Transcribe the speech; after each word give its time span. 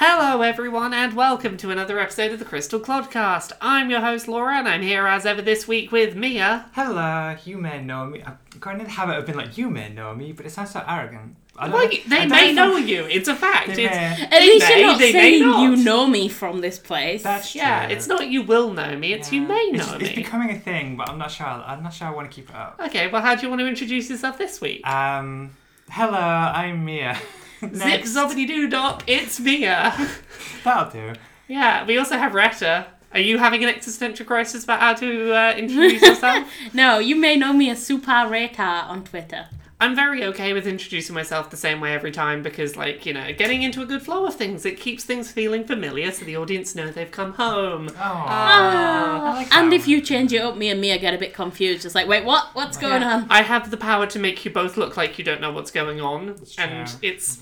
Hello, 0.00 0.42
everyone, 0.42 0.94
and 0.94 1.14
welcome 1.14 1.56
to 1.56 1.70
another 1.70 1.98
episode 1.98 2.30
of 2.30 2.38
the 2.38 2.44
Crystal 2.44 2.78
Clodcast. 2.78 3.50
I'm 3.60 3.90
your 3.90 4.00
host, 4.00 4.28
Laura, 4.28 4.56
and 4.56 4.68
I'm 4.68 4.80
here 4.82 5.08
as 5.08 5.26
ever 5.26 5.42
this 5.42 5.66
week 5.66 5.90
with 5.90 6.14
Mia. 6.14 6.66
Hello, 6.72 7.34
you 7.44 7.58
may 7.58 7.82
know 7.82 8.06
me. 8.06 8.22
I'm 8.24 8.38
going 8.60 8.78
to 8.78 8.84
the 8.84 8.90
habit 8.90 9.18
of 9.18 9.26
being 9.26 9.36
like, 9.36 9.58
you 9.58 9.68
may 9.68 9.88
know 9.88 10.14
me, 10.14 10.30
but 10.32 10.46
it 10.46 10.50
sounds 10.50 10.70
so 10.70 10.84
arrogant. 10.86 11.34
I 11.58 11.66
don't- 11.68 11.80
I 11.82 11.88
they 12.06 12.18
don't 12.20 12.28
may 12.30 12.52
know 12.52 12.68
know 12.68 12.76
if 12.76 12.88
you. 12.88 13.06
It's 13.06 13.26
a 13.26 13.34
fact. 13.34 13.74
They 13.74 13.86
It's, 13.86 13.96
may. 13.96 14.26
At 14.30 14.42
least 14.42 14.68
may, 14.68 14.78
you're 14.78 14.86
not 14.86 14.98
they 15.00 15.12
may 15.12 15.20
saying 15.20 15.42
not. 15.42 15.62
you 15.62 15.76
know 15.84 16.06
me 16.06 16.28
from 16.28 16.60
this 16.60 16.78
place. 16.78 17.24
That's 17.24 17.50
true. 17.50 17.60
yeah, 17.62 17.88
it's 17.88 18.06
not 18.06 18.28
you 18.28 18.42
will 18.42 18.72
know 18.72 18.96
me. 18.96 19.12
It's 19.14 19.32
you 19.32 19.42
Yeah. 19.42 19.48
may 19.48 19.70
know 19.72 19.82
it's 19.82 19.98
me. 19.98 20.06
It's 20.06 20.14
becoming 20.14 20.50
a 20.50 20.58
thing, 20.60 20.96
but 20.96 21.08
I'm 21.10 21.18
not 21.18 21.32
sure. 21.32 21.46
I'm 21.48 21.82
not 21.82 21.92
sure 21.92 22.06
I 22.06 22.10
want 22.12 22.30
to 22.30 22.34
keep 22.34 22.48
it 22.50 22.54
up. 22.54 22.80
Okay, 22.86 23.08
well, 23.10 23.20
how 23.20 23.34
do 23.34 23.42
you 23.42 23.48
want 23.48 23.58
to 23.62 23.66
introduce 23.66 24.08
yourself 24.08 24.38
this 24.38 24.60
week? 24.60 24.86
Um, 24.88 25.50
hello, 25.90 26.16
I'm 26.20 26.84
Mia. 26.84 27.18
Zip 27.72 27.72
Next. 27.72 28.14
zobbity 28.16 28.46
doo 28.46 28.68
dop, 28.68 29.02
it's 29.06 29.40
Mia. 29.40 29.92
That'll 30.64 30.90
do. 30.90 31.12
yeah, 31.48 31.84
we 31.84 31.98
also 31.98 32.16
have 32.16 32.34
Retta. 32.34 32.86
Are 33.12 33.20
you 33.20 33.38
having 33.38 33.62
an 33.64 33.70
existential 33.70 34.26
crisis 34.26 34.64
about 34.64 34.80
how 34.80 34.94
to 34.94 35.32
uh, 35.34 35.54
introduce 35.56 36.02
yourself? 36.02 36.46
no, 36.74 36.98
you 36.98 37.16
may 37.16 37.36
know 37.36 37.52
me 37.54 37.70
as 37.70 37.84
Super 37.84 38.26
Retta 38.28 38.62
on 38.62 39.02
Twitter. 39.04 39.46
I'm 39.80 39.94
very 39.94 40.24
okay 40.24 40.52
with 40.52 40.66
introducing 40.66 41.14
myself 41.14 41.50
the 41.50 41.56
same 41.56 41.80
way 41.80 41.94
every 41.94 42.10
time 42.10 42.42
because, 42.42 42.76
like, 42.76 43.06
you 43.06 43.14
know, 43.14 43.32
getting 43.32 43.62
into 43.62 43.80
a 43.80 43.86
good 43.86 44.02
flow 44.02 44.26
of 44.26 44.34
things, 44.34 44.66
it 44.66 44.78
keeps 44.78 45.04
things 45.04 45.30
feeling 45.30 45.62
familiar 45.64 46.10
so 46.10 46.24
the 46.24 46.36
audience 46.36 46.74
know 46.74 46.90
they've 46.90 47.10
come 47.12 47.32
home. 47.34 47.88
Oh, 47.90 47.94
Ah. 48.02 49.32
like 49.36 49.54
and 49.56 49.72
if 49.72 49.86
you 49.86 50.00
change 50.00 50.32
it 50.32 50.40
up, 50.42 50.56
me 50.56 50.68
and 50.70 50.80
Mia 50.80 50.98
get 50.98 51.14
a 51.14 51.18
bit 51.18 51.32
confused. 51.32 51.86
It's 51.86 51.94
like, 51.94 52.08
wait, 52.08 52.24
what? 52.24 52.48
What's 52.54 52.76
going 52.76 53.02
Yeah. 53.02 53.14
on? 53.18 53.26
I 53.30 53.42
have 53.42 53.70
the 53.70 53.76
power 53.76 54.06
to 54.06 54.18
make 54.18 54.44
you 54.44 54.50
both 54.50 54.76
look 54.76 54.96
like 54.96 55.16
you 55.18 55.24
don't 55.24 55.40
know 55.40 55.52
what's 55.52 55.70
going 55.70 56.00
on, 56.00 56.34
true. 56.34 56.44
and 56.58 56.94
it's. 57.00 57.40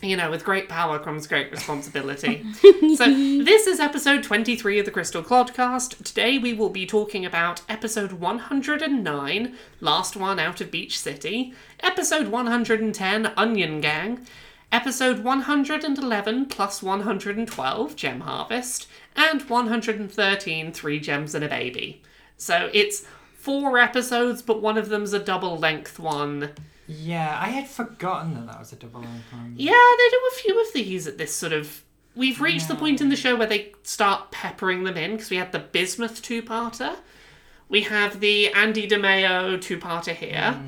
You 0.00 0.16
know, 0.16 0.30
with 0.30 0.44
great 0.44 0.68
power 0.68 1.00
comes 1.00 1.26
great 1.26 1.50
responsibility. 1.50 2.44
so, 2.52 3.04
this 3.04 3.66
is 3.66 3.80
episode 3.80 4.22
23 4.22 4.78
of 4.78 4.84
the 4.84 4.92
Crystal 4.92 5.24
Clodcast. 5.24 6.04
Today 6.04 6.38
we 6.38 6.52
will 6.52 6.68
be 6.68 6.86
talking 6.86 7.26
about 7.26 7.62
episode 7.68 8.12
109, 8.12 9.56
Last 9.80 10.16
One 10.16 10.38
Out 10.38 10.60
of 10.60 10.70
Beach 10.70 10.96
City, 10.96 11.52
episode 11.80 12.28
110, 12.28 13.32
Onion 13.36 13.80
Gang, 13.80 14.24
episode 14.70 15.24
111 15.24 16.46
plus 16.46 16.80
112, 16.80 17.96
Gem 17.96 18.20
Harvest, 18.20 18.86
and 19.16 19.42
113, 19.42 20.72
Three 20.72 21.00
Gems 21.00 21.34
and 21.34 21.44
a 21.44 21.48
Baby. 21.48 22.02
So, 22.36 22.70
it's 22.72 23.04
four 23.34 23.78
episodes, 23.78 24.42
but 24.42 24.62
one 24.62 24.78
of 24.78 24.90
them's 24.90 25.12
a 25.12 25.18
double 25.18 25.58
length 25.58 25.98
one. 25.98 26.50
Yeah, 26.88 27.38
I 27.40 27.50
had 27.50 27.68
forgotten 27.68 28.34
that 28.34 28.46
that 28.46 28.58
was 28.58 28.72
a 28.72 28.76
double 28.76 29.00
one. 29.02 29.54
Yeah, 29.56 29.72
they 29.72 30.08
do 30.10 30.20
a 30.32 30.34
few 30.36 30.60
of 30.60 30.72
these 30.72 31.06
at 31.06 31.18
this 31.18 31.34
sort 31.34 31.52
of. 31.52 31.84
We've 32.16 32.40
reached 32.40 32.66
the 32.66 32.74
point 32.74 33.00
in 33.00 33.10
the 33.10 33.16
show 33.16 33.36
where 33.36 33.46
they 33.46 33.72
start 33.84 34.32
peppering 34.32 34.82
them 34.82 34.96
in 34.96 35.12
because 35.12 35.30
we 35.30 35.36
had 35.36 35.52
the 35.52 35.60
Bismuth 35.60 36.20
two-parter, 36.20 36.96
we 37.68 37.82
have 37.82 38.18
the 38.20 38.52
Andy 38.54 38.88
DeMayo 38.88 39.60
two-parter 39.60 40.14
here. 40.14 40.60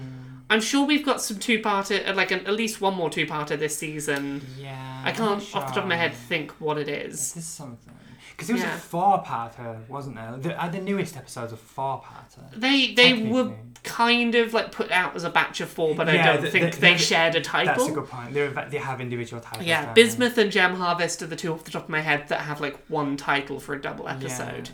I'm 0.50 0.60
sure 0.60 0.84
we've 0.86 1.04
got 1.04 1.22
some 1.22 1.38
two-parter, 1.38 2.08
uh, 2.08 2.14
like 2.14 2.30
an, 2.32 2.40
at 2.46 2.54
least 2.54 2.80
one 2.80 2.94
more 2.94 3.08
two-parter 3.08 3.58
this 3.58 3.76
season. 3.78 4.44
Yeah. 4.58 5.02
I 5.04 5.12
can't, 5.12 5.38
not 5.40 5.54
off 5.54 5.68
the 5.68 5.74
top 5.74 5.84
of 5.84 5.88
my 5.88 5.96
head, 5.96 6.12
think 6.12 6.50
what 6.60 6.76
it 6.76 6.88
is. 6.88 7.14
Is 7.14 7.32
This 7.34 7.44
is 7.44 7.48
something. 7.48 7.94
Because 8.32 8.50
it 8.50 8.52
was 8.54 8.62
Yeah. 8.62 8.74
a 8.74 8.78
four-parter, 8.78 9.88
wasn't 9.88 10.16
there? 10.16 10.36
The, 10.38 10.62
uh, 10.62 10.68
the 10.68 10.80
newest 10.80 11.16
episode's 11.16 11.52
a 11.52 11.56
four-parter. 11.56 12.50
They 12.56 12.94
they 12.94 13.22
were. 13.24 13.52
Kind 13.82 14.34
of 14.34 14.52
like 14.52 14.72
put 14.72 14.90
out 14.90 15.16
as 15.16 15.24
a 15.24 15.30
batch 15.30 15.60
of 15.60 15.68
four, 15.68 15.94
but 15.94 16.08
I 16.08 16.16
don't 16.18 16.42
the- 16.42 16.50
think 16.50 16.74
the- 16.74 16.80
they 16.80 16.92
the- 16.94 16.98
shared 16.98 17.34
a 17.34 17.40
title. 17.40 17.74
That's 17.74 17.88
a 17.88 17.92
good 17.92 18.06
point. 18.08 18.34
They're, 18.34 18.50
they 18.50 18.78
have 18.78 19.00
individual 19.00 19.40
titles. 19.40 19.66
Yeah? 19.66 19.92
Bismuth 19.94 20.36
and 20.38 20.52
Gem 20.52 20.74
Harvest 20.76 21.22
are 21.22 21.26
the 21.26 21.36
two 21.36 21.52
off 21.52 21.64
the 21.64 21.70
top 21.70 21.84
of 21.84 21.88
my 21.88 22.00
head 22.00 22.28
that 22.28 22.40
have 22.42 22.60
like 22.60 22.78
one 22.88 23.16
title 23.16 23.58
for 23.60 23.74
a 23.74 23.80
double 23.80 24.08
episode. 24.08 24.70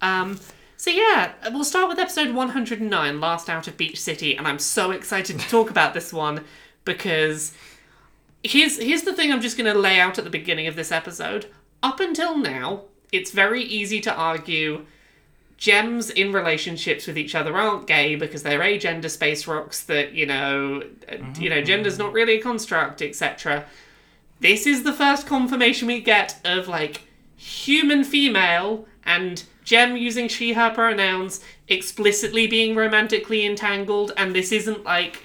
Um, 0.00 0.38
so 0.76 0.90
yeah, 0.90 1.32
we'll 1.50 1.64
start 1.64 1.88
with 1.88 1.98
episode 1.98 2.34
109, 2.34 3.20
Last 3.20 3.48
Out 3.48 3.66
of 3.68 3.76
Beach 3.76 3.98
City, 4.00 4.36
and 4.36 4.46
I'm 4.46 4.58
so 4.58 4.90
excited 4.90 5.38
to 5.40 5.48
talk 5.48 5.70
about 5.70 5.94
this 5.94 6.12
one 6.12 6.44
because 6.84 7.54
here's 8.42 8.78
here's 8.78 9.02
the 9.02 9.14
thing 9.14 9.32
I'm 9.32 9.40
just 9.40 9.56
going 9.56 9.72
to 9.72 9.78
lay 9.78 9.98
out 9.98 10.18
at 10.18 10.24
the 10.24 10.30
beginning 10.30 10.66
of 10.66 10.76
this 10.76 10.92
episode. 10.92 11.46
Up 11.82 12.00
until 12.00 12.36
now, 12.36 12.82
it's 13.12 13.30
very 13.30 13.62
easy 13.62 14.00
to 14.02 14.12
argue 14.14 14.84
gems 15.56 16.10
in 16.10 16.32
relationships 16.32 17.06
with 17.06 17.16
each 17.16 17.34
other 17.34 17.56
aren't 17.56 17.86
gay 17.86 18.16
because 18.16 18.42
they're 18.42 18.60
agender 18.60 19.10
space 19.10 19.46
rocks 19.46 19.84
that 19.84 20.12
you 20.12 20.26
know 20.26 20.82
uh, 21.10 21.16
you 21.38 21.48
know 21.48 21.62
gender's 21.62 21.98
not 21.98 22.12
really 22.12 22.38
a 22.38 22.42
construct 22.42 23.00
etc 23.00 23.64
this 24.40 24.66
is 24.66 24.82
the 24.82 24.92
first 24.92 25.26
confirmation 25.26 25.86
we 25.86 26.00
get 26.00 26.40
of 26.44 26.66
like 26.66 27.02
human 27.36 28.02
female 28.02 28.86
and 29.04 29.44
gem 29.64 29.96
using 29.96 30.28
she 30.28 30.52
her 30.52 30.70
pronouns 30.70 31.40
explicitly 31.68 32.46
being 32.46 32.74
romantically 32.74 33.46
entangled 33.46 34.12
and 34.16 34.34
this 34.34 34.50
isn't 34.50 34.84
like 34.84 35.22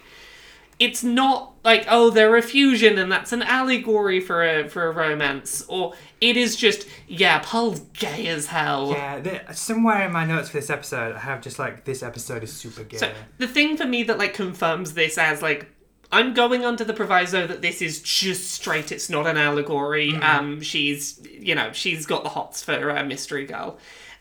it's 0.77 1.03
not 1.03 1.48
like 1.63 1.85
oh 1.89 2.09
they're 2.09 2.35
a 2.35 2.41
fusion 2.41 2.97
and 2.97 3.11
that's 3.11 3.31
an 3.31 3.41
allegory 3.41 4.19
for 4.19 4.43
a 4.43 4.67
for 4.69 4.87
a 4.87 4.91
romance 4.91 5.63
or 5.67 5.93
it 6.21 6.37
is 6.37 6.55
just 6.55 6.87
yeah 7.07 7.39
Pearl's 7.39 7.79
gay 7.93 8.27
as 8.27 8.47
hell 8.47 8.91
Yeah, 8.91 9.51
somewhere 9.51 10.05
in 10.05 10.11
my 10.11 10.25
notes 10.25 10.49
for 10.49 10.57
this 10.57 10.69
episode, 10.69 11.15
I 11.15 11.19
have 11.19 11.41
just 11.41 11.59
like 11.59 11.85
this 11.85 12.03
episode 12.03 12.43
is 12.43 12.51
super 12.53 12.83
gay. 12.83 12.97
So 12.97 13.11
the 13.37 13.47
thing 13.47 13.77
for 13.77 13.85
me 13.85 14.03
that 14.03 14.17
like 14.17 14.33
confirms 14.33 14.93
this 14.93 15.17
as 15.17 15.41
like 15.41 15.67
I'm 16.11 16.33
going 16.33 16.65
under 16.65 16.83
the 16.83 16.93
proviso 16.93 17.45
that 17.45 17.61
this 17.61 17.83
is 17.83 18.01
just 18.01 18.49
straight. 18.51 18.91
It's 18.91 19.11
not 19.11 19.27
an 19.27 19.37
allegory. 19.37 20.15
Um, 20.15 20.59
she's 20.59 21.19
you 21.29 21.53
know 21.53 21.71
she's 21.71 22.05
got 22.07 22.23
the 22.23 22.29
hots 22.29 22.63
for 22.63 22.89
uh, 22.89 23.03
Mystery 23.03 23.45
Girl, 23.45 23.77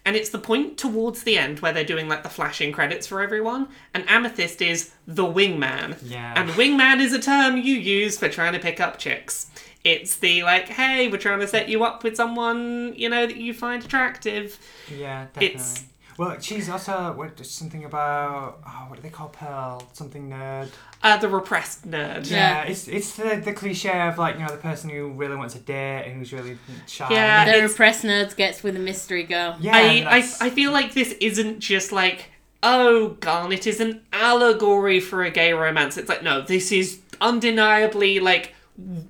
and 0.09 0.17
it's 0.17 0.31
the 0.31 0.39
point 0.39 0.79
towards 0.79 1.23
the 1.25 1.37
end 1.37 1.61
where 1.61 1.71
they're 1.71 1.85
doing 1.85 2.09
like 2.09 2.23
the 2.23 2.31
flashing 2.31 2.73
credits 2.73 3.07
for 3.07 3.21
everyone, 3.21 3.69
and 3.93 4.09
Amethyst 4.09 4.63
is 4.63 4.91
the 5.07 5.25
wingman. 5.25 5.99
Yeah. 6.03 6.33
And 6.35 6.49
wingman 6.53 6.99
is 7.01 7.13
a 7.13 7.19
term 7.19 7.59
you 7.59 7.75
use 7.75 8.17
for 8.19 8.31
trying 8.31 8.55
to 8.55 8.59
pick 8.59 8.81
up 8.81 8.99
chicks. 8.99 9.51
It's 9.85 10.17
the 10.17 10.43
like, 10.45 10.69
hey, 10.71 11.09
we're 11.09 11.19
trying 11.19 11.41
to 11.41 11.47
set 11.47 11.69
you 11.69 11.85
up 11.85 12.05
with 12.05 12.17
someone 12.17 12.95
you 12.97 13.11
know 13.11 13.27
that 13.27 13.37
you 13.37 13.53
find 13.53 13.85
attractive. 13.85 14.59
yeah, 14.91 15.27
definitely. 15.27 15.47
it's- 15.49 15.85
Well, 16.19 16.37
she's 16.41 16.69
also 16.69 17.13
what 17.15 17.39
something 17.47 17.85
about 17.85 18.59
oh, 18.67 18.85
what 18.89 18.97
do 18.97 19.03
they 19.03 19.09
call 19.09 19.29
Pearl? 19.29 19.83
Something 19.93 20.29
nerd. 20.29 20.69
Uh, 21.03 21.17
the 21.17 21.29
repressed 21.29 21.89
nerd. 21.89 22.29
Yeah, 22.29 22.65
it's 22.65 22.89
it's 22.89 23.15
the, 23.15 23.41
the 23.43 23.53
cliche 23.53 24.01
of 24.09 24.19
like 24.19 24.35
you 24.35 24.41
know 24.41 24.49
the 24.51 24.57
person 24.57 24.91
who 24.91 25.11
really 25.13 25.37
wants 25.37 25.55
a 25.55 25.61
date 25.61 26.07
and 26.07 26.19
who's 26.19 26.33
really 26.33 26.59
shy. 26.89 27.07
Yeah, 27.11 27.45
the 27.45 27.53
it's- 27.53 27.71
repressed 27.71 28.03
nerds 28.05 28.35
gets 28.37 28.65
with 28.65 28.75
a 28.75 28.81
mystery 28.81 29.23
girl. 29.23 29.57
yeah. 29.61 29.77
I, 29.77 30.05
I, 30.19 30.47
I 30.47 30.51
feel 30.51 30.73
like 30.73 30.93
this 30.93 31.13
isn't 31.21 31.61
just 31.61 31.93
like, 31.93 32.27
oh, 32.65 33.11
Garnet 33.21 33.67
is 33.69 33.79
an 33.81 34.03
allegory 34.13 34.99
for 34.99 35.23
a 35.23 35.31
gay 35.31 35.53
romance. 35.53 35.97
It's 35.97 36.09
like, 36.09 36.25
no, 36.25 36.41
this 36.43 36.73
is 36.73 37.01
undeniably 37.21 38.19
like 38.21 38.55
l- 38.79 39.05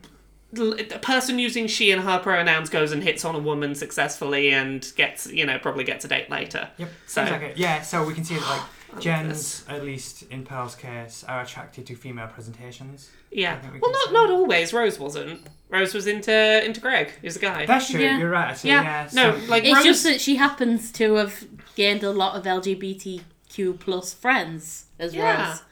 a 0.57 0.99
person 1.01 1.39
using 1.39 1.67
she 1.67 1.91
and 1.91 2.03
her 2.03 2.19
pronouns 2.19 2.71
goes 2.71 2.91
and 2.93 3.03
hits 3.03 3.25
on 3.25 3.35
a 3.35 3.39
woman 3.39 3.75
successfully 3.75 4.51
and 4.51 4.91
gets, 4.97 5.27
you 5.27 5.45
know, 5.45 5.59
probably 5.59 5.85
gets 5.85 6.05
a 6.05 6.09
date 6.09 6.31
later. 6.31 6.71
Yep. 6.79 6.89
So- 7.07 7.21
seems 7.23 7.31
like 7.33 7.43
it. 7.51 7.57
Yeah, 7.59 7.83
so 7.83 8.03
we 8.05 8.15
can 8.15 8.25
see 8.25 8.37
that 8.37 8.49
like 8.49 8.63
gems, 9.01 9.65
at 9.69 9.85
least 9.85 10.23
in 10.31 10.45
Pearl's 10.45 10.75
case, 10.75 11.23
are 11.29 11.43
attracted 11.43 11.87
to 11.87 11.95
female 11.95 12.29
presentations. 12.29 13.11
Yeah. 13.31 13.59
We 13.73 13.79
Well, 13.79 13.93
not 13.93 14.07
say. 14.07 14.13
not 14.13 14.31
always. 14.31 14.73
Rose 14.73 14.99
wasn't. 14.99 15.47
Rose 15.69 15.93
was 15.93 16.07
into 16.07 16.65
into 16.65 16.81
Greg, 16.81 17.11
who's 17.21 17.37
a 17.37 17.41
guy. 17.41 17.67
That's 17.67 17.91
true. 17.91 18.01
Yeah. 18.01 18.17
You're 18.19 18.31
right. 18.31 18.49
Actually, 18.53 18.71
yeah. 18.71 18.83
yeah. 18.83 19.09
No, 19.13 19.37
like 19.49 19.65
It's 19.65 19.75
Rose. 19.75 19.85
just 19.85 20.05
that 20.05 20.19
she 20.23 20.37
happens 20.37 20.91
to 20.93 21.15
have 21.17 21.45
gained 21.75 22.03
a 22.03 22.11
lot 22.11 22.37
of 22.37 22.45
LGBTQ 22.45 23.79
plus 23.79 24.15
friends 24.15 24.87
as 24.99 25.15
Yeah. 25.15 25.51
Rose. 25.51 25.63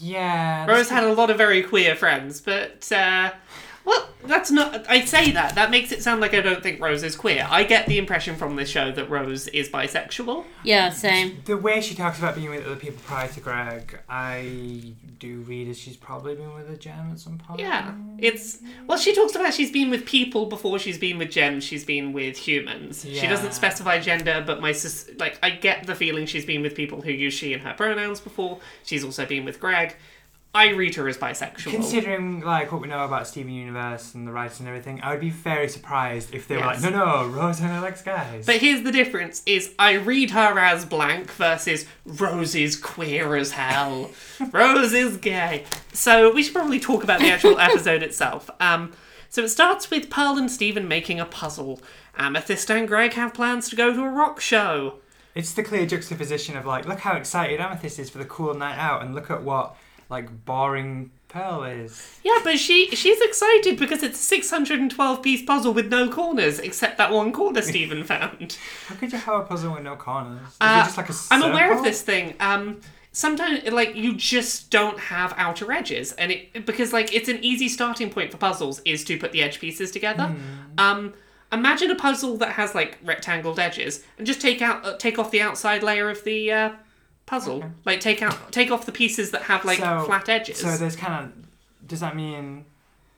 yeah. 0.00 0.66
Rose 0.66 0.90
had 0.90 1.04
a 1.04 1.12
lot 1.14 1.30
of 1.30 1.38
very 1.38 1.62
queer 1.62 1.94
friends, 1.96 2.42
but 2.42 2.90
uh, 2.92 3.30
well, 3.84 4.08
that's 4.24 4.50
not. 4.50 4.88
I 4.88 5.04
say 5.04 5.30
that 5.32 5.54
that 5.54 5.70
makes 5.70 5.92
it 5.92 6.02
sound 6.02 6.20
like 6.20 6.34
I 6.34 6.40
don't 6.40 6.62
think 6.62 6.80
Rose 6.80 7.02
is 7.02 7.16
queer. 7.16 7.46
I 7.50 7.64
get 7.64 7.86
the 7.86 7.98
impression 7.98 8.36
from 8.36 8.56
this 8.56 8.68
show 8.68 8.92
that 8.92 9.08
Rose 9.08 9.48
is 9.48 9.68
bisexual. 9.68 10.44
Yeah, 10.62 10.90
same. 10.90 11.38
The 11.46 11.56
way 11.56 11.80
she 11.80 11.94
talks 11.94 12.18
about 12.18 12.34
being 12.34 12.50
with 12.50 12.66
other 12.66 12.76
people 12.76 13.00
prior 13.06 13.28
to 13.28 13.40
Greg, 13.40 13.98
I 14.08 14.92
do 15.18 15.40
read 15.40 15.68
as 15.68 15.78
she's 15.78 15.96
probably 15.96 16.34
been 16.34 16.54
with 16.54 16.70
a 16.70 16.76
gem 16.76 17.10
at 17.10 17.18
some 17.18 17.38
point. 17.38 17.60
Yeah, 17.60 17.94
it's 18.18 18.58
well. 18.86 18.98
She 18.98 19.14
talks 19.14 19.34
about 19.34 19.54
she's 19.54 19.72
been 19.72 19.90
with 19.90 20.04
people 20.04 20.46
before 20.46 20.78
she's 20.78 20.98
been 20.98 21.16
with 21.16 21.30
gems. 21.30 21.64
She's 21.64 21.84
been 21.84 22.12
with 22.12 22.36
humans. 22.36 23.06
She 23.08 23.26
doesn't 23.26 23.54
specify 23.54 23.98
gender, 24.00 24.44
but 24.46 24.60
my 24.60 24.72
sis, 24.72 25.10
like 25.18 25.38
I 25.42 25.50
get 25.50 25.86
the 25.86 25.94
feeling 25.94 26.26
she's 26.26 26.44
been 26.44 26.60
with 26.60 26.74
people 26.74 27.00
who 27.00 27.10
use 27.10 27.32
she 27.32 27.54
and 27.54 27.62
her 27.62 27.72
pronouns 27.74 28.20
before. 28.20 28.58
She's 28.84 29.04
also 29.04 29.24
been 29.24 29.44
with 29.46 29.58
Greg. 29.58 29.96
I 30.52 30.70
read 30.70 30.96
her 30.96 31.06
as 31.08 31.16
bisexual. 31.16 31.70
Considering 31.70 32.40
like 32.40 32.72
what 32.72 32.80
we 32.80 32.88
know 32.88 33.04
about 33.04 33.28
Steven 33.28 33.52
Universe 33.52 34.14
and 34.14 34.26
the 34.26 34.32
writers 34.32 34.58
and 34.58 34.68
everything, 34.68 35.00
I 35.00 35.12
would 35.12 35.20
be 35.20 35.30
very 35.30 35.68
surprised 35.68 36.34
if 36.34 36.48
they 36.48 36.56
were 36.56 36.62
Yes. 36.64 36.82
like, 36.82 36.92
no, 36.92 37.04
no, 37.04 37.26
Rose 37.28 37.60
only 37.62 37.78
likes 37.78 38.02
guys. 38.02 38.46
But 38.46 38.56
here's 38.56 38.82
the 38.82 38.90
difference: 38.90 39.42
is 39.46 39.72
I 39.78 39.92
read 39.92 40.30
her 40.32 40.58
as 40.58 40.84
blank 40.84 41.30
versus 41.32 41.86
Rose 42.04 42.56
is 42.56 42.74
queer 42.74 43.36
as 43.36 43.52
hell. 43.52 44.10
Rose 44.52 44.92
is 44.92 45.18
gay. 45.18 45.66
So 45.92 46.32
we 46.34 46.42
should 46.42 46.54
probably 46.54 46.80
talk 46.80 47.04
about 47.04 47.20
the 47.20 47.30
actual 47.30 47.58
episode 47.68 48.02
itself. 48.02 48.50
Um, 48.58 48.92
So 49.28 49.44
it 49.44 49.48
starts 49.50 49.88
with 49.88 50.10
Pearl 50.10 50.36
and 50.36 50.50
Steven 50.50 50.88
making 50.88 51.20
a 51.20 51.24
puzzle. 51.26 51.80
Amethyst 52.18 52.68
and 52.72 52.88
Greg 52.88 53.12
have 53.12 53.32
plans 53.32 53.68
to 53.70 53.76
go 53.76 53.92
to 53.94 54.02
a 54.02 54.08
rock 54.10 54.40
show. 54.40 54.94
It's 55.36 55.52
the 55.52 55.62
clear 55.62 55.86
juxtaposition 55.86 56.56
of 56.56 56.66
like, 56.66 56.86
look 56.88 56.98
how 56.98 57.14
excited 57.14 57.60
Amethyst 57.60 58.00
is 58.00 58.10
for 58.10 58.18
the 58.18 58.24
cool 58.24 58.52
night 58.54 58.76
out, 58.76 59.02
and 59.02 59.14
look 59.14 59.30
at 59.30 59.44
what 59.44 59.76
like 60.10 60.44
boring 60.44 61.10
Pearl 61.28 61.62
is. 61.62 62.18
Yeah, 62.24 62.40
but 62.42 62.58
she 62.58 62.88
she's 62.90 63.20
excited 63.20 63.78
because 63.78 64.02
it's 64.02 64.18
a 64.18 64.22
612 64.22 65.22
piece 65.22 65.42
puzzle 65.42 65.72
with 65.72 65.88
no 65.88 66.10
corners, 66.10 66.58
except 66.58 66.98
that 66.98 67.12
one 67.12 67.32
corner 67.32 67.62
Steven 67.62 68.02
found. 68.04 68.58
How 68.88 68.96
could 68.96 69.12
you 69.12 69.18
have 69.18 69.34
a 69.36 69.42
puzzle 69.44 69.74
with 69.74 69.84
no 69.84 69.94
corners? 69.96 70.40
Is 70.48 70.56
Uh, 70.60 70.80
it 70.82 70.84
just 70.86 70.96
like 70.96 71.08
a 71.08 71.14
I'm 71.30 71.42
aware 71.42 71.72
of 71.72 71.84
this 71.84 72.02
thing. 72.02 72.34
Um, 72.40 72.80
sometimes 73.12 73.62
like 73.70 73.94
you 73.94 74.16
just 74.16 74.70
don't 74.70 74.98
have 74.98 75.32
outer 75.36 75.70
edges, 75.70 76.12
and 76.12 76.32
it 76.32 76.66
because 76.66 76.92
like 76.92 77.14
it's 77.14 77.28
an 77.28 77.38
easy 77.42 77.68
starting 77.68 78.10
point 78.10 78.32
for 78.32 78.36
puzzles 78.36 78.80
is 78.84 79.04
to 79.04 79.16
put 79.16 79.30
the 79.30 79.42
edge 79.42 79.60
pieces 79.60 79.92
together. 79.92 80.26
Hmm. 80.26 80.38
Um, 80.78 81.14
imagine 81.52 81.90
a 81.92 81.96
puzzle 81.96 82.36
that 82.38 82.52
has 82.52 82.74
like 82.74 82.98
rectangled 83.04 83.60
edges, 83.60 84.02
and 84.18 84.26
just 84.26 84.40
take 84.40 84.60
out 84.60 84.84
uh, 84.84 84.96
take 84.96 85.16
off 85.18 85.30
the 85.30 85.42
outside 85.42 85.84
layer 85.84 86.10
of 86.10 86.24
the 86.24 86.50
uh, 86.50 86.70
puzzle. 87.30 87.62
Like 87.84 88.00
take 88.00 88.20
out 88.22 88.52
take 88.52 88.70
off 88.70 88.84
the 88.86 88.92
pieces 88.92 89.30
that 89.30 89.42
have 89.42 89.64
like 89.64 89.78
So- 89.78 90.04
flat 90.04 90.28
edges. 90.28 90.58
So 90.58 90.76
there's 90.76 90.96
kind 90.96 91.14
of. 91.24 91.88
Does 91.88 92.00
that 92.00 92.14
mean 92.14 92.66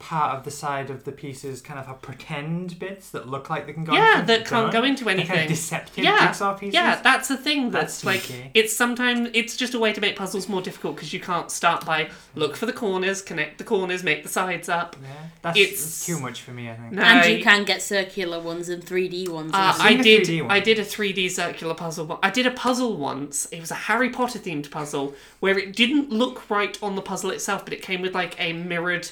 part 0.03 0.37
of 0.37 0.45
the 0.45 0.51
side 0.51 0.91
of 0.91 1.05
the 1.05 1.13
pieces 1.13 1.61
kind 1.63 1.79
of 1.79 1.87
have 1.87 2.03
pretend 2.03 2.79
bits 2.79 3.11
that 3.11 3.29
look 3.29 3.49
like 3.49 3.67
they 3.67 3.73
can 3.73 3.85
go? 3.85 3.93
yeah, 3.95 4.15
into 4.21 4.27
that 4.27 4.47
can't 4.47 4.73
go 4.73 4.83
into 4.83 5.09
anything. 5.09 5.29
Kind 5.29 5.41
of 5.43 5.49
deceptive 5.49 6.03
yeah, 6.05 6.27
jigsaw 6.27 6.55
pieces. 6.59 6.75
yeah, 6.75 7.01
that's 7.01 7.29
the 7.29 7.37
thing. 7.37 7.71
That's, 7.71 8.03
That's 8.03 8.05
like 8.05 8.21
sneaky. 8.23 8.51
it's 8.55 8.77
sometimes 8.77 9.31
it's 9.33 9.57
just 9.57 9.75
a 9.75 9.79
way 9.79 9.93
to 9.93 10.01
make 10.01 10.17
puzzles 10.17 10.49
more 10.49 10.61
difficult 10.61 10.97
because 10.97 11.13
you 11.13 11.21
can't 11.21 11.51
start 11.51 11.87
by 11.87 12.11
look 12.35 12.57
for 12.57 12.67
the 12.67 12.73
corners, 12.73 13.23
connect 13.23 13.59
the 13.59 13.65
corners, 13.65 14.03
make 14.03 14.23
the 14.25 14.29
sides 14.29 14.69
up. 14.69 14.97
Yeah, 15.01 15.09
that's, 15.43 15.59
It's- 15.59 15.71
that's 15.81 16.07
too 16.07 16.19
much 16.19 16.43
for 16.43 16.51
me. 16.51 16.69
I 16.69 16.75
think. 16.75 16.93
No, 16.93 17.03
and 17.03 17.39
you 17.39 17.43
can 17.45 17.65
get 17.65 17.81
circular 17.83 18.41
ones 18.41 18.69
and 18.69 18.85
3D 18.85 19.29
ones. 19.29 19.53
Uh, 19.55 19.75
I 19.79 19.95
did. 19.95 20.27
3D 20.27 20.43
one. 20.43 20.51
I 20.51 20.61
did 20.61 20.79
a 20.79 20.85
3D 20.85 21.31
circular 21.31 21.75
puzzle. 21.75 22.07
one- 22.07 22.19
I 22.23 22.31
did 22.31 22.47
a 22.47 22.51
puzzle 22.51 22.97
once. 22.97 23.47
It 23.53 23.61
was 23.61 23.71
a 23.71 23.75
Harry 23.77 24.11
Potter 24.11 24.39
themed 24.39 24.71
puzzle 24.71 25.15
where 25.41 25.59
it 25.59 25.77
didn't 25.77 26.11
look 26.11 26.51
right 26.51 26.77
on 26.83 26.97
the 26.97 27.03
puzzle 27.03 27.31
itself, 27.31 27.65
but 27.65 27.73
it 27.73 27.83
came 27.83 28.03
with 28.03 28.15
like 28.15 28.35
a 28.41 28.53
mirrored 28.53 29.11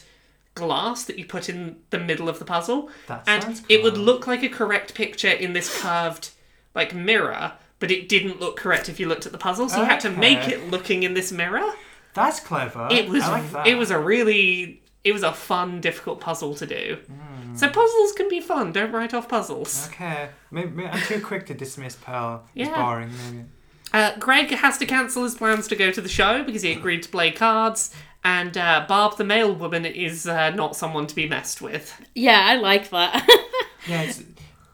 glass 0.54 1.04
that 1.04 1.18
you 1.18 1.24
put 1.24 1.48
in 1.48 1.76
the 1.90 1.98
middle 1.98 2.28
of 2.28 2.38
the 2.38 2.44
puzzle, 2.44 2.90
That 3.06 3.24
and 3.26 3.42
sounds 3.42 3.62
it 3.68 3.82
would 3.82 3.96
look 3.96 4.26
like 4.26 4.42
a 4.42 4.48
correct 4.48 4.94
picture 4.94 5.30
in 5.30 5.52
this 5.52 5.80
curved 5.80 6.30
like 6.74 6.94
mirror. 6.94 7.52
But 7.78 7.90
it 7.90 8.10
didn't 8.10 8.40
look 8.40 8.56
correct 8.56 8.90
if 8.90 9.00
you 9.00 9.08
looked 9.08 9.24
at 9.24 9.32
the 9.32 9.38
puzzle, 9.38 9.70
so 9.70 9.78
you 9.78 9.84
had 9.86 10.00
to 10.00 10.10
make 10.10 10.48
it 10.48 10.70
looking 10.70 11.02
in 11.02 11.14
this 11.14 11.32
mirror. 11.32 11.72
That's 12.12 12.38
clever. 12.38 12.88
It 12.90 13.08
was. 13.08 13.22
I 13.22 13.40
like 13.40 13.52
that. 13.52 13.66
It 13.66 13.76
was 13.76 13.90
a 13.90 13.98
really. 13.98 14.82
It 15.02 15.12
was 15.12 15.22
a 15.22 15.32
fun, 15.32 15.80
difficult 15.80 16.20
puzzle 16.20 16.54
to 16.56 16.66
do. 16.66 16.98
Hmm. 17.06 17.56
So 17.56 17.68
puzzles 17.70 18.12
can 18.12 18.28
be 18.28 18.40
fun. 18.40 18.72
Don't 18.72 18.92
write 18.92 19.14
off 19.14 19.28
puzzles. 19.28 19.88
Okay, 19.88 20.28
maybe, 20.50 20.70
maybe 20.70 20.88
I'm 20.90 21.00
too 21.00 21.22
quick 21.22 21.46
to 21.46 21.54
dismiss 21.54 21.96
Pearl. 21.96 22.44
It's 22.54 22.68
boring. 22.68 23.10
Maybe. 23.24 23.44
Uh, 23.92 24.16
Greg 24.18 24.50
has 24.50 24.78
to 24.78 24.86
cancel 24.86 25.24
his 25.24 25.34
plans 25.34 25.66
to 25.68 25.76
go 25.76 25.90
to 25.90 26.00
the 26.00 26.08
show 26.08 26.44
because 26.44 26.62
he 26.62 26.72
agreed 26.72 27.02
to 27.02 27.08
play 27.08 27.30
cards, 27.30 27.92
and 28.24 28.56
uh, 28.56 28.84
Barb 28.88 29.16
the 29.16 29.24
mail 29.24 29.54
woman 29.54 29.84
is 29.84 30.26
uh, 30.26 30.50
not 30.50 30.76
someone 30.76 31.06
to 31.06 31.14
be 31.14 31.28
messed 31.28 31.60
with. 31.62 32.00
yeah, 32.14 32.42
I 32.44 32.56
like 32.56 32.90
that. 32.90 33.26
Yeah, 33.88 34.02
it's. 34.02 34.22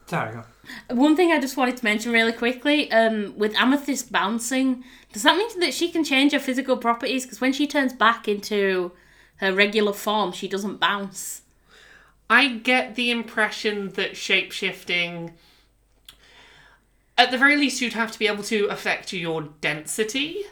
Sorry. 0.07 0.33
Go. 0.33 0.45
One 0.95 1.15
thing 1.15 1.31
I 1.31 1.39
just 1.39 1.57
wanted 1.57 1.77
to 1.77 1.85
mention 1.85 2.11
really 2.11 2.33
quickly, 2.33 2.91
um, 2.91 3.35
with 3.37 3.55
Amethyst 3.55 4.11
bouncing, 4.11 4.83
does 5.13 5.23
that 5.23 5.37
mean 5.37 5.61
that 5.61 5.73
she 5.73 5.91
can 5.91 6.03
change 6.03 6.33
her 6.33 6.41
physical 6.41 6.77
properties? 6.77 7.25
Because 7.25 7.41
when 7.41 7.53
she 7.53 7.67
turns 7.67 7.93
back 7.93 8.27
into 8.27 8.91
her 9.37 9.53
regular 9.53 9.93
form, 9.93 10.33
she 10.33 10.49
doesn't 10.49 10.81
bounce. 10.81 11.43
I 12.29 12.49
get 12.49 12.97
the 12.97 13.11
impression 13.13 13.91
that 13.93 14.13
shapeshifting, 14.15 15.33
at 17.17 17.31
the 17.31 17.39
very 17.39 17.57
least, 17.57 17.81
you'd 17.81 17.93
have 17.93 18.11
to 18.13 18.19
be 18.19 18.27
able 18.27 18.43
to 18.45 18.67
affect 18.67 19.13
your 19.13 19.51
density 19.61 20.43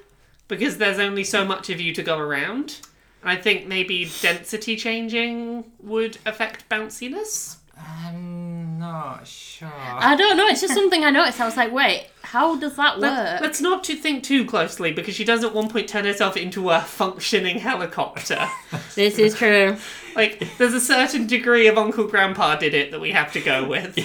because 0.49 0.79
there's 0.79 0.99
only 0.99 1.25
so 1.25 1.45
much 1.45 1.71
of 1.71 1.81
you 1.81 1.93
to 1.95 2.03
go 2.03 2.19
around. 2.19 2.81
And 3.23 3.31
I 3.31 3.37
think 3.37 3.67
maybe 3.67 4.11
density 4.21 4.77
changing 4.77 5.65
would 5.81 6.19
affect 6.27 6.69
bounciness. 6.69 7.57
I'm 7.77 8.79
not 8.79 9.27
sure. 9.27 9.69
I 9.75 10.15
don't 10.15 10.37
know. 10.37 10.47
It's 10.47 10.61
just 10.61 10.75
something 10.75 11.05
I 11.05 11.11
noticed. 11.11 11.41
I 11.41 11.45
was 11.47 11.57
like, 11.57 11.73
wait, 11.73 12.07
how 12.23 12.57
does 12.57 12.77
that 12.77 13.01
work? 13.01 13.41
let's 13.41 13.61
not 13.61 13.83
to 13.85 13.97
think 13.97 14.23
too 14.23 14.45
closely 14.45 14.93
because 14.93 15.15
she 15.15 15.25
does 15.25 15.43
at 15.43 15.55
one 15.55 15.69
point 15.69 15.89
turn 15.89 16.05
herself 16.05 16.37
into 16.37 16.71
a 16.71 16.81
functioning 16.81 17.59
helicopter. 17.59 18.47
This 18.95 19.19
is 19.19 19.35
true. 19.35 19.77
like, 20.15 20.47
there's 20.59 20.75
a 20.75 20.81
certain 20.81 21.27
degree 21.27 21.67
of 21.67 21.77
Uncle 21.79 22.07
Grandpa 22.07 22.57
did 22.57 22.75
it 22.75 22.91
that 22.93 23.01
we 23.01 23.11
have 23.11 23.33
to 23.33 23.41
go 23.41 23.67
with. 23.67 23.99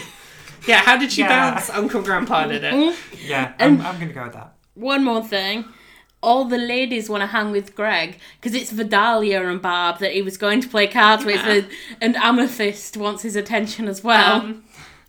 Yeah, 0.68 0.80
how 0.80 0.98
did 0.98 1.12
she 1.12 1.22
Yeah. 1.22 1.52
bounce? 1.52 1.70
Uncle 1.70 2.02
Grandpa 2.02 2.48
did 2.48 2.64
it. 2.64 2.74
Mm-hmm. 2.74 3.16
yeah, 3.28 3.54
I'm, 3.60 3.80
I'm 3.82 4.00
gonna 4.00 4.14
go 4.14 4.24
with 4.24 4.34
that. 4.34 4.54
One 4.74 5.04
more 5.04 5.24
thing. 5.24 5.66
All 6.22 6.44
the 6.46 6.58
ladies 6.58 7.10
want 7.10 7.22
to 7.22 7.28
hang 7.28 7.52
with 7.52 7.76
Greg 7.76 8.18
because 8.42 8.54
it's 8.60 8.72
Vidalia 8.72 9.48
and 9.48 9.62
Barb 9.62 10.00
that 10.00 10.12
he 10.14 10.22
was 10.22 10.38
going 10.38 10.60
to 10.62 10.68
play 10.68 10.86
cards 10.88 11.24
with, 11.24 11.38
Yeah. 11.38 11.50
and, 11.54 11.68
and 12.02 12.16
Amethyst 12.18 12.98
wants 12.98 13.24
his 13.24 13.36
attention 13.38 13.88
as 13.88 14.04
well. 14.04 14.42
Um, 14.42 14.64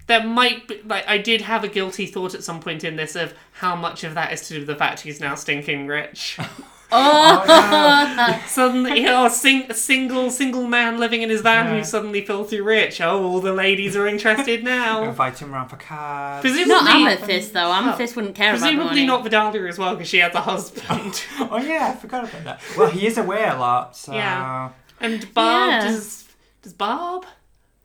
there 0.06 0.24
might 0.24 0.68
be, 0.68 0.80
like, 0.84 1.04
I 1.08 1.18
did 1.18 1.40
have 1.42 1.64
a 1.64 1.68
guilty 1.68 2.06
thought 2.06 2.34
at 2.34 2.44
some 2.44 2.60
point 2.60 2.84
in 2.84 2.96
this 2.96 3.16
of 3.16 3.34
how 3.54 3.74
much 3.76 4.04
of 4.04 4.14
that 4.14 4.32
is 4.32 4.42
to 4.48 4.54
do 4.54 4.58
with 4.60 4.68
the 4.68 4.76
fact 4.76 5.00
he's 5.00 5.20
now 5.20 5.34
stinking 5.34 5.86
rich. 5.86 6.38
oh, 6.92 7.44
Oh, 7.46 8.42
suddenly, 8.46 9.00
you 9.00 9.06
know, 9.06 9.26
a, 9.26 9.30
sing, 9.30 9.66
a 9.70 9.74
single, 9.74 10.30
single 10.30 10.66
man 10.66 10.98
living 10.98 11.22
in 11.22 11.30
his 11.30 11.40
van 11.40 11.66
Yeah. 11.66 11.78
who's 11.78 11.88
suddenly 11.88 12.24
filthy 12.24 12.60
rich. 12.60 13.00
Oh, 13.00 13.22
all 13.24 13.40
the 13.40 13.52
ladies 13.52 13.96
are 13.96 14.06
interested 14.06 14.64
now. 14.64 15.04
Invite 15.04 15.38
him 15.38 15.54
around 15.54 15.68
for 15.68 15.76
cards. 15.76 16.42
Presumably, 16.42 16.68
not 16.74 16.88
Amethyst 16.90 17.52
though. 17.52 17.68
Oh. 17.68 17.72
Amethyst 17.72 18.16
wouldn't 18.16 18.34
care 18.34 18.50
about 18.50 18.60
Presumably 18.60 18.86
money. 18.90 19.06
not 19.06 19.22
Vidalia 19.24 19.66
as 19.66 19.78
well, 19.78 19.94
because 19.94 20.08
she 20.08 20.18
has 20.18 20.34
a 20.34 20.40
husband. 20.40 21.22
oh 21.40 21.58
yeah, 21.58 21.92
I 21.94 21.96
forgot 21.96 22.24
about 22.28 22.44
that. 22.44 22.60
Well, 22.76 22.90
he 22.90 23.06
is 23.06 23.18
away 23.18 23.44
a 23.44 23.56
lot, 23.56 23.96
so. 23.96 24.12
Yeah. 24.12 24.70
and 25.00 25.32
Barb, 25.34 25.70
Yeah. 25.70 25.80
does, 25.90 26.28
does 26.62 26.72
Barb? 26.72 27.24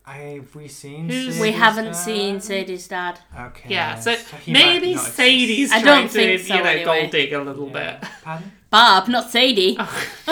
Have 0.04 0.54
we 0.54 0.68
seen? 0.68 1.10
Who's- 1.10 1.40
We 1.40 1.52
haven't 1.52 1.86
dad? 1.86 1.92
seen 1.94 2.40
Sadie's 2.40 2.88
dad. 2.88 3.20
Okay. 3.40 3.70
Yeah, 3.70 4.00
so 4.00 4.16
he 4.16 4.54
might 4.54 4.60
maybe 4.60 4.94
not 4.94 5.02
exist. 5.02 5.16
Sadie's 5.16 5.72
I 5.72 5.82
trying 5.82 6.02
don't 6.02 6.08
to, 6.12 6.14
think 6.14 6.42
so, 6.42 6.56
you 6.56 6.64
know, 6.64 6.70
anyway. 6.70 6.86
gold 7.02 7.12
dig 7.12 7.34
a 7.34 7.42
little 7.42 7.68
Yeah. 7.74 7.98
bit. 8.00 8.10
Pardon? 8.24 8.52
Barb, 8.70 9.08
not 9.08 9.30
Sadie. 9.30 9.78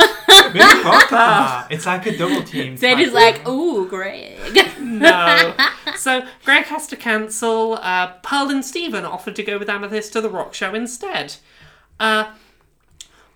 Maybe 0.54 0.60
both. 0.84 1.72
It's 1.72 1.86
like 1.86 2.06
a 2.06 2.18
double 2.18 2.44
team. 2.44 2.78
Sadie's 2.78 3.08
type 3.08 3.16
like, 3.16 3.46
thing. 3.46 3.54
ooh, 3.54 3.88
Greg. 3.88 4.38
No. 4.80 5.56
so 5.98 6.26
Greg 6.44 6.66
has 6.66 6.88
to 6.88 6.96
cancel. 6.96 7.80
Uh, 7.82 8.14
Pearl 8.22 8.50
and 8.50 8.64
Steven 8.64 9.06
offered 9.06 9.36
to 9.38 9.44
go 9.44 9.58
with 9.58 9.70
Amethyst 9.70 10.14
to 10.14 10.22
the 10.22 10.30
rock 10.30 10.54
show 10.54 10.74
instead. 10.76 11.36
Uh, 12.00 12.34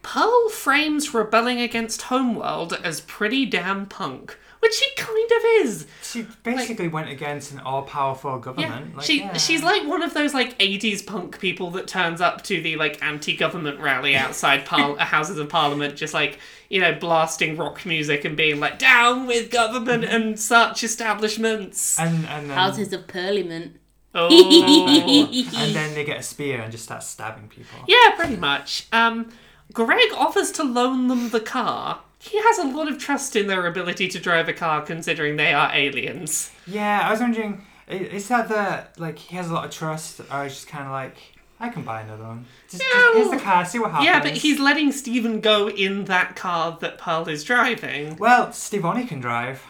Pearl 0.01 0.49
frames 0.49 1.13
rebelling 1.13 1.59
against 1.59 2.03
Homeworld 2.03 2.73
as 2.83 3.01
pretty 3.01 3.45
damn 3.45 3.85
punk, 3.85 4.37
which 4.67 4.75
she 4.75 4.89
kind 4.95 5.31
of 5.31 5.43
is. 5.65 5.87
She 6.03 6.27
basically 6.43 6.87
went 6.89 7.09
against 7.09 7.51
an 7.53 7.59
all-powerful 7.59 8.31
Yeah, 8.31 8.39
government. 8.39 8.97
like, 8.97 9.05
she 9.05 9.19
yeah. 9.19 9.33
she's 9.37 9.63
like 9.63 9.87
one 9.87 10.03
of 10.03 10.13
those 10.13 10.33
like 10.33 10.57
'80s 10.59 11.05
punk 11.05 11.39
people 11.39 11.71
that 11.71 11.87
turns 11.87 12.19
up 12.21 12.43
to 12.45 12.61
the 12.61 12.75
like 12.75 13.01
anti-government 13.01 13.79
rally 13.79 14.15
outside 14.23 14.65
par- 14.65 14.97
Houses 14.97 15.37
of 15.37 15.47
Parliament, 15.49 15.95
just 15.95 16.13
like 16.13 16.39
you 16.69 16.81
know 16.81 16.93
blasting 16.93 17.55
rock 17.55 17.85
music 17.85 18.25
and 18.25 18.35
being 18.35 18.59
like 18.59 18.77
down 18.77 19.25
with 19.25 19.49
government 19.51 20.03
and 20.03 20.39
such 20.39 20.83
establishments. 20.83 21.97
and 21.99 22.25
and 22.27 22.49
then, 22.49 22.57
Houses 22.57 22.91
of 22.93 23.07
Parliament. 23.07 23.79
Oh, 24.15 24.27
and 25.55 25.75
then 25.75 25.93
they 25.93 26.03
get 26.03 26.19
a 26.19 26.23
spear 26.23 26.61
and 26.61 26.71
just 26.71 26.83
start 26.85 27.03
stabbing 27.03 27.49
people. 27.49 27.79
yeah, 27.87 28.15
pretty 28.15 28.35
much. 28.35 28.87
Um, 28.91 29.31
Greg 29.73 30.11
offers 30.15 30.51
to 30.53 30.63
loan 30.63 31.07
them 31.07 31.29
the 31.29 31.39
car. 31.41 31.99
He 32.19 32.37
has 32.41 32.57
a 32.59 32.63
lot 32.67 32.87
of 32.87 32.97
trust 32.97 33.35
in 33.35 33.47
their 33.47 33.65
ability 33.67 34.07
to 34.09 34.19
drive 34.19 34.49
a 34.49 34.53
car, 34.53 34.81
considering 34.81 35.37
they 35.37 35.53
are 35.53 35.71
aliens. 35.73 36.51
Yeah, 36.65 37.07
I 37.07 37.11
was 37.11 37.19
wondering, 37.19 37.63
is 37.87 38.27
that 38.29 38.49
the 38.49 39.01
like 39.01 39.17
he 39.19 39.35
has 39.35 39.49
a 39.49 39.53
lot 39.53 39.65
of 39.65 39.71
trust, 39.71 40.21
or 40.31 40.45
is 40.45 40.53
just 40.55 40.67
kind 40.67 40.85
of 40.85 40.91
like 40.91 41.15
I 41.59 41.69
can 41.69 41.83
buy 41.83 42.01
another 42.01 42.23
one. 42.23 42.45
Just, 42.69 42.83
Yeah, 42.83 43.01
just 43.01 43.17
here's 43.17 43.29
the 43.31 43.45
car, 43.45 43.65
see 43.65 43.79
what 43.79 43.91
happens. 43.91 44.05
Yeah, 44.05 44.21
but 44.21 44.31
he's 44.33 44.59
letting 44.59 44.91
Steven 44.91 45.41
go 45.41 45.69
in 45.69 46.05
that 46.05 46.35
car 46.35 46.77
that 46.81 46.97
Pearl 46.97 47.27
is 47.29 47.43
driving. 47.43 48.15
well, 48.17 48.47
Stevonnie 48.47 49.07
can 49.07 49.19
drive 49.19 49.63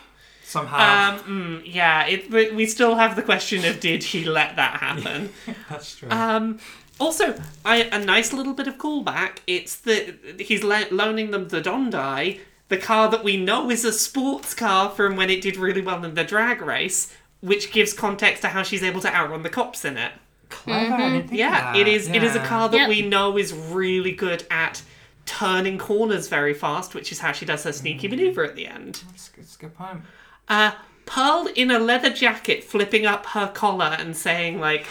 somehow. 0.44 1.14
Um, 1.14 1.20
mm, 1.20 1.62
yeah, 1.66 2.06
it, 2.08 2.32
we 2.56 2.66
still 2.66 2.96
have 2.96 3.16
the 3.16 3.22
question 3.22 3.66
of 3.66 3.80
did 3.80 4.04
he 4.04 4.26
let 4.26 4.56
that 4.56 4.80
happen? 4.80 5.32
That's 5.70 5.96
true. 5.96 6.10
um, 6.10 6.60
also, 7.00 7.40
I, 7.66 7.84
a 7.84 8.00
nice 8.04 8.34
little 8.34 8.54
bit 8.54 8.68
of 8.68 8.78
callback. 8.78 9.38
It's 9.48 9.76
that 9.78 10.16
he's 10.40 10.64
le- 10.64 10.88
loaning 10.92 11.32
them 11.32 11.48
the 11.50 11.62
Dondai, 11.62 12.40
the 12.70 12.78
car 12.78 13.10
that 13.10 13.24
we 13.24 13.38
know 13.38 13.70
is 13.70 13.86
a 13.86 13.94
sports 13.94 14.54
car 14.54 14.90
from 14.90 15.16
when 15.16 15.30
it 15.30 15.42
did 15.42 15.58
really 15.58 15.82
well 15.82 16.04
in 16.04 16.16
the 16.16 16.24
drag 16.24 16.62
race, 16.62 17.14
which 17.42 17.72
gives 17.72 17.94
context 17.94 18.42
to 18.42 18.50
how 18.50 18.64
she's 18.64 18.84
able 18.84 19.02
to 19.02 19.14
outrun 19.16 19.44
the 19.44 19.50
cops 19.50 19.86
in 19.86 19.98
it. 19.98 20.12
Clever. 20.50 20.94
I 20.94 20.98
didn't 20.98 21.22
think 21.24 21.32
of 21.34 21.38
Yeah, 21.38 21.74
that. 21.74 21.76
it 21.76 21.88
is. 21.88 22.08
It 22.10 22.24
is 22.24 22.36
a 22.36 22.40
car 22.40 22.70
that 22.70 22.78
Yep. 22.78 22.90
we 22.90 23.02
know 23.02 23.38
is 23.38 23.54
really 23.54 24.12
good 24.14 24.46
at 24.50 24.82
turning 25.26 25.78
corners 25.78 26.30
very 26.30 26.54
fast, 26.54 26.96
which 26.96 27.12
is 27.12 27.20
how 27.20 27.34
she 27.34 27.46
does 27.46 27.64
her 27.64 27.74
sneaky 27.74 28.08
maneuver 28.08 28.44
at 28.46 28.56
the 28.56 28.66
end. 28.68 29.04
That's, 29.10 29.28
that's 29.30 29.56
a 29.56 29.60
good 29.60 29.76
point. 29.76 30.02
Uh, 30.48 30.72
Pearl 31.06 31.48
in 31.56 31.70
a 31.72 31.80
leather 31.80 32.10
jacket 32.10 32.64
flipping 32.64 33.06
up 33.06 33.26
her 33.28 33.48
collar 33.48 33.96
and 34.00 34.16
saying 34.16 34.60
like 34.60 34.86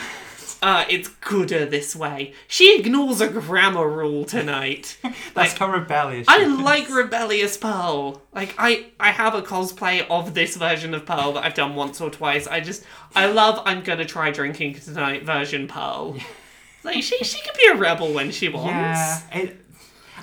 uh, 0.63 0.85
it's 0.89 1.09
gooder 1.09 1.67
this 1.67 1.95
way. 1.95 2.33
She 2.49 2.79
ignores 2.79 3.21
a 3.21 3.29
grammar 3.29 3.89
rule 3.89 4.25
tonight. 4.25 4.97
That's 5.03 5.35
Like, 5.37 5.59
how 5.59 5.71
rebellious. 5.71 6.27
I 6.29 6.39
she 6.39 6.45
is. 6.45 6.59
like 6.61 6.89
rebellious 6.91 7.57
Pearl. 7.57 8.23
Like 8.35 8.55
I, 8.59 8.87
I 8.99 9.11
have 9.11 9.35
a 9.35 9.43
cosplay 9.43 10.07
of 10.11 10.35
this 10.35 10.57
version 10.57 10.95
of 10.95 11.05
Pearl 11.07 11.33
that 11.35 11.45
I've 11.45 11.55
done 11.55 11.75
once 11.75 12.01
or 12.01 12.11
twice. 12.11 12.47
I 12.47 12.61
just, 12.61 12.85
I 13.15 13.27
love. 13.27 13.61
I'm 13.65 13.83
gonna 13.83 14.05
try 14.05 14.31
drinking 14.31 14.75
tonight 14.75 15.23
version 15.25 15.69
Pearl. 15.69 16.17
Like 16.85 17.03
she, 17.03 17.19
she 17.25 17.41
can 17.43 17.53
be 17.57 17.67
a 17.67 17.75
rebel 17.81 18.13
when 18.13 18.31
she 18.31 18.49
wants. 18.49 18.69
Yeah, 18.71 19.21
it, 19.33 19.57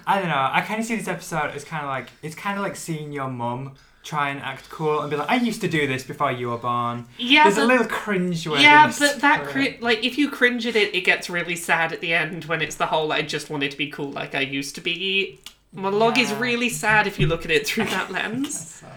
I 0.08 0.20
don't 0.20 0.30
know. 0.30 0.50
I 0.50 0.62
kind 0.62 0.80
of 0.80 0.86
see 0.86 0.96
this 0.96 1.10
episode 1.10 1.52
as 1.52 1.66
kind 1.66 1.84
of 1.84 1.90
like 1.90 2.08
it's 2.22 2.36
kind 2.36 2.58
of 2.58 2.64
like 2.64 2.78
seeing 2.78 3.12
your 3.12 3.28
mum 3.28 3.74
try 4.04 4.30
and 4.30 4.40
act 4.42 4.70
cool 4.70 5.00
and 5.02 5.10
be 5.10 5.16
like, 5.16 5.30
"I 5.30 5.36
used 5.36 5.62
to 5.62 5.68
do 5.68 5.88
this 5.88 6.04
before 6.04 6.32
you 6.32 6.50
were 6.50 6.58
born." 6.58 7.06
Yeah, 7.18 7.44
There's 7.44 7.56
but, 7.56 7.64
a 7.64 7.66
little 7.68 7.88
cringe. 7.88 8.46
yeah, 8.46 8.92
but 9.00 9.22
that 9.22 9.46
cri- 9.46 9.78
like 9.82 10.04
if 10.04 10.18
you 10.18 10.30
cringe 10.30 10.66
at 10.68 10.76
it, 10.76 10.94
it 10.94 11.02
gets 11.02 11.30
really 11.30 11.56
sad 11.56 11.92
at 11.94 12.02
the 12.02 12.14
end 12.14 12.46
when 12.46 12.62
it's 12.62 12.76
the 12.76 12.88
whole 12.88 13.12
"I 13.12 13.22
just 13.22 13.50
wanted 13.50 13.72
to 13.72 13.78
be 13.78 13.90
cool 13.90 14.12
like 14.12 14.36
I 14.36 14.42
used 14.42 14.76
to 14.76 14.82
be." 14.82 15.40
Monologue 15.76 16.20
is 16.20 16.32
really 16.34 16.70
sad 16.70 17.08
if 17.08 17.20
you 17.20 17.26
look 17.26 17.46
at 17.46 17.52
it 17.52 17.66
through 17.66 17.86
that 17.86 18.12
lens. 18.18 18.82
So, 18.82 18.88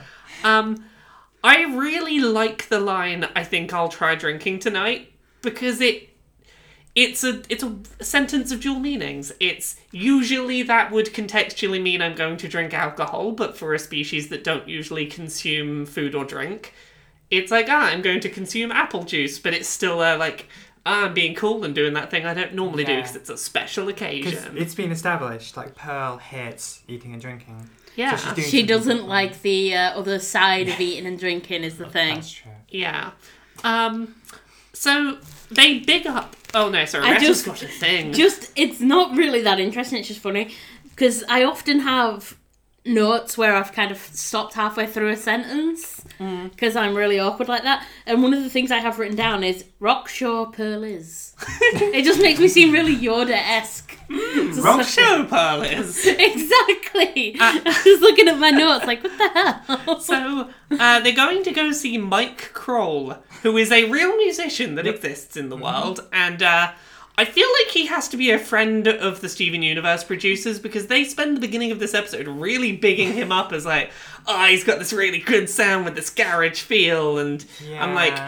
Um, 0.44 0.84
I 1.42 1.62
really 1.64 2.20
like 2.20 2.68
the 2.68 2.80
line. 2.80 3.26
I 3.34 3.44
think 3.44 3.72
I'll 3.72 3.88
try 3.88 4.14
drinking 4.14 4.58
tonight 4.58 5.10
because 5.40 5.80
it 5.80 6.10
it's 6.96 7.22
a 7.22 7.42
it's 7.50 7.62
a 7.62 7.76
sentence 8.02 8.50
of 8.50 8.60
dual 8.62 8.80
meanings. 8.80 9.30
It's 9.38 9.76
usually 9.92 10.62
that 10.62 10.90
would 10.90 11.12
contextually 11.12 11.80
mean 11.80 12.00
I'm 12.00 12.14
going 12.14 12.38
to 12.38 12.48
drink 12.48 12.72
alcohol, 12.72 13.32
but 13.32 13.56
for 13.56 13.74
a 13.74 13.78
species 13.78 14.30
that 14.30 14.42
don't 14.42 14.66
usually 14.66 15.04
consume 15.06 15.84
food 15.84 16.14
or 16.14 16.24
drink, 16.24 16.72
it's 17.30 17.52
like 17.52 17.66
ah 17.68 17.90
I'm 17.90 18.00
going 18.00 18.20
to 18.20 18.30
consume 18.30 18.72
apple 18.72 19.04
juice, 19.04 19.38
but 19.38 19.52
it's 19.52 19.68
still 19.68 20.00
uh, 20.00 20.16
like 20.16 20.48
ah, 20.86 21.04
I'm 21.04 21.14
being 21.14 21.34
cool 21.34 21.64
and 21.64 21.74
doing 21.74 21.92
that 21.92 22.10
thing 22.10 22.24
I 22.24 22.32
don't 22.32 22.54
normally 22.54 22.84
do 22.84 22.96
because 22.96 23.14
it's 23.14 23.28
a 23.28 23.36
special 23.36 23.88
occasion. 23.88 24.56
it's 24.56 24.74
been 24.74 24.90
established. 24.90 25.54
Like 25.54 25.74
Pearl 25.74 26.16
hates 26.16 26.82
eating 26.88 27.12
and 27.12 27.20
drinking. 27.20 27.68
Yeah, 27.94 28.16
So 28.16 28.24
she's 28.24 28.34
doing 28.34 28.48
She 28.48 28.62
doesn't 28.62 29.06
like 29.06 29.42
the 29.42 29.74
uh, 29.74 29.98
other 29.98 30.18
side 30.18 30.68
of 30.68 30.80
eating 30.80 31.06
and 31.06 31.18
drinking 31.18 31.62
is 31.62 31.76
the 31.76 31.88
thing. 31.88 32.16
That's 32.16 32.30
true. 32.30 32.52
yeah. 32.70 33.10
Um, 33.64 34.14
so 34.72 35.18
they 35.50 35.78
big 35.80 36.06
up. 36.06 36.36
Oh 36.54 36.68
no, 36.70 36.84
sorry, 36.84 37.06
I 37.06 37.18
just- 37.18 37.44
got 37.46 37.62
a 37.62 37.68
thing. 37.68 38.12
Just 38.12 38.50
it's 38.56 38.80
not 38.80 39.16
really 39.16 39.42
that 39.42 39.60
interesting. 39.60 39.98
It's 39.98 40.08
just 40.08 40.20
funny 40.20 40.54
because 40.90 41.24
I 41.28 41.44
often 41.44 41.80
have 41.80 42.36
notes 42.86 43.36
where 43.36 43.54
I've 43.54 43.72
kind 43.72 43.90
of 43.90 43.98
stopped 43.98 44.54
halfway 44.54 44.86
through 44.86 45.10
a 45.10 45.16
sentence 45.16 46.04
because 46.18 46.76
I'm 46.76 46.94
really 46.94 47.18
awkward 47.18 47.48
like 47.48 47.64
that. 47.64 47.86
And 48.06 48.22
one 48.22 48.32
of 48.32 48.42
the 48.42 48.50
things 48.50 48.70
I 48.70 48.78
have 48.78 48.98
written 48.98 49.16
down 49.16 49.44
is 49.44 49.64
rock 49.80 50.08
sure 50.08 50.46
Pearl 50.46 50.84
is. 50.84 51.34
it 51.60 52.04
just 52.04 52.20
makes 52.20 52.40
me 52.40 52.48
seem 52.48 52.72
really 52.72 52.96
Yoda 52.96 53.36
esque. 53.36 53.98
Rock 54.62 54.86
show 54.86 55.24
Pearl 55.28 55.62
is. 55.62 56.06
Exactly. 56.06 57.36
I 57.40 57.82
was 57.84 58.00
looking 58.00 58.28
at 58.28 58.38
my 58.38 58.50
notes 58.50 58.86
like, 58.86 59.02
what 59.02 59.18
the 59.18 59.28
hell? 59.28 60.00
So 60.00 60.50
uh, 60.70 61.00
they're 61.00 61.14
going 61.14 61.42
to 61.44 61.52
go 61.52 61.72
see 61.72 61.98
Mike 61.98 62.52
Krol, 62.54 63.18
who 63.42 63.56
is 63.56 63.72
a 63.72 63.90
real 63.90 64.16
musician 64.16 64.76
that 64.76 64.86
exists 64.86 65.36
in 65.36 65.48
the 65.48 65.56
world, 65.56 66.06
and 66.12 66.42
uh, 66.42 66.72
I 67.18 67.24
feel 67.24 67.48
like 67.62 67.72
he 67.72 67.86
has 67.86 68.08
to 68.08 68.16
be 68.16 68.30
a 68.30 68.38
friend 68.38 68.86
of 68.86 69.20
the 69.22 69.28
Steven 69.28 69.62
Universe 69.62 70.04
producers 70.04 70.58
because 70.58 70.88
they 70.88 71.02
spend 71.04 71.36
the 71.36 71.40
beginning 71.40 71.70
of 71.72 71.78
this 71.78 71.94
episode 71.94 72.28
really 72.28 72.76
bigging 72.76 73.12
him 73.14 73.32
up 73.32 73.52
as 73.52 73.64
like, 73.64 73.90
oh, 74.26 74.46
he's 74.46 74.64
got 74.64 74.78
this 74.78 74.92
really 74.92 75.18
good 75.20 75.48
sound 75.48 75.84
with 75.86 75.94
this 75.94 76.10
garage 76.10 76.60
feel, 76.60 77.18
and 77.18 77.44
I'm 77.78 77.94
like, 77.94 78.18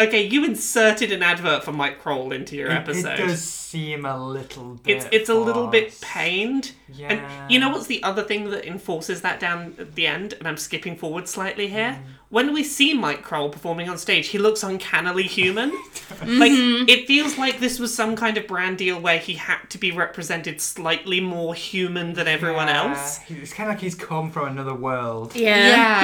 okay, 0.00 0.26
you 0.26 0.44
inserted 0.44 1.12
an 1.12 1.22
advert 1.22 1.62
for 1.62 1.72
Mike 1.72 2.02
Krol 2.02 2.34
into 2.34 2.56
your 2.56 2.70
It, 2.70 2.74
episode. 2.78 3.12
it 3.20 3.26
does 3.28 3.44
seem 3.44 4.04
a 4.04 4.18
little 4.26 4.74
bit. 4.74 4.96
it's 4.96 5.06
it's 5.12 5.28
a 5.28 5.34
little 5.34 5.68
bit 5.68 5.98
pained. 6.00 6.72
Yeah. 6.92 7.12
And 7.12 7.52
you 7.52 7.60
know 7.60 7.68
what's 7.70 7.86
the 7.86 8.02
other 8.02 8.22
thing 8.24 8.50
that 8.50 8.64
enforces 8.66 9.20
that 9.22 9.38
down 9.38 9.76
at 9.78 9.94
the 9.94 10.06
end? 10.08 10.32
And 10.34 10.48
I'm 10.48 10.56
skipping 10.56 10.96
forward 10.96 11.28
slightly 11.28 11.68
here. 11.68 12.00
Mm. 12.02 12.10
When 12.32 12.54
we 12.54 12.64
see 12.64 12.94
Mike 12.94 13.22
Krol 13.22 13.52
performing 13.52 13.90
on 13.90 13.98
stage, 13.98 14.28
he 14.28 14.38
looks 14.38 14.62
uncannily 14.62 15.24
human. 15.24 15.70
like 16.22 16.50
mm-hmm. 16.50 16.88
it 16.88 17.06
feels 17.06 17.36
like 17.36 17.60
this 17.60 17.78
was 17.78 17.94
some 17.94 18.16
kind 18.16 18.38
of 18.38 18.46
brand 18.46 18.78
deal 18.78 18.98
where 18.98 19.18
he 19.18 19.34
had 19.34 19.58
to 19.68 19.76
be 19.76 19.90
represented 19.92 20.58
slightly 20.58 21.20
more 21.20 21.54
human 21.54 22.14
than 22.14 22.26
everyone 22.26 22.68
Yeah. 22.68 22.88
else. 22.88 23.18
He- 23.18 23.34
It's 23.34 23.52
kind 23.52 23.68
of 23.68 23.74
like 23.74 23.82
he's 23.82 23.94
come 23.94 24.30
from 24.30 24.48
another 24.48 24.72
world. 24.74 25.36
Yeah. 25.36 25.56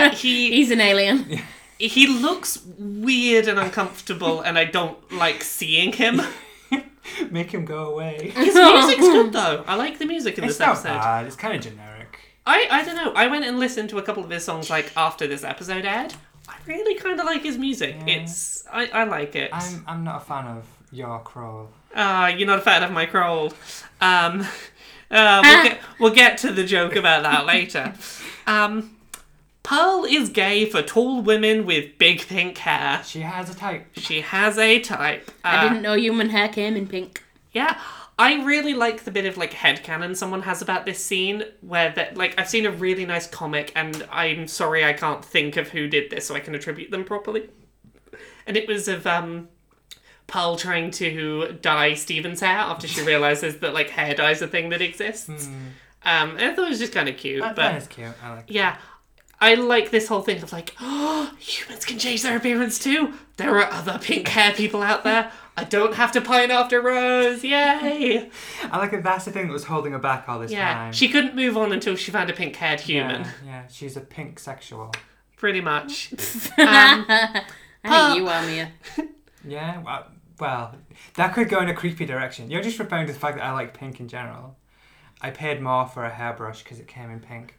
Yeah, 0.02 0.10
he 0.22 0.50
He's 0.50 0.70
an 0.70 0.82
alien. 0.82 1.40
he 1.78 2.06
looks 2.06 2.58
weird 2.76 3.48
and 3.48 3.58
uncomfortable, 3.58 4.42
and 4.42 4.58
I 4.58 4.66
don't 4.66 4.98
like 5.10 5.42
seeing 5.42 5.92
him. 5.94 6.20
Make 7.30 7.52
him 7.52 7.64
go 7.64 7.90
away. 7.94 8.32
His 8.34 8.54
music's 8.54 9.00
good 9.00 9.32
though. 9.32 9.64
I 9.66 9.76
like 9.76 9.98
the 9.98 10.04
music 10.04 10.36
in 10.36 10.44
It's 10.44 10.58
this 10.58 10.60
not 10.60 10.72
episode. 10.76 10.88
bad. 11.00 11.26
It's 11.26 11.36
kind 11.36 11.56
of 11.56 11.62
generic. 11.62 11.87
I, 12.48 12.66
I 12.70 12.84
don't 12.84 12.96
know. 12.96 13.12
I 13.14 13.26
went 13.26 13.44
and 13.44 13.58
listened 13.58 13.90
to 13.90 13.98
a 13.98 14.02
couple 14.02 14.24
of 14.24 14.30
his 14.30 14.44
songs 14.44 14.70
like 14.70 14.90
after 14.96 15.26
this 15.26 15.44
episode 15.44 15.84
aired. 15.84 16.14
I 16.48 16.54
really 16.66 16.94
kind 16.98 17.20
of 17.20 17.26
like 17.26 17.42
his 17.42 17.58
music. 17.58 17.96
Yeah. 18.06 18.14
It's 18.22 18.64
I, 18.72 18.86
I 18.86 19.04
like 19.04 19.36
it. 19.36 19.50
I'm 19.52 19.84
I'm 19.86 20.04
not 20.04 20.22
a 20.22 20.24
fan 20.24 20.46
of 20.46 20.64
your 20.90 21.18
crawl. 21.20 21.68
Ah, 21.94 22.28
you're 22.28 22.46
not 22.46 22.58
a 22.60 22.62
fan 22.62 22.82
of 22.82 22.90
my 22.90 23.06
crawl. 23.06 23.52
Um, 24.00 24.46
uh, 25.10 25.40
we'll 25.44 25.62
get 25.64 25.80
we'll 26.00 26.14
get 26.14 26.38
to 26.38 26.52
the 26.52 26.64
joke 26.64 26.96
about 26.96 27.22
that 27.24 27.44
later. 27.46 27.92
Um, 28.46 28.96
Pearl 29.62 30.06
is 30.08 30.30
gay 30.30 30.64
for 30.64 30.80
tall 30.80 31.20
women 31.20 31.66
with 31.66 31.98
big 31.98 32.26
pink 32.26 32.56
hair. 32.58 33.02
She 33.04 33.20
has 33.20 33.50
a 33.50 33.54
type. 33.54 33.86
She 33.96 34.22
has 34.22 34.56
a 34.56 34.80
type. 34.80 35.30
I 35.44 35.56
Uh, 35.58 35.62
didn't 35.68 35.82
know 35.82 35.94
human 35.94 36.30
hair 36.30 36.48
came 36.48 36.74
in 36.76 36.86
pink. 36.86 37.22
Yeah, 37.52 37.78
I 38.20 38.42
really 38.44 38.74
like 38.74 39.04
the 39.04 39.10
bit 39.12 39.26
of 39.26 39.36
like 39.36 39.52
headcanon 39.52 40.16
someone 40.16 40.42
has 40.42 40.60
about 40.60 40.84
this 40.86 41.02
scene 41.04 41.44
where 41.60 41.92
that 41.92 42.16
like 42.16 42.34
I've 42.38 42.48
seen 42.48 42.66
a 42.66 42.70
really 42.70 43.06
nice 43.06 43.28
comic 43.28 43.70
and 43.76 44.06
I'm 44.10 44.48
sorry 44.48 44.84
I 44.84 44.92
can't 44.92 45.24
think 45.24 45.56
of 45.56 45.68
who 45.68 45.86
did 45.88 46.10
this 46.10 46.26
so 46.26 46.34
I 46.34 46.40
can 46.40 46.54
attribute 46.54 46.90
them 46.90 47.04
properly. 47.04 47.48
And 48.46 48.56
it 48.56 48.66
was 48.66 48.88
of 48.88 49.06
um 49.06 49.48
Pearl 50.26 50.56
trying 50.56 50.90
to 50.92 51.56
dye 51.62 51.94
Steven's 51.94 52.40
hair 52.40 52.58
after 52.58 52.88
she 52.88 53.02
realizes 53.06 53.58
that 53.60 53.72
like 53.72 53.90
hair 53.90 54.14
dye 54.14 54.32
is 54.32 54.42
a 54.42 54.48
thing 54.48 54.70
that 54.70 54.82
exists. 54.82 55.46
Um 56.04 56.30
and 56.36 56.40
I 56.42 56.54
thought 56.54 56.66
it 56.66 56.70
was 56.70 56.78
just 56.80 56.92
kind 56.92 57.08
of 57.08 57.16
cute, 57.16 57.40
That, 57.40 57.54
but 57.54 57.62
that 57.72 57.82
is 57.82 57.86
cute. 57.88 58.12
I 58.22 58.34
like. 58.34 58.44
yeah. 58.48 58.76
I 59.40 59.54
like 59.54 59.90
this 59.92 60.08
whole 60.08 60.22
thing 60.22 60.42
of 60.42 60.52
like, 60.52 60.74
oh, 60.80 61.32
humans 61.38 61.84
can 61.84 62.00
change 62.00 62.22
their 62.24 62.36
appearance 62.36 62.80
too. 62.80 63.14
There 63.36 63.56
are 63.60 63.70
other 63.72 63.96
pink 64.02 64.26
hair 64.26 64.52
people 64.52 64.82
out 64.82 65.04
there. 65.04 65.30
I 65.60 65.64
don't 65.64 65.94
have 65.94 66.12
to 66.12 66.20
pine 66.20 66.50
after 66.50 66.80
Rose. 66.80 67.42
Yay! 67.42 68.30
I 68.70 68.78
like 68.78 68.92
that. 68.92 69.02
That's 69.02 69.24
the 69.24 69.32
thing 69.32 69.48
that 69.48 69.52
was 69.52 69.64
holding 69.64 69.92
her 69.92 69.98
back 69.98 70.28
all 70.28 70.38
this 70.38 70.50
Yeah, 70.52 70.72
time. 70.74 70.92
she 70.92 71.08
couldn't 71.08 71.34
move 71.34 71.56
on 71.56 71.72
until 71.72 71.96
she 71.96 72.10
found 72.10 72.30
a 72.30 72.32
pink 72.32 72.54
haired 72.56 72.80
human, 72.80 73.22
Yeah, 73.22 73.30
yeah, 73.44 73.62
she's 73.68 73.96
a 73.96 74.00
pink 74.00 74.38
sexual. 74.38 74.92
pretty 75.36 75.60
much. 75.60 76.12
Um, 76.58 77.06
I 77.84 78.06
think 78.10 78.18
you 78.18 78.28
are, 78.28 78.42
Mia. 78.46 78.72
Yeah, 79.46 79.80
well, 79.82 80.06
well, 80.40 80.74
that 81.14 81.32
could 81.34 81.48
go 81.48 81.60
in 81.60 81.68
a 81.68 81.74
creepy 81.74 82.04
direction. 82.06 82.50
You're 82.50 82.60
just 82.62 82.78
referring 82.78 83.06
to 83.06 83.12
the 83.12 83.18
fact 83.18 83.36
that 83.38 83.44
I 83.44 83.52
like 83.52 83.72
pink 83.72 84.00
in 84.00 84.08
general. 84.08 84.56
I 85.20 85.30
paid 85.30 85.60
more 85.62 85.86
for 85.86 86.04
a 86.04 86.10
hairbrush 86.10 86.62
because 86.64 86.80
it 86.80 86.86
came 86.88 87.10
in 87.10 87.20
pink. 87.20 87.54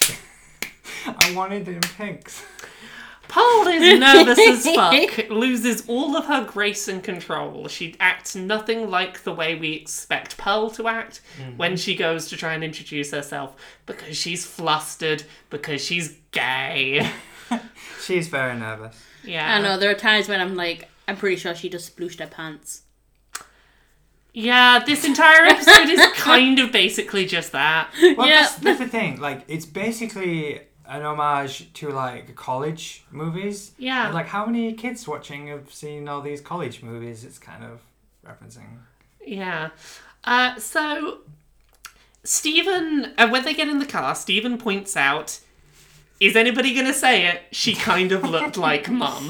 I 1.06 1.32
wanted 1.34 1.66
it 1.68 1.74
in 1.74 1.80
pinks. 1.80 2.44
Paul 3.30 3.68
is 3.68 4.00
nervous 4.00 4.38
as 4.38 4.74
fuck, 4.74 5.28
loses 5.30 5.88
all 5.88 6.16
of 6.16 6.26
her 6.26 6.44
grace 6.44 6.88
and 6.88 7.02
control. 7.02 7.68
She 7.68 7.94
acts 8.00 8.34
nothing 8.34 8.90
like 8.90 9.22
the 9.22 9.32
way 9.32 9.54
we 9.54 9.72
expect 9.72 10.36
Pearl 10.36 10.68
to 10.70 10.88
act 10.88 11.20
mm-hmm. 11.38 11.56
when 11.56 11.76
she 11.76 11.94
goes 11.94 12.28
to 12.28 12.36
try 12.36 12.54
and 12.54 12.64
introduce 12.64 13.12
herself 13.12 13.54
because 13.86 14.16
she's 14.16 14.44
flustered, 14.44 15.22
because 15.48 15.82
she's 15.84 16.16
gay. 16.32 17.08
She's 18.00 18.28
very 18.28 18.56
nervous. 18.56 18.96
Yeah. 19.24 19.56
I 19.56 19.60
know, 19.60 19.76
there 19.76 19.90
are 19.90 19.94
times 19.94 20.28
when 20.28 20.40
I'm 20.40 20.54
like, 20.54 20.88
I'm 21.08 21.16
pretty 21.16 21.36
sure 21.36 21.54
she 21.54 21.68
just 21.68 21.94
splooshed 21.96 22.20
her 22.20 22.26
pants. 22.26 22.82
Yeah, 24.32 24.78
this 24.84 25.04
entire 25.04 25.44
episode 25.46 25.88
is 25.88 26.00
kind 26.14 26.58
of 26.60 26.70
basically 26.70 27.26
just 27.26 27.52
that. 27.52 27.90
Well, 28.16 28.28
Yeah. 28.28 28.42
that's, 28.42 28.54
that's 28.56 28.78
the 28.78 28.88
thing. 28.88 29.20
Like, 29.20 29.42
it's 29.48 29.66
basically 29.66 30.60
an 30.90 31.02
homage 31.02 31.72
to 31.74 31.88
like 31.90 32.34
college 32.34 33.04
movies. 33.10 33.72
Yeah. 33.78 34.06
And, 34.06 34.14
like, 34.14 34.26
how 34.26 34.44
many 34.46 34.72
kids 34.74 35.06
watching 35.06 35.46
have 35.46 35.72
seen 35.72 36.08
all 36.08 36.20
these 36.20 36.40
college 36.40 36.82
movies? 36.82 37.24
It's 37.24 37.38
kind 37.38 37.62
of 37.64 37.80
referencing. 38.26 38.66
Yeah. 39.24 39.70
Uh, 40.24 40.56
so, 40.58 41.18
Steven, 42.24 43.12
uh, 43.16 43.28
when 43.28 43.44
they 43.44 43.54
get 43.54 43.68
in 43.68 43.78
the 43.78 43.86
car, 43.86 44.14
Steven 44.14 44.58
points 44.58 44.96
out, 44.96 45.40
is 46.20 46.36
anybody 46.36 46.74
going 46.74 46.86
to 46.86 46.92
say 46.92 47.26
it? 47.26 47.42
She 47.50 47.74
kind 47.74 48.12
of 48.12 48.22
looked 48.28 48.56
like 48.68 48.90
mum. 48.90 49.28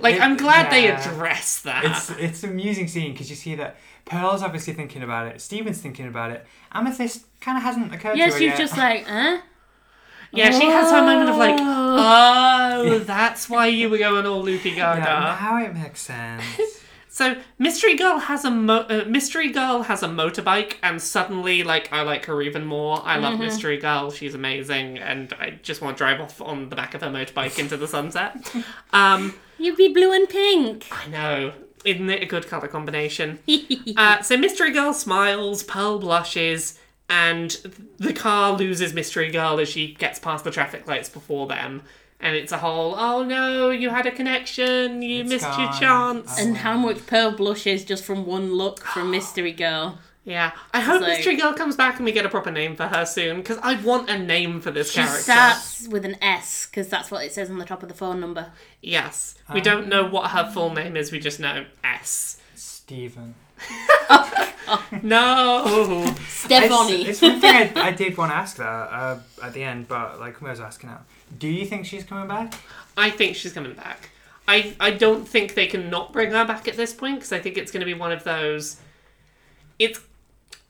Like, 0.00 0.16
It- 0.16 0.20
I'm 0.20 0.36
glad 0.36 0.70
they 0.70 0.84
yeah. 0.84 1.00
address 1.00 1.62
that. 1.62 1.84
It's 1.84 2.10
it's 2.10 2.42
an 2.44 2.50
amusing 2.50 2.88
scene 2.88 3.12
because 3.12 3.30
you 3.30 3.36
see 3.36 3.54
that 3.54 3.76
Pearl's 4.04 4.42
obviously 4.42 4.74
thinking 4.74 5.02
about 5.02 5.28
it. 5.28 5.40
Steven's 5.40 5.80
thinking 5.80 6.06
about 6.06 6.30
it. 6.30 6.46
Amethyst 6.72 7.24
kind 7.40 7.56
of 7.56 7.62
hasn't 7.64 7.94
occurred 7.94 8.18
Yeah, 8.18 8.26
to 8.26 8.32
her 8.32 8.38
Yes, 8.38 8.38
she's 8.38 8.48
yet. 8.50 8.58
just 8.58 8.76
like, 8.76 9.06
huh? 9.06 9.38
Yeah, 10.32 10.50
she 10.50 10.66
has 10.66 10.90
her 10.90 11.02
moment 11.02 11.30
of 11.30 11.36
like, 11.36 11.56
Oh, 11.60 12.98
that's 13.00 13.48
why 13.48 13.66
you 13.66 13.88
were 13.90 13.98
going 13.98 14.26
all 14.26 14.42
loopy 14.42 14.70
gaga. 14.74 15.00
Yeah, 15.00 15.38
now 15.40 15.64
it 15.64 15.74
makes 15.74 16.00
sense. 16.00 16.44
So 17.08 17.34
Mystery 17.58 17.96
Girl 17.96 18.18
has 18.18 18.44
a 18.44 18.50
mo- 18.50 18.84
uh, 18.90 19.04
Mystery 19.08 19.50
Girl 19.50 19.84
has 19.84 20.02
a 20.02 20.06
motorbike, 20.06 20.74
and 20.82 21.00
suddenly, 21.00 21.62
like, 21.62 21.90
I 21.90 22.02
like 22.02 22.26
her 22.26 22.42
even 22.42 22.66
more. 22.66 23.00
I 23.06 23.16
love 23.16 23.38
Mystery 23.40 23.78
Girl; 23.78 24.10
she's 24.10 24.34
amazing, 24.34 24.98
and 24.98 25.32
I 25.40 25.58
just 25.62 25.80
want 25.80 25.96
to 25.96 25.98
drive 25.98 26.20
off 26.20 26.42
on 26.42 26.68
the 26.68 26.76
back 26.76 26.92
of 26.92 27.00
her 27.00 27.08
motorbike 27.08 27.58
into 27.58 27.78
the 27.78 27.88
sunset. 27.88 28.36
Um, 28.92 29.34
You'd 29.56 29.78
be 29.78 29.88
blue 29.94 30.12
and 30.12 30.28
pink. 30.28 30.88
I 30.92 31.06
know, 31.08 31.52
isn't 31.86 32.10
it 32.10 32.22
a 32.22 32.26
good 32.26 32.48
color 32.48 32.68
combination? 32.68 33.38
Uh, 33.96 34.20
so 34.20 34.36
Mystery 34.36 34.72
Girl 34.72 34.92
smiles, 34.92 35.62
Pearl 35.62 35.98
blushes, 35.98 36.78
and 37.08 37.50
the 37.98 38.12
car 38.12 38.52
loses 38.52 38.92
Mystery 38.92 39.30
Girl 39.30 39.58
as 39.60 39.68
she 39.68 39.94
gets 39.94 40.18
past 40.18 40.44
the 40.44 40.50
traffic 40.50 40.86
lights 40.86 41.08
before 41.08 41.46
them. 41.46 41.82
And 42.18 42.34
it's 42.34 42.50
a 42.50 42.58
whole, 42.58 42.94
oh 42.96 43.22
no, 43.22 43.68
you 43.70 43.90
had 43.90 44.06
a 44.06 44.10
connection, 44.10 45.02
you 45.02 45.20
It's 45.20 45.28
missed 45.30 45.58
your 45.58 45.68
gone. 45.68 45.78
chance. 45.80 46.38
and 46.40 46.56
how 46.56 46.76
much 46.76 47.06
Pearl 47.06 47.32
blushes 47.32 47.84
just 47.84 48.04
from 48.04 48.24
one 48.24 48.54
look 48.54 48.80
from 48.80 49.10
Mystery 49.10 49.52
Girl. 49.52 49.98
Yeah, 50.24 50.52
I 50.74 50.80
hope 50.80 51.02
like- 51.02 51.18
Mystery 51.18 51.36
Girl 51.36 51.52
comes 51.52 51.76
back 51.76 51.96
and 51.96 52.04
we 52.06 52.10
get 52.12 52.24
a 52.26 52.28
proper 52.30 52.50
name 52.50 52.74
for 52.74 52.86
her 52.88 53.04
soon 53.04 53.36
because 53.36 53.58
I 53.62 53.80
want 53.82 54.08
a 54.10 54.18
name 54.18 54.60
for 54.62 54.70
this 54.72 54.90
She 54.90 55.00
character. 55.00 55.20
starts 55.20 55.86
with 55.88 56.04
an 56.06 56.16
S 56.22 56.66
because 56.66 56.88
that's 56.88 57.10
what 57.10 57.22
it 57.24 57.32
says 57.32 57.48
on 57.50 57.58
the 57.58 57.64
top 57.66 57.82
of 57.82 57.88
the 57.90 57.94
phone 57.94 58.18
number. 58.18 58.50
Yes, 58.82 59.36
we 59.52 59.60
um, 59.60 59.64
don't 59.64 59.88
know 59.88 60.04
what 60.04 60.30
her 60.30 60.50
full 60.50 60.72
name 60.72 60.96
is. 60.96 61.12
We 61.12 61.20
just 61.20 61.38
know 61.38 61.66
S. 61.84 62.38
Stephen. 62.56 63.34
No. 65.02 66.04
Stefani. 66.28 67.02
It's, 67.02 67.08
it's 67.08 67.22
one 67.22 67.40
thing 67.40 67.72
I, 67.76 67.88
I 67.88 67.92
did 67.92 68.16
want 68.16 68.32
to 68.32 68.36
ask 68.36 68.56
that 68.56 68.64
uh, 68.64 69.18
at 69.42 69.52
the 69.52 69.62
end, 69.62 69.88
but 69.88 70.18
like 70.18 70.42
I 70.42 70.50
was 70.50 70.60
asking 70.60 70.90
now. 70.90 71.00
Do 71.38 71.48
you 71.48 71.66
think 71.66 71.86
she's 71.86 72.04
coming 72.04 72.28
back? 72.28 72.54
I 72.96 73.10
think 73.10 73.36
she's 73.36 73.52
coming 73.52 73.74
back. 73.74 74.10
I 74.48 74.74
I 74.78 74.90
don't 74.90 75.26
think 75.26 75.54
they 75.54 75.66
can 75.66 75.90
not 75.90 76.12
bring 76.12 76.30
her 76.30 76.44
back 76.44 76.68
at 76.68 76.76
this 76.76 76.92
point 76.92 77.16
because 77.16 77.32
I 77.32 77.38
think 77.38 77.56
it's 77.56 77.70
going 77.70 77.80
to 77.80 77.86
be 77.86 77.94
one 77.94 78.12
of 78.12 78.24
those. 78.24 78.80
It's 79.78 80.00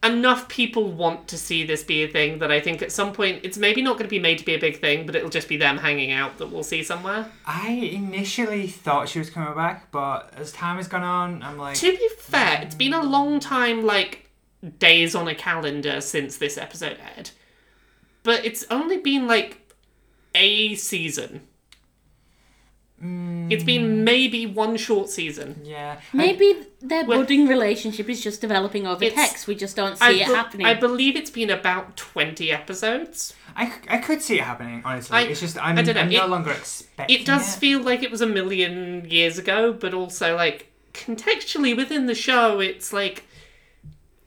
enough 0.06 0.48
people 0.48 0.92
want 0.92 1.28
to 1.28 1.38
see 1.38 1.64
this 1.64 1.82
be 1.82 2.04
a 2.04 2.08
thing 2.08 2.38
that 2.38 2.50
I 2.50 2.60
think 2.60 2.82
at 2.82 2.92
some 2.92 3.12
point 3.12 3.40
it's 3.42 3.58
maybe 3.58 3.82
not 3.82 3.94
going 3.94 4.04
to 4.06 4.10
be 4.10 4.18
made 4.18 4.38
to 4.38 4.44
be 4.44 4.54
a 4.54 4.58
big 4.58 4.80
thing, 4.80 5.06
but 5.06 5.14
it'll 5.14 5.30
just 5.30 5.48
be 5.48 5.56
them 5.56 5.78
hanging 5.78 6.12
out 6.12 6.38
that 6.38 6.50
we'll 6.50 6.62
see 6.62 6.82
somewhere. 6.82 7.30
I 7.46 7.70
initially 7.70 8.66
thought 8.66 9.08
she 9.08 9.18
was 9.18 9.30
coming 9.30 9.54
back, 9.54 9.90
but 9.90 10.32
as 10.36 10.52
time 10.52 10.76
has 10.76 10.88
gone 10.88 11.02
on, 11.02 11.42
I'm 11.42 11.58
like, 11.58 11.76
To 11.76 11.90
be 11.90 12.08
fair, 12.18 12.62
it's 12.62 12.74
been 12.74 12.94
a 12.94 13.00
mm. 13.00 13.10
long 13.10 13.40
time, 13.40 13.84
like 13.84 14.30
days 14.78 15.14
on 15.14 15.28
a 15.28 15.34
calendar 15.34 16.00
since 16.00 16.38
this 16.38 16.56
episode 16.58 16.98
aired, 17.16 17.30
but 18.22 18.44
it's 18.44 18.64
only 18.70 18.98
been 18.98 19.26
like 19.26 19.72
a 20.34 20.74
season. 20.74 21.42
It's 22.98 23.62
been 23.62 24.04
maybe 24.04 24.46
one 24.46 24.76
short 24.78 25.10
season. 25.10 25.60
yeah. 25.64 25.96
I- 26.14 26.16
Maybe 26.16 26.56
their 26.80 27.04
Well- 27.04 27.20
budding 27.20 27.46
relationship 27.46 28.08
is 28.08 28.22
just 28.22 28.40
developing 28.40 28.86
over 28.86 29.08
text. 29.10 29.46
We 29.46 29.54
just 29.54 29.76
don't 29.76 29.98
see 29.98 30.04
I, 30.04 30.10
it 30.12 30.26
be- 30.26 30.34
happening. 30.34 30.66
I 30.66 30.74
believe 30.74 31.14
it's 31.14 31.30
been 31.30 31.50
about 31.50 31.96
20 31.96 32.50
episodes. 32.50 33.34
I, 33.54 33.72
I 33.88 33.98
could 33.98 34.22
see 34.22 34.36
it 34.38 34.44
happening, 34.44 34.82
honestly. 34.84 35.16
I- 35.16 35.22
it's 35.22 35.40
just 35.40 35.58
I'm, 35.58 35.76
I 35.78 35.82
don't 35.82 35.94
know, 35.94 36.00
I'm 36.00 36.08
no 36.10 36.24
it- 36.24 36.30
longer 36.30 36.50
expecting 36.52 37.14
It 37.20 37.26
does 37.26 37.54
feel 37.56 37.80
like 37.82 38.02
it 38.02 38.10
was 38.10 38.22
a 38.22 38.26
million 38.26 39.06
years 39.08 39.36
ago, 39.38 39.72
but 39.74 39.92
also, 39.92 40.34
like, 40.34 40.72
contextually 40.94 41.76
within 41.76 42.06
the 42.06 42.14
show, 42.14 42.60
it's 42.60 42.92
like. 42.92 43.24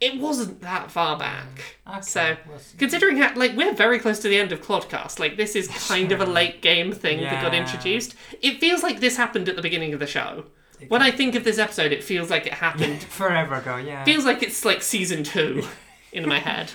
It 0.02 0.20
wasn't 0.20 0.62
that 0.62 0.90
far 0.92 1.18
back. 1.18 1.76
Okay, 1.88 2.02
so, 2.02 2.38
we'll 2.48 2.60
considering 2.78 3.18
how, 3.18 3.34
like, 3.36 3.56
we're 3.58 3.74
very 3.74 4.00
close 4.00 4.20
to 4.20 4.30
the 4.30 4.38
end 4.38 4.52
of 4.54 4.62
Clodcast, 4.62 5.20
like, 5.20 5.36
this 5.36 5.56
is 5.56 5.68
kind 5.90 6.12
of 6.14 6.22
a 6.22 6.26
late 6.26 6.62
game 6.62 6.94
thing 6.94 7.20
that 7.22 7.42
got 7.42 7.54
introduced. 7.54 8.16
It 8.42 8.60
feels 8.60 8.82
like 8.82 9.02
this 9.02 9.18
happened 9.18 9.50
at 9.50 9.56
the 9.58 9.62
beginning 9.62 9.94
of 9.94 10.00
the 10.00 10.08
show. 10.08 10.46
When 10.88 11.02
I 11.02 11.12
think 11.12 11.36
of 11.36 11.44
this 11.44 11.58
episode, 11.58 11.92
it 11.92 12.04
feels 12.04 12.30
like 12.30 12.48
it 12.48 12.54
happened 12.54 13.04
Forever 13.10 13.56
ago, 13.56 13.76
yeah. 13.76 14.06
feels 14.06 14.24
like 14.24 14.42
it's 14.42 14.64
like 14.64 14.82
season 14.82 15.24
two 15.24 15.64
in 16.14 16.28
my 16.28 16.40
head. 16.40 16.72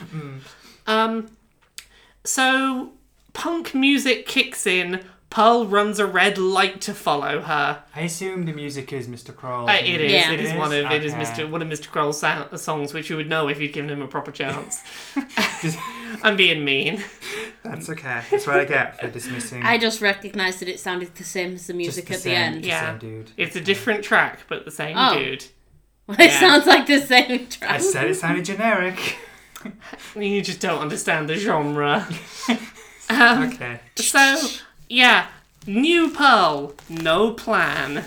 Um, 0.87 1.31
so 2.25 2.93
punk 3.33 3.75
music 3.75 4.27
kicks 4.27 4.67
in. 4.67 5.03
Pearl 5.35 5.67
runs 5.67 5.99
a 5.99 6.07
red 6.07 6.39
light 6.39 6.81
to 6.83 6.95
follow 6.95 7.41
her. 7.41 7.83
I 7.93 8.03
assume 8.03 8.45
the 8.45 8.53
music 8.53 8.93
is 8.93 9.09
Mr. 9.09 9.33
Krol. 9.35 9.69
Uh, 9.69 9.73
it 9.85 10.01
is. 10.01 10.13
Yeah. 10.13 10.31
It 10.31 10.39
is 10.39 10.53
one 10.53 10.73
of 10.73 10.89
it 10.93 11.05
is 11.05 11.13
Mr. 11.13 11.51
one 11.51 11.61
of 11.61 11.67
Mr. 11.67 11.89
Krol's 11.89 12.21
sou- 12.21 12.57
songs, 12.57 12.95
which 12.95 13.11
you 13.11 13.17
would 13.17 13.29
know 13.29 13.49
if 13.49 13.61
you'd 13.61 13.73
given 13.73 13.91
him 13.91 14.01
a 14.01 14.07
proper 14.07 14.31
chance. 14.31 14.81
I'm 16.23 16.37
being 16.37 16.65
mean. 16.65 17.03
That's 17.65 17.91
okay. 17.91 18.23
That's 18.31 18.47
what 18.47 18.61
I 18.61 18.65
get 18.65 19.01
for 19.01 19.09
dismissing. 19.11 19.65
I 19.65 19.77
just 19.77 20.01
recognised 20.01 20.61
that 20.61 20.69
it 20.69 20.79
sounded 20.79 21.13
the 21.17 21.25
same 21.25 21.55
as 21.55 21.67
the 21.67 21.75
music 21.75 22.07
the 22.07 22.15
at 22.15 22.21
same, 22.21 22.33
the 22.33 22.39
end. 22.39 22.55
just 22.59 22.69
Yeah. 22.69 22.91
same 22.91 22.99
dude. 23.01 23.31
It's 23.37 23.57
a 23.57 23.61
different 23.61 24.05
track, 24.05 24.41
but 24.49 24.65
the 24.65 24.71
same 24.71 24.95
Oh. 24.97 25.19
dude. 25.19 25.43
it 26.11 26.19
Yeah. 26.31 26.39
sounds 26.39 26.67
like 26.67 26.87
the 26.87 27.01
same 27.01 27.49
track. 27.49 27.71
I 27.73 27.79
said 27.79 28.09
it 28.09 28.15
sounded 28.15 28.45
generic. 28.45 29.17
You 30.15 30.43
just 30.43 30.61
don't 30.61 30.79
understand 30.81 31.29
the 31.29 31.35
genre. 31.35 32.07
Um, 33.11 33.53
Okay. 33.53 33.81
So, 33.97 34.39
yeah, 34.89 35.27
new 35.67 36.11
Pearl, 36.11 36.75
no 36.89 37.33
plan. 37.33 38.05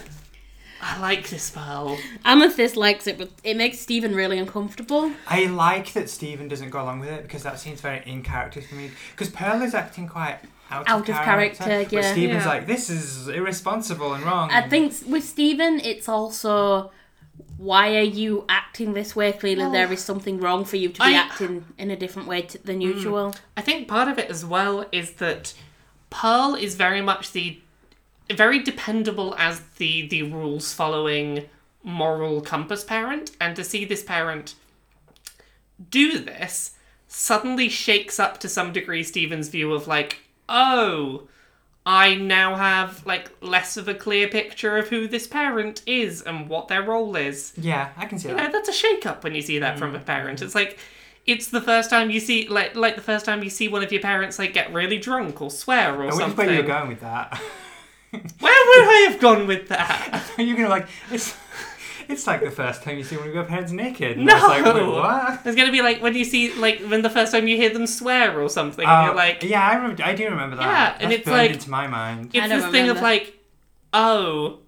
I 0.82 1.00
like 1.00 1.30
this 1.30 1.50
Pearl. 1.50 1.98
Amethyst 2.24 2.76
likes 2.78 3.08
it, 3.08 3.18
but 3.18 3.30
it 3.44 3.58
makes 3.58 3.80
Steven 3.80 4.14
really 4.14 4.38
uncomfortable. 4.38 5.12
I 5.28 5.46
like 5.46 5.94
that 5.94 6.10
Steven 6.10 6.48
doesn't 6.48 6.70
go 6.70 6.82
along 6.82 7.00
with 7.00 7.10
it 7.10 7.24
because 7.24 7.44
that 7.44 7.60
seems 7.60 7.82
very 7.82 8.04
in 8.06 8.22
character 8.22 8.62
for 8.62 8.76
me. 8.76 8.92
Because 9.12 9.30
Pearl 9.30 9.62
is 9.64 9.74
acting 9.74 10.08
quite 10.08 10.40
out, 10.70 10.88
Out 10.88 11.10
of 11.10 11.16
character, 11.16 11.64
But 11.66 11.92
yeah. 11.92 12.12
Steven's 12.12 12.44
Yeah. 12.44 12.50
like, 12.50 12.68
this 12.68 12.90
is 12.90 13.28
irresponsible 13.28 14.14
and 14.14 14.24
wrong. 14.24 14.52
I 14.52 14.68
think 14.68 14.94
with 15.08 15.24
Steven, 15.24 15.80
it's 15.80 16.08
also 16.08 16.92
why 17.58 17.96
are 17.96 18.02
you 18.02 18.46
acting 18.50 18.94
this 18.94 19.16
way? 19.16 19.32
Clearly, 19.32 19.64
Well, 19.64 19.72
there 19.72 19.92
is 19.92 20.04
something 20.04 20.40
wrong 20.40 20.64
for 20.64 20.78
you 20.78 20.90
to 20.90 21.00
be 21.00 21.06
I- 21.06 21.14
acting 21.14 21.66
in 21.78 21.90
a 21.90 21.96
different 21.96 22.28
way 22.28 22.44
t- 22.44 22.60
than 22.64 22.80
mm. 22.80 22.84
usual. 22.84 23.36
I 23.56 23.62
think 23.62 23.88
part 23.88 24.08
of 24.08 24.20
it 24.20 24.30
as 24.30 24.46
well 24.46 24.86
is 24.92 25.14
that 25.14 25.54
Pearl 26.18 26.56
is 26.56 26.74
very 26.74 27.00
much 27.02 27.32
the 27.32 27.60
very 28.32 28.58
dependable 28.58 29.36
as 29.38 29.62
the 29.78 30.08
the 30.08 30.24
rules 30.24 30.74
following 30.74 31.46
moral 31.84 32.42
compass 32.42 32.84
parent 32.84 33.32
and 33.40 33.56
to 33.56 33.64
see 33.64 33.86
this 33.86 34.04
parent 34.04 34.56
do 35.92 36.18
this 36.18 36.72
suddenly 37.08 37.70
shakes 37.70 38.20
up 38.20 38.40
to 38.40 38.50
some 38.50 38.74
degree 38.74 39.04
Steven's 39.04 39.48
view 39.50 39.72
of 39.74 39.88
like 39.88 40.18
oh 40.50 41.28
I 41.86 42.16
now 42.16 42.56
have 42.56 43.06
like 43.06 43.32
less 43.40 43.78
of 43.78 43.88
a 43.88 43.94
clear 43.94 44.28
picture 44.28 44.76
of 44.78 44.90
who 44.90 45.08
this 45.08 45.28
parent 45.28 45.84
is 45.86 46.24
and 46.24 46.50
what 46.50 46.68
their 46.68 46.82
role 46.82 47.16
is. 47.16 47.54
yeah, 47.56 47.92
I 47.96 48.08
can 48.08 48.18
see 48.18 48.28
You 48.30 48.36
know, 48.36 48.42
that. 48.42 48.52
that's 48.52 48.68
a 48.68 48.74
shake 48.74 49.06
up 49.06 49.24
when 49.24 49.36
you 49.36 49.42
see 49.42 49.60
that 49.60 49.78
from 49.80 49.96
a 49.96 50.00
mm. 50.00 50.06
parent. 50.06 50.42
It's 50.42 50.54
like 50.56 50.80
it's 51.28 51.48
the 51.50 51.62
first 51.62 51.90
time 51.90 52.10
you 52.10 52.20
see 52.20 52.48
like 52.48 52.76
like 52.76 52.96
the 52.96 53.02
first 53.02 53.26
time 53.26 53.44
you 53.44 53.50
see 53.50 53.68
one 53.68 53.84
of 53.84 53.92
your 53.92 54.02
parents 54.02 54.40
like 54.40 54.54
get 54.54 54.74
really 54.74 54.98
drunk 54.98 55.42
or 55.42 55.52
swear 55.52 55.94
or 55.94 56.04
I 56.04 56.06
wonder 56.06 56.16
something. 56.22 56.46
where 56.48 56.56
you're 56.56 56.64
going 56.64 56.88
with 56.88 57.02
that. 57.02 57.38
Where 58.12 58.22
would 58.40 58.88
I 58.90 59.08
have 59.12 59.20
gone 59.20 59.48
with 59.48 59.68
that? 59.68 60.24
you're 60.38 60.56
gonna 60.56 60.70
like 60.70 60.88
it's. 61.12 61.38
It's 62.10 62.26
like 62.26 62.42
the 62.42 62.50
first 62.52 62.84
time 62.84 62.98
you 62.98 63.04
see 63.04 63.18
one 63.18 63.28
of 63.28 63.34
your 63.34 63.44
parents 63.44 63.74
naked. 63.74 64.16
And 64.16 64.26
No. 64.26 64.34
It's 64.38 64.44
like, 64.48 64.74
wait, 64.74 64.88
what? 64.88 65.42
It's 65.46 65.58
gonna 65.58 65.74
be 65.74 65.82
like 65.82 66.02
when 66.02 66.16
you 66.16 66.24
see 66.24 66.54
like 66.54 66.80
when 66.80 67.02
the 67.02 67.10
first 67.10 67.34
time 67.34 67.50
you 67.50 67.58
hear 67.58 67.70
them 67.70 67.86
swear 67.86 68.40
or 68.42 68.48
something, 68.50 68.86
and 68.86 69.04
Uh, 69.04 69.06
you're 69.08 69.16
like, 69.16 69.44
yeah, 69.44 69.68
I 69.68 69.76
remember. 69.76 70.02
I 70.04 70.16
do 70.16 70.24
remember 70.30 70.56
that. 70.56 70.64
Yeah, 70.66 71.04
and 71.04 71.12
it's 71.12 71.28
like- 71.28 71.52
into 71.52 71.70
my 71.70 71.86
mind. 71.88 72.28
it's 72.34 72.46
I 72.46 72.48
don't 72.48 72.62
this 72.62 72.72
thing 72.72 72.88
of 72.90 73.02
like, 73.02 73.38
oh, 73.92 74.60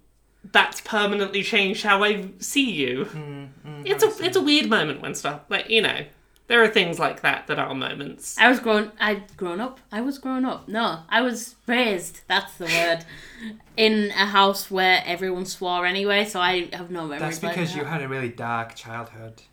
that's 0.51 0.81
permanently 0.81 1.41
changed 1.43 1.83
how 1.83 2.03
I 2.03 2.27
see 2.39 2.69
you. 2.71 3.05
Mm, 3.05 3.49
mm, 3.65 3.81
It's 3.85 4.03
a 4.03 4.07
makes 4.07 4.19
it's 4.19 4.35
a 4.37 4.41
weird 4.41 4.69
moment 4.69 5.01
when 5.01 5.15
stuff 5.15 5.39
like 5.47 5.69
you 5.69 5.81
know 5.81 5.99
there 6.49 6.63
are 6.63 6.67
things 6.67 6.97
like 6.97 7.21
that 7.21 7.45
that 7.45 7.59
are 7.59 7.75
moments. 7.75 8.35
I 8.39 8.49
was 8.49 8.59
grown. 8.59 8.91
I'd 8.99 9.37
grown 9.37 9.61
up. 9.61 9.79
I 9.91 10.01
was 10.01 10.17
grown 10.17 10.45
up. 10.45 10.67
No, 10.67 11.01
I 11.07 11.21
was 11.21 11.55
raised. 11.67 12.21
That's 12.27 12.55
the 12.55 12.65
word. 12.65 13.05
In 13.77 14.09
a 14.11 14.25
house 14.25 14.69
where 14.69 15.01
everyone 15.05 15.45
swore 15.45 15.85
anyway, 15.85 16.25
so 16.25 16.41
I 16.41 16.69
have 16.73 16.89
no 16.89 17.03
memories. 17.03 17.21
That's 17.21 17.43
like 17.43 17.55
because 17.55 17.75
you 17.75 17.85
had 17.85 18.01
a 18.01 18.09
really 18.09 18.29
dark 18.29 18.75
childhood. 18.75 19.43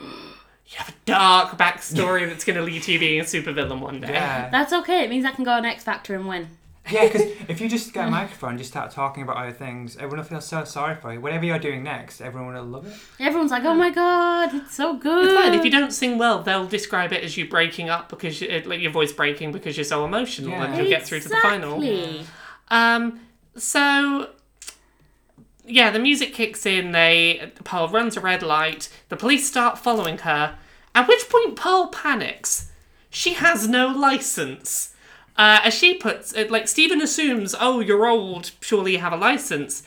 You 0.00 0.76
have 0.76 0.90
a 0.90 0.94
dark 1.04 1.58
backstory 1.58 2.26
that's 2.28 2.44
going 2.44 2.56
to 2.56 2.62
lead 2.62 2.84
to 2.84 2.92
you 2.92 2.98
being 2.98 3.20
a 3.20 3.24
supervillain 3.24 3.80
one 3.80 4.00
day. 4.00 4.12
Yeah. 4.12 4.48
That's 4.48 4.72
okay. 4.72 5.02
It 5.02 5.10
means 5.10 5.24
I 5.24 5.32
can 5.32 5.44
go 5.44 5.52
on 5.52 5.64
X 5.64 5.82
Factor 5.82 6.14
and 6.14 6.28
win. 6.28 6.48
Yeah, 6.90 7.04
because 7.04 7.22
if 7.48 7.60
you 7.60 7.68
just 7.68 7.92
get 7.92 8.08
a 8.08 8.10
microphone 8.10 8.50
and 8.50 8.58
just 8.58 8.70
start 8.70 8.90
talking 8.90 9.22
about 9.22 9.36
other 9.36 9.52
things, 9.52 9.96
everyone 9.96 10.18
will 10.18 10.24
feel 10.24 10.40
so 10.40 10.64
sorry 10.64 10.94
for 10.94 11.12
you. 11.12 11.20
Whatever 11.20 11.44
you're 11.44 11.58
doing 11.58 11.82
next, 11.82 12.20
everyone 12.20 12.54
will 12.54 12.64
love 12.64 12.86
it. 12.86 12.94
Everyone's 13.20 13.50
like, 13.50 13.64
"Oh 13.64 13.74
my 13.74 13.90
god, 13.90 14.54
it's 14.54 14.74
so 14.74 14.96
good." 14.96 15.26
It's 15.26 15.34
fine. 15.34 15.54
If 15.54 15.64
you 15.64 15.70
don't 15.70 15.92
sing 15.92 16.18
well, 16.18 16.42
they'll 16.42 16.66
describe 16.66 17.12
it 17.12 17.22
as 17.22 17.36
you 17.36 17.48
breaking 17.48 17.90
up 17.90 18.08
because 18.08 18.40
you, 18.40 18.62
like 18.64 18.80
your 18.80 18.90
voice 18.90 19.12
breaking 19.12 19.52
because 19.52 19.76
you're 19.76 19.84
so 19.84 20.04
emotional, 20.04 20.54
and 20.54 20.76
you'll 20.76 20.88
get 20.88 21.04
through 21.06 21.20
to 21.20 21.28
the 21.28 21.36
final. 21.36 21.82
Exactly. 21.82 22.26
Um, 22.70 23.20
so 23.56 24.30
yeah, 25.68 25.90
the 25.90 25.98
music 25.98 26.32
kicks 26.32 26.64
in. 26.66 26.92
They 26.92 27.52
Pearl 27.64 27.88
runs 27.88 28.16
a 28.16 28.20
red 28.20 28.42
light. 28.42 28.88
The 29.08 29.16
police 29.16 29.46
start 29.46 29.78
following 29.78 30.18
her. 30.18 30.58
At 30.94 31.06
which 31.06 31.28
point, 31.28 31.56
Pearl 31.56 31.88
panics. 31.88 32.72
She 33.10 33.34
has 33.34 33.68
no 33.68 33.88
license. 33.88 34.94
Uh, 35.38 35.60
as 35.62 35.72
she 35.72 35.94
puts 35.94 36.32
it, 36.32 36.50
like 36.50 36.66
Steven 36.66 37.00
assumes, 37.00 37.54
oh, 37.60 37.78
you're 37.78 38.06
old, 38.06 38.50
surely 38.60 38.92
you 38.92 38.98
have 38.98 39.12
a 39.12 39.16
license. 39.16 39.84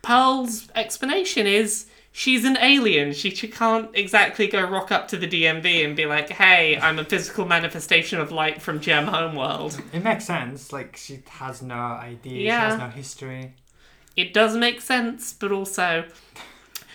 Pearl's 0.00 0.68
explanation 0.74 1.46
is 1.46 1.86
she's 2.10 2.44
an 2.46 2.56
alien. 2.58 3.12
She, 3.12 3.30
she 3.30 3.48
can't 3.48 3.90
exactly 3.92 4.46
go 4.46 4.62
rock 4.64 4.90
up 4.90 5.06
to 5.08 5.18
the 5.18 5.28
DMV 5.28 5.84
and 5.84 5.94
be 5.94 6.06
like, 6.06 6.30
hey, 6.30 6.78
I'm 6.78 6.98
a 6.98 7.04
physical 7.04 7.44
manifestation 7.44 8.18
of 8.18 8.32
light 8.32 8.62
from 8.62 8.80
Gem 8.80 9.06
Homeworld. 9.08 9.78
It 9.92 10.02
makes 10.02 10.24
sense. 10.24 10.72
Like 10.72 10.96
she 10.96 11.20
has 11.28 11.60
no 11.60 11.74
idea, 11.74 12.40
Yeah. 12.40 12.60
She 12.60 12.70
has 12.70 12.78
no 12.78 12.88
history. 12.88 13.52
It 14.16 14.32
does 14.32 14.56
make 14.56 14.80
sense, 14.80 15.32
but 15.34 15.52
also. 15.52 16.04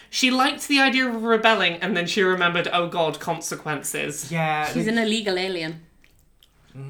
She 0.09 0.29
liked 0.29 0.67
the 0.67 0.79
idea 0.79 1.07
of 1.07 1.23
rebelling, 1.23 1.75
and 1.75 1.97
then 1.97 2.05
she 2.05 2.21
remembered, 2.21 2.67
oh 2.71 2.87
god, 2.87 3.19
consequences. 3.19 4.31
Yeah. 4.31 4.65
She's 4.67 4.85
they- 4.85 4.91
an 4.91 4.97
illegal 4.97 5.37
alien. 5.37 5.85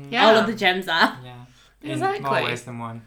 Yeah. 0.09 0.27
All 0.27 0.35
of 0.35 0.47
the 0.47 0.53
gems 0.55 0.87
are. 0.87 1.17
yeah. 1.23 1.35
In 1.81 1.91
Exactly. 1.91 2.21
more 2.21 2.43
ways 2.43 2.63
than 2.63 2.79
one. 2.79 3.01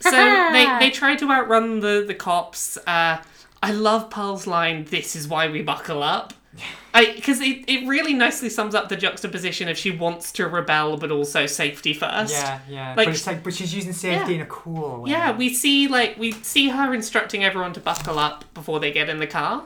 So 0.00 0.10
they, 0.10 0.66
they 0.80 0.90
try 0.90 1.14
to 1.16 1.30
outrun 1.30 1.80
the, 1.80 2.04
the 2.06 2.14
cops. 2.14 2.76
Uh, 2.86 3.22
I 3.62 3.70
love 3.72 4.10
Pearl's 4.10 4.46
line, 4.46 4.84
this 4.84 5.14
is 5.16 5.28
why 5.28 5.48
we 5.48 5.62
buckle 5.62 6.02
up. 6.02 6.34
Because 6.94 7.40
it, 7.40 7.64
it 7.68 7.88
really 7.88 8.12
nicely 8.12 8.50
sums 8.50 8.74
up 8.74 8.90
the 8.90 8.96
juxtaposition 8.96 9.66
of 9.70 9.78
she 9.78 9.90
wants 9.90 10.30
to 10.32 10.46
rebel 10.46 10.98
but 10.98 11.10
also 11.10 11.46
safety 11.46 11.94
first. 11.94 12.34
Yeah, 12.34 12.58
yeah. 12.68 12.88
Like- 12.88 13.06
but 13.06 13.08
it's 13.08 13.26
like, 13.26 13.42
but 13.42 13.54
she's 13.54 13.74
using 13.74 13.94
safety 13.94 14.32
Yeah. 14.32 14.40
in 14.40 14.40
a 14.42 14.46
cool 14.46 15.00
way. 15.00 15.10
Yeah, 15.12 15.34
we 15.34 15.54
see 15.54 15.88
like 15.88 16.18
we 16.18 16.32
see 16.32 16.68
her 16.68 16.92
instructing 16.92 17.44
everyone 17.44 17.72
to 17.72 17.80
buckle 17.80 18.18
up 18.18 18.44
before 18.52 18.78
they 18.78 18.92
get 18.92 19.08
in 19.08 19.20
the 19.20 19.26
car. 19.26 19.62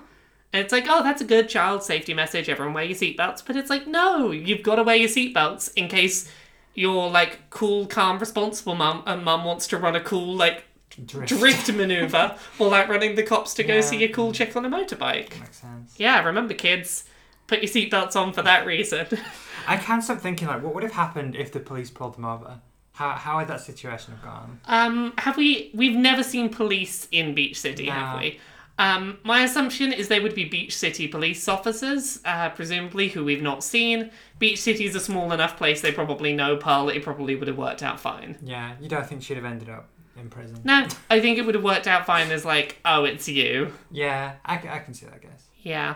And 0.57 0.65
it's 0.65 0.73
like, 0.73 0.87
oh, 0.89 1.03
that's 1.03 1.21
a 1.21 1.27
good 1.27 1.51
child 1.51 1.83
safety 1.83 2.15
message. 2.15 2.49
Everyone 2.49 2.73
wear 2.73 2.85
your 2.85 2.97
seatbelts. 2.97 3.43
But 3.47 3.57
it's 3.57 3.69
like, 3.69 3.87
no, 3.87 4.31
you've 4.31 4.63
got 4.63 4.77
to 4.77 4.83
wear 4.83 4.97
your 4.97 5.11
seatbelts 5.11 5.71
in 5.77 5.87
case 5.87 6.33
your 6.75 7.11
like 7.11 7.51
cool, 7.51 7.85
calm, 7.85 8.19
responsible 8.19 8.75
mum 8.75 9.03
and 9.05 9.23
mum 9.23 9.45
wants 9.45 9.67
to 9.67 9.77
run 9.77 9.95
a 9.95 10.01
cool 10.01 10.35
like 10.35 10.65
drift. 11.05 11.29
drift 11.29 11.73
maneuver 11.75 12.39
while 12.57 12.73
outrunning 12.73 13.17
the 13.17 13.23
cops 13.23 13.53
to 13.53 13.65
go 13.65 13.83
see 13.83 14.03
a 14.05 14.09
cool 14.09 14.33
chick 14.33 14.57
on 14.57 14.65
a 14.65 14.71
motorbike. 14.71 15.39
Makes 15.39 15.59
sense. 15.59 15.95
Yeah, 15.99 16.25
remember 16.25 16.55
kids, 16.55 17.05
put 17.49 17.61
your 17.61 17.69
seatbelts 17.69 18.17
on 18.17 18.33
for 18.33 18.41
that 18.41 18.65
reason. 18.65 19.07
I 19.67 19.77
can't 19.77 20.03
stop 20.03 20.21
thinking 20.21 20.49
like, 20.49 20.63
what 20.63 20.75
would 20.75 20.85
have 20.85 20.93
happened 20.93 21.37
if 21.37 21.53
the 21.53 21.61
police 21.61 21.91
pulled 21.91 22.15
them 22.15 22.25
over? 22.25 22.61
How 22.93 23.11
how 23.11 23.37
would 23.37 23.49
that 23.49 23.61
situation 23.61 24.15
have 24.15 24.23
gone? 24.23 24.61
Um, 24.65 25.13
have 25.19 25.37
we? 25.37 25.71
We've 25.75 25.97
never 25.97 26.23
seen 26.23 26.49
police 26.49 27.09
in 27.13 27.35
Beach 27.35 27.61
City, 27.61 27.91
have 27.91 28.19
we? 28.19 28.41
Um, 28.79 29.19
my 29.23 29.43
assumption 29.43 29.93
is 29.93 30.09
they 30.09 30.21
would 30.21 30.35
be 30.35 30.45
Beach 30.45 30.77
City 30.77 31.09
police 31.09 31.49
officers, 31.49 32.21
uh, 32.25 32.51
presumably, 32.51 33.09
who 33.09 33.25
we've 33.25 33.43
not 33.43 33.65
seen. 33.65 34.11
Beach 34.39 34.61
City 34.61 34.85
is 34.85 34.95
a 34.95 35.01
small 35.01 35.33
enough 35.33 35.57
place; 35.57 35.81
they 35.81 35.93
probably 35.93 36.35
know 36.35 36.57
Pearl. 36.57 36.89
It 36.91 37.03
probably 37.03 37.37
would 37.37 37.49
have 37.49 37.57
worked 37.57 37.83
out 37.83 37.99
fine. 37.99 38.37
Yeah, 38.43 38.75
you 38.81 38.89
don't 38.89 39.07
think 39.07 39.23
she'd 39.23 39.37
have 39.37 39.47
ended 39.47 39.71
up 39.71 39.89
in 40.19 40.29
prison? 40.29 40.61
No, 40.65 40.87
I 41.11 41.21
think 41.21 41.39
it 41.39 41.47
would 41.47 41.55
have 41.55 41.65
worked 41.65 41.87
out 41.87 42.07
fine 42.07 42.31
as 42.31 42.45
like, 42.45 42.79
oh, 42.85 43.05
it's 43.05 43.29
you. 43.29 43.73
Yeah, 43.91 44.35
I 44.45 44.57
can 44.57 44.95
see 44.95 45.07
that. 45.07 45.15
I 45.15 45.19
guess. 45.19 45.47
Yeah. 45.63 45.95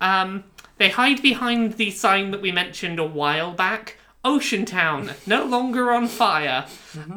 Um, 0.00 0.44
they 0.78 0.88
hide 0.88 1.20
behind 1.22 1.74
the 1.74 1.90
sign 1.90 2.30
that 2.30 2.40
we 2.40 2.52
mentioned 2.52 2.98
a 2.98 3.04
while 3.04 3.52
back. 3.52 3.96
Ocean 4.24 4.66
Town, 4.66 5.12
no 5.26 5.44
longer 5.44 5.90
on 5.90 6.06
fire. 6.06 6.66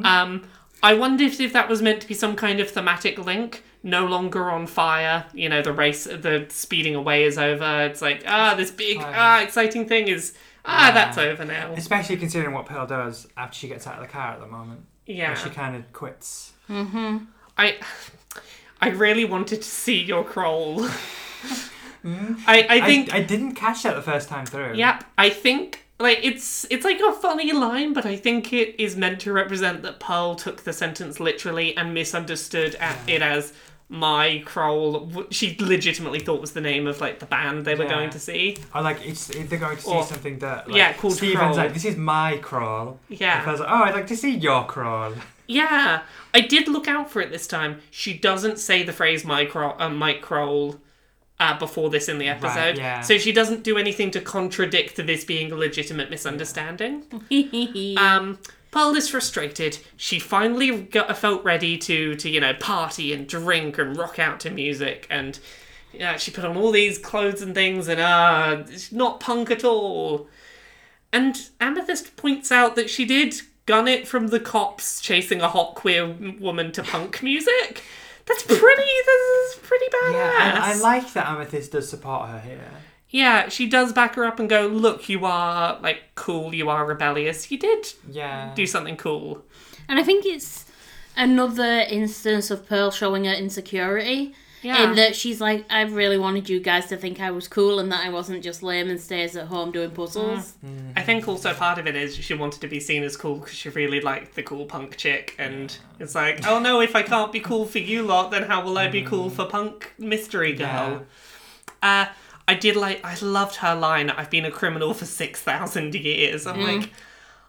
Um, 0.04 0.48
I 0.82 0.94
wondered 0.94 1.38
if 1.38 1.52
that 1.52 1.68
was 1.68 1.82
meant 1.82 2.00
to 2.00 2.08
be 2.08 2.14
some 2.14 2.34
kind 2.34 2.60
of 2.60 2.70
thematic 2.70 3.18
link. 3.18 3.62
No 3.84 4.06
longer 4.06 4.50
on 4.50 4.66
fire. 4.66 5.26
You 5.34 5.48
know, 5.50 5.62
the 5.62 5.72
race, 5.72 6.04
the 6.04 6.46
speeding 6.48 6.94
away 6.96 7.24
is 7.24 7.38
over. 7.38 7.82
It's 7.84 8.00
like, 8.02 8.24
ah, 8.26 8.54
this 8.56 8.70
big, 8.72 8.98
ah, 9.00 9.40
exciting 9.42 9.86
thing 9.86 10.08
is, 10.08 10.32
ah, 10.64 10.88
Yeah. 10.88 10.94
that's 10.94 11.18
over 11.18 11.44
now. 11.44 11.72
Especially 11.76 12.16
considering 12.16 12.54
what 12.54 12.64
Pearl 12.66 12.86
does 12.86 13.28
after 13.36 13.56
she 13.56 13.68
gets 13.68 13.86
out 13.86 13.96
of 13.96 14.00
the 14.00 14.08
car 14.08 14.32
at 14.32 14.40
the 14.40 14.46
moment. 14.46 14.80
Yeah. 15.06 15.28
Like, 15.28 15.38
she 15.38 15.50
kind 15.50 15.76
of 15.76 15.92
quits. 15.92 16.54
Mhm. 16.68 17.26
I, 17.58 17.76
I 18.80 18.88
really 18.88 19.24
wanted 19.26 19.58
to 19.62 19.68
see 19.68 20.02
your 20.02 20.24
crawl. 20.24 20.88
I, 22.46 22.66
I 22.68 22.80
think 22.86 23.12
I, 23.14 23.18
I 23.18 23.22
didn't 23.22 23.52
catch 23.52 23.82
that 23.84 23.94
the 23.94 24.02
first 24.02 24.28
time 24.28 24.44
through. 24.46 24.74
Yep, 24.74 25.04
I 25.16 25.30
think 25.30 25.86
like 25.98 26.20
it's 26.22 26.66
it's 26.70 26.84
like 26.84 27.00
a 27.00 27.12
funny 27.12 27.52
line, 27.52 27.92
but 27.94 28.04
I 28.04 28.16
think 28.16 28.52
it 28.52 28.78
is 28.82 28.96
meant 28.96 29.20
to 29.22 29.32
represent 29.32 29.82
that 29.82 30.00
Pearl 30.00 30.34
took 30.34 30.64
the 30.64 30.72
sentence 30.72 31.18
literally 31.20 31.74
and 31.76 31.94
misunderstood 31.94 32.74
at 32.76 32.98
it 33.08 33.22
as 33.22 33.52
my 33.94 34.42
Kroll. 34.44 35.00
w- 35.06 35.28
She 35.30 35.56
legitimately 35.60 36.18
thought 36.20 36.40
was 36.40 36.52
the 36.52 36.60
name 36.60 36.86
of 36.86 37.00
like 37.00 37.20
the 37.20 37.26
band 37.26 37.64
they 37.64 37.74
were 37.74 37.84
Yeah. 37.84 37.90
going 37.96 38.10
to 38.10 38.18
see. 38.18 38.56
Or 38.74 38.82
like 38.82 38.98
it's 39.06 39.30
if 39.30 39.48
they're 39.48 39.58
going 39.58 39.76
to 39.76 39.82
see 39.82 39.90
Or- 39.90 40.04
something 40.04 40.38
that 40.40 40.68
like, 40.68 40.76
yeah, 40.76 40.92
called 40.94 41.14
Steven's 41.14 41.38
crawl. 41.38 41.54
like 41.56 41.72
this 41.74 41.84
is 41.84 41.96
my 41.96 42.36
crawl. 42.38 42.98
Yeah. 43.08 43.36
And 43.36 43.44
Pearl's 43.44 43.60
like, 43.60 43.70
oh, 43.70 43.82
I'd 43.84 43.94
like 43.94 44.06
to 44.08 44.16
see 44.16 44.34
your 44.34 44.64
crawl. 44.66 45.12
Yeah, 45.46 46.02
I 46.32 46.40
did 46.40 46.68
look 46.68 46.88
out 46.88 47.10
for 47.10 47.20
it 47.20 47.30
this 47.30 47.46
time. 47.46 47.80
She 47.90 48.16
doesn't 48.18 48.58
say 48.58 48.82
the 48.82 48.92
phrase 48.94 49.24
my 49.24 49.42
"micro" 49.44 49.76
uh, 49.78 49.88
Mike 49.90 50.22
Krol 50.24 50.78
uh, 51.38 51.58
before 51.58 51.90
this 51.90 52.08
in 52.08 52.18
the 52.18 52.28
episode, 52.28 52.78
yeah. 52.78 53.00
so 53.02 53.18
she 53.18 53.30
doesn't 53.32 53.62
do 53.62 53.76
anything 53.76 54.10
to 54.12 54.20
contradict 54.20 54.96
this 54.96 55.24
being 55.24 55.52
a 55.52 55.54
legitimate 55.56 56.08
misunderstanding. 56.10 57.04
Um, 57.98 58.38
Pearl 58.74 58.96
is 58.96 59.08
frustrated. 59.08 59.78
She 59.96 60.18
finally 60.18 60.82
got, 60.82 61.16
felt 61.16 61.44
ready 61.44 61.78
to, 61.78 62.16
to, 62.16 62.28
you 62.28 62.40
know, 62.40 62.54
party 62.54 63.12
and 63.12 63.24
drink 63.24 63.78
and 63.78 63.96
rock 63.96 64.18
out 64.18 64.40
to 64.40 64.50
music. 64.50 65.06
And 65.08 65.38
yeah, 65.92 66.16
she 66.16 66.32
put 66.32 66.44
on 66.44 66.56
all 66.56 66.72
these 66.72 66.98
clothes 66.98 67.40
and 67.40 67.54
things, 67.54 67.86
and 67.86 68.00
uh, 68.00 68.64
it's 68.68 68.90
not 68.90 69.20
punk 69.20 69.52
at 69.52 69.62
all. 69.62 70.26
And 71.12 71.36
Amethyst 71.60 72.16
points 72.16 72.50
out 72.50 72.74
that 72.74 72.90
she 72.90 73.04
did 73.04 73.36
gun 73.64 73.86
it 73.86 74.08
from 74.08 74.26
the 74.26 74.40
cops 74.40 75.00
chasing 75.00 75.40
a 75.40 75.48
hot 75.48 75.76
queer 75.76 76.08
woman 76.40 76.72
to 76.72 76.82
punk 76.82 77.22
music. 77.22 77.84
That's 78.26 78.42
pretty. 78.42 78.58
That's 79.06 79.58
pretty 79.62 79.86
badass. 79.86 80.12
Yeah, 80.14 80.60
I, 80.60 80.72
I 80.72 80.74
like 80.80 81.12
that 81.12 81.28
Amethyst 81.28 81.70
does 81.70 81.88
support 81.88 82.28
her 82.28 82.40
here. 82.40 82.70
Yeah, 83.14 83.48
she 83.48 83.68
does 83.68 83.92
back 83.92 84.16
her 84.16 84.24
up 84.24 84.40
and 84.40 84.48
go, 84.48 84.66
"Look, 84.66 85.08
you 85.08 85.24
are 85.24 85.78
like 85.80 86.00
cool. 86.16 86.52
You 86.52 86.68
are 86.68 86.84
rebellious. 86.84 87.48
You 87.50 87.58
did 87.58 87.92
Yeah. 88.10 88.50
do 88.56 88.66
something 88.66 88.96
cool." 88.96 89.44
And 89.88 90.00
I 90.00 90.02
think 90.02 90.26
it's 90.26 90.64
another 91.16 91.84
instance 91.88 92.50
of 92.50 92.68
Pearl 92.68 92.90
showing 92.90 93.24
her 93.26 93.32
insecurity. 93.32 94.34
Yeah. 94.62 94.82
In 94.82 94.94
that 94.96 95.14
she's 95.14 95.40
like, 95.42 95.64
I 95.70 95.82
really 95.82 96.16
wanted 96.16 96.48
you 96.48 96.58
guys 96.58 96.86
to 96.86 96.96
think 96.96 97.20
I 97.20 97.30
was 97.30 97.46
cool 97.48 97.78
and 97.78 97.92
that 97.92 98.02
I 98.04 98.08
wasn't 98.08 98.42
just 98.42 98.62
lame 98.62 98.88
and 98.88 98.98
stays 98.98 99.36
at 99.36 99.46
home 99.48 99.70
doing 99.72 99.90
puzzles. 99.90 100.54
I 100.96 101.02
think 101.02 101.28
also 101.28 101.52
part 101.52 101.78
of 101.78 101.86
it 101.86 101.94
is 101.94 102.16
she 102.16 102.32
wanted 102.32 102.62
to 102.62 102.66
be 102.68 102.80
seen 102.80 103.02
as 103.04 103.14
cool 103.14 103.36
because 103.40 103.54
she 103.54 103.68
really 103.68 104.00
liked 104.00 104.34
the 104.34 104.42
cool 104.42 104.64
punk 104.64 104.96
chick, 104.96 105.34
and 105.38 105.76
it's 106.00 106.14
like, 106.14 106.46
oh 106.48 106.58
no, 106.58 106.80
if 106.80 106.96
I 106.96 107.02
can't 107.02 107.30
be 107.30 107.40
cool 107.40 107.66
for 107.66 107.78
you 107.78 108.02
lot, 108.02 108.30
then 108.30 108.44
how 108.44 108.64
will 108.64 108.78
I 108.78 108.88
be 108.88 109.02
cool 109.02 109.28
for 109.30 109.44
punk 109.44 109.92
mystery 109.98 110.54
girl? 110.54 111.04
Uh, 111.82 112.06
I 112.46 112.54
did 112.54 112.76
like, 112.76 113.04
I 113.04 113.16
loved 113.20 113.56
her 113.56 113.74
line. 113.74 114.10
I've 114.10 114.30
been 114.30 114.44
a 114.44 114.50
criminal 114.50 114.94
for 114.94 115.06
six 115.06 115.40
thousand 115.40 115.94
years. 115.94 116.46
I'm 116.46 116.58
mm. 116.58 116.80
like, 116.80 116.90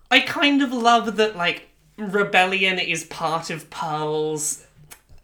I 0.09 0.19
kind 0.21 0.61
of 0.61 0.71
love 0.71 1.17
that 1.17 1.35
like 1.35 1.69
rebellion 1.97 2.79
is 2.79 3.03
part 3.05 3.49
of 3.49 3.69
Pearl's 3.69 4.65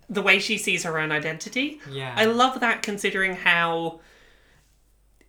the 0.10 0.22
way 0.22 0.40
she 0.40 0.58
sees 0.58 0.84
her 0.84 1.00
own 1.00 1.12
identity. 1.12 1.80
Yeah. 1.90 2.14
I 2.18 2.26
love 2.26 2.60
that 2.60 2.84
considering 2.84 3.34
how 3.34 4.02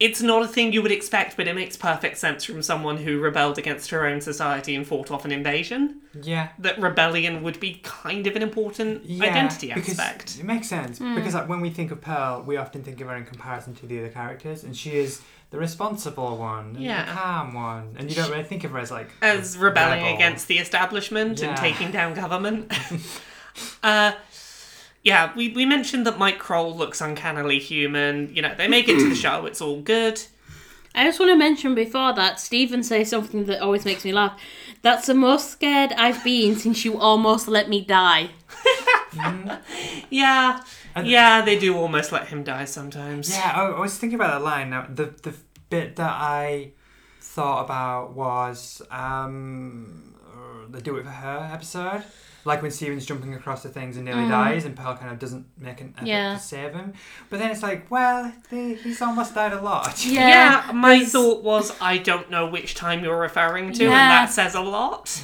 it's 0.05 0.21
not 0.21 0.43
a 0.43 0.49
thing 0.49 0.73
you 0.73 0.83
would 0.83 0.91
expect, 0.93 1.37
but 1.37 1.47
it 1.47 1.55
makes 1.55 1.77
perfect 1.77 2.19
sense 2.19 2.45
from 2.45 2.61
someone 2.62 2.97
who 2.97 3.21
rebelled 3.21 3.57
against 3.57 3.91
her 3.91 4.05
own 4.07 4.21
society 4.21 4.75
and 4.75 4.85
fought 4.87 5.11
off 5.12 5.25
an 5.25 5.31
invasion. 5.33 6.01
Yeah. 6.21 6.49
That 6.59 6.79
rebellion 6.81 7.43
would 7.45 7.61
be 7.61 7.81
kind 7.85 8.27
of 8.27 8.35
an 8.35 8.43
important 8.43 9.05
Yeah, 9.05 9.25
identity 9.31 9.71
aspect. 9.71 10.38
It 10.41 10.45
makes 10.45 10.69
sense 10.69 10.99
because 10.99 11.35
like 11.35 11.49
when 11.49 11.61
we 11.61 11.71
think 11.71 11.91
of 11.93 12.01
Pearl, 12.01 12.43
we 12.43 12.57
often 12.57 12.83
think 12.83 13.01
of 13.01 13.09
her 13.09 13.17
in 13.17 13.25
comparison 13.25 13.75
to 13.77 13.87
the 13.87 14.01
other 14.01 14.09
characters, 14.09 14.65
and 14.65 14.77
she 14.77 14.91
is 14.97 15.21
the 15.51 15.59
responsible 15.59 16.37
one, 16.38 16.67
and 16.77 16.81
Yeah. 16.81 17.05
the 17.05 17.12
calm 17.12 17.55
one, 17.55 17.95
and 17.99 18.09
you 18.11 18.17
don't 18.17 18.31
really 18.31 18.43
think 18.43 18.65
of 18.65 18.73
her 18.73 18.79
as 18.79 18.91
like 18.91 19.11
As 19.23 19.57
rebelling 19.57 20.03
rebel. 20.03 20.15
against 20.17 20.49
the 20.49 20.59
establishment 20.59 21.41
Yeah. 21.41 21.49
and 21.51 21.57
taking 21.57 21.91
down 21.93 22.15
government. 22.15 22.73
uh, 23.83 24.12
yeah, 25.03 25.33
we, 25.35 25.49
we 25.51 25.65
mentioned 25.67 26.07
that 26.07 26.19
Mike 26.19 26.38
Kroll 26.38 26.75
looks 26.77 27.01
uncannily 27.01 27.59
human. 27.59 28.35
You 28.35 28.43
know, 28.43 28.55
they 28.57 28.69
make 28.69 28.88
it 28.88 28.99
to 28.99 29.09
the 29.09 29.15
show, 29.17 29.47
it's 29.47 29.61
all 29.61 29.81
good. 29.81 30.21
I 30.95 31.05
just 31.05 31.19
want 31.19 31.31
to 31.33 31.37
mention 31.37 31.75
before 31.75 32.12
that, 32.12 32.38
Steven 32.38 32.83
says 32.83 33.09
something 33.09 33.47
that 33.47 33.61
always 33.62 33.85
makes 33.87 34.05
me 34.05 34.12
laugh. 34.12 34.38
That's 34.83 35.07
the 35.07 35.15
most 35.15 35.51
scared 35.51 35.93
I've 35.93 36.23
been 36.23 36.55
since 36.57 36.85
you 36.85 36.99
almost 36.99 37.49
let 37.49 37.69
me 37.69 37.83
die. 37.85 38.31
Yeah, 40.11 40.62
And- 40.95 41.07
yeah, 41.07 41.43
they 41.43 41.59
do 41.59 41.77
almost 41.77 42.12
let 42.12 42.29
him 42.29 42.45
die 42.45 42.65
sometimes. 42.67 43.31
Yeah, 43.31 43.53
I, 43.55 43.65
I 43.69 43.81
was 43.81 43.97
thinking 43.99 44.15
about 44.17 44.38
that 44.38 44.45
line. 44.45 44.71
Now, 44.71 44.87
the 44.88 45.07
the 45.23 45.35
bit 45.71 45.97
that 45.97 46.11
I 46.12 46.73
thought 47.21 47.65
about 47.65 48.15
was 48.15 48.83
um, 48.91 50.15
the 50.71 50.81
"Do 50.81 50.97
It 50.97 51.05
for 51.05 51.11
Her" 51.11 51.51
episode. 51.53 52.05
Like 52.44 52.61
when 52.62 52.70
Steven's 52.72 53.07
jumping 53.07 53.35
across 53.35 53.62
the 53.62 53.68
things 53.68 53.96
and 53.96 54.05
nearly 54.05 54.28
dies, 54.28 54.64
and 54.64 54.74
Pearl 54.76 54.96
kind 54.96 55.12
of 55.12 55.18
doesn't 55.18 55.46
make 55.59 55.81
an 55.81 55.94
effort 55.96 56.07
Yeah. 56.07 56.35
to 56.35 56.40
save 56.40 56.72
him. 56.74 56.92
But 57.31 57.38
then 57.38 57.50
it's 57.52 57.62
like, 57.62 57.88
well, 57.90 58.33
they, 58.50 58.74
he's 58.74 59.00
almost 59.00 59.35
died 59.35 59.52
a 59.52 59.61
lot. 59.61 60.05
Yeah, 60.07 60.70
my 60.74 60.96
there's- 60.96 61.12
thought 61.12 61.42
was 61.44 61.72
I 61.81 61.98
don't 61.98 62.31
know 62.31 62.46
which 62.46 62.74
time 62.74 63.05
you're 63.05 63.18
referring 63.20 63.72
to, 63.74 63.85
Yeah. 63.85 63.90
and 63.90 64.11
that 64.11 64.31
says 64.33 64.55
a 64.55 64.61
lot. 64.61 65.22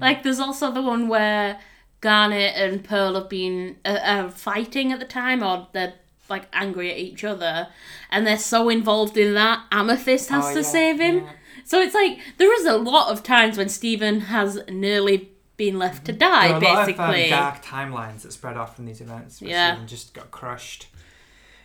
Like, 0.00 0.22
there's 0.22 0.40
also 0.40 0.70
the 0.70 0.82
one 0.82 1.08
where 1.08 1.58
Garnet 2.00 2.54
and 2.56 2.84
Pearl 2.84 3.14
have 3.14 3.28
been 3.28 3.76
uh, 3.84 3.88
uh, 3.88 4.28
fighting 4.30 4.92
at 4.92 5.00
the 5.00 5.06
time, 5.06 5.42
or 5.42 5.68
they're 5.72 5.94
like 6.28 6.44
angry 6.52 6.90
at 6.92 6.98
each 6.98 7.24
other, 7.24 7.68
and 8.10 8.26
they're 8.26 8.38
so 8.38 8.68
involved 8.68 9.16
in 9.16 9.32
that, 9.34 9.64
Amethyst 9.72 10.28
has 10.28 10.44
Oh, 10.44 10.50
to 10.52 10.60
yeah, 10.60 10.66
save 10.66 11.00
him. 11.00 11.16
yeah. 11.18 11.30
So 11.64 11.80
it's 11.80 11.94
like 11.94 12.18
there 12.36 12.52
is 12.60 12.66
a 12.66 12.76
lot 12.76 13.10
of 13.10 13.22
times 13.22 13.56
when 13.56 13.68
Steven 13.70 14.20
has 14.20 14.60
nearly 14.68 15.30
been 15.58 15.78
left 15.78 16.06
to 16.06 16.12
die, 16.14 16.58
There 16.58 16.70
are 16.70 16.72
a 16.72 16.74
lot 16.74 16.80
of 16.88 16.96
basically. 16.96 17.24
um, 17.24 17.30
dark 17.30 17.62
timelines 17.62 18.22
that 18.22 18.32
spread 18.32 18.56
off 18.56 18.74
from 18.76 18.86
these 18.86 19.02
events. 19.02 19.42
Where 19.42 19.50
Yeah. 19.50 19.72
Steven 19.72 19.86
just 19.88 20.14
got 20.14 20.30
crushed. 20.30 20.86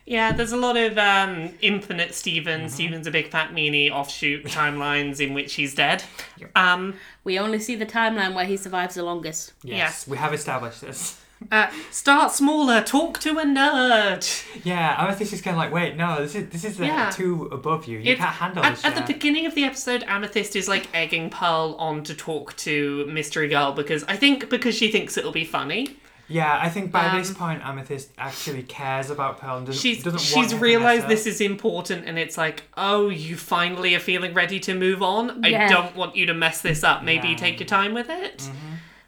Yeah, 0.05 0.33
there's 0.33 0.51
a 0.51 0.57
lot 0.57 0.75
of 0.75 0.97
um, 0.97 1.51
infinite 1.61 2.13
Steven, 2.13 2.61
Mm-hmm. 2.61 2.67
Steven's 2.69 3.07
a 3.07 3.11
big 3.11 3.29
fat 3.29 3.51
meanie 3.53 3.89
offshoot 3.89 4.43
timelines 4.47 5.21
in 5.25 5.33
which 5.33 5.53
he's 5.53 5.73
dead. 5.73 6.03
Yep. 6.39 6.51
Um, 6.57 6.95
we 7.23 7.39
only 7.39 7.59
see 7.59 7.75
the 7.75 7.85
timeline 7.85 8.33
where 8.35 8.43
he 8.45 8.57
survives 8.57 8.95
the 8.95 9.03
longest. 9.03 9.53
Yes, 9.63 10.05
we 10.05 10.17
have 10.17 10.33
established 10.33 10.81
this. 10.81 11.22
Uh, 11.51 11.67
start 11.91 12.31
smaller, 12.31 12.81
talk 12.81 13.19
to 13.19 13.37
a 13.39 13.43
nerd. 13.43 14.23
Yeah, 14.63 14.95
Amethyst 15.03 15.33
is 15.33 15.41
kind 15.41 15.55
of 15.55 15.59
like, 15.59 15.71
wait, 15.73 15.95
no, 15.95 16.21
this 16.21 16.35
is 16.35 16.49
this 16.49 16.63
is 16.65 16.79
uh, 16.79 16.85
Yeah. 16.85 17.09
too 17.09 17.49
above 17.51 17.85
you. 17.87 17.97
You 17.99 18.13
It's- 18.13 18.17
can't 18.19 18.35
handle 18.35 18.63
At, 18.63 18.75
this 18.75 18.85
at 18.85 18.93
the 18.95 19.01
yet. 19.01 19.07
beginning 19.07 19.45
of 19.45 19.55
the 19.55 19.63
episode, 19.63 20.03
Amethyst 20.07 20.55
is 20.55 20.67
like 20.67 20.87
egging 20.93 21.29
Pearl 21.29 21.75
on 21.79 22.03
to 22.03 22.13
talk 22.13 22.55
to 22.57 23.05
Mystery 23.07 23.47
Girl 23.47 23.71
because 23.73 24.03
I 24.07 24.15
think 24.15 24.49
because 24.49 24.75
she 24.75 24.91
thinks 24.91 25.17
it'll 25.17 25.31
be 25.31 25.45
funny. 25.45 25.97
Yeah, 26.29 26.57
I 26.59 26.69
think 26.69 26.91
by 26.91 27.17
this 27.17 27.29
Um, 27.29 27.35
point, 27.35 27.61
Amethyst 27.65 28.09
actually 28.17 28.63
cares 28.63 29.09
about 29.09 29.39
Pearl 29.41 29.57
and 29.57 29.67
doesn't, 29.67 29.81
She's 29.81 29.97
doesn't 30.01 30.13
want 30.13 30.21
she's 30.25 30.51
her 30.53 30.57
to 30.57 30.63
realized 30.63 31.01
mess 31.09 31.25
this 31.25 31.27
is 31.35 31.41
important, 31.41 32.05
and 32.07 32.17
it's 32.17 32.37
like, 32.37 32.63
oh, 32.77 33.09
you 33.09 33.35
finally 33.35 33.93
are 33.93 33.99
feeling 33.99 34.33
ready 34.33 34.57
to 34.61 34.73
move 34.73 35.03
on. 35.03 35.43
I 35.43 35.49
Yeah. 35.49 35.67
don't 35.67 35.95
want 35.97 36.15
you 36.15 36.25
to 36.27 36.33
mess 36.33 36.61
this 36.61 36.81
up. 36.83 37.03
Maybe 37.03 37.29
Yeah. 37.29 37.35
take 37.35 37.59
your 37.59 37.67
time 37.67 37.93
with 37.93 38.09
it. 38.09 38.49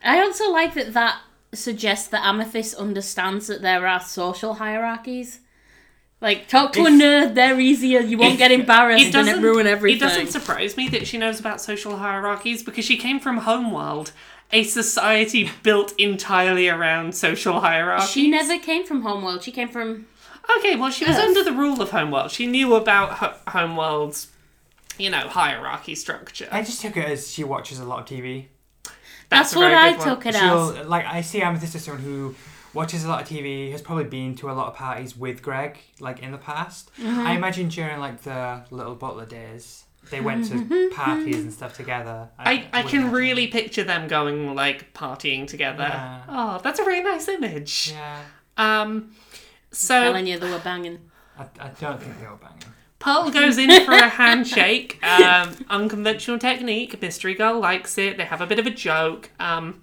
I 0.04 0.20
also 0.20 0.52
like 0.52 0.74
that 0.74 0.94
that 0.94 1.16
suggests 1.58 2.08
that 2.10 2.26
Amethyst 2.26 2.76
understands 2.76 3.48
that 3.48 3.62
there 3.62 3.86
are 3.88 4.00
social 4.00 4.56
hierarchies. 4.56 5.40
Like, 6.22 6.48
talk 6.48 6.72
to 6.74 6.86
a 6.86 6.90
nerd, 6.90 7.36
they're 7.36 7.60
easier, 7.60 8.00
you 8.00 8.18
won't 8.18 8.34
if- 8.34 8.40
get 8.40 8.52
embarrassed 8.52 9.02
It 9.02 9.06
and 9.06 9.14
doesn't 9.14 9.40
it 9.40 9.42
ruin 9.42 9.68
everything. 9.68 9.98
It 9.98 10.00
doesn't 10.00 10.28
surprise 10.28 10.78
me 10.78 10.88
that 10.90 11.06
she 11.08 11.18
knows 11.18 11.40
about 11.40 11.62
social 11.62 11.98
hierarchies 11.98 12.64
because 12.64 12.86
she 12.86 12.98
came 12.98 13.20
from 13.20 13.40
Homeworld, 13.40 14.12
a 14.52 14.64
society 14.64 15.50
built 15.62 15.94
entirely 16.00 16.70
around 16.70 17.14
social 17.16 17.60
hierarchies. 17.60 18.10
She 18.10 18.30
never 18.30 18.58
came 18.58 18.86
from 18.86 19.02
Homeworld, 19.02 19.44
she 19.44 19.52
came 19.52 19.68
from. 19.68 20.08
Okay, 20.60 20.76
well, 20.76 20.90
she 20.92 21.06
was 21.06 21.18
under 21.18 21.44
the 21.44 21.52
rule 21.52 21.82
of 21.82 21.90
Homeworld. 21.92 22.32
She 22.32 22.48
knew 22.48 22.76
about 22.76 23.14
Ho- 23.14 23.34
Homeworld's, 23.50 24.28
you 24.98 25.10
know, 25.10 25.28
hierarchy 25.28 25.96
structure. 25.96 26.48
I 26.52 26.62
just 26.62 26.82
took 26.82 26.96
it 26.98 27.06
as 27.06 27.32
she 27.34 27.44
watches 27.44 27.80
a 27.80 27.86
lot 27.86 28.00
of 28.00 28.06
TV. 28.18 28.46
That's, 29.30 29.54
a 29.54 29.60
what 29.60 29.74
I 29.74 29.92
good 29.92 30.00
one. 30.00 30.08
took 30.10 30.26
it 30.26 30.36
as. 30.36 30.42
She'll 30.42 30.86
like 30.86 31.06
I 31.06 31.22
see 31.22 31.42
Amethyst 31.42 31.76
as 31.76 31.84
someone 31.84 32.04
who 32.04 32.36
watches 32.74 33.06
a 33.06 33.08
lot 33.08 33.22
of 33.22 33.28
TV, 33.28 33.72
has 33.72 33.82
probably 33.82 34.04
been 34.04 34.36
to 34.36 34.50
a 34.50 34.54
lot 34.54 34.68
of 34.68 34.76
parties 34.76 35.16
with 35.18 35.42
Greg, 35.42 35.78
like 36.00 36.22
in 36.22 36.32
the 36.32 36.38
past. 36.38 36.92
Mm-hmm. 37.00 37.20
I 37.22 37.32
imagine 37.34 37.70
during 37.70 38.00
like 38.00 38.22
the 38.22 38.64
little 38.70 38.96
butler 38.96 39.26
days, 39.26 39.86
they 40.12 40.20
went 40.22 40.46
to 40.50 40.90
parties 40.94 41.38
and 41.38 41.54
stuff 41.54 41.76
together. 41.76 42.30
I, 42.38 42.68
I 42.74 42.82
would 42.82 42.90
can 42.92 43.00
imagine. 43.02 43.16
really 43.16 43.48
picture 43.48 43.84
them 43.84 44.08
going 44.08 44.54
like 44.56 44.94
partying 44.94 45.48
together. 45.48 45.88
Yeah. 45.90 46.22
Oh, 46.28 46.60
that's 46.62 46.80
a 46.80 46.84
very 46.84 47.02
nice 47.02 47.28
image. 47.28 47.94
Yeah, 47.94 48.22
Um, 48.58 49.12
so 49.72 50.04
telling 50.04 50.28
you 50.28 50.38
they 50.38 50.50
were 50.52 50.60
banging. 50.60 51.00
I, 51.40 51.44
I 51.60 51.70
don't 51.80 52.02
think 52.02 52.20
they 52.20 52.28
were 52.28 52.36
banging. 52.38 52.74
Pearl 53.06 53.30
goes 53.30 53.60
in 53.60 53.70
for 53.86 53.92
a 53.92 54.10
handshake. 54.10 54.98
Um, 55.06 55.64
unconventional 55.70 56.40
technique. 56.40 57.00
Mystery 57.00 57.36
Girl 57.36 57.60
likes 57.60 58.00
it. 58.00 58.18
They 58.18 58.26
have 58.26 58.42
a 58.42 58.48
bit 58.48 58.58
of 58.58 58.66
a 58.66 58.72
joke. 58.72 59.30
Um, 59.40 59.80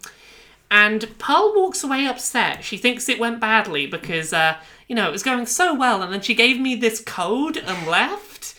and 0.73 1.07
Pearl 1.21 1.53
walks 1.55 1.85
away 1.85 2.05
upset. 2.05 2.65
She 2.65 2.77
thinks 2.77 3.09
it 3.09 3.21
went 3.21 3.39
badly 3.39 3.87
because, 3.87 4.33
uh, 4.33 4.57
you 4.89 4.97
know, 4.97 5.07
it 5.09 5.13
was 5.13 5.23
going 5.23 5.47
so 5.47 5.73
well, 5.73 6.03
and 6.03 6.13
then 6.13 6.21
she 6.21 6.35
gave 6.35 6.59
me 6.59 6.75
this 6.75 7.01
code 7.01 7.57
and 7.59 7.87
left. 7.87 8.57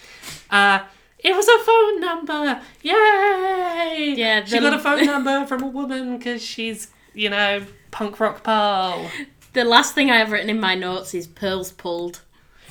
Uh, 0.49 0.80
it 1.19 1.36
was 1.36 1.49
a 1.49 1.60
phone 1.65 1.99
number. 1.99 2.62
Yay! 2.84 4.13
Yeah, 4.15 4.45
she 4.45 4.62
got 4.62 4.73
a 4.73 4.80
phone 4.80 5.06
number 5.06 5.45
from 5.45 5.62
a 5.62 5.67
woman 5.67 6.17
because 6.17 6.41
she's, 6.41 6.88
you 7.13 7.30
know, 7.30 7.65
punk 7.91 8.17
rock 8.17 8.43
Pearl. 8.43 9.12
The 9.52 9.65
last 9.65 9.93
thing 9.93 10.10
I 10.10 10.19
have 10.19 10.32
written 10.32 10.49
in 10.49 10.62
my 10.62 10.73
notes 10.73 11.13
is 11.13 11.28
Pearl's 11.28 11.73
pulled. 11.73 12.21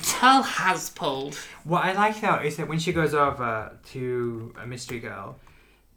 Pearl 0.03 0.41
has 0.43 0.89
pulled. 0.89 1.35
What 1.63 1.83
I 1.85 1.93
like 1.93 2.19
though 2.21 2.37
is 2.39 2.57
that 2.57 2.67
when 2.67 2.79
she 2.79 2.91
goes 2.93 3.13
over 3.13 3.77
to 3.91 4.53
a 4.61 4.67
mystery 4.67 4.99
girl, 4.99 5.37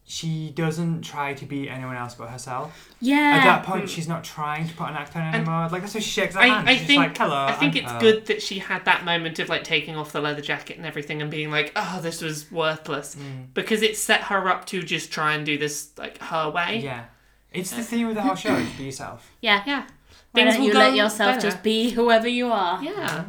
she 0.08 0.50
doesn't 0.50 1.02
try 1.02 1.34
to 1.34 1.44
be 1.44 1.68
anyone 1.68 1.96
else 1.96 2.14
but 2.14 2.28
herself. 2.28 2.94
Yeah. 3.00 3.16
At 3.16 3.44
that 3.44 3.64
point, 3.64 3.88
she's 3.90 4.06
not 4.06 4.22
trying 4.22 4.68
to 4.68 4.74
put 4.74 4.88
an 4.88 4.94
act 4.94 5.16
on 5.16 5.34
anymore. 5.34 5.68
like 5.72 5.82
that's 5.82 5.94
how 5.94 5.98
she 6.00 6.10
shakes 6.10 6.36
her 6.36 6.42
hand. 6.42 6.68
I, 6.68 6.72
I 6.72 6.76
She's 6.76 6.86
think 6.86 6.98
like, 7.02 7.18
"Hello." 7.18 7.34
I 7.46 7.52
think 7.52 7.74
I'm 7.74 7.82
it's 7.82 7.92
Pearl." 7.92 8.00
good 8.00 8.26
that 8.26 8.40
she 8.40 8.60
had 8.60 8.84
that 8.84 9.04
moment 9.04 9.40
of 9.40 9.48
like 9.48 9.64
taking 9.64 9.96
off 9.96 10.12
the 10.12 10.20
leather 10.20 10.40
jacket 10.42 10.76
and 10.76 10.86
everything 10.86 11.20
and 11.22 11.30
being 11.30 11.50
like, 11.50 11.72
"Oh, 11.74 11.98
this 12.00 12.22
was 12.22 12.50
worthless," 12.52 13.16
Mm. 13.16 13.52
because 13.54 13.82
it 13.82 13.96
set 13.96 14.22
her 14.22 14.48
up 14.48 14.64
to 14.66 14.80
just 14.82 15.10
try 15.10 15.34
and 15.34 15.44
do 15.44 15.58
this 15.58 15.90
like 15.98 16.18
her 16.22 16.50
way. 16.50 16.78
Yeah, 16.84 17.06
it's 17.52 17.72
the 17.72 17.82
theme 17.82 18.06
of 18.06 18.14
the 18.14 18.22
whole 18.22 18.36
show. 18.36 18.54
is 18.54 18.70
be 18.74 18.84
yourself. 18.84 19.28
yeah. 19.40 19.64
Yeah. 19.66 19.86
Why 20.32 20.42
Things 20.42 20.54
don't 20.54 20.60
will 20.60 20.66
you 20.68 20.72
go 20.74 20.78
let 20.80 20.94
yourself 20.94 21.36
better. 21.36 21.48
just 21.50 21.62
be 21.62 21.90
whoever 21.90 22.28
you 22.28 22.52
are? 22.52 22.82
Yeah. 22.82 23.24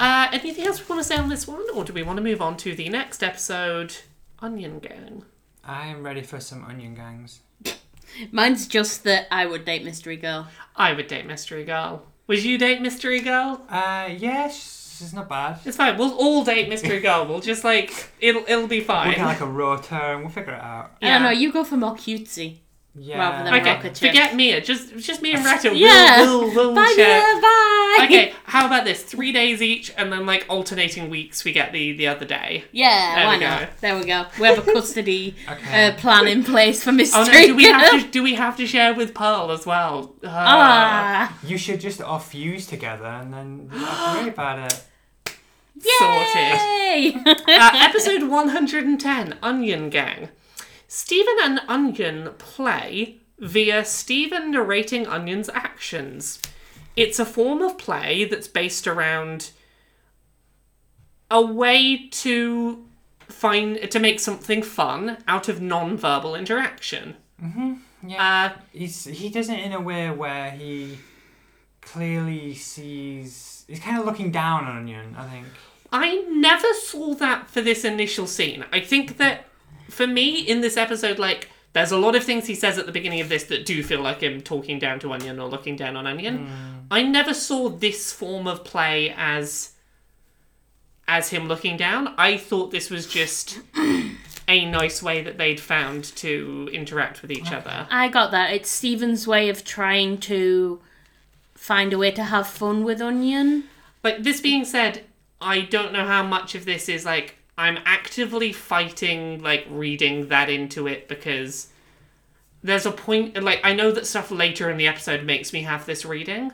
Uh, 0.00 0.28
anything 0.32 0.66
else 0.66 0.80
we 0.80 0.86
want 0.86 0.98
to 0.98 1.04
say 1.06 1.16
on 1.20 1.28
this 1.28 1.46
one, 1.46 1.62
or 1.74 1.84
do 1.84 1.92
we 1.92 2.02
want 2.02 2.16
to 2.16 2.22
move 2.22 2.40
on 2.40 2.56
to 2.56 2.74
the 2.74 2.88
next 2.88 3.22
episode, 3.22 3.94
Onion 4.38 4.78
Gang? 4.78 5.24
I 5.62 5.88
am 5.88 6.02
ready 6.02 6.22
for 6.22 6.40
some 6.40 6.64
onion 6.64 6.94
gangs. 6.94 7.40
Mine's 8.32 8.66
just 8.66 9.04
that 9.04 9.26
I 9.30 9.44
would 9.44 9.66
date 9.66 9.84
Mystery 9.84 10.16
Girl. 10.16 10.48
I 10.74 10.94
would 10.94 11.06
date 11.06 11.26
Mystery 11.26 11.64
Girl. 11.64 12.02
Would 12.28 12.42
you 12.42 12.56
date 12.56 12.80
Mystery 12.80 13.20
Girl? 13.20 13.60
Uh, 13.68 14.08
yes, 14.16 15.00
it's 15.04 15.12
not 15.12 15.28
bad. 15.28 15.58
It's 15.66 15.76
fine. 15.76 15.98
We'll 15.98 16.14
all 16.14 16.44
date 16.44 16.70
Mystery 16.70 17.00
Girl. 17.02 17.26
We'll 17.26 17.40
just 17.40 17.62
like 17.62 18.10
it'll 18.20 18.44
it'll 18.48 18.68
be 18.68 18.80
fine. 18.80 19.08
We'll 19.08 19.16
fine. 19.16 19.24
get 19.24 19.26
like 19.26 19.40
a 19.42 19.46
rota 19.52 19.94
and 19.94 20.20
we'll 20.22 20.30
figure 20.30 20.54
it 20.54 20.62
out. 20.62 20.92
I 21.02 21.08
don't 21.10 21.22
know, 21.24 21.30
you 21.30 21.52
go 21.52 21.62
for 21.62 21.76
more 21.76 21.94
cutesy. 21.94 22.60
Yeah. 22.98 23.18
Rather 23.18 23.44
than 23.44 23.54
Okay, 23.60 23.70
Rocket 23.74 23.94
Chip. 23.94 24.08
forget 24.10 24.34
Mia. 24.34 24.60
Just 24.60 24.96
just 24.98 25.22
me 25.22 25.32
and 25.32 25.44
Rachel. 25.50 25.74
Yeah. 25.74 26.22
We'll, 26.22 26.40
we'll, 26.40 26.54
we'll 26.54 26.74
Bye, 26.74 26.92
share. 26.96 27.20
Mia, 27.34 27.40
bye! 27.40 28.04
Okay, 28.04 28.34
how 28.44 28.66
about 28.66 28.84
this? 28.84 29.02
Three 29.04 29.30
days 29.30 29.62
each, 29.62 29.92
and 29.96 30.12
then 30.12 30.26
like 30.26 30.44
alternating 30.48 31.08
weeks, 31.08 31.44
we 31.44 31.52
get 31.52 31.72
the 31.72 31.92
the 31.92 32.08
other 32.08 32.26
day. 32.26 32.64
Yeah, 32.72 33.14
There 33.14 33.26
why 33.26 33.34
we 33.36 33.40
go. 33.40 33.48
not? 33.48 33.80
There 33.80 33.96
we 33.96 34.04
go. 34.04 34.26
We 34.40 34.46
have 34.48 34.58
a 34.66 34.72
custody 34.72 35.36
Okay. 35.48 35.86
uh, 35.88 35.94
plan 35.98 36.26
in 36.26 36.42
place 36.42 36.82
for 36.82 36.90
Mystery 36.90 37.20
Oh 37.20 37.24
no, 37.32 37.46
do 37.46 37.54
we 37.54 37.64
have 37.66 37.90
to 38.02 38.08
do 38.10 38.22
we 38.24 38.34
have 38.34 38.56
to 38.56 38.66
share 38.66 38.92
with 38.92 39.14
Pearl 39.14 39.52
as 39.52 39.64
well? 39.64 40.14
Uh, 40.24 40.28
Ah, 40.32 41.38
You 41.44 41.58
should 41.58 41.80
just 41.80 42.02
all 42.02 42.18
fuse 42.18 42.66
together 42.66 43.04
and 43.06 43.32
then 43.32 43.70
you 43.72 43.78
don't 43.78 43.88
have 43.88 44.14
to 44.14 44.20
worry 44.20 44.28
about 44.30 44.72
it. 44.72 44.84
sorted. 45.98 47.26
Uh, 47.48 47.70
episode 47.74 48.24
110 48.28 49.38
Onion 49.42 49.90
Gang. 49.90 50.28
Steven 50.92 51.36
and 51.40 51.60
Onion 51.68 52.30
play 52.36 53.18
via 53.38 53.84
Steven 53.84 54.50
narrating 54.50 55.06
Onion's 55.06 55.48
actions. 55.50 56.42
It's 56.96 57.20
a 57.20 57.24
form 57.24 57.62
of 57.62 57.78
play 57.78 58.24
that's 58.24 58.48
based 58.48 58.88
around 58.88 59.52
a 61.30 61.40
way 61.40 62.08
to 62.10 62.84
find 63.28 63.88
to 63.88 64.00
make 64.00 64.18
something 64.18 64.64
fun 64.64 65.18
out 65.28 65.48
of 65.48 65.62
non-verbal 65.62 66.34
interaction. 66.34 67.14
Yeah. 68.04 68.50
Uh, 68.56 68.60
He's, 68.72 69.04
he 69.04 69.28
does 69.28 69.48
it 69.48 69.60
in 69.60 69.72
a 69.72 69.80
way 69.80 70.10
where 70.10 70.50
he 70.50 70.98
clearly 71.82 72.54
sees. 72.54 73.64
He's 73.68 73.78
kind 73.78 73.96
of 73.96 74.04
looking 74.06 74.32
down 74.32 74.64
on 74.64 74.78
Onion, 74.78 75.14
I 75.16 75.28
think. 75.28 75.46
I 75.92 76.24
never 76.28 76.74
saw 76.74 77.14
that 77.14 77.48
for 77.48 77.60
this 77.60 77.84
initial 77.84 78.26
scene. 78.26 78.64
I 78.72 78.80
think 78.80 79.18
that 79.18 79.44
for 79.90 80.06
me 80.06 80.40
in 80.40 80.60
this 80.60 80.76
episode, 80.76 81.18
like 81.18 81.48
there's 81.72 81.92
a 81.92 81.98
lot 81.98 82.16
of 82.16 82.24
things 82.24 82.46
he 82.46 82.54
says 82.54 82.78
at 82.78 82.86
the 82.86 82.92
beginning 82.92 83.20
of 83.20 83.28
this 83.28 83.44
that 83.44 83.64
do 83.64 83.82
feel 83.82 84.00
like 84.00 84.20
him 84.22 84.40
talking 84.40 84.78
down 84.78 84.98
to 85.00 85.12
Onion 85.12 85.38
or 85.38 85.48
looking 85.48 85.76
down 85.76 85.96
on 85.96 86.06
Onion. 86.06 86.46
Hmm. 86.46 86.78
I 86.90 87.02
never 87.02 87.32
saw 87.32 87.68
this 87.68 88.12
form 88.12 88.46
of 88.46 88.64
play 88.64 89.14
as 89.16 89.72
as 91.06 91.30
him 91.30 91.48
looking 91.48 91.76
down. 91.76 92.14
I 92.16 92.36
thought 92.36 92.70
this 92.70 92.88
was 92.88 93.06
just 93.06 93.60
a 94.48 94.64
nice 94.64 95.02
way 95.02 95.22
that 95.22 95.38
they'd 95.38 95.60
found 95.60 96.04
to 96.16 96.68
interact 96.72 97.22
with 97.22 97.30
each 97.32 97.52
other. 97.52 97.86
I 97.90 98.08
got 98.08 98.30
that. 98.30 98.52
It's 98.52 98.70
Steven's 98.70 99.26
way 99.26 99.48
of 99.48 99.64
trying 99.64 100.18
to 100.18 100.80
find 101.54 101.92
a 101.92 101.98
way 101.98 102.10
to 102.12 102.24
have 102.24 102.46
fun 102.46 102.84
with 102.84 103.00
Onion. 103.00 103.64
Like 104.02 104.22
this 104.22 104.40
being 104.40 104.64
said, 104.64 105.04
I 105.40 105.62
don't 105.62 105.92
know 105.92 106.04
how 106.04 106.22
much 106.22 106.54
of 106.54 106.64
this 106.64 106.88
is 106.88 107.04
like 107.04 107.36
I'm 107.60 107.78
actively 107.84 108.52
fighting 108.52 109.42
like 109.42 109.66
reading 109.70 110.28
that 110.28 110.48
into 110.48 110.86
it 110.86 111.08
because 111.08 111.68
there's 112.62 112.86
a 112.86 112.90
point 112.92 113.42
like 113.42 113.60
I 113.64 113.72
know 113.74 113.90
that 113.92 114.06
stuff 114.06 114.30
later 114.30 114.70
in 114.70 114.76
the 114.76 114.86
episode 114.88 115.24
makes 115.24 115.52
me 115.52 115.62
have 115.62 115.86
this 115.86 116.04
reading 116.04 116.52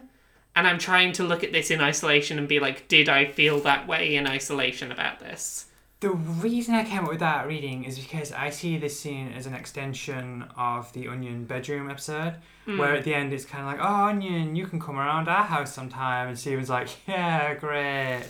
and 0.55 0.67
I'm 0.67 0.79
trying 0.79 1.13
to 1.13 1.25
look 1.25 1.45
at 1.45 1.53
this 1.53 1.71
in 1.71 1.81
isolation 1.81 2.39
and 2.39 2.49
be 2.49 2.61
like 2.61 2.89
did 2.89 3.09
I 3.09 3.27
feel 3.27 3.61
that 3.61 3.87
way 3.87 4.17
in 4.17 4.27
isolation 4.27 4.91
about 4.93 5.21
this? 5.21 5.67
The 6.01 6.11
reason 6.11 6.75
I 6.75 6.85
came 6.85 7.05
up 7.05 7.09
with 7.09 7.21
that 7.21 7.47
reading 7.47 7.85
is 7.85 7.99
because 7.99 8.31
I 8.31 8.51
see 8.51 8.77
this 8.77 9.01
scene 9.01 9.33
as 9.33 9.47
an 9.47 9.55
extension 9.55 10.45
of 10.57 10.93
the 10.93 11.09
Onion 11.09 11.45
bedroom 11.47 11.89
episode, 11.91 12.35
Hmm. 12.67 12.79
where 12.79 12.95
at 12.95 13.05
the 13.05 13.15
end 13.15 13.33
it's 13.33 13.47
kind 13.47 13.63
of 13.65 13.69
like, 13.73 13.81
"Oh, 13.81 14.07
Onion, 14.11 14.57
you 14.57 14.67
can 14.67 14.79
come 14.79 14.99
around 14.99 15.27
our 15.29 15.45
house 15.45 15.73
sometime," 15.73 16.29
and 16.29 16.39
Steven's 16.39 16.69
like, 16.69 16.89
"Yeah, 17.09 17.55
great." 17.55 18.25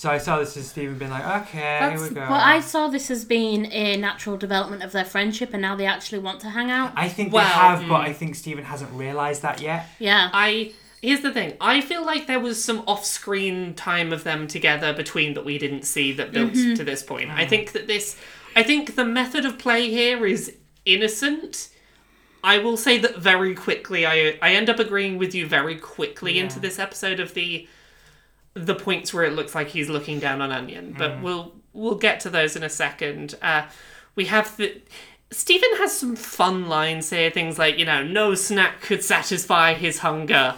So 0.00 0.08
I 0.08 0.16
saw 0.16 0.38
this 0.38 0.56
as 0.56 0.66
Steven 0.66 0.96
being 0.96 1.10
like, 1.10 1.26
"Okay, 1.42 1.58
That's, 1.58 2.00
here 2.00 2.08
we 2.08 2.14
go." 2.14 2.22
well, 2.22 2.40
I 2.40 2.60
saw 2.60 2.88
this 2.88 3.10
as 3.10 3.26
being 3.26 3.66
a 3.66 3.98
natural 3.98 4.38
development 4.38 4.82
of 4.82 4.92
their 4.92 5.04
friendship, 5.04 5.50
and 5.52 5.60
now 5.60 5.76
they 5.76 5.84
actually 5.84 6.20
want 6.20 6.40
to 6.40 6.48
hang 6.48 6.70
out. 6.70 6.92
I 6.96 7.06
think 7.06 7.34
Well, 7.34 7.44
they 7.44 7.50
have, 7.50 7.80
but 7.80 8.00
mm. 8.00 8.08
I 8.08 8.14
think 8.14 8.34
Steven 8.34 8.64
hasn't 8.64 8.90
realised 8.92 9.42
that 9.42 9.60
yet. 9.60 9.90
Yeah. 9.98 10.30
I 10.32 10.72
here's 11.02 11.20
the 11.20 11.34
thing. 11.34 11.52
I 11.60 11.82
feel 11.82 12.02
like 12.02 12.26
there 12.26 12.40
was 12.40 12.64
some 12.64 12.82
off-screen 12.86 13.74
time 13.74 14.10
of 14.10 14.24
them 14.24 14.48
together 14.48 14.94
between 14.94 15.34
that 15.34 15.44
we 15.44 15.58
didn't 15.58 15.82
see 15.82 16.12
that 16.12 16.32
built 16.32 16.54
to 16.54 16.82
this 16.82 17.02
point. 17.02 17.28
I 17.28 17.46
think 17.46 17.72
that 17.72 17.86
this 17.86 18.16
I 18.56 18.62
think 18.62 18.96
the 18.96 19.04
method 19.04 19.44
of 19.44 19.58
play 19.58 19.90
here 19.90 20.24
is 20.24 20.56
innocent. 20.86 21.68
I 22.42 22.56
will 22.56 22.78
say 22.78 22.96
that 22.96 23.18
very 23.18 23.54
quickly 23.54 24.06
I 24.06 24.38
I 24.40 24.54
end 24.54 24.70
up 24.70 24.78
agreeing 24.78 25.18
with 25.18 25.34
you 25.34 25.46
very 25.46 25.76
quickly 25.76 26.38
into 26.38 26.58
this 26.58 26.78
episode 26.78 27.20
of 27.20 27.34
the 27.34 27.68
the 28.54 28.74
points 28.74 29.14
where 29.14 29.24
it 29.24 29.32
looks 29.32 29.54
like 29.54 29.68
he's 29.68 29.88
looking 29.88 30.18
down 30.18 30.40
on 30.42 30.50
Onion, 30.52 30.94
but 30.96 31.22
we'll 31.22 31.52
we'll 31.72 31.94
get 31.96 32.20
to 32.20 32.30
those 32.30 32.56
in 32.56 32.62
a 32.62 32.68
second. 32.68 33.36
Uh, 33.40 33.66
we 34.14 34.26
have 34.26 34.56
the 34.56 34.80
Steven 35.30 35.70
has 35.76 35.96
some 35.96 36.16
fun 36.16 36.68
lines 36.68 37.10
here, 37.10 37.30
things 37.30 37.58
like 37.58 37.78
you 37.78 37.84
know, 37.84 38.02
no 38.02 38.34
snack 38.34 38.80
could 38.80 39.04
satisfy 39.04 39.74
his 39.74 39.98
hunger 39.98 40.56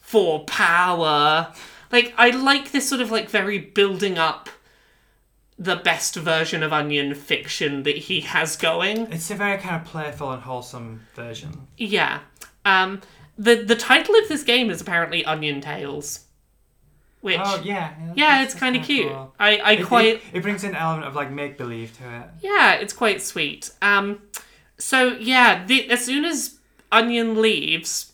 for 0.00 0.44
power. 0.44 1.52
Like 1.90 2.14
I 2.16 2.30
like 2.30 2.70
this 2.70 2.88
sort 2.88 3.00
of 3.00 3.10
like 3.10 3.28
very 3.28 3.58
building 3.58 4.18
up 4.18 4.48
the 5.58 5.76
best 5.76 6.16
version 6.16 6.62
of 6.62 6.72
Onion 6.72 7.14
fiction 7.14 7.82
that 7.82 7.96
he 7.96 8.20
has 8.20 8.56
going. 8.56 9.12
It's 9.12 9.30
a 9.30 9.34
very 9.34 9.58
kind 9.58 9.76
of 9.76 9.84
playful 9.86 10.32
and 10.32 10.42
wholesome 10.42 11.06
version. 11.14 11.66
Yeah. 11.76 12.20
Um 12.64 13.00
the 13.36 13.56
the 13.56 13.76
title 13.76 14.14
of 14.16 14.28
this 14.28 14.44
game 14.44 14.70
is 14.70 14.80
apparently 14.80 15.24
Onion 15.24 15.60
Tales. 15.60 16.26
Which 17.22 17.40
oh 17.42 17.60
yeah, 17.64 17.94
yeah, 18.14 18.42
it's 18.42 18.52
kind 18.52 18.76
of 18.76 18.82
cute. 18.82 19.08
cool. 19.08 19.32
I, 19.38 19.56
I 19.58 19.72
It, 19.72 19.86
quite 19.86 20.16
it, 20.16 20.22
it 20.32 20.42
brings 20.42 20.64
an 20.64 20.74
element 20.74 21.06
of 21.06 21.14
like 21.14 21.30
make 21.30 21.56
believe 21.56 21.96
to 21.98 22.16
it. 22.16 22.24
Yeah, 22.40 22.74
it's 22.74 22.92
quite 22.92 23.22
sweet. 23.22 23.70
Um, 23.80 24.22
so 24.76 25.16
yeah, 25.18 25.64
the, 25.64 25.88
as 25.88 26.04
soon 26.04 26.24
as 26.24 26.58
Onion 26.90 27.40
leaves 27.40 28.12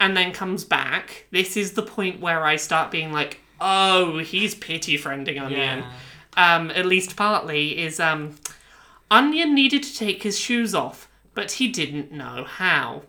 and 0.00 0.16
then 0.16 0.32
comes 0.32 0.64
back, 0.64 1.26
this 1.30 1.56
is 1.56 1.72
the 1.72 1.82
point 1.82 2.20
where 2.20 2.44
I 2.44 2.56
start 2.56 2.90
being 2.90 3.12
like, 3.12 3.40
oh, 3.60 4.18
he's 4.18 4.54
pity 4.54 4.96
friending 4.98 5.40
Onion. 5.40 5.84
Yeah. 5.84 5.92
Um, 6.38 6.70
at 6.70 6.86
least 6.86 7.16
partly 7.16 7.78
is 7.78 8.00
um, 8.00 8.36
Onion 9.10 9.54
needed 9.54 9.82
to 9.82 9.94
take 9.94 10.22
his 10.22 10.38
shoes 10.38 10.74
off, 10.74 11.08
but 11.34 11.52
he 11.52 11.68
didn't 11.68 12.10
know 12.12 12.44
how. 12.44 13.02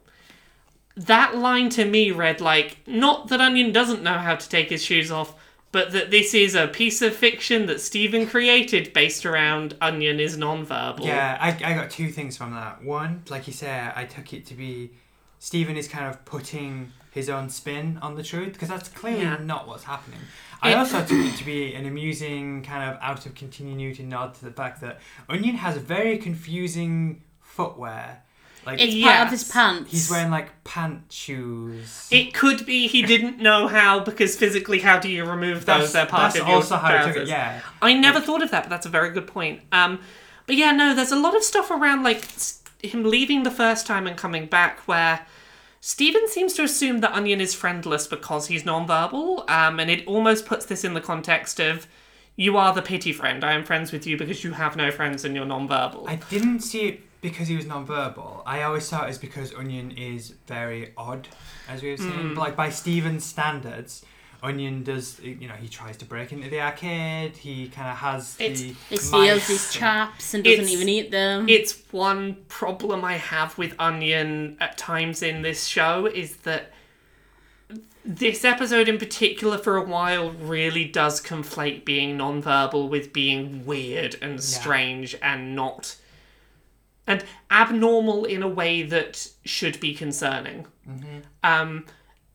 That 0.95 1.35
line 1.35 1.69
to 1.71 1.85
me 1.85 2.11
read 2.11 2.41
like 2.41 2.77
not 2.87 3.27
that 3.27 3.39
Onion 3.39 3.71
doesn't 3.71 4.01
know 4.01 4.17
how 4.17 4.35
to 4.35 4.49
take 4.49 4.69
his 4.69 4.83
shoes 4.83 5.11
off, 5.11 5.35
but 5.71 5.91
that 5.91 6.11
this 6.11 6.33
is 6.33 6.55
a 6.55 6.67
piece 6.67 7.01
of 7.01 7.15
fiction 7.15 7.65
that 7.67 7.81
Steven 7.81 8.25
created 8.27 8.93
based 8.93 9.25
around 9.25 9.75
Onion 9.81 10.19
is 10.19 10.37
nonverbal. 10.37 11.05
Yeah, 11.05 11.37
I, 11.39 11.49
I 11.49 11.73
got 11.75 11.89
two 11.91 12.09
things 12.09 12.37
from 12.37 12.51
that. 12.51 12.83
One, 12.83 13.23
like 13.29 13.47
you 13.47 13.53
said, 13.53 13.93
I 13.95 14.05
took 14.05 14.33
it 14.33 14.45
to 14.47 14.53
be 14.53 14.91
Steven 15.39 15.77
is 15.77 15.87
kind 15.87 16.07
of 16.07 16.23
putting 16.25 16.91
his 17.11 17.29
own 17.29 17.49
spin 17.49 17.99
on 18.01 18.15
the 18.15 18.23
truth 18.23 18.53
because 18.53 18.69
that's 18.69 18.89
clearly 18.89 19.21
Yeah. 19.23 19.37
not 19.41 19.67
what's 19.67 19.83
happening. 19.83 20.19
I 20.61 20.71
It- 20.71 20.75
also 20.75 20.99
took 21.05 21.11
it 21.11 21.35
to 21.37 21.43
be 21.45 21.73
an 21.75 21.85
amusing 21.85 22.63
kind 22.63 22.89
of 22.89 22.97
out 23.01 23.25
of 23.25 23.35
continuity 23.35 24.03
nod 24.03 24.33
to 24.35 24.45
the 24.45 24.51
fact 24.51 24.81
that 24.81 24.99
Onion 25.29 25.55
has 25.57 25.77
very 25.77 26.17
confusing 26.17 27.23
footwear. 27.41 28.23
Like 28.67 28.81
It's 28.81 28.93
part 29.01 29.27
of 29.27 29.31
Yes. 29.31 29.31
his 29.31 29.51
pants. 29.51 29.91
he's 29.91 30.11
wearing 30.11 30.29
like 30.29 30.63
pant 30.63 31.03
shoes. 31.11 32.07
It 32.11 32.33
could 32.33 32.65
be 32.65 32.87
he 32.87 33.01
didn't 33.01 33.39
know 33.39 33.67
how 33.67 34.01
because 34.01 34.35
physically, 34.35 34.79
how 34.79 34.99
do 34.99 35.09
you 35.09 35.25
remove 35.25 35.65
those? 35.65 35.91
that's 35.91 35.93
They're 35.93 36.05
part 36.05 36.33
that's 36.33 36.41
of 36.41 36.47
your 36.47 36.57
also 36.57 36.75
how 36.77 36.87
I 36.89 36.97
took 36.99 37.07
it. 37.09 37.13
trousers. 37.13 37.29
Yeah, 37.29 37.61
I 37.81 37.93
never 37.93 38.19
thought 38.19 38.43
of 38.43 38.51
that, 38.51 38.63
but 38.63 38.69
that's 38.69 38.85
a 38.85 38.89
very 38.89 39.09
good 39.11 39.25
point. 39.27 39.61
Um, 39.71 39.99
but 40.45 40.55
yeah, 40.57 40.71
no, 40.71 40.93
there's 40.93 41.11
a 41.11 41.19
lot 41.19 41.35
of 41.35 41.43
stuff 41.43 41.71
around 41.71 42.03
like 42.03 42.17
s- 42.25 42.61
him 42.83 43.03
leaving 43.03 43.43
the 43.43 43.51
first 43.51 43.87
time 43.87 44.05
and 44.05 44.17
coming 44.17 44.45
back 44.45 44.79
where 44.81 45.25
Steven 45.79 46.27
seems 46.27 46.53
to 46.55 46.63
assume 46.63 46.99
that 46.99 47.13
Onion 47.13 47.39
is 47.39 47.53
friendless 47.53 48.07
because 48.07 48.47
he's 48.47 48.63
nonverbal, 48.63 49.49
um, 49.49 49.79
and 49.79 49.89
it 49.89 50.05
almost 50.07 50.45
puts 50.45 50.65
this 50.65 50.83
in 50.83 50.93
the 50.93 51.01
context 51.01 51.59
of 51.61 51.87
you 52.35 52.57
are 52.57 52.73
the 52.73 52.81
pity 52.81 53.13
friend. 53.13 53.43
I 53.43 53.53
am 53.53 53.63
friends 53.63 53.91
with 53.91 54.05
you 54.05 54.17
because 54.17 54.43
you 54.43 54.51
have 54.51 54.75
no 54.75 54.91
friends 54.91 55.23
and 55.25 55.35
you're 55.35 55.45
nonverbal. 55.45 56.07
I 56.07 56.15
didn't 56.29 56.59
see 56.59 56.81
it 56.89 57.01
because 57.31 57.47
he 57.47 57.55
was 57.55 57.65
non-verbal. 57.65 58.43
I 58.45 58.63
always 58.63 58.89
thought 58.89 59.07
it 59.07 59.09
as 59.11 59.17
because 59.17 59.53
Onion 59.53 59.91
is 59.91 60.33
very 60.47 60.93
odd, 60.97 61.27
as 61.69 61.81
we 61.81 61.91
were 61.91 61.97
saying. 61.97 62.11
Mm. 62.11 62.35
But 62.35 62.41
like 62.41 62.55
by 62.55 62.69
Steven's 62.69 63.23
standards, 63.25 64.03
Onion 64.43 64.83
does 64.83 65.19
you 65.19 65.47
know 65.47 65.55
he 65.55 65.67
tries 65.67 65.97
to 65.97 66.05
break 66.05 66.31
into 66.31 66.49
the 66.49 66.61
arcade. 66.61 67.35
He 67.37 67.67
kind 67.69 67.89
of 67.89 67.97
has 67.97 68.35
It's- 68.39 68.61
the 68.61 68.75
He 68.89 68.97
steals 68.97 69.47
his 69.47 69.65
and- 69.65 69.73
chaps 69.73 70.33
and 70.33 70.43
doesn't 70.43 70.69
even 70.69 70.87
eat 70.89 71.09
them. 71.11 71.49
it's 71.49 71.73
one 71.91 72.37
problem 72.47 73.03
I 73.03 73.13
have 73.17 73.57
with 73.57 73.73
Onion 73.79 74.57
at 74.59 74.77
times 74.77 75.23
in 75.23 75.41
this 75.41 75.65
show 75.65 76.05
is 76.05 76.37
that 76.37 76.71
this 78.05 78.45
episode 78.45 78.87
in 78.87 78.97
particular 78.97 79.57
for 79.57 79.75
a 79.75 79.83
while 79.83 80.31
really 80.31 80.85
does 80.85 81.21
conflate 81.21 81.83
being 81.83 82.17
nonverbal 82.17 82.87
with 82.87 83.11
being 83.11 83.65
weird 83.65 84.15
and 84.21 84.41
strange 84.41 85.13
and 85.21 85.55
not 85.55 85.97
and 87.07 87.23
abnormal 87.49 88.25
in 88.25 88.43
a 88.43 88.47
way 88.47 88.83
that 88.83 89.29
should 89.45 89.79
be 89.79 89.93
concerning. 89.93 90.65
Um 91.43 91.85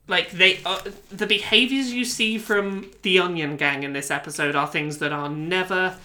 like 0.09 0.33
they 0.33 0.59
uh, 0.67 0.81
the 1.11 1.27
behaviors 1.27 1.93
you 1.93 2.05
see 2.05 2.37
from 2.39 2.91
the 3.03 3.19
onion 3.21 3.57
gang 3.57 3.83
in 3.85 3.93
this 3.93 4.11
episode 4.11 4.57
are 4.57 4.67
things 4.67 4.99
that 4.99 5.13
are 5.13 5.29
never 5.29 5.97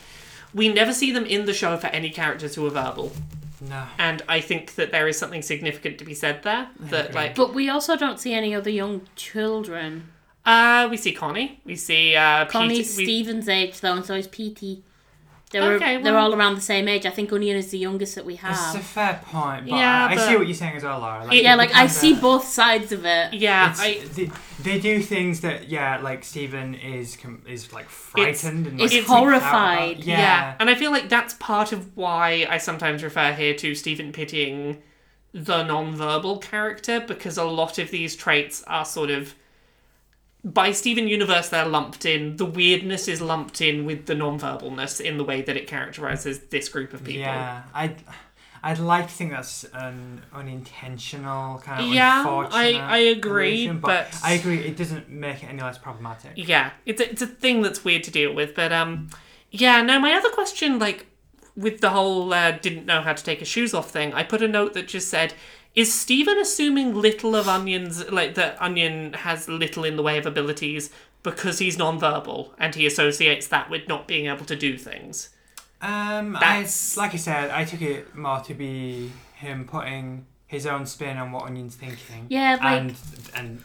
we 0.54 0.70
never 0.70 0.94
see 0.94 1.12
them 1.12 1.26
in 1.26 1.46
the 1.46 1.54
show 1.54 1.76
for 1.78 1.88
any 1.88 2.10
characters 2.12 2.54
who 2.56 2.66
are 2.68 2.70
verbal 2.70 3.12
No. 3.60 3.86
and 3.98 4.22
i 4.30 4.40
think 4.40 4.76
that 4.76 4.92
there 4.92 5.08
is 5.08 5.18
something 5.18 5.42
significant 5.42 5.98
to 5.98 6.06
be 6.06 6.14
said 6.14 6.44
there 6.44 6.70
that 6.80 7.16
like 7.16 7.36
but 7.36 7.56
we 7.56 7.70
also 7.70 7.98
don't 7.98 8.20
see 8.20 8.34
any 8.36 8.54
other 8.54 8.70
young 8.70 9.02
children. 9.16 10.10
uh 10.46 10.88
we 10.92 10.96
see 10.96 11.12
connie 11.12 11.60
we 11.66 11.76
see 11.76 12.16
uh 12.16 12.46
Connie's 12.46 12.90
Pete, 12.96 12.98
we, 12.98 13.04
Steven's 13.06 13.50
age 13.50 13.80
though, 13.82 13.94
and 13.96 14.06
so 14.06 14.14
is 14.14 14.28
PT. 15.50 15.52
They're, 15.54 15.74
Okay, 15.76 16.02
they're 16.02 16.18
all 16.18 16.34
around 16.36 16.56
the 16.56 16.62
same 16.62 16.88
age. 16.88 17.06
I 17.06 17.10
think 17.10 17.32
Onion 17.32 17.56
is 17.56 17.72
the 17.72 17.78
youngest 17.78 18.16
that 18.16 18.26
we 18.26 18.34
It's 18.34 18.42
have. 18.44 18.76
a 18.76 18.80
fair 18.80 19.22
point, 19.26 19.66
but 19.70 19.78
Yeah, 19.78 20.08
I, 20.08 20.12
I 20.12 20.16
but- 20.16 20.28
see 20.28 20.36
what 20.38 20.46
you're 20.48 20.54
saying 20.56 20.76
as 20.78 20.84
well, 20.84 21.00
Laura. 21.00 21.26
Yeah, 21.34 21.42
yeah, 21.42 21.56
like 21.56 21.74
I 21.74 21.88
see 21.88 22.14
a- 22.14 22.22
both 22.22 22.46
sides 22.46 22.92
of 22.92 23.06
it. 23.06 23.34
yeah 23.34 23.72
it's- 23.72 23.80
i 23.82 24.06
they, 24.14 24.30
they 24.62 24.80
do 24.80 25.02
things 25.02 25.40
that 25.42 25.70
yeah, 25.70 26.00
like 26.02 26.24
Steven 26.24 26.76
is 26.76 27.16
com- 27.16 27.44
is 27.48 27.72
like 27.72 27.88
frightened 27.90 28.68
and 28.68 28.82
It's 28.82 28.94
like, 28.94 29.04
freaked 29.04 29.10
out 29.10 29.28
about. 29.28 29.42
horrified. 29.42 30.04
Yeah. 30.04 30.18
Yeah. 30.20 30.56
and 30.60 30.70
I 30.70 30.76
feel 30.76 30.92
like 30.92 31.08
that's 31.10 31.34
part 31.36 31.72
of 31.72 31.96
why 31.96 32.46
I 32.50 32.58
sometimes 32.58 33.04
refer 33.04 33.32
here 33.34 33.54
to 33.56 33.74
Steven 33.76 34.12
pitying 34.12 34.82
the 35.34 35.64
non-verbal 35.64 36.40
character 36.40 37.00
because 37.00 37.38
a 37.38 37.44
lot 37.46 37.78
of 37.78 37.92
these 37.92 38.16
traits 38.16 38.64
are 38.68 38.84
sort 38.86 39.10
of 39.12 39.36
by 40.54 40.72
Steven 40.72 41.08
Universe 41.08 41.50
they're 41.50 41.66
lumped 41.68 42.06
in. 42.06 42.38
The 42.38 42.46
weirdness 42.46 43.08
is 43.08 43.22
lumped 43.22 43.60
in 43.62 43.86
with 43.86 44.06
the 44.06 44.16
non-verbalness 44.16 45.02
in 45.02 45.18
the 45.18 45.24
way 45.24 45.42
that 45.42 45.58
it 45.58 45.68
characterizes 45.68 46.40
this 46.50 46.70
group 46.70 46.94
of 46.94 47.04
people. 47.04 47.22
Yeah, 47.22 47.64
I. 47.74 47.96
I'd 48.64 48.80
like 48.80 49.08
to 49.08 49.14
think 49.14 49.32
that's 49.32 49.66
an 49.74 50.24
unintentional 50.34 51.60
kind 51.60 51.84
of 51.86 51.94
Yeah, 51.94 52.24
I- 52.52 52.74
I 52.74 52.98
agree, 52.98 53.68
relation, 53.68 53.80
but- 53.80 54.20
I 54.24 54.34
agree 54.34 54.60
it 54.60 54.76
doesn't 54.76 55.10
make 55.10 55.44
it 55.44 55.48
any 55.48 55.62
less 55.62 55.78
problematic. 55.78 56.32
Yeah, 56.36 56.72
it's 56.86 57.00
a, 57.00 57.10
it's 57.12 57.22
a 57.22 57.28
thing 57.28 57.62
that's 57.62 57.86
weird 57.86 58.04
to 58.06 58.12
deal 58.12 58.34
with, 58.34 58.56
but 58.56 58.74
um, 58.74 59.10
yeah. 59.52 59.82
No, 59.82 60.00
my 60.00 60.14
other 60.14 60.30
question, 60.30 60.80
like 60.80 61.06
with 61.56 61.82
the 61.82 61.92
whole 61.92 62.34
uh, 62.34 62.52
didn't 62.52 62.86
know 62.86 63.02
how 63.02 63.14
to 63.14 63.24
take 63.24 63.40
his 63.40 63.48
shoes 63.48 63.74
off 63.74 63.92
thing, 63.92 64.14
I 64.14 64.24
put 64.24 64.42
a 64.42 64.48
note 64.48 64.74
that 64.74 64.88
just 64.88 65.10
said, 65.10 65.34
"Is 65.78 65.94
Steven 65.94 66.38
assuming 66.40 66.96
little 66.96 67.36
of 67.36 67.48
Onion's 67.48 68.10
like 68.12 68.36
that 68.36 68.62
Onion 68.62 69.14
has 69.14 69.48
little 69.48 69.84
in 69.86 69.96
the 69.96 70.04
way 70.04 70.18
of 70.18 70.26
abilities 70.26 70.90
because 71.24 71.60
he's 71.60 71.78
nonverbal 71.78 72.50
and 72.58 72.74
he 72.76 72.86
associates 72.86 73.48
that 73.48 73.70
with 73.70 73.88
not 73.88 74.08
being 74.08 74.26
able 74.28 74.46
to 74.46 74.56
do 74.56 74.78
things?" 74.78 75.30
Um, 75.80 76.36
I, 76.40 76.68
like 76.98 77.14
I 77.14 77.18
said, 77.18 77.52
I 77.52 77.64
took 77.64 77.84
it 77.84 78.16
more 78.16 78.40
to 78.42 78.54
be 78.56 79.12
him 79.36 79.66
putting 79.66 80.26
his 80.48 80.66
own 80.66 80.86
spin 80.88 81.18
on 81.18 81.32
what 81.32 81.44
Onion's 81.44 81.76
thinking. 81.76 82.26
Yeah, 82.30 82.58
like- 82.62 82.82
and 82.82 82.96
and 83.36 83.62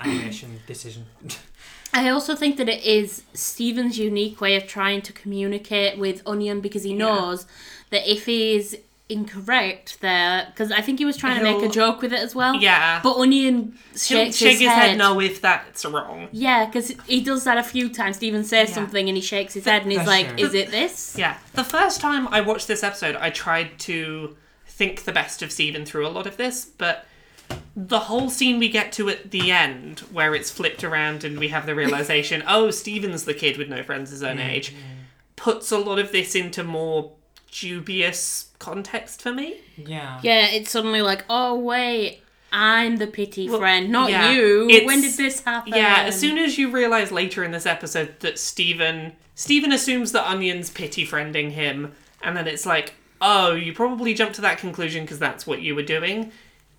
animation 0.00 0.60
decision. 0.66 1.06
I 1.96 2.08
also 2.08 2.34
think 2.34 2.56
that 2.56 2.68
it 2.68 2.82
is 2.84 3.22
Steven's 3.34 3.96
unique 3.98 4.40
way 4.40 4.56
of 4.56 4.66
trying 4.66 5.00
to 5.02 5.12
communicate 5.12 5.96
with 5.96 6.22
Onion 6.26 6.60
because 6.60 6.82
he 6.82 6.92
knows 6.92 7.46
that 7.90 8.10
if 8.10 8.26
he's 8.26 8.74
incorrect 9.08 10.00
there 10.00 10.46
because 10.50 10.72
I 10.72 10.80
think 10.80 10.98
he 10.98 11.04
was 11.04 11.16
trying 11.16 11.36
to 11.38 11.42
make 11.44 11.62
a 11.62 11.68
joke 11.68 12.00
with 12.00 12.12
it 12.12 12.20
as 12.20 12.34
well. 12.34 12.54
Yeah. 12.56 13.00
But 13.02 13.16
Onion 13.18 13.76
He'll 13.92 13.98
shakes 13.98 14.36
shake 14.36 14.58
his, 14.58 14.68
head. 14.68 14.96
no 14.96 15.20
if 15.20 15.40
that's 15.40 15.84
wrong. 15.84 16.28
Yeah, 16.32 16.64
because 16.66 16.94
he 17.06 17.20
does 17.22 17.44
that 17.44 17.58
a 17.58 17.62
few 17.62 17.90
times. 17.90 18.16
Steven 18.16 18.44
says 18.44 18.70
Yeah. 18.70 18.74
something 18.76 19.08
and 19.08 19.16
he 19.16 19.22
shakes 19.22 19.52
his 19.54 19.66
head 19.66 19.82
and 19.82 19.92
he's 19.92 20.06
like, 20.06 20.28
true. 20.36 20.46
"Is 20.46 20.54
it 20.54 20.70
this?" 20.70 21.16
Yeah. 21.18 21.36
The 21.52 21.64
first 21.64 22.00
time 22.00 22.28
I 22.28 22.40
watched 22.40 22.66
this 22.66 22.82
episode, 22.82 23.16
I 23.16 23.28
tried 23.30 23.78
to 23.80 24.36
think 24.66 25.04
the 25.04 25.12
best 25.12 25.42
of 25.42 25.52
Steven 25.52 25.84
through 25.84 26.06
a 26.06 26.08
lot 26.10 26.26
of 26.26 26.36
this, 26.38 26.64
but 26.64 27.06
the 27.76 28.00
whole 28.00 28.30
scene 28.30 28.58
we 28.58 28.70
get 28.70 28.90
to 28.92 29.10
at 29.10 29.30
the 29.30 29.50
end, 29.52 30.00
where 30.12 30.34
it's 30.34 30.50
flipped 30.50 30.82
around 30.82 31.24
and 31.24 31.38
we 31.38 31.48
have 31.48 31.66
the 31.66 31.74
realization, 31.74 32.42
oh, 32.48 32.70
Steven's 32.70 33.24
the 33.24 33.34
kid 33.34 33.58
with 33.58 33.68
no 33.68 33.82
friends 33.82 34.10
his 34.10 34.22
own 34.22 34.38
age, 34.38 34.74
puts 35.36 35.70
a 35.70 35.78
lot 35.78 35.98
of 35.98 36.10
this 36.10 36.34
into 36.34 36.64
more 36.64 37.12
dubious 37.52 38.48
context 38.64 39.22
for 39.22 39.32
me. 39.32 39.56
Yeah. 39.76 40.20
Yeah, 40.22 40.46
it's 40.48 40.70
suddenly 40.70 41.02
like, 41.02 41.24
"Oh 41.28 41.58
wait, 41.58 42.22
I'm 42.52 42.96
the 42.96 43.06
pity 43.06 43.48
Well, 43.48 43.58
friend, 43.58 43.90
not 43.90 44.10
yeah, 44.10 44.30
you. 44.32 44.68
it's- 44.68 44.86
When 44.86 45.00
did 45.00 45.14
this 45.14 45.40
happen?" 45.42 45.74
Yeah, 45.74 46.04
as 46.06 46.18
soon 46.18 46.38
as 46.38 46.56
you 46.58 46.70
realize 46.70 47.10
later 47.12 47.42
in 47.44 47.50
this 47.52 47.66
episode 47.66 48.20
that 48.20 48.38
Steven 48.38 49.12
Steven 49.34 49.72
assumes 49.72 50.12
that 50.12 50.26
Onion's 50.30 50.70
pity 50.70 51.04
friending 51.06 51.50
him, 51.50 51.92
and 52.22 52.36
then 52.36 52.46
it's 52.46 52.64
like, 52.64 52.94
oh, 53.20 53.52
you 53.52 53.72
probably 53.72 54.14
jumped 54.14 54.36
to 54.36 54.40
that 54.42 54.58
conclusion 54.58 55.02
because 55.04 55.18
that's 55.18 55.46
what 55.46 55.60
you 55.62 55.74
were 55.74 55.82
doing. 55.82 56.30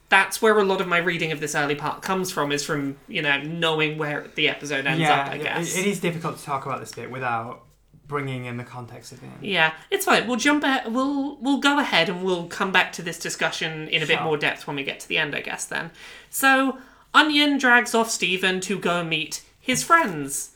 That's 0.08 0.42
where 0.42 0.58
a 0.60 0.64
lot 0.64 0.80
of 0.80 0.88
my 0.88 1.00
reading 1.00 1.32
of 1.34 1.40
this 1.42 1.56
early 1.56 1.76
part 1.76 2.02
comes 2.04 2.32
from, 2.32 2.52
is 2.54 2.64
from, 2.64 2.96
you 3.08 3.22
know, 3.24 3.42
knowing 3.42 3.98
where 3.98 4.28
the 4.36 4.48
episode 4.48 4.86
ends 4.86 5.02
yeah, 5.02 5.22
up, 5.22 5.32
I 5.32 5.36
it- 5.36 5.44
guess. 5.44 5.76
it 5.78 5.86
is 5.86 6.00
difficult 6.00 6.38
to 6.38 6.44
talk 6.46 6.66
about 6.66 6.80
this 6.80 6.94
bit 6.94 7.10
without 7.12 7.64
bringing 8.08 8.46
in 8.46 8.58
the 8.58 8.64
context 8.64 9.12
of 9.12 9.24
it. 9.24 9.30
Yeah, 9.42 9.74
it's 9.90 10.06
fine. 10.06 10.28
We'll 10.28 10.38
jump 10.38 10.64
ahead. 10.64 10.94
We'll 10.94 11.38
we'll 11.38 11.60
go 11.60 11.80
ahead 11.80 12.10
and 12.10 12.24
we'll 12.24 12.48
come 12.48 12.72
back 12.72 12.92
to 12.94 13.02
this 13.02 13.20
discussion 13.20 13.88
in 13.90 14.04
a 14.04 14.06
bit 14.06 14.22
more 14.22 14.38
depth 14.38 14.68
when 14.68 14.76
we 14.76 14.84
get 14.84 15.00
to 15.02 15.08
the 15.08 15.18
end, 15.18 15.36
I 15.36 15.42
guess. 15.42 15.66
Then, 15.66 15.92
so 16.30 16.78
Onion 17.14 17.58
drags 17.58 17.96
off 17.96 18.10
Steven 18.10 18.60
to 18.62 18.78
go 18.80 19.04
meet 19.04 19.42
his 19.60 19.84
friends. 19.84 20.52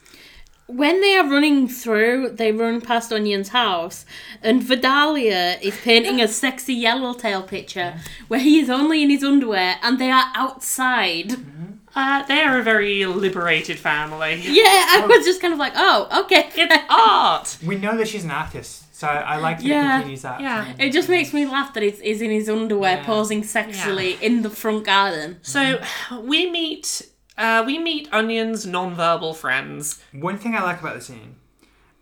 when 0.67 1.01
they 1.01 1.15
are 1.17 1.27
running 1.27 1.67
through, 1.67 2.29
they 2.29 2.51
run 2.51 2.79
past 2.79 3.11
Onion's 3.11 3.49
house, 3.49 4.05
and 4.43 4.61
Vidalia 4.61 5.57
is 5.63 5.75
painting 5.81 6.21
a 6.21 6.27
sexy 6.43 6.75
yellowtail 6.75 7.41
picture 7.41 7.95
where 8.27 8.39
he 8.39 8.59
is 8.59 8.69
only 8.69 9.01
in 9.01 9.09
his 9.09 9.23
underwear 9.23 9.77
and 9.81 9.97
they 9.97 10.11
are 10.11 10.31
outside. 10.35 11.29
Mm-hmm. 11.29 11.65
Uh, 11.95 12.23
they 12.27 12.41
are 12.41 12.59
a 12.59 12.63
very 12.63 13.05
liberated 13.05 13.77
family. 13.79 14.35
Yeah, 14.43 14.63
I 14.65 15.05
was 15.07 15.25
just 15.25 15.41
kind 15.41 15.53
of 15.53 15.59
like, 15.59 15.73
oh, 15.75 16.23
okay. 16.25 16.49
It's 16.55 16.83
art. 16.89 17.57
We 17.65 17.77
know 17.77 17.97
that 17.97 18.07
she's 18.07 18.23
an 18.23 18.31
artist, 18.31 18.95
so 18.95 19.07
I, 19.07 19.21
I 19.21 19.37
like 19.37 19.57
that 19.57 19.65
Yeah. 19.65 19.95
it 19.95 19.99
continues 20.01 20.21
that. 20.21 20.39
Yeah. 20.41 20.73
It 20.77 20.91
just 20.91 21.09
makes 21.09 21.33
me 21.33 21.45
laugh 21.45 21.73
that 21.73 21.83
he's, 21.83 21.99
he's 21.99 22.21
in 22.21 22.29
his 22.31 22.47
underwear 22.49 22.97
Yeah. 22.97 23.05
posing 23.05 23.43
sexually 23.43 24.17
in 24.21 24.43
the 24.43 24.49
front 24.49 24.85
garden. 24.85 25.39
So 25.41 25.81
we 26.21 26.49
meet. 26.49 27.09
Uh, 27.37 27.63
we 27.65 27.79
meet 27.79 28.09
Onion's 28.11 28.65
non-verbal 28.65 29.33
friends. 29.33 30.01
One 30.11 30.37
thing 30.37 30.55
I 30.55 30.61
like 30.61 30.81
about 30.81 30.95
the 30.95 31.01
scene, 31.01 31.37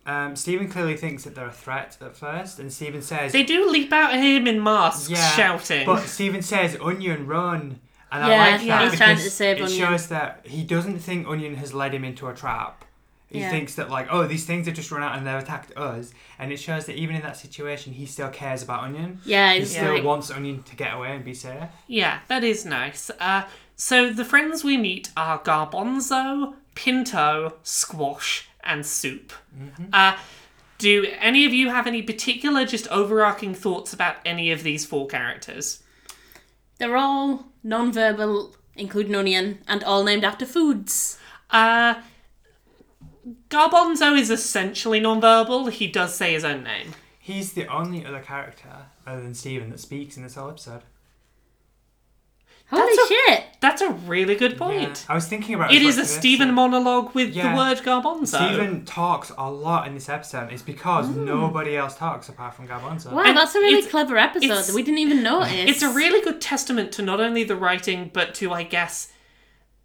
um, 0.04 0.34
Steven 0.34 0.68
clearly 0.68 0.96
thinks 0.96 1.22
that 1.22 1.36
they're 1.36 1.46
a 1.46 1.52
threat 1.52 1.96
at 2.00 2.16
first, 2.16 2.58
and 2.58 2.72
Steven 2.72 3.02
says, 3.02 3.30
They 3.30 3.44
do 3.44 3.70
leap 3.70 3.92
out 3.92 4.12
at 4.14 4.20
him 4.20 4.48
in 4.48 4.60
masks, 4.60 5.08
Yeah, 5.08 5.30
shouting. 5.30 5.86
But 5.86 6.06
Steven 6.06 6.42
says, 6.42 6.76
"Onion, 6.82 7.28
run!" 7.28 7.78
And 8.10 8.26
Yeah, 8.26 8.42
I 8.42 8.50
like 8.52 8.62
yeah, 8.64 8.78
that 8.78 8.90
he's 8.90 8.98
trying 8.98 9.10
because 9.16 9.24
to 9.24 9.30
save 9.30 9.56
it 9.58 9.62
Onion. 9.64 9.78
shows 9.78 10.06
that 10.08 10.40
he 10.44 10.62
doesn't 10.62 10.98
think 11.00 11.26
Onion 11.28 11.56
has 11.56 11.74
led 11.74 11.94
him 11.94 12.04
into 12.04 12.26
a 12.28 12.34
trap. 12.34 12.84
He 13.30 13.40
Yeah. 13.40 13.50
thinks 13.50 13.74
that 13.74 13.90
like, 13.90 14.08
oh, 14.10 14.26
these 14.26 14.46
things 14.46 14.66
have 14.66 14.74
just 14.74 14.90
run 14.90 15.02
out 15.02 15.16
and 15.18 15.26
they've 15.26 15.34
attacked 15.34 15.76
us, 15.76 16.12
and 16.38 16.50
it 16.50 16.56
shows 16.58 16.86
that 16.86 16.96
even 16.96 17.14
in 17.16 17.22
that 17.22 17.36
situation, 17.36 17.92
he 17.92 18.06
still 18.06 18.30
cares 18.30 18.62
about 18.62 18.84
Onion. 18.84 19.20
Yeah, 19.26 19.52
He 19.52 19.58
he's 19.60 19.72
still 19.72 19.92
like, 19.94 20.04
wants 20.04 20.30
Onion 20.30 20.62
to 20.62 20.74
get 20.76 20.94
away 20.94 21.14
and 21.14 21.22
be 21.24 21.34
safe. 21.34 21.64
Yeah, 21.86 22.20
that 22.28 22.42
is 22.42 22.64
nice. 22.64 23.10
Uh, 23.20 23.42
so 23.76 24.10
the 24.10 24.24
friends 24.24 24.64
we 24.64 24.78
meet 24.78 25.10
are 25.14 25.38
Garbanzo, 25.40 26.54
Pinto, 26.74 27.56
Squash, 27.62 28.48
and 28.64 28.86
Soup. 28.86 29.30
Uh, 29.92 30.16
do 30.78 31.06
any 31.20 31.44
of 31.44 31.52
you 31.52 31.68
have 31.68 31.86
any 31.86 32.00
particular, 32.00 32.64
just 32.64 32.88
overarching 32.88 33.52
thoughts 33.54 33.92
about 33.92 34.16
any 34.24 34.50
of 34.50 34.62
these 34.62 34.86
four 34.86 35.06
characters? 35.06 35.82
they're 36.78 36.96
all 36.96 37.47
non-verbal, 37.62 38.54
including 38.76 39.14
Onion, 39.14 39.58
and 39.66 39.82
all 39.84 40.04
named 40.04 40.24
after 40.24 40.46
foods. 40.46 41.18
Uh, 41.50 41.96
Garbanzo 43.50 44.18
is 44.18 44.30
essentially 44.30 45.00
non-verbal. 45.00 45.66
He 45.66 45.86
does 45.86 46.14
say 46.14 46.32
his 46.32 46.44
own 46.44 46.62
name. 46.62 46.94
He's 47.18 47.52
the 47.52 47.66
only 47.66 48.04
other 48.04 48.20
character 48.20 48.86
other 49.06 49.22
than 49.22 49.34
Steven 49.34 49.70
that 49.70 49.80
speaks 49.80 50.16
in 50.16 50.22
this 50.22 50.34
whole 50.34 50.50
episode. 50.50 50.82
Holy 52.70 52.82
That's 52.82 53.10
a- 53.10 53.14
shit! 53.14 53.44
That's 53.60 53.82
a 53.82 53.90
really 53.90 54.36
good 54.36 54.56
point. 54.56 55.04
Yeah. 55.06 55.12
I 55.12 55.14
was 55.14 55.26
thinking 55.26 55.54
about 55.54 55.72
It 55.72 55.82
as 55.82 55.96
is 55.96 55.98
a 55.98 56.04
Steven 56.04 56.54
monologue 56.54 57.14
with 57.14 57.30
Yeah. 57.30 57.50
the 57.50 57.56
word 57.56 57.78
Garbanzo. 57.78 58.26
Steven 58.26 58.84
talks 58.84 59.32
a 59.36 59.50
lot 59.50 59.88
in 59.88 59.94
this 59.94 60.08
episode. 60.08 60.52
It's 60.52 60.62
because 60.62 61.08
mm. 61.08 61.24
nobody 61.24 61.76
else 61.76 61.96
talks 61.96 62.28
apart 62.28 62.54
from 62.54 62.68
Garbanzo. 62.68 63.10
Wow, 63.10 63.22
And 63.24 63.36
that's 63.36 63.54
a 63.54 63.58
really 63.60 63.88
clever 63.88 64.16
episode 64.16 64.62
that 64.64 64.74
we 64.74 64.82
didn't 64.82 64.98
even 64.98 65.22
notice. 65.22 65.52
It's 65.68 65.82
a 65.82 65.90
really 65.90 66.22
good 66.22 66.40
testament 66.40 66.92
to 66.92 67.02
not 67.02 67.20
only 67.20 67.42
the 67.42 67.56
writing, 67.56 68.10
but 68.12 68.34
to, 68.36 68.52
I 68.52 68.62
guess, 68.62 69.12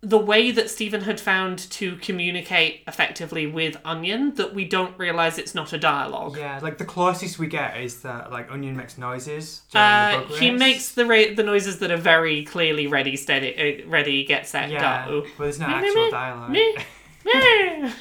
the 0.06 0.18
way 0.18 0.52
that 0.52 0.70
Steven 0.70 1.02
had 1.02 1.18
found 1.18 1.58
to 1.72 1.96
communicate 1.96 2.82
effectively 2.88 3.48
with 3.48 3.78
Onion 3.86 4.36
that 4.36 4.54
we 4.54 4.66
don't 4.66 5.00
realise 5.00 5.38
it's 5.38 5.56
not 5.56 5.72
a 5.72 5.78
dialogue. 5.78 6.36
Yeah, 6.38 6.60
like 6.62 6.78
the 6.78 6.84
closest 6.84 7.40
we 7.40 7.48
get 7.48 7.78
is 7.78 8.02
that 8.02 8.30
like 8.30 8.52
Onion 8.52 8.76
makes 8.76 8.98
noises 8.98 9.62
during 9.72 9.86
Uh, 9.88 10.24
he 10.40 10.52
makes 10.52 10.92
the 10.92 11.06
ra- 11.06 11.34
the 11.34 11.44
noises 11.44 11.80
that 11.80 11.90
are 11.90 11.96
very 11.98 12.44
clearly 12.44 12.86
ready, 12.86 13.16
steady, 13.16 13.56
uh, 13.86 13.90
ready, 13.90 14.26
get 14.26 14.46
set, 14.46 14.70
yeah, 14.70 15.08
go. 15.08 15.22
but 15.38 15.44
there's 15.46 15.60
no 15.60 15.68
Me, 15.68 15.74
actual 15.74 16.04
me, 16.06 16.12
dialogue. 16.12 16.50
me. 16.50 16.76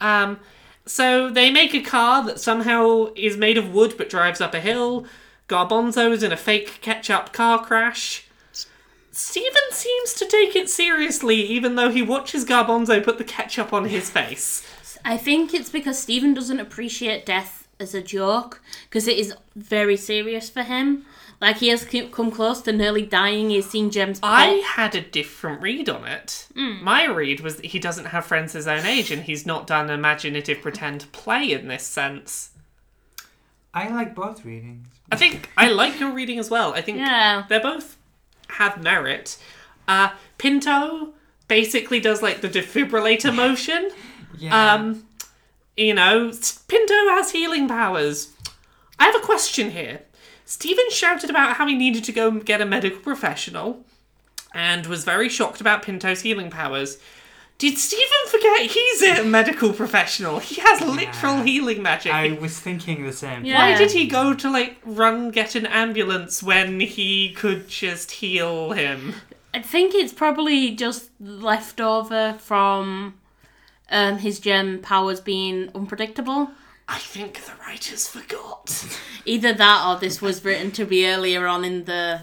Um, 0.00 0.40
so 0.86 1.30
they 1.30 1.50
make 1.50 1.74
a 1.74 1.80
car 1.82 2.24
that 2.24 2.40
somehow 2.40 3.12
is 3.14 3.36
made 3.36 3.58
of 3.58 3.72
wood 3.72 3.94
but 3.98 4.08
drives 4.08 4.40
up 4.40 4.54
a 4.54 4.60
hill. 4.60 5.06
Garbanzo's 5.48 6.22
in 6.22 6.32
a 6.32 6.36
fake 6.36 6.80
ketchup 6.80 7.32
car 7.32 7.64
crash. 7.64 8.26
Steven 9.12 9.70
seems 9.72 10.14
to 10.14 10.26
take 10.26 10.54
it 10.56 10.70
seriously, 10.70 11.36
even 11.36 11.74
though 11.74 11.90
he 11.90 12.02
watches 12.02 12.44
Garbanzo 12.44 13.02
put 13.02 13.18
the 13.18 13.24
ketchup 13.24 13.72
on 13.72 13.86
his 13.86 14.08
face. 14.10 14.66
I 15.04 15.16
think 15.16 15.52
it's 15.54 15.70
because 15.70 15.98
Steven 15.98 16.34
doesn't 16.34 16.60
appreciate 16.60 17.26
death 17.26 17.66
as 17.80 17.94
a 17.94 18.02
joke 18.02 18.60
because 18.88 19.08
it 19.08 19.18
is 19.18 19.34
very 19.56 19.96
serious 19.96 20.48
for 20.50 20.62
him. 20.62 21.06
Like 21.40 21.56
he 21.56 21.68
has 21.68 21.86
come 22.12 22.30
close 22.30 22.60
to 22.62 22.72
nearly 22.72 23.06
dying. 23.06 23.48
He's 23.48 23.68
seen 23.70 23.90
Gems. 23.90 24.20
pop. 24.20 24.30
I 24.30 24.46
had 24.74 24.94
a 24.94 25.00
different 25.00 25.62
read 25.62 25.88
on 25.88 26.04
it. 26.04 26.46
Hmm. 26.54 26.84
My 26.84 27.04
read 27.06 27.40
was 27.40 27.56
that 27.56 27.64
he 27.66 27.78
doesn't 27.78 28.04
have 28.06 28.26
friends 28.26 28.52
his 28.52 28.66
own 28.68 28.84
age 28.84 29.10
and 29.10 29.22
he's 29.22 29.46
not 29.46 29.66
done 29.66 29.88
imaginative 29.88 30.60
pretend 30.60 31.10
play 31.12 31.50
in 31.52 31.66
this 31.68 31.82
sense. 31.84 32.50
I 33.72 33.88
like 33.88 34.14
both 34.14 34.44
readings. 34.44 34.86
I 35.10 35.16
think 35.16 35.48
I 35.56 35.70
like 35.70 35.98
your 35.98 36.12
reading 36.12 36.38
as 36.38 36.50
well. 36.50 36.74
I 36.74 36.82
think 36.82 36.98
Yeah. 36.98 37.44
they're 37.48 37.60
both 37.60 37.96
have 38.52 38.82
merit. 38.82 39.38
Uh, 39.88 40.10
Pinto 40.38 41.14
basically 41.48 42.00
does 42.00 42.22
like 42.22 42.40
the 42.40 42.48
defibrillator 42.48 43.34
motion. 43.34 43.90
Yeah. 44.38 44.74
Um, 44.74 45.06
you 45.76 45.94
know, 45.94 46.32
Pinto 46.68 46.94
has 47.10 47.32
healing 47.32 47.68
powers. 47.68 48.32
I 48.98 49.06
have 49.06 49.16
a 49.16 49.20
question 49.20 49.70
here. 49.70 50.02
Steven 50.44 50.90
shouted 50.90 51.30
about 51.30 51.56
how 51.56 51.66
he 51.66 51.74
needed 51.74 52.04
to 52.04 52.12
go 52.12 52.30
get 52.32 52.60
a 52.60 52.66
medical 52.66 53.00
professional 53.00 53.84
and 54.52 54.86
was 54.86 55.04
very 55.04 55.28
shocked 55.28 55.60
about 55.60 55.82
Pinto's 55.82 56.22
healing 56.22 56.50
powers. 56.50 56.98
Did 57.60 57.76
Steven 57.76 58.22
forget 58.28 58.70
he's 58.70 59.02
a 59.02 59.22
medical 59.22 59.74
professional? 59.74 60.38
He 60.38 60.60
has 60.62 60.80
literal 60.80 61.36
Yeah. 61.36 61.44
healing 61.44 61.82
magic. 61.82 62.10
I 62.12 62.32
was 62.32 62.58
thinking 62.58 63.04
the 63.06 63.12
same. 63.12 63.44
Yeah. 63.44 63.58
Why 63.58 63.76
did 63.76 63.92
he 63.92 64.06
go 64.06 64.32
to 64.32 64.50
like 64.50 64.78
run 64.84 65.30
get 65.30 65.54
an 65.54 65.66
ambulance 65.66 66.42
when 66.42 66.80
he 66.80 67.32
could 67.32 67.68
just 67.68 68.12
heal 68.12 68.72
him? 68.72 69.14
I 69.52 69.60
think 69.60 69.94
it's 69.94 70.12
probably 70.14 70.70
just 70.74 71.10
left 71.20 71.82
over 71.82 72.34
from 72.40 73.14
um, 73.90 74.16
his 74.18 74.40
gem 74.40 74.78
powers 74.80 75.20
being 75.20 75.68
unpredictable. 75.74 76.50
I 76.88 76.98
think 76.98 77.44
the 77.44 77.52
writers 77.66 78.08
forgot. 78.08 78.86
Either 79.26 79.52
that 79.52 79.86
or 79.86 80.00
this 80.00 80.22
was 80.22 80.42
written 80.46 80.70
to 80.72 80.86
be 80.86 81.06
earlier 81.06 81.46
on 81.46 81.64
in 81.64 81.84
the 81.84 82.22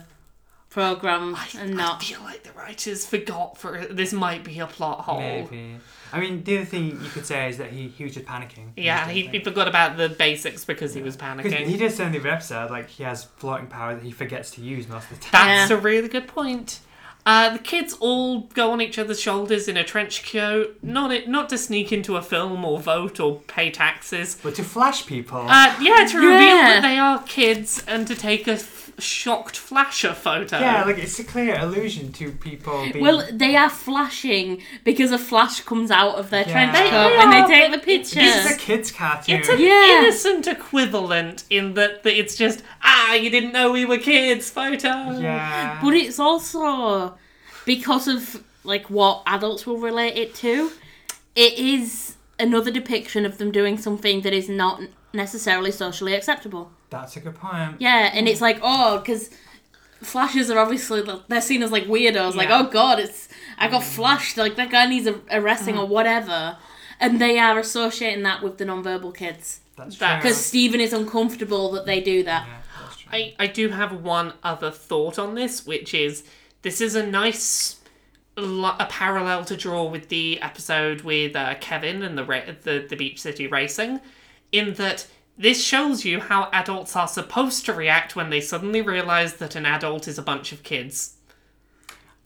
program 0.78 1.36
and 1.58 1.82
I 1.82 1.98
feel 1.98 2.20
like 2.22 2.44
the 2.44 2.52
writers 2.52 3.04
forgot 3.04 3.58
for 3.58 3.84
this 3.90 4.14
might 4.14 4.44
be 4.44 4.60
a 4.60 4.68
plot 4.68 5.00
hole. 5.02 5.20
Maybe. 5.20 5.78
I 6.14 6.20
mean, 6.20 6.44
the 6.44 6.58
other 6.58 6.66
thing 6.66 7.02
you 7.02 7.10
could 7.10 7.26
say 7.26 7.50
is 7.50 7.58
that 7.58 7.72
he, 7.72 7.88
he 7.88 8.04
was 8.04 8.14
just 8.14 8.28
panicking. 8.28 8.68
Yeah, 8.78 9.08
he, 9.10 9.26
he 9.26 9.40
forgot 9.40 9.68
about 9.68 9.98
the 9.98 10.08
basics 10.10 10.66
because 10.66 10.94
he 10.94 11.02
was 11.02 11.18
panicking. 11.18 11.66
he 11.66 11.78
does 11.78 11.96
say 11.96 12.06
in 12.06 12.12
the 12.12 12.20
other 12.20 12.30
episode, 12.30 12.70
like, 12.70 12.90
he 12.90 13.02
has 13.04 13.24
floating 13.24 13.66
power 13.66 13.96
that 13.96 14.04
he 14.04 14.12
forgets 14.12 14.52
to 14.52 14.62
use 14.62 14.88
most 14.88 15.10
of 15.10 15.18
the 15.20 15.26
time. 15.26 15.48
That's 15.48 15.72
Yeah. 15.72 15.78
a 15.78 15.80
really 15.80 16.08
good 16.10 16.28
point. 16.28 16.80
Uh, 17.26 17.50
the 17.50 17.60
kids 17.60 17.94
all 18.00 18.42
go 18.54 18.72
on 18.72 18.80
each 18.80 19.00
other's 19.00 19.20
shoulders 19.20 19.68
in 19.68 19.76
a 19.78 19.84
trench 19.84 20.32
coat, 20.32 20.78
not 20.84 21.12
it, 21.12 21.28
not 21.28 21.50
to 21.50 21.58
sneak 21.58 21.92
into 21.92 22.16
a 22.18 22.22
film 22.22 22.64
or 22.64 22.80
vote 22.80 23.20
or 23.20 23.40
pay 23.48 23.72
taxes. 23.72 24.38
But 24.44 24.54
to 24.56 24.64
flash 24.64 25.06
people. 25.08 25.40
Uh, 25.40 25.76
yeah, 25.82 26.06
to 26.06 26.18
reveal 26.18 26.40
Yeah. 26.40 26.70
that 26.70 26.82
they 26.84 26.98
are 27.00 27.22
kids 27.24 27.84
and 27.88 28.06
to 28.08 28.16
take 28.16 28.48
a 28.48 28.52
f- 28.54 28.87
shocked 29.00 29.56
flasher 29.58 30.14
photo. 30.14 30.60
yeah, 30.60 30.84
like 30.84 30.98
it's 30.98 31.20
a 31.20 31.24
clear 31.24 31.58
allusion 31.60 32.12
to 32.14 32.32
people 32.32 32.84
being. 32.92 33.00
Well, 33.04 33.28
they 33.32 33.56
are 33.56 33.70
flashing 33.70 34.62
because 34.84 35.12
a 35.12 35.18
flash 35.20 35.62
comes 35.62 35.92
out 35.92 36.16
of 36.16 36.30
their 36.32 36.46
Yeah. 36.48 36.52
trench 36.72 36.90
coat 36.90 37.10
they 37.10 37.18
when 37.18 37.30
they 37.30 37.44
take 37.48 37.72
the 37.72 37.78
picture. 37.78 38.16
this 38.22 38.46
is 38.46 38.56
a 38.56 38.58
kids' 38.58 38.92
cartoon. 38.92 39.36
It's 39.36 39.50
an 39.50 39.60
Yeah. 39.60 40.00
innocent 40.00 40.48
equivalent 40.48 41.44
in 41.50 41.76
that, 41.76 42.04
that 42.04 42.18
it's 42.20 42.36
just 42.36 42.64
ah, 42.82 43.14
you 43.14 43.30
didn't 43.30 43.52
know 43.54 43.72
we 43.72 43.86
were 43.86 43.98
kids 44.00 44.50
photo. 44.50 45.20
yeah. 45.20 45.80
But 45.82 45.94
it's 45.94 46.20
also 46.20 47.16
because 47.66 48.08
of 48.08 48.44
like 48.64 48.90
what 48.90 49.22
adults 49.28 49.66
will 49.68 49.78
relate 49.78 50.18
it 50.18 50.34
to. 50.36 50.72
It 51.36 51.54
is 51.60 52.16
another 52.40 52.72
depiction 52.72 53.26
of 53.26 53.38
them 53.38 53.52
doing 53.52 53.78
something 53.78 54.22
that 54.22 54.34
is 54.34 54.50
not 54.50 54.82
necessarily 55.14 55.72
socially 55.72 56.14
acceptable. 56.16 56.72
That's 56.90 57.18
a 57.18 57.20
good 57.20 57.36
point. 57.36 57.76
Yeah, 57.80 58.12
and 58.14 58.28
it's 58.28 58.42
like 58.42 58.60
oh, 58.62 59.00
because 59.00 59.30
flashes 60.02 60.50
are 60.50 60.60
obviously 60.60 61.04
they're 61.28 61.42
seen 61.42 61.64
as 61.64 61.72
like 61.72 61.86
weirdos. 61.86 62.36
Like 62.36 62.50
oh 62.52 62.70
god, 62.70 63.00
it's 63.00 63.28
I 63.58 63.68
got 63.68 63.84
flashed. 63.84 64.38
Like 64.38 64.56
that 64.56 64.70
guy 64.70 64.86
needs 64.88 65.08
a, 65.08 65.20
arresting 65.32 65.78
or 65.78 65.88
whatever, 65.88 66.58
and 67.00 67.20
they 67.20 67.40
are 67.40 67.60
associating 67.60 68.24
that 68.24 68.42
with 68.42 68.58
the 68.58 68.66
non-verbal 68.66 69.12
kids 69.12 69.62
That's 69.76 69.96
true. 69.96 70.08
because 70.16 70.38
Steven 70.38 70.80
is 70.80 70.94
uncomfortable 70.94 71.72
that 71.72 71.86
they 71.86 72.00
do 72.00 72.24
that. 72.24 72.48
Yeah, 72.48 72.58
that's 72.82 72.98
true. 72.98 73.10
I, 73.12 73.36
I 73.40 73.48
do 73.48 73.70
have 73.70 74.04
one 74.04 74.34
other 74.44 74.72
thought 74.72 75.20
on 75.20 75.36
this, 75.36 75.66
which 75.66 75.94
is 75.94 76.24
this 76.62 76.80
is 76.82 76.96
a 76.96 77.06
nice 77.06 77.80
a 78.38 78.86
parallel 78.90 79.44
to 79.46 79.58
draw 79.58 79.86
with 79.86 80.10
the 80.10 80.40
episode 80.42 81.02
with 81.02 81.36
uh, 81.36 81.56
Kevin 81.56 82.04
and 82.04 82.18
the, 82.18 82.24
ra- 82.24 82.44
the 82.64 82.86
the 82.88 82.96
Beach 82.96 83.20
City 83.20 83.48
racing, 83.48 84.00
in 84.52 84.76
that 84.76 85.08
this 85.38 85.64
shows 85.64 86.04
you 86.06 86.20
how 86.20 86.50
adults 86.52 86.96
are 86.96 87.08
supposed 87.08 87.66
to 87.66 87.74
react 87.74 88.16
when 88.16 88.30
they 88.30 88.42
suddenly 88.42 88.82
realize 88.82 89.36
that 89.36 89.56
an 89.56 89.66
adult 89.66 90.08
is 90.08 90.18
a 90.18 90.22
bunch 90.24 90.52
of 90.52 90.64
kids, 90.64 91.14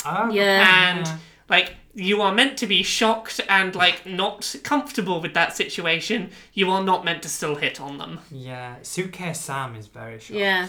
Oh, 0.05 0.31
Yeah. 0.31 0.89
and 0.97 1.09
like 1.49 1.75
you 1.93 2.21
are 2.21 2.33
meant 2.33 2.57
to 2.57 2.65
be 2.67 2.81
shocked 2.83 3.41
and 3.49 3.75
like 3.75 4.05
not 4.05 4.55
comfortable 4.63 5.21
with 5.21 5.33
that 5.33 5.55
situation. 5.55 6.31
You 6.53 6.71
are 6.71 6.83
not 6.83 7.03
meant 7.03 7.21
to 7.23 7.29
still 7.29 7.55
hit 7.55 7.81
on 7.81 7.97
them. 7.97 8.19
Yeah, 8.31 8.75
Suitcase 8.81 9.41
Sam 9.41 9.75
is 9.75 9.87
very 9.87 10.17
shocked. 10.19 10.39
Yeah. 10.39 10.67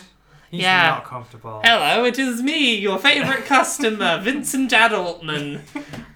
He's 0.51 0.61
Yeah. 0.63 0.89
not 0.89 1.05
comfortable. 1.07 1.63
Hello, 1.65 2.05
it 2.05 2.19
is 2.19 2.43
me, 2.43 2.75
your 2.75 2.99
favourite 2.99 3.47
customer, 3.47 4.19
Vincent 4.23 4.71
Adultman. 4.73 5.61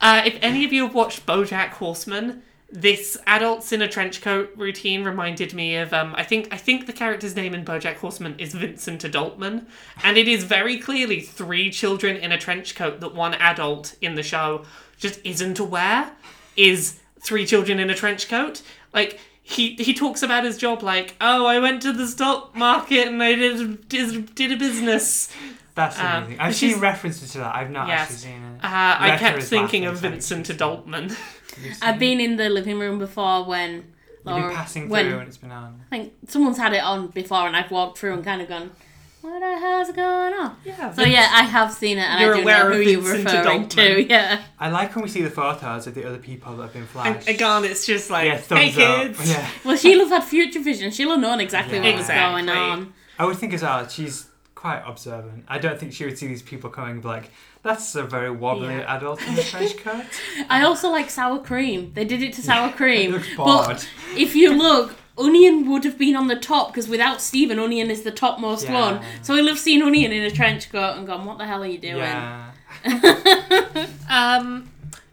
Uh, 0.01 0.22
if 0.27 0.37
any 0.43 0.64
of 0.64 0.72
you 0.74 0.83
have 0.87 0.95
watched 0.95 1.24
BoJack 1.24 1.70
Horseman, 1.70 2.43
this 2.70 3.16
adults 3.26 3.72
in 3.72 3.80
a 3.80 3.88
trench 3.88 4.20
coat 4.20 4.50
routine 4.56 5.04
reminded 5.04 5.54
me 5.54 5.76
of 5.76 5.92
um, 5.92 6.14
I 6.16 6.24
think 6.24 6.48
I 6.52 6.56
think 6.56 6.86
the 6.86 6.92
character's 6.92 7.36
name 7.36 7.54
in 7.54 7.64
BoJack 7.64 7.96
Horseman 7.96 8.34
is 8.38 8.54
Vincent 8.54 9.02
Adultman, 9.02 9.66
and 10.02 10.16
it 10.18 10.26
is 10.26 10.44
very 10.44 10.76
clearly 10.78 11.20
three 11.20 11.70
children 11.70 12.16
in 12.16 12.32
a 12.32 12.38
trench 12.38 12.74
coat 12.74 13.00
that 13.00 13.14
one 13.14 13.34
adult 13.34 13.94
in 14.00 14.14
the 14.16 14.22
show 14.22 14.64
just 14.98 15.20
isn't 15.24 15.58
aware 15.58 16.10
is 16.56 16.98
three 17.20 17.46
children 17.46 17.78
in 17.78 17.88
a 17.90 17.94
trench 17.94 18.28
coat. 18.28 18.62
Like 18.92 19.20
he 19.42 19.74
he 19.76 19.94
talks 19.94 20.22
about 20.24 20.42
his 20.42 20.58
job 20.58 20.82
like, 20.82 21.14
oh, 21.20 21.46
I 21.46 21.60
went 21.60 21.82
to 21.82 21.92
the 21.92 22.08
stock 22.08 22.56
market 22.56 23.06
and 23.06 23.22
I 23.22 23.36
did 23.36 23.88
did, 23.88 24.34
did 24.34 24.50
a 24.52 24.56
business. 24.56 25.32
That's 25.76 25.98
Um, 26.00 26.06
amazing. 26.24 26.40
I've 26.40 26.56
seen 26.56 26.80
references 26.80 27.32
to 27.32 27.38
that. 27.38 27.54
I've 27.54 27.70
not 27.70 27.86
Yes. 27.88 28.00
actually 28.00 28.16
seen 28.16 28.42
it. 28.42 28.64
Uh, 28.64 28.96
I 28.98 29.16
kept 29.18 29.42
thinking 29.44 29.84
of 29.84 29.98
Vincent 30.00 30.48
Adultman. 30.48 31.14
You've 31.62 31.78
I've 31.82 31.98
been 31.98 32.20
in 32.20 32.36
the 32.36 32.48
living 32.48 32.78
room 32.78 32.98
before 32.98 33.44
when 33.44 33.84
You've 34.26 34.34
been 34.36 34.50
passing 34.54 34.88
when 34.88 35.09
through 35.09 35.18
and 35.20 35.28
it's 35.28 35.36
been 35.36 35.52
on. 35.52 35.80
I 35.92 35.98
think 35.98 36.12
someone's 36.28 36.59
had 36.59 36.72
it 36.72 36.82
on 36.82 37.09
before, 37.09 37.46
and 37.46 37.57
I've 37.57 37.70
walked 37.70 37.98
through 37.98 38.14
and 38.14 38.24
kind 38.24 38.42
of 38.42 38.48
gone, 38.48 38.72
"What 39.20 39.38
the 39.38 39.59
hell's 39.59 39.92
going 39.92 40.34
on?" 40.34 40.57
Yeah. 40.64 40.92
So 40.92 41.02
yeah, 41.02 41.28
I 41.32 41.42
have 41.44 41.72
seen 41.72 41.98
it, 41.98 42.02
and 42.02 42.20
You're 42.20 42.34
I 42.34 42.36
do 42.38 42.42
aware 42.42 42.64
know 42.64 42.70
of 42.70 42.76
who 42.76 42.82
you're 42.82 43.00
referring 43.00 43.68
to. 43.68 44.02
Yeah, 44.02 44.42
I 44.59 44.68
like 44.70 44.94
when 44.96 45.04
we 45.04 45.09
see 45.09 45.22
the 45.22 45.30
photos 45.30 45.86
of 45.86 45.94
the 45.94 46.04
other 46.04 46.18
people 46.18 46.57
that 46.57 46.62
have 46.64 46.72
been 46.72 46.82
And 46.82 46.90
flashed. 46.90 47.28
again, 47.28 47.64
it's 47.64 47.86
just 47.86 48.11
like, 48.11 48.26
yeah, 48.26 48.36
hey 48.36 48.40
thumbs 48.72 48.78
up. 48.78 49.16
kids. 49.16 49.30
Yeah. 49.30 49.48
well, 49.64 49.76
Sheila's 49.76 50.09
had 50.09 50.24
future 50.24 50.61
vision. 50.61 50.90
She'll 50.90 51.11
have 51.11 51.20
known 51.20 51.38
exactly 51.40 51.78
what 51.78 51.92
was 51.94 52.00
Exactly. 52.02 52.42
going 52.46 52.48
on. 52.48 52.94
I 53.20 53.24
would 53.26 53.36
think 53.36 53.54
as 53.54 53.62
well, 53.62 53.86
she's 53.88 54.26
quite 54.57 54.82
observant. 54.84 55.44
I 55.46 55.59
don't 55.59 55.78
think 55.78 55.92
she 55.92 56.04
would 56.04 56.18
see 56.18 56.26
these 56.26 56.42
people 56.42 56.68
coming 56.70 57.00
like, 57.02 57.30
that's 57.66 57.94
a 57.94 58.02
very 58.04 58.30
wobbly 58.30 58.74
Yeah. 58.76 58.96
adult 58.96 59.20
in 59.26 59.38
a 59.38 59.42
trench 59.42 59.76
coat. 59.84 60.04
I 60.48 60.62
also 60.62 60.88
like 60.90 61.10
sour 61.10 61.38
cream. 61.40 61.92
They 61.94 62.04
did 62.04 62.22
it 62.22 62.32
to 62.34 62.42
sour 62.42 62.72
cream, 62.72 63.12
looks 63.12 63.34
bored. 63.36 63.66
but 63.66 63.88
if 64.16 64.34
you 64.34 64.52
look. 64.54 64.94
Onion 65.18 65.70
would 65.70 65.82
have 65.84 65.96
been 65.96 66.14
on 66.14 66.26
the 66.28 66.36
top 66.36 66.66
because 66.68 66.88
without 66.90 67.22
Steven, 67.22 67.58
Onion 67.58 67.90
is 67.90 68.02
the 68.02 68.10
topmost 68.10 68.66
Yeah. 68.66 68.78
one. 68.78 69.00
So 69.22 69.34
he'll 69.34 69.46
have 69.48 69.58
seen 69.58 69.80
Onion 69.80 70.12
in 70.12 70.22
a 70.22 70.30
trench 70.30 70.70
coat 70.70 70.98
and 70.98 71.06
gone, 71.06 71.24
"What 71.24 71.38
the 71.38 71.46
hell 71.46 71.62
are 71.62 71.66
you 71.66 71.78
doing?" 71.78 71.96
Yeah. 71.96 72.50
Um, 74.10 74.70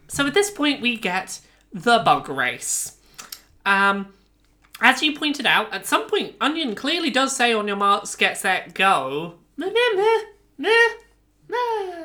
so 0.08 0.26
at 0.26 0.34
this 0.34 0.50
point, 0.50 0.82
we 0.82 0.96
get 0.98 1.40
the 1.72 2.00
bug 2.04 2.28
race. 2.28 2.98
Um, 3.66 4.12
as 4.80 5.02
you 5.02 5.16
pointed 5.18 5.46
out, 5.46 5.72
at 5.72 5.86
some 5.86 6.06
point, 6.08 6.34
Onion 6.40 6.74
clearly 6.74 7.08
does 7.10 7.34
say 7.34 7.52
on 7.54 7.66
your 7.66 7.76
marks, 7.76 8.14
get 8.14 8.36
set, 8.38 8.74
go. 8.74 9.36
Meh, 9.56 9.66
meh, 9.66 9.72
meh, 9.96 10.02
meh, 10.58 10.68
meh. 10.68 10.88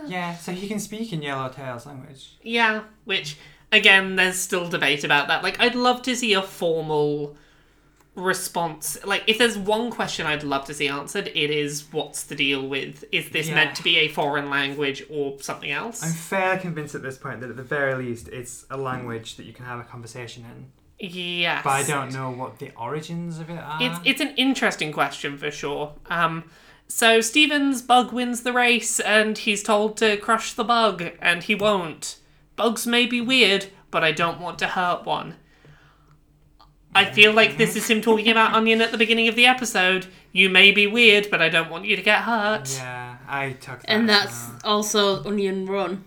Yeah, 0.08 0.36
so 0.38 0.52
he 0.54 0.68
can 0.68 0.80
speak 0.80 1.14
in 1.14 1.22
Yellowtail's 1.22 1.86
language. 1.86 2.38
Yeah, 2.42 2.84
which 3.06 3.38
again, 3.72 4.16
there's 4.16 4.38
still 4.38 4.68
debate 4.68 5.04
about 5.04 5.28
that. 5.28 5.44
Like, 5.44 5.60
I'd 5.60 5.76
love 5.76 6.02
to 6.04 6.16
see 6.16 6.34
a 6.34 6.42
formal 6.42 7.36
response. 8.16 8.98
Like, 9.06 9.24
if 9.28 9.38
there's 9.38 9.58
one 9.58 9.92
question 9.92 10.26
I'd 10.26 10.44
love 10.44 10.66
to 10.66 10.74
see 10.74 10.88
answered, 10.88 11.28
it 11.28 11.52
is 11.52 11.86
what's 11.92 12.24
the 12.24 12.36
deal 12.36 12.68
with 12.68 13.06
is 13.12 13.30
this 13.30 13.48
Yeah. 13.48 13.56
meant 13.56 13.76
to 13.76 13.84
be 13.84 13.98
a 13.98 14.08
foreign 14.08 14.50
language 14.50 15.04
or 15.10 15.40
something 15.42 15.72
else? 15.72 16.04
I'm 16.04 16.12
fairly 16.12 16.60
convinced 16.60 16.96
at 16.96 17.02
this 17.02 17.18
point 17.18 17.42
that 17.42 17.50
at 17.50 17.56
the 17.56 17.64
very 17.64 17.96
least 18.04 18.28
it's 18.30 18.66
a 18.70 18.78
language 18.78 19.36
that 19.36 19.46
you 19.46 19.54
can 19.54 19.66
have 19.66 19.80
a 19.80 19.84
conversation 19.84 20.44
in. 20.46 20.72
yes, 21.08 21.62
But 21.64 21.70
I 21.70 21.84
don't 21.84 22.12
know 22.12 22.30
what 22.32 22.60
the 22.60 22.72
origins 22.76 23.40
of 23.40 23.50
it 23.50 23.58
are. 23.60 23.78
It's 23.82 24.00
it's 24.04 24.22
an 24.22 24.34
interesting 24.36 24.92
question 24.92 25.38
for 25.38 25.50
sure. 25.52 25.94
Um, 26.10 26.44
so 26.90 27.22
Steven's 27.22 27.82
bug 27.82 28.12
wins 28.12 28.42
the 28.44 28.52
race, 28.52 29.00
and 29.00 29.38
he's 29.38 29.64
told 29.64 29.96
to 29.98 30.18
crush 30.18 30.52
the 30.54 30.64
bug, 30.66 31.04
and 31.22 31.44
he 31.44 31.56
won't. 31.56 32.18
Bugs 32.58 32.86
may 32.86 33.06
be 33.06 33.22
weird, 33.22 33.68
but 33.92 34.04
I 34.04 34.12
don't 34.12 34.42
want 34.42 34.60
to 34.60 34.68
hurt 34.68 35.06
one. 35.06 35.36
I 36.96 37.06
feel 37.06 37.32
like 37.34 37.58
this 37.58 37.76
is 37.76 37.88
him 37.90 38.02
talking 38.02 38.30
about 38.30 38.54
Onion 38.54 38.82
at 38.82 38.92
the 38.92 38.98
beginning 38.98 39.28
of 39.28 39.36
the 39.36 39.46
episode. 39.46 40.08
You 40.32 40.50
may 40.50 40.72
be 40.72 40.88
weird, 40.88 41.30
but 41.30 41.42
I 41.42 41.48
don't 41.48 41.70
want 41.70 41.86
you 41.86 41.96
to 41.96 42.02
get 42.02 42.24
hurt. 42.24 42.74
yeah, 42.76 43.18
I 43.28 43.52
took 43.54 43.82
that. 43.82 43.90
And 43.90 44.10
that's 44.10 44.48
well. 44.50 44.60
also 44.64 45.24
Onion 45.24 45.68
Run. 45.68 46.04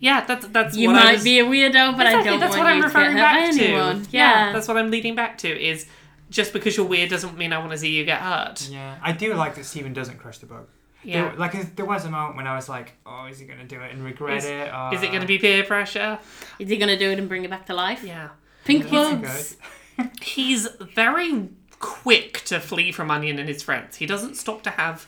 Yeah, 0.00 0.24
that's 0.24 0.46
that's 0.48 0.76
You 0.76 0.88
what 0.88 0.96
I 1.00 1.04
might 1.04 1.12
was- 1.14 1.24
be 1.24 1.38
a 1.38 1.44
weirdo, 1.44 1.96
but 1.96 2.06
I 2.06 2.10
Exactly, 2.10 2.30
don't 2.30 2.40
that's 2.40 2.56
want 2.56 2.64
what 2.64 2.66
I'm 2.72 2.76
you 2.78 2.84
referring 2.84 3.10
to 3.10 3.14
get 3.14 3.20
hurt 3.20 3.34
back 3.34 3.50
by 3.52 3.56
to. 3.58 3.64
anyone. 3.64 4.06
Yeah. 4.10 4.52
that's 4.52 4.66
what 4.68 4.76
I'm 4.76 4.90
leading 4.90 5.14
back 5.14 5.38
to. 5.38 5.48
Is 5.48 5.86
just 6.30 6.52
because 6.52 6.76
you're 6.76 6.86
weird 6.86 7.10
doesn't 7.10 7.36
mean 7.36 7.52
I 7.52 7.58
want 7.58 7.72
to 7.72 7.78
see 7.78 7.90
you 7.90 8.04
get 8.04 8.20
hurt. 8.20 8.68
Yeah, 8.70 8.96
I 9.02 9.12
do 9.12 9.34
like 9.34 9.54
that 9.56 9.64
Steven 9.64 9.92
doesn't 9.92 10.18
crush 10.18 10.38
the 10.38 10.46
bug. 10.46 10.66
Yeah. 11.02 11.30
There, 11.30 11.36
like 11.36 11.76
there 11.76 11.86
was 11.86 12.04
a 12.04 12.10
moment 12.10 12.36
when 12.36 12.46
I 12.46 12.54
was 12.56 12.68
like, 12.68 12.92
"Oh, 13.06 13.26
is 13.26 13.38
he 13.38 13.46
gonna 13.46 13.64
do 13.64 13.80
it 13.80 13.92
and 13.92 14.04
regret 14.04 14.38
Is- 14.38 14.44
it? 14.44 14.68
Or... 14.72 14.94
Is 14.94 15.02
it 15.02 15.08
going 15.08 15.20
to 15.20 15.24
uh, 15.24 15.26
be 15.26 15.38
peer 15.38 15.64
pressure? 15.64 16.18
Is 16.58 16.68
he 16.68 16.76
gonna 16.76 16.98
do 16.98 17.10
it 17.10 17.18
and 17.18 17.28
bring 17.28 17.44
it 17.44 17.50
back 17.50 17.66
to 17.66 17.74
life? 17.74 18.02
Yeah. 18.04 18.30
Pink 18.64 18.84
Yeah, 18.84 19.14
bugs. 19.14 19.56
He's 20.22 20.68
very 20.94 21.48
quick 21.78 22.42
to 22.44 22.60
flee 22.60 22.92
from 22.92 23.10
Onion 23.10 23.38
and 23.38 23.48
his 23.48 23.62
friends. 23.62 23.96
He 23.96 24.06
doesn't 24.06 24.36
stop 24.36 24.62
to 24.62 24.70
have 24.70 25.06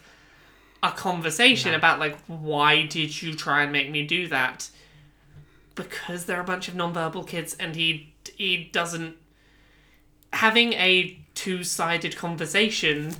a 0.82 0.90
conversation 0.90 1.70
No. 1.72 1.76
about 1.76 1.98
like 2.00 2.18
why 2.26 2.86
did 2.86 3.22
you 3.22 3.34
try 3.34 3.62
and 3.62 3.70
make 3.70 3.90
me 3.90 4.06
do 4.06 4.26
that? 4.28 4.70
Because 5.74 6.24
they're 6.24 6.40
a 6.40 6.44
bunch 6.44 6.68
of 6.68 6.74
nonverbal 6.74 7.26
kids 7.26 7.54
and 7.60 7.76
he 7.76 8.12
he 8.36 8.64
doesn't 8.72 9.16
having 10.32 10.72
a 10.74 11.18
two-sided 11.34 12.16
conversation 12.16 13.14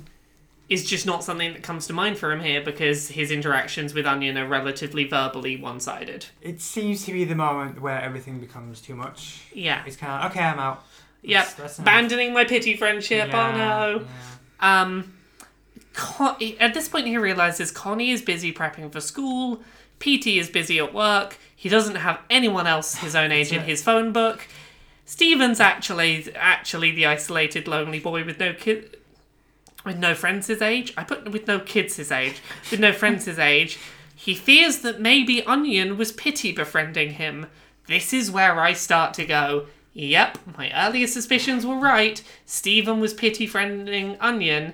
is 0.69 0.85
just 0.85 1.05
not 1.05 1.23
something 1.23 1.53
that 1.53 1.61
comes 1.61 1.85
to 1.87 1.93
mind 1.93 2.17
for 2.17 2.31
him 2.31 2.39
here 2.39 2.61
because 2.61 3.09
his 3.09 3.31
interactions 3.31 3.93
with 3.93 4.05
Onion 4.05 4.37
are 4.37 4.47
relatively 4.47 5.03
verbally 5.07 5.57
one-sided. 5.57 6.25
It 6.41 6.61
seems 6.61 7.05
to 7.05 7.11
be 7.11 7.25
the 7.25 7.35
moment 7.35 7.81
where 7.81 8.01
everything 8.01 8.39
becomes 8.39 8.79
too 8.81 8.95
much. 8.95 9.41
Yeah. 9.53 9.83
It's 9.85 9.97
kind 9.97 10.23
of 10.23 10.31
okay. 10.31 10.43
I'm 10.43 10.59
out. 10.59 10.83
Yep. 11.21 11.31
That's- 11.43 11.53
that's. 11.55 11.79
Abandoning 11.79 12.33
my 12.33 12.45
pity 12.45 12.75
friendship. 12.75 13.27
Yeah, 13.29 13.49
Oh 13.49 13.57
no. 13.57 14.05
yeah. 14.61 14.81
Um, 14.81 15.13
Con- 15.93 16.37
at 16.59 16.73
this 16.73 16.87
point, 16.89 17.05
he 17.07 17.17
realizes 17.17 17.69
Connie 17.69 18.09
is 18.11 18.21
busy 18.21 18.51
prepping 18.51 18.91
for 18.91 18.99
school. 18.99 19.61
PT 19.99 20.27
is 20.27 20.49
busy 20.49 20.79
at 20.79 20.93
work. 20.93 21.37
He 21.55 21.69
doesn't 21.69 21.95
have 21.95 22.19
anyone 22.29 22.65
else 22.67 22.95
his 22.95 23.15
own 23.15 23.31
age 23.31 23.51
in 23.51 23.61
his 23.61 23.83
phone 23.83 24.11
book. 24.11 24.47
Steven's 25.05 25.59
actually 25.59 26.33
actually 26.35 26.91
the 26.91 27.05
isolated, 27.05 27.67
lonely 27.67 27.99
boy 27.99 28.23
with 28.23 28.39
no 28.39 28.53
kid, 28.53 28.97
with 29.85 29.97
no 29.97 30.15
friends 30.15 30.47
his 30.47 30.61
age. 30.61 30.93
I 30.97 31.03
put 31.03 31.31
with 31.31 31.47
no 31.47 31.59
kids 31.59 31.97
his 31.97 32.11
age, 32.11 32.41
with 32.71 32.79
no 32.79 32.93
friends 32.93 33.25
his 33.25 33.39
age. 33.39 33.77
He 34.15 34.35
fears 34.35 34.79
that 34.79 35.01
maybe 35.01 35.43
Onion 35.43 35.97
was 35.97 36.11
pity 36.11 36.53
befriending 36.53 37.11
him. 37.11 37.47
This 37.87 38.13
is 38.13 38.31
where 38.31 38.59
I 38.59 38.71
start 38.71 39.13
to 39.15 39.25
go, 39.25 39.65
yep, 39.93 40.37
my 40.57 40.71
earlier 40.73 41.07
suspicions 41.07 41.65
were 41.65 41.75
right. 41.75 42.23
Steven 42.45 43.01
was 43.01 43.13
pity 43.13 43.47
friending 43.47 44.17
Onion, 44.21 44.73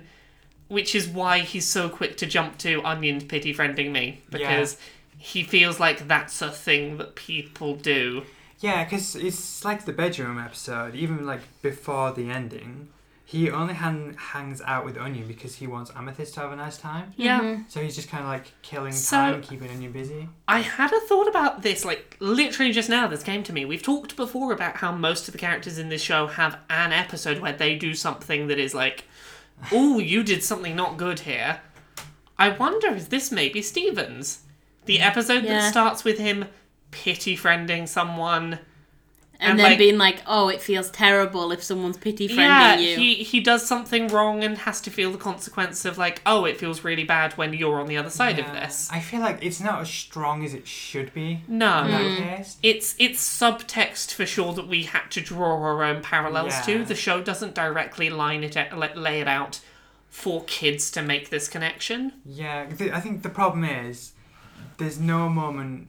which 0.67 0.93
is 0.93 1.07
why 1.07 1.39
he's 1.39 1.65
so 1.65 1.89
quick 1.89 2.17
to 2.17 2.27
jump 2.27 2.59
to 2.59 2.83
Onion 2.83 3.21
pity 3.21 3.53
friending 3.53 3.91
me. 3.91 4.21
Because 4.29 4.77
he 5.17 5.43
feels 5.43 5.79
like 5.79 6.07
that's 6.07 6.41
a 6.41 6.51
thing 6.51 6.97
that 6.97 7.15
people 7.15 7.75
do. 7.75 8.23
Yeah, 8.59 8.83
because 8.83 9.15
it's 9.15 9.63
like 9.63 9.85
the 9.85 9.93
bedroom 9.93 10.37
episode. 10.37 10.95
Even 10.95 11.25
like 11.25 11.41
before 11.61 12.11
the 12.11 12.29
ending, 12.29 12.89
he 13.23 13.49
only 13.51 13.75
hang, 13.75 14.15
hangs 14.17 14.61
out 14.65 14.83
with 14.83 14.97
Onion 14.97 15.27
because 15.27 15.55
he 15.55 15.67
wants 15.67 15.91
Amethyst 15.95 16.33
to 16.33 16.39
have 16.41 16.51
a 16.51 16.55
nice 16.55 16.77
time. 16.77 17.13
Yeah. 17.15 17.39
Mm-hmm. 17.39 17.61
So 17.69 17.79
he's 17.79 17.95
just 17.95 18.09
kind 18.09 18.23
of 18.23 18.29
like 18.29 18.51
killing 18.61 18.91
So- 18.91 19.17
time 19.17 19.41
keeping 19.41 19.69
Onion 19.69 19.91
busy. 19.91 20.27
I 20.47 20.59
had 20.59 20.91
a 20.91 20.99
thought 21.01 21.27
about 21.27 21.61
this, 21.61 21.85
like 21.85 22.17
literally 22.19 22.71
just 22.71 22.89
now. 22.89 23.07
This 23.07 23.23
came 23.23 23.43
to 23.43 23.53
me. 23.53 23.65
We've 23.65 23.83
talked 23.83 24.15
before 24.15 24.51
about 24.51 24.77
how 24.77 24.91
most 24.91 25.27
of 25.27 25.31
the 25.31 25.37
characters 25.37 25.77
in 25.77 25.89
this 25.89 26.01
show 26.01 26.27
have 26.27 26.57
an 26.69 26.91
episode 26.91 27.39
where 27.39 27.53
they 27.53 27.75
do 27.75 27.93
something 27.93 28.47
that 28.47 28.59
is 28.59 28.73
like, 28.73 29.05
"Oh, 29.71 29.99
you 29.99 30.23
did 30.23 30.43
something 30.43 30.75
not 30.75 30.97
good 30.97 31.19
here." 31.21 31.61
I 32.39 32.49
wonder 32.49 32.87
if 32.87 33.09
this 33.09 33.31
maybe 33.31 33.61
Stevens, 33.61 34.39
the 34.85 34.97
mm. 34.97 35.05
episode 35.05 35.43
Yeah. 35.43 35.59
that 35.59 35.71
starts 35.71 36.03
with 36.03 36.17
him 36.17 36.45
pity 36.91 37.35
friending 37.37 37.87
someone. 37.87 38.59
And, 39.41 39.51
And, 39.51 39.59
then 39.59 39.69
like- 39.69 39.77
being 39.77 39.97
like, 39.97 40.21
oh, 40.27 40.49
it 40.49 40.59
feels 40.61 40.91
terrible 40.91 41.53
if 41.53 41.63
someone's 41.63 41.95
pity 41.95 42.27
friending 42.27 42.35
Yeah, 42.37 42.77
you. 42.77 42.97
he 42.97 43.13
he 43.23 43.39
does 43.39 43.65
something 43.65 44.09
wrong 44.09 44.43
and 44.43 44.57
has 44.57 44.81
to 44.81 44.89
feel 44.91 45.13
the 45.13 45.17
consequence 45.17 45.85
of 45.85 45.97
like, 45.97 46.21
oh, 46.25 46.43
it 46.43 46.57
feels 46.57 46.83
really 46.83 47.05
bad 47.05 47.31
when 47.37 47.53
you're 47.53 47.79
on 47.79 47.87
the 47.87 47.95
other 47.95 48.09
side 48.09 48.37
of 48.37 48.51
this. 48.51 48.89
I 48.91 48.99
feel 48.99 49.21
like 49.21 49.37
it's 49.41 49.61
not 49.61 49.79
as 49.79 49.89
strong 49.89 50.43
as 50.43 50.53
it 50.53 50.67
should 50.67 51.13
be. 51.13 51.39
No. 51.47 51.85
In 51.85 51.91
Mm. 52.17 52.55
it's 52.61 52.95
it's 52.99 53.21
subtext 53.39 54.13
for 54.13 54.25
sure 54.25 54.51
that 54.55 54.67
we 54.67 54.83
had 54.83 55.09
to 55.11 55.21
draw 55.21 55.53
our 55.63 55.85
own 55.85 56.01
parallels 56.01 56.51
Yeah. 56.67 56.79
to. 56.79 56.83
The 56.83 56.95
show 56.95 57.21
doesn't 57.21 57.55
directly 57.55 58.09
line 58.09 58.43
it 58.43 58.57
out, 58.57 58.97
lay 58.97 59.21
it 59.21 59.27
out 59.29 59.61
for 60.09 60.43
kids 60.45 60.91
to 60.91 61.01
make 61.01 61.29
this 61.29 61.47
connection. 61.47 62.11
Yeah, 62.25 62.65
th- 62.65 62.91
I 62.91 62.99
think 62.99 63.21
the 63.23 63.29
problem 63.29 63.63
is 63.63 64.11
there's 64.79 64.99
no 64.99 65.29
moment 65.29 65.87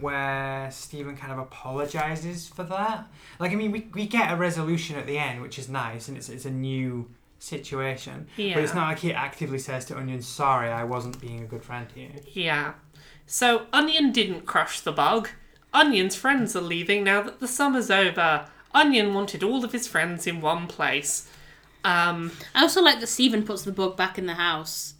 where 0.00 0.70
Steven 0.70 1.16
kind 1.16 1.32
of 1.32 1.38
apologizes 1.38 2.48
for 2.48 2.62
that. 2.64 3.06
Like, 3.38 3.52
I 3.52 3.54
mean, 3.54 3.72
we, 3.72 3.88
we 3.94 4.06
get 4.06 4.32
a 4.32 4.36
resolution 4.36 4.96
at 4.96 5.06
the 5.06 5.18
end, 5.18 5.42
which 5.42 5.58
is 5.58 5.68
nice, 5.68 6.08
and 6.08 6.16
it's, 6.16 6.28
it's 6.28 6.44
a 6.44 6.50
new 6.50 7.10
situation. 7.38 8.28
Yeah. 8.36 8.54
But 8.54 8.64
it's 8.64 8.74
not 8.74 8.88
like 8.88 8.98
he 8.98 9.12
actively 9.12 9.58
says 9.58 9.84
to 9.86 9.96
Onion, 9.96 10.22
sorry, 10.22 10.70
I 10.70 10.84
wasn't 10.84 11.20
being 11.20 11.40
a 11.40 11.46
good 11.46 11.64
friend 11.64 11.86
here. 11.94 12.10
Yeah. 12.32 12.74
So 13.26 13.66
Onion 13.72 14.12
didn't 14.12 14.46
crush 14.46 14.80
the 14.80 14.92
bug. 14.92 15.28
Onion's 15.72 16.16
friends 16.16 16.56
are 16.56 16.60
leaving 16.60 17.04
now 17.04 17.22
that 17.22 17.40
the 17.40 17.48
summer's 17.48 17.90
over. 17.90 18.46
Onion 18.74 19.14
wanted 19.14 19.42
all 19.42 19.64
of 19.64 19.72
his 19.72 19.86
friends 19.86 20.26
in 20.26 20.40
one 20.40 20.66
place. 20.66 21.28
Um, 21.84 22.32
I 22.54 22.62
also 22.62 22.82
like 22.82 23.00
that 23.00 23.06
Steven 23.06 23.44
puts 23.44 23.62
the 23.62 23.72
bug 23.72 23.96
back 23.96 24.18
in 24.18 24.26
the 24.26 24.34
house. 24.34 24.94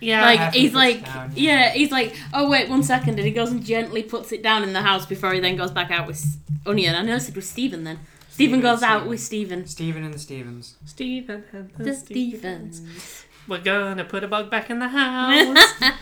Yeah. 0.00 0.22
like 0.22 0.38
Carefully 0.38 0.60
he's 0.62 0.74
like, 0.74 1.04
down, 1.04 1.32
yeah. 1.34 1.52
yeah. 1.52 1.70
he's 1.70 1.90
like, 1.90 2.14
oh 2.34 2.48
wait, 2.50 2.68
one 2.68 2.82
second, 2.82 3.18
and 3.18 3.26
he 3.26 3.30
goes 3.32 3.50
and 3.50 3.64
gently 3.64 4.02
puts 4.02 4.32
it 4.32 4.42
down 4.42 4.62
in 4.62 4.72
the 4.72 4.82
house 4.82 5.06
before 5.06 5.32
he 5.32 5.40
then 5.40 5.56
goes 5.56 5.70
back 5.70 5.90
out 5.90 6.06
with 6.06 6.24
Onion. 6.66 6.94
I 6.94 7.02
noticed 7.02 7.28
it 7.30 7.36
was 7.36 7.48
Steven 7.48 7.84
then. 7.84 7.98
Steven 8.30 8.58
Steven, 8.58 8.60
goes 8.60 8.82
out 8.82 9.06
with 9.06 9.20
Steven. 9.20 9.66
Steven 9.66 10.04
and 10.04 10.12
the 10.12 10.18
Stevens. 10.18 10.76
Steven 10.84 11.44
and 11.52 11.70
the, 11.76 11.84
The 11.84 11.94
Stevens. 11.94 12.76
Stevens. 12.76 13.24
We're 13.48 13.60
gonna 13.62 14.04
put 14.04 14.24
a 14.24 14.28
bug 14.28 14.50
back 14.50 14.68
in 14.70 14.78
the 14.78 14.88
house. 14.88 15.56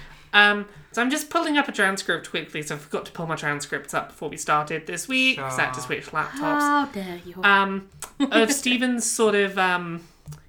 um, 0.32 0.66
so 0.92 1.02
I'm 1.02 1.10
just 1.10 1.28
pulling 1.30 1.56
up 1.58 1.68
a 1.68 1.72
transcript 1.72 2.30
quickly. 2.30 2.62
So 2.62 2.74
I 2.74 2.78
forgot 2.78 3.04
to 3.06 3.12
pull 3.12 3.26
my 3.26 3.36
transcripts 3.36 3.94
up 3.94 4.08
before 4.08 4.28
we 4.30 4.36
started 4.36 4.86
this 4.86 5.06
week. 5.08 5.38
'cause 5.38 5.58
I 5.58 5.64
had 5.66 5.74
to 5.74 5.80
switch 5.80 6.06
laptops. 6.06 6.38
How 6.38 6.86
dare 6.86 7.20
you? 7.24 7.34
Um, 7.44 7.88
of 8.32 8.50
Steven's 8.52 9.04
sort 9.08 9.34
of 9.34 9.58
um, 9.58 10.02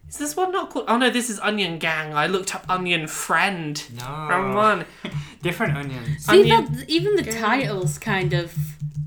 is 0.10 0.18
this 0.18 0.36
one 0.36 0.52
not 0.52 0.70
called? 0.70 0.86
Oh 0.88 0.98
no, 0.98 1.10
this 1.10 1.30
is 1.30 1.40
Onion 1.40 1.78
Gang. 1.80 2.14
I 2.14 2.28
looked 2.28 2.54
up 2.56 2.66
Onion 2.70 3.08
Friend. 3.08 3.84
No. 3.98 4.06
Wrong 4.30 4.54
one. 4.56 4.86
Different 5.42 5.78
onions. 5.78 6.28
Onion- 6.30 6.74
that, 6.76 6.90
even 6.90 7.16
the 7.16 7.24
Gang. 7.24 7.42
title's 7.42 7.98
kind 7.98 8.34
of 8.34 8.56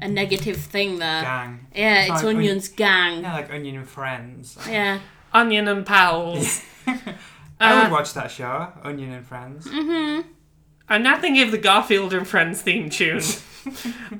a 0.01 0.09
negative 0.09 0.57
thing 0.59 0.99
there. 0.99 1.22
Gang. 1.22 1.66
Yeah, 1.74 2.01
It's 2.03 2.11
it's 2.14 2.22
like 2.24 2.36
Onion's 2.36 2.68
gang. 2.68 3.22
Yeah, 3.22 3.34
like 3.34 3.53
Onion 3.53 3.76
and 3.76 3.88
Friends. 3.88 4.57
Yeah. 4.68 5.01
Onion 5.32 5.68
and 5.68 5.84
Pals. 5.84 6.62
I 6.86 7.14
Uh, 7.61 7.82
would 7.82 7.92
watch 7.92 8.14
that 8.14 8.30
show, 8.30 8.72
Onion 8.84 9.12
and 9.12 9.26
Friends. 9.26 9.66
Mm-hmm. 9.66 10.28
I'm 10.88 11.03
now 11.03 11.18
thinking 11.20 11.42
of 11.42 11.51
the 11.51 11.59
Garfield 11.59 12.14
and 12.14 12.26
Friends 12.26 12.62
theme 12.62 12.88
tune. 12.88 13.20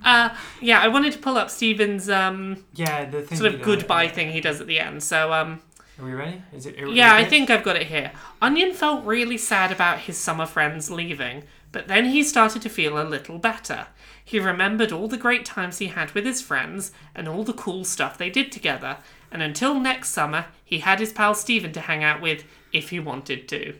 uh, 0.05 0.35
yeah, 0.61 0.81
I 0.81 0.89
wanted 0.89 1.12
to 1.14 1.18
pull 1.18 1.39
up 1.39 1.49
Steven's 1.51 2.11
um, 2.11 2.64
Yeah, 2.74 3.05
the 3.07 3.22
thing. 3.22 3.39
sort 3.39 3.53
you 3.53 3.55
of 3.59 3.61
know, 3.61 3.76
goodbye 3.76 4.03
yeah. 4.05 4.11
thing 4.11 4.33
he 4.33 4.41
does 4.41 4.61
at 4.61 4.66
the 4.66 4.79
end. 4.81 5.03
So 5.03 5.33
um, 5.33 5.61
Are 5.99 6.05
we 6.05 6.12
ready? 6.12 6.42
Is 6.53 6.66
it? 6.66 6.80
are 6.80 6.88
Yeah, 6.88 7.14
I 7.14 7.24
think 7.24 7.51
I've 7.51 7.64
got 7.64 7.76
it 7.76 7.88
here. 7.88 8.12
Onion 8.40 8.72
felt 8.72 9.05
really 9.05 9.38
sad 9.38 9.72
about 9.72 10.01
his 10.01 10.16
summer 10.16 10.46
friends 10.46 10.90
leaving, 10.90 11.42
but 11.72 11.88
then 11.88 12.07
he 12.07 12.22
started 12.22 12.62
to 12.62 12.68
feel 12.68 13.01
a 13.01 13.03
little 13.03 13.38
better. 13.38 13.88
He 14.24 14.38
remembered 14.38 14.92
all 14.92 15.09
the 15.09 15.16
great 15.16 15.44
times 15.44 15.78
he 15.78 15.88
had 15.88 16.12
with 16.12 16.24
his 16.24 16.40
friends 16.40 16.92
and 17.14 17.26
all 17.26 17.42
the 17.42 17.53
cool 17.53 17.84
stuff 17.84 18.16
they 18.16 18.30
did 18.30 18.53
together, 18.53 18.99
and 19.32 19.42
until 19.42 19.80
next 19.80 20.11
summer, 20.11 20.46
he 20.64 20.78
had 20.78 21.01
his 21.01 21.12
pal 21.12 21.34
Steven 21.34 21.72
to 21.72 21.80
hang 21.80 22.05
out 22.05 22.20
with 22.20 22.44
if 22.72 22.90
he 22.90 23.01
wanted 23.01 23.49
to. 23.49 23.74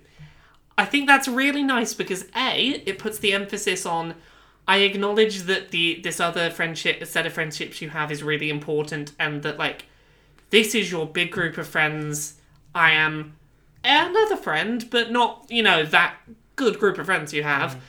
I 0.77 0.87
think 0.87 1.07
that's 1.07 1.29
really 1.29 1.63
nice 1.63 1.95
because 1.95 2.27
A, 2.35 2.83
it 2.87 2.99
puts 2.99 3.19
the 3.19 3.33
emphasis 3.33 3.85
on 3.87 4.15
I 4.69 4.79
acknowledge 4.79 5.45
that 5.45 5.71
the 5.71 5.99
this 6.03 6.21
other 6.21 6.51
friendship 6.51 7.05
set 7.07 7.25
of 7.25 7.33
friendships 7.33 7.81
you 7.81 7.89
have 7.89 8.13
is 8.13 8.23
really 8.23 8.51
important 8.51 9.13
and 9.19 9.43
that 9.43 9.59
like 9.59 9.87
this 10.51 10.75
is 10.75 10.91
your 10.91 11.07
big 11.07 11.31
group 11.31 11.59
of 11.59 11.67
friends. 11.67 12.35
I 12.75 12.93
am 12.93 13.37
another 13.85 14.37
friend, 14.37 14.89
but 14.91 15.11
not, 15.11 15.47
you 15.49 15.63
know, 15.63 15.85
that 15.85 16.17
good 16.57 16.79
group 16.79 16.99
of 16.99 17.07
friends 17.07 17.33
you 17.33 17.43
have. 17.43 17.75
Mm. 17.75 17.81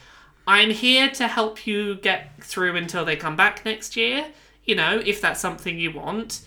I'm 0.47 0.69
here 0.71 1.09
to 1.11 1.27
help 1.27 1.67
you 1.67 1.95
get 1.95 2.43
through 2.43 2.75
until 2.75 3.05
they 3.05 3.15
come 3.15 3.35
back 3.35 3.63
next 3.65 3.95
year, 3.95 4.27
you 4.63 4.75
know, 4.75 5.01
if 5.05 5.21
that's 5.21 5.39
something 5.39 5.77
you 5.77 5.91
want. 5.91 6.41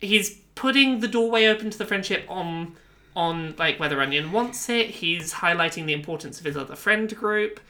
He's 0.00 0.38
putting 0.54 1.00
the 1.00 1.08
doorway 1.08 1.46
open 1.46 1.70
to 1.70 1.78
the 1.78 1.86
friendship 1.86 2.24
on 2.28 2.76
on 3.16 3.54
like 3.58 3.80
whether 3.80 4.00
Onion 4.00 4.30
wants 4.32 4.68
it. 4.68 4.86
He's 4.86 5.34
highlighting 5.34 5.86
the 5.86 5.92
importance 5.92 6.38
of 6.38 6.46
his 6.46 6.56
other 6.56 6.76
friend 6.76 7.14
group 7.14 7.60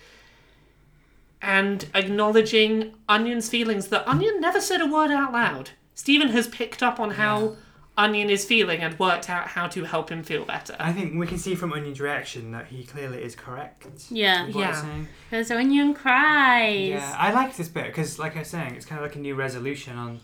and 1.42 1.86
acknowledging 1.94 2.94
Onion's 3.08 3.48
feelings 3.48 3.88
that 3.88 4.06
Onion 4.06 4.40
never 4.40 4.60
said 4.60 4.80
a 4.80 4.86
word 4.86 5.10
out 5.10 5.32
loud. 5.32 5.70
Steven 6.00 6.28
has 6.28 6.48
picked 6.48 6.82
up 6.82 6.98
on 6.98 7.10
how 7.10 7.56
Onion 7.98 8.30
is 8.30 8.42
feeling 8.46 8.80
and 8.80 8.98
worked 8.98 9.28
out 9.28 9.48
how 9.48 9.66
to 9.68 9.84
help 9.84 10.10
him 10.10 10.22
feel 10.22 10.46
better. 10.46 10.74
I 10.80 10.94
think 10.94 11.14
we 11.14 11.26
can 11.26 11.36
see 11.36 11.54
from 11.54 11.74
Onion's 11.74 12.00
reaction 12.00 12.52
that 12.52 12.68
he 12.68 12.84
clearly 12.84 13.22
is 13.22 13.36
correct. 13.36 13.86
Yeah. 14.08 14.46
with 14.46 14.54
what 14.54 14.66
he's 14.68 14.82
Yeah. 14.82 15.04
Because 15.28 15.50
Onion 15.50 15.92
cries. 15.92 16.88
Yeah, 16.88 17.14
I 17.18 17.34
like 17.34 17.54
this 17.54 17.68
bit 17.68 17.84
because, 17.88 18.18
like 18.18 18.34
I 18.34 18.38
was 18.38 18.48
saying, 18.48 18.76
it's 18.76 18.86
kind 18.86 18.98
of 18.98 19.06
like 19.06 19.16
a 19.16 19.18
new 19.18 19.34
resolution 19.34 19.98
on 19.98 20.20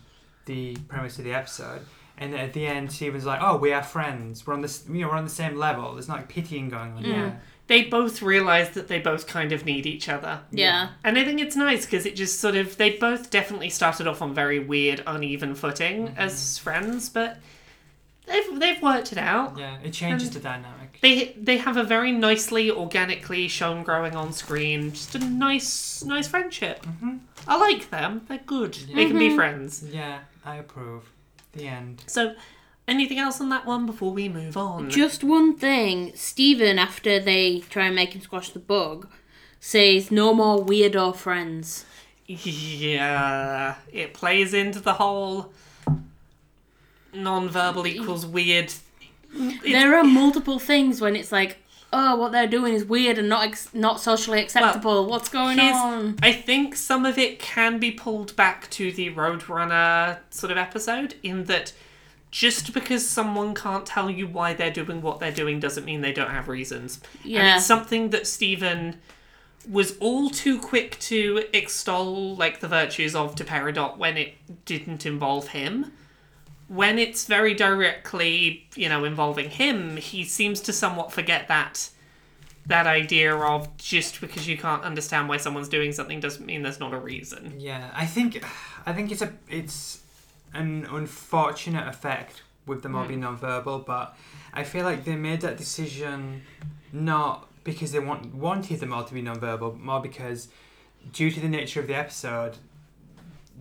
the 0.47 0.77
premise 0.89 1.19
of 1.19 1.25
the 1.25 1.35
episode. 1.35 1.83
And 2.17 2.35
at 2.35 2.55
the 2.55 2.67
end, 2.67 2.91
Steven's 2.91 3.27
like, 3.27 3.43
"Oh, 3.43 3.59
we 3.59 3.75
are 3.75 3.83
friends. 3.83 4.47
We're 4.47 4.55
on 4.55 4.63
this. 4.63 4.87
You 4.89 5.03
know, 5.03 5.09
we're 5.09 5.17
on 5.17 5.25
the 5.25 5.31
same 5.31 5.57
level. 5.57 5.93
There's 5.93 6.09
not 6.09 6.17
like 6.17 6.31
pitying 6.31 6.71
going 6.71 6.95
on 6.95 7.05
here." 7.05 7.43
They 7.69 7.83
both 7.83 8.23
realise 8.23 8.69
that 8.71 8.87
they 8.89 9.01
both 9.01 9.27
kind 9.27 9.51
of 9.53 9.65
need 9.65 9.87
each 9.87 10.09
other. 10.09 10.41
Yeah. 10.53 10.91
And 11.03 11.19
I 11.19 11.25
think 11.25 11.41
it's 11.41 11.57
nice 11.57 11.85
because 11.85 12.07
it 12.07 12.15
just 12.15 12.41
sort 12.41 12.55
of, 12.55 12.77
they 12.77 12.91
both 12.91 13.29
definitely 13.31 13.71
started 13.71 14.07
off 14.07 14.23
on 14.23 14.33
very 14.35 14.61
weird, 14.61 15.03
uneven 15.07 15.55
footing 15.57 16.15
as 16.17 16.59
friends, 16.59 17.09
but 17.09 17.39
they've, 18.27 18.61
they've 18.61 18.81
worked 18.81 19.11
it 19.11 19.19
out. 19.19 19.59
Yeah, 19.59 19.79
it 19.83 19.93
changes 19.93 20.31
the 20.31 20.39
dynamic. 20.41 20.99
They 21.03 21.35
they 21.37 21.59
have 21.59 21.77
a 21.77 21.85
very 21.85 22.11
nicely, 22.13 22.71
organically 22.71 23.49
shown 23.49 23.83
growing 23.83 24.15
on 24.17 24.33
screen. 24.33 24.93
Just 24.93 25.15
a 25.15 25.19
nice, 25.19 26.03
nice 26.05 26.27
friendship. 26.27 26.87
Mhm. 26.87 27.19
I 27.47 27.59
like 27.59 27.91
them. 27.91 28.23
They're 28.29 28.39
good. 28.39 28.75
They 28.95 29.07
can 29.07 29.19
be 29.19 29.35
friends. 29.35 29.85
Yeah, 29.93 30.21
I 30.45 30.57
approve. 30.57 31.11
The 31.53 31.69
end. 31.69 32.03
So, 32.07 32.35
anything 32.89 33.19
else 33.19 33.41
on 33.41 33.49
that 33.51 33.67
one 33.67 33.87
before 33.87 34.13
we 34.13 34.29
move 34.29 34.57
on? 34.57 34.87
Mm. 34.87 34.91
Just 34.91 35.25
one 35.25 35.57
thing. 35.57 36.13
Steven, 36.15 36.79
after 36.79 37.19
they 37.21 37.61
try 37.71 37.87
and 37.87 37.95
make 37.95 38.15
him 38.15 38.21
squash 38.21 38.51
the 38.51 38.59
bug, 38.59 39.09
says 39.61 40.11
no 40.11 40.33
more 40.35 40.65
weirdo 40.65 41.15
friends. 41.17 41.85
Yeah, 42.27 43.77
it 43.93 44.15
plays 44.15 44.53
into 44.55 44.81
the 44.81 44.95
whole 44.95 45.53
non-verbal 47.13 47.87
equals 47.87 48.27
weird. 48.27 48.73
It- 49.35 49.73
there 49.73 49.97
are 49.97 50.05
multiple 50.05 50.59
things 50.59 51.01
when 51.01 51.15
it's 51.17 51.31
like, 51.33 51.59
oh, 51.93 52.17
what 52.17 52.33
they're 52.33 52.47
doing 52.47 52.75
is 52.75 52.85
weird 52.85 53.19
and 53.19 53.29
not 53.29 53.45
ex- 53.47 53.73
not 53.73 54.01
socially 54.01 54.41
acceptable. 54.43 55.07
What's 55.07 55.29
going 55.29 55.59
on? 55.61 56.17
I 56.23 56.33
think 56.33 56.75
some 56.77 57.07
of 57.07 57.17
it 57.19 57.39
can 57.39 57.79
be 57.79 57.91
pulled 57.93 58.35
back 58.37 58.69
to 58.71 58.91
the 58.93 59.11
Roadrunner 59.13 60.19
sort 60.31 60.51
of 60.51 60.59
episode, 60.59 61.15
in 61.23 61.45
that 61.45 61.73
just 62.31 62.73
because 62.75 63.09
someone 63.09 63.55
can't 63.55 63.87
tell 63.87 64.11
you 64.11 64.27
why 64.27 64.53
they're 64.53 64.71
doing 64.71 65.01
what 65.01 65.21
they're 65.21 65.33
doing 65.33 65.61
doesn't 65.61 65.85
mean 65.85 66.01
they 66.01 66.13
don't 66.13 66.31
have 66.31 66.49
reasons. 66.49 67.01
And 67.23 67.33
Yeah. 67.33 67.57
it's 67.57 67.67
something 67.67 68.11
that 68.11 68.27
Steven 68.27 69.01
was 69.69 69.97
all 69.99 70.31
too 70.31 70.59
quick 70.61 70.99
to 71.01 71.45
extol 71.53 72.37
like 72.37 72.61
the 72.61 72.69
virtues 72.69 73.15
of 73.15 73.35
to 73.37 73.45
Peridot 73.45 73.97
when 73.97 74.17
it 74.17 74.35
didn't 74.65 75.07
involve 75.07 75.49
him. 75.49 75.93
When 76.69 76.99
it's 76.99 77.27
very 77.27 77.55
directly, 77.55 78.67
you 78.75 78.89
know, 78.89 79.05
involving 79.05 79.51
him, 79.51 79.97
he 79.97 80.25
seems 80.25 80.61
to 80.63 80.73
somewhat 80.73 81.13
forget 81.13 81.49
that 81.49 81.91
that 82.67 82.87
idea 82.89 83.33
of 83.33 83.77
just 83.77 84.21
because 84.21 84.49
you 84.49 84.59
can't 84.59 84.83
understand 84.83 85.29
why 85.29 85.37
someone's 85.37 85.69
doing 85.69 85.93
something 85.93 86.19
doesn't 86.19 86.45
mean 86.45 86.63
there's 86.63 86.81
not 86.81 86.93
a 86.93 86.99
reason. 86.99 87.55
Yeah, 87.61 87.91
I 87.95 88.07
think 88.07 88.45
I 88.85 88.93
think 88.93 89.13
it's 89.13 89.23
a 89.23 89.33
it's 89.49 90.01
an 90.57 90.87
unfortunate 90.91 91.87
effect 91.89 92.43
with 92.67 92.83
them 92.83 92.95
all 92.97 93.05
Mm. 93.05 93.09
being 93.09 93.21
non-verbal, 93.21 93.81
but 93.81 94.17
I 94.53 94.65
feel 94.65 94.85
like 94.85 95.05
they 95.05 95.15
made 95.17 95.41
that 95.43 95.57
decision 95.57 96.43
not 96.93 97.49
because 97.65 97.93
they 97.93 97.99
want 98.01 98.35
wanted 98.35 98.81
them 98.81 98.93
all 98.93 99.05
to 99.05 99.15
be 99.15 99.23
non-verbal, 99.23 99.71
but 99.73 99.81
more 99.81 100.01
because 100.01 100.49
due 101.13 101.31
to 101.31 101.41
the 101.41 101.49
nature 101.49 101.81
of 101.81 101.87
the 101.87 101.95
episode, 101.95 102.57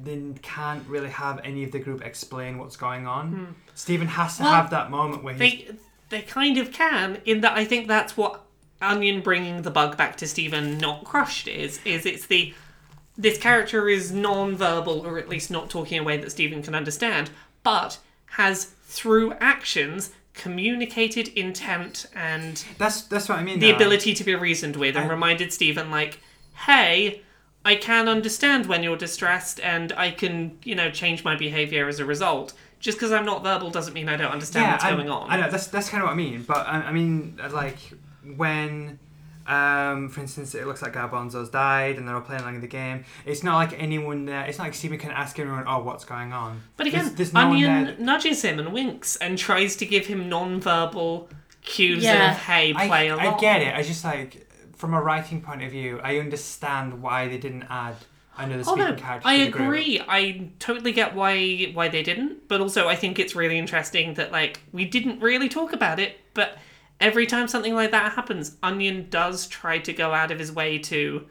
they 0.04 0.20
can't 0.42 0.86
really 0.88 1.10
have 1.10 1.40
any 1.44 1.64
of 1.64 1.72
the 1.72 1.80
group 1.80 2.02
explain 2.04 2.58
what's 2.58 2.76
going 2.78 3.08
on. 3.08 3.28
Hmm. 3.32 3.46
Steven 3.76 4.08
has 4.08 4.38
to 4.38 4.44
Well, 4.44 4.54
have 4.54 4.70
that 4.72 4.90
moment 4.92 5.24
where 5.24 5.34
he's 5.34 5.40
They 5.40 5.76
they 6.10 6.22
kind 6.22 6.58
of 6.58 6.72
can 6.72 7.20
in 7.26 7.42
that 7.42 7.54
I 7.58 7.66
think 7.66 7.88
that's 7.88 8.16
what 8.18 8.42
Onion 8.82 9.22
bringing 9.22 9.62
the 9.64 9.72
bug 9.72 9.98
back 9.98 10.18
to 10.18 10.28
Steven 10.28 10.78
not 10.78 11.04
crushed 11.04 11.48
is 11.48 11.80
is 11.86 12.06
it's 12.06 12.26
the 12.28 12.54
this 13.18 13.38
character 13.38 13.88
is 13.88 14.12
non-verbal 14.12 15.06
or 15.06 15.18
at 15.18 15.30
least 15.30 15.50
not 15.50 15.70
talking 15.70 15.98
in 15.98 16.04
a 16.04 16.06
way 16.06 16.18
that 16.18 16.32
Steven 16.32 16.62
can 16.62 16.76
understand, 16.76 17.30
but 17.64 18.00
has 18.32 18.66
through 18.66 19.34
actions 19.34 20.12
communicated 20.34 21.30
intent 21.30 22.06
and 22.14 22.66
that's 22.78 23.04
that's 23.04 23.30
what 23.30 23.40
I 23.40 23.44
mean. 23.44 23.60
the 23.60 23.72
ability 23.72 24.14
to 24.14 24.24
be 24.24 24.36
reasoned 24.36 24.76
with 24.76 24.98
and 24.98 25.06
I- 25.06 25.10
reminded 25.10 25.54
Steven 25.54 25.90
like, 25.90 26.20
hey, 26.66 27.22
I 27.64 27.76
can 27.76 28.08
understand 28.08 28.68
when 28.68 28.84
you're 28.84 28.98
distressed 28.98 29.60
and 29.62 29.92
I 29.94 30.12
can, 30.12 30.60
you 30.64 30.76
know, 30.76 30.92
change 30.92 31.24
my 31.24 31.36
behavior 31.36 31.88
as 31.88 32.00
a 32.00 32.06
result. 32.06 32.54
Just 32.80 32.98
because 33.00 33.12
I'm 33.12 33.26
not 33.26 33.42
verbal 33.44 33.72
doesn't 33.72 33.94
mean 33.94 34.08
I 34.08 34.18
don't 34.18 34.32
understand 34.32 34.72
what's 34.72 34.84
I, 34.84 34.92
going 34.92 35.10
on. 35.10 35.32
I 35.32 35.42
know 35.42 35.50
that's 35.50 35.68
that's 35.68 35.90
kind 35.90 36.04
of 36.04 36.08
what 36.08 36.14
I 36.14 36.18
mean, 36.18 36.44
but 36.48 36.68
I, 36.68 36.82
I 36.82 36.92
mean 36.92 37.40
like 37.52 37.78
when, 38.36 39.00
um, 39.48 40.10
for 40.10 40.22
instance, 40.22 40.56
it 40.56 40.66
looks 40.66 40.82
like 40.82 40.94
Garbanzo's 40.94 41.50
died 41.50 41.98
and 41.98 42.08
they're 42.08 42.16
all 42.16 42.22
playing 42.22 42.42
along 42.42 42.56
in 42.56 42.62
the 42.62 42.68
game. 42.68 43.06
It's 43.26 43.44
not 43.44 43.56
like 43.56 43.80
anyone 43.82 44.26
there. 44.26 44.44
It's 44.46 44.58
not 44.58 44.66
like 44.66 44.74
Steven 44.74 44.98
can 44.98 45.12
ask 45.12 45.38
everyone, 45.40 45.66
"Oh, 45.68 45.80
what's 45.84 46.06
going 46.06 46.34
on?" 46.34 46.62
But 46.78 46.88
again, 46.88 47.02
There's- 47.02 47.16
there's 47.18 47.34
no 47.34 47.48
one 47.50 47.58
Onion 47.58 47.86
there 47.86 47.96
nudges 48.00 48.42
him 48.44 48.60
and 48.60 48.74
winks 48.74 49.16
and 49.18 49.38
tries 49.38 49.76
to 49.78 49.86
give 49.86 50.08
him 50.08 50.30
non-verbal 50.30 51.30
cues 51.64 52.04
Yeah. 52.04 52.32
of 52.32 52.38
"Hey, 52.38 52.74
I, 52.76 52.88
play 52.88 53.08
along." 53.10 53.26
I 53.36 53.38
get 53.40 53.62
it. 53.62 53.76
I 53.76 53.82
just 53.84 54.04
like 54.04 54.48
from 54.76 54.94
a 54.94 55.02
writing 55.02 55.42
point 55.42 55.64
of 55.64 55.72
view, 55.72 56.00
I 56.04 56.18
understand 56.18 57.02
why 57.02 57.28
they 57.28 57.38
didn't 57.38 57.64
add 57.70 57.96
another 58.38 58.60
Oh 58.68 58.74
speaking 58.76 58.96
no, 58.96 58.96
character. 58.96 59.28
I 59.28 59.38
to 59.38 59.44
the 59.44 59.50
agree. 59.50 60.02
I 60.08 60.50
totally 60.60 60.92
get 60.92 61.16
why 61.16 61.72
why 61.74 61.88
they 61.88 62.04
didn't, 62.04 62.48
but 62.48 62.60
also 62.62 62.88
I 62.90 62.96
think 62.96 63.18
it's 63.20 63.36
really 63.36 63.58
interesting 63.58 64.16
that 64.16 64.32
like 64.32 64.60
we 64.74 64.86
didn't 64.86 65.22
really 65.22 65.48
talk 65.50 65.72
about 65.72 66.00
it, 66.00 66.20
but 66.34 66.58
every 67.00 67.26
time 67.26 67.48
something 67.48 67.74
like 67.76 67.92
that 67.92 68.14
happens, 68.14 68.56
Onion 68.64 69.08
does 69.10 69.48
try 69.48 69.80
to 69.80 69.94
go 69.94 70.14
out 70.14 70.32
of 70.32 70.40
his 70.40 70.52
way 70.52 70.78
to 70.80 71.28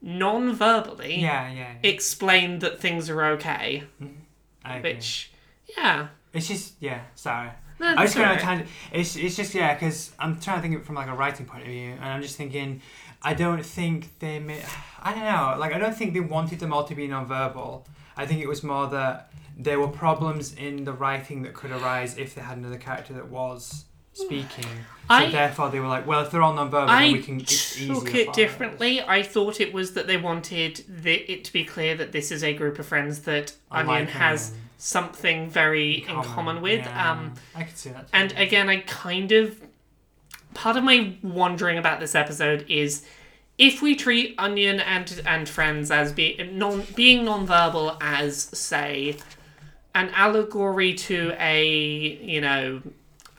non-verbally 0.00 1.20
Yeah, 1.20 1.50
yeah. 1.50 1.58
yeah. 1.82 1.90
explain 1.90 2.58
that 2.60 2.80
things 2.80 3.08
are 3.08 3.24
okay, 3.32 3.84
mm-hmm. 4.02 4.14
agree. 4.64 4.92
which 4.94 5.32
yeah. 5.76 6.08
It's 6.32 6.48
just 6.48 6.74
yeah. 6.80 7.02
Sorry. 7.14 7.50
No, 7.78 7.88
I 7.88 8.04
just 8.04 8.14
kind 8.14 8.26
alright. 8.26 8.38
of 8.38 8.44
tangent. 8.44 8.68
It's 8.92 9.16
it's 9.16 9.36
just 9.36 9.54
yeah, 9.54 9.74
because 9.74 10.12
I'm 10.18 10.38
trying 10.40 10.58
to 10.58 10.62
think 10.62 10.74
of 10.74 10.82
it 10.82 10.84
from 10.84 10.94
like 10.94 11.08
a 11.08 11.14
writing 11.14 11.46
point 11.46 11.62
of 11.62 11.68
view, 11.68 11.90
and 11.92 12.04
I'm 12.04 12.22
just 12.22 12.36
thinking, 12.36 12.80
I 13.22 13.34
don't 13.34 13.64
think 13.64 14.18
they 14.18 14.38
made. 14.38 14.64
I 15.02 15.12
don't 15.12 15.24
know. 15.24 15.56
Like 15.58 15.72
I 15.72 15.78
don't 15.78 15.94
think 15.96 16.14
they 16.14 16.20
wanted 16.20 16.60
them 16.60 16.72
all 16.72 16.84
to 16.84 16.94
be 16.94 17.06
non-verbal. 17.06 17.86
I 18.16 18.26
think 18.26 18.40
it 18.40 18.48
was 18.48 18.62
more 18.62 18.86
that 18.88 19.32
there 19.56 19.78
were 19.80 19.88
problems 19.88 20.54
in 20.54 20.84
the 20.84 20.92
writing 20.92 21.42
that 21.42 21.54
could 21.54 21.70
arise 21.70 22.16
if 22.16 22.34
they 22.34 22.40
had 22.40 22.56
another 22.58 22.78
character 22.78 23.12
that 23.14 23.28
was 23.28 23.84
speaking. 24.12 24.64
So 25.08 25.16
I- 25.16 25.30
therefore, 25.30 25.68
they 25.70 25.80
were 25.80 25.88
like, 25.88 26.06
well, 26.06 26.22
if 26.24 26.30
they're 26.30 26.42
all 26.42 26.54
non-verbal, 26.54 26.88
I 26.88 27.04
then 27.04 27.12
we 27.12 27.22
can. 27.22 27.40
It's 27.40 27.86
took 27.86 28.14
it 28.14 28.28
us. 28.28 28.36
differently. 28.36 29.02
I 29.02 29.22
thought 29.22 29.60
it 29.60 29.72
was 29.72 29.94
that 29.94 30.06
they 30.06 30.16
wanted 30.16 30.84
the, 30.88 31.14
it 31.30 31.44
to 31.44 31.52
be 31.52 31.64
clear 31.64 31.94
that 31.96 32.12
this 32.12 32.30
is 32.30 32.42
a 32.44 32.54
group 32.54 32.78
of 32.78 32.86
friends 32.86 33.20
that 33.20 33.52
Onion 33.70 33.94
Unlike 33.96 34.08
has 34.10 34.52
something 34.78 35.50
very 35.50 36.04
in 36.08 36.22
common 36.22 36.60
with. 36.62 36.80
Yeah, 36.80 37.10
Um, 37.12 37.34
I 37.54 37.64
could 37.64 37.76
see 37.76 37.90
that. 37.90 38.06
Too. 38.06 38.10
and 38.14 38.32
again, 38.36 38.68
I 38.68 38.78
kind 38.80 39.32
of 39.32 39.60
part 40.54 40.76
of 40.76 40.84
my 40.84 41.14
wondering 41.22 41.78
about 41.78 41.98
this 42.00 42.14
episode 42.14 42.64
is 42.68 43.04
if 43.58 43.82
we 43.82 43.94
treat 43.94 44.34
Onion 44.38 44.80
and 44.80 45.22
and 45.26 45.48
friends 45.48 45.90
as 45.90 46.12
be, 46.12 46.36
non 46.52 46.84
being 46.96 47.24
non-verbal 47.24 47.96
as 48.00 48.36
say 48.38 49.16
an 49.94 50.10
allegory 50.14 50.94
to 50.94 51.34
a 51.38 51.66
you 51.66 52.40
know 52.40 52.82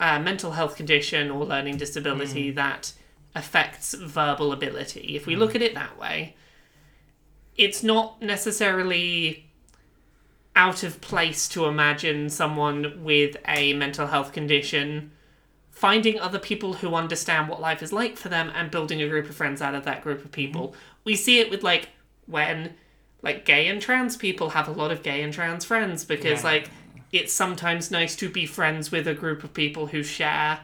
a 0.00 0.20
mental 0.20 0.52
health 0.52 0.76
condition 0.76 1.30
or 1.30 1.44
learning 1.44 1.76
disability 1.76 2.50
hmm. 2.50 2.56
that 2.56 2.92
affects 3.34 3.94
verbal 3.94 4.52
ability. 4.52 5.16
If 5.16 5.26
we 5.26 5.34
hmm. 5.34 5.40
look 5.40 5.54
at 5.54 5.62
it 5.62 5.74
that 5.74 5.98
way, 5.98 6.34
it's 7.56 7.82
not 7.82 8.20
necessarily 8.20 9.46
out 10.56 10.82
of 10.82 11.00
place 11.00 11.48
to 11.48 11.66
imagine 11.66 12.28
someone 12.28 13.02
with 13.02 13.36
a 13.46 13.72
mental 13.74 14.06
health 14.06 14.32
condition 14.32 15.10
finding 15.70 16.20
other 16.20 16.38
people 16.38 16.74
who 16.74 16.94
understand 16.94 17.48
what 17.48 17.60
life 17.60 17.82
is 17.82 17.92
like 17.92 18.16
for 18.16 18.28
them 18.28 18.50
and 18.54 18.70
building 18.70 19.02
a 19.02 19.08
group 19.08 19.28
of 19.28 19.34
friends 19.34 19.60
out 19.60 19.74
of 19.74 19.84
that 19.84 20.02
group 20.02 20.18
of 20.18 20.26
hmm. 20.26 20.30
people. 20.30 20.74
We 21.04 21.16
see 21.16 21.40
it 21.40 21.50
with 21.50 21.62
like 21.62 21.88
when 22.26 22.74
like 23.22 23.44
gay 23.44 23.68
and 23.68 23.80
trans 23.80 24.16
people 24.16 24.50
have 24.50 24.68
a 24.68 24.72
lot 24.72 24.92
of 24.92 25.02
gay 25.02 25.22
and 25.22 25.32
trans 25.32 25.64
friends 25.64 26.04
because 26.04 26.42
Yeah. 26.42 26.50
like 26.50 26.70
it's 27.14 27.32
sometimes 27.32 27.90
nice 27.90 28.16
to 28.16 28.28
be 28.28 28.44
friends 28.44 28.90
with 28.90 29.06
a 29.06 29.14
group 29.14 29.44
of 29.44 29.54
people 29.54 29.86
who 29.86 30.02
share 30.02 30.60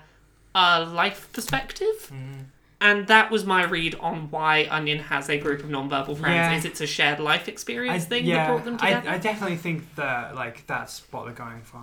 a 0.54 0.84
life 0.84 1.28
perspective. 1.32 2.10
Mm-hmm. 2.12 2.42
And 2.82 3.06
that 3.08 3.30
was 3.30 3.44
my 3.44 3.64
read 3.64 3.94
on 3.96 4.30
why 4.30 4.66
Onion 4.70 5.00
has 5.00 5.28
a 5.28 5.36
group 5.36 5.60
of 5.60 5.68
non-verbal 5.68 6.16
friends. 6.16 6.34
Yeah. 6.34 6.56
Is 6.56 6.64
it's 6.64 6.80
a 6.80 6.86
shared 6.86 7.20
life 7.20 7.46
experience 7.46 8.04
I, 8.04 8.08
thing 8.08 8.24
yeah, 8.24 8.36
that 8.36 8.48
brought 8.48 8.64
them 8.64 8.78
I, 8.80 8.94
together? 8.94 9.10
I 9.10 9.18
definitely 9.18 9.58
think 9.58 9.94
that 9.96 10.34
like 10.34 10.66
that's 10.66 11.00
what 11.12 11.26
they're 11.26 11.34
going 11.34 11.60
for, 11.60 11.82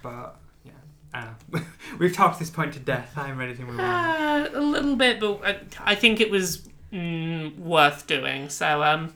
but 0.00 0.36
yeah, 0.64 0.72
I. 1.12 1.30
We've 1.98 2.14
talked 2.14 2.38
this 2.38 2.50
point 2.50 2.72
to 2.74 2.78
death. 2.78 3.12
I'm 3.16 3.36
ready 3.36 3.56
to 3.56 3.62
move 3.62 3.80
on. 3.80 3.84
Uh, 3.84 4.48
a 4.54 4.60
little 4.60 4.94
bit, 4.94 5.18
but 5.18 5.44
I, 5.44 5.58
I 5.84 5.94
think 5.96 6.20
it 6.20 6.30
was 6.30 6.68
mm, 6.92 7.58
worth 7.58 8.06
doing. 8.06 8.48
So, 8.48 8.84
um, 8.84 9.14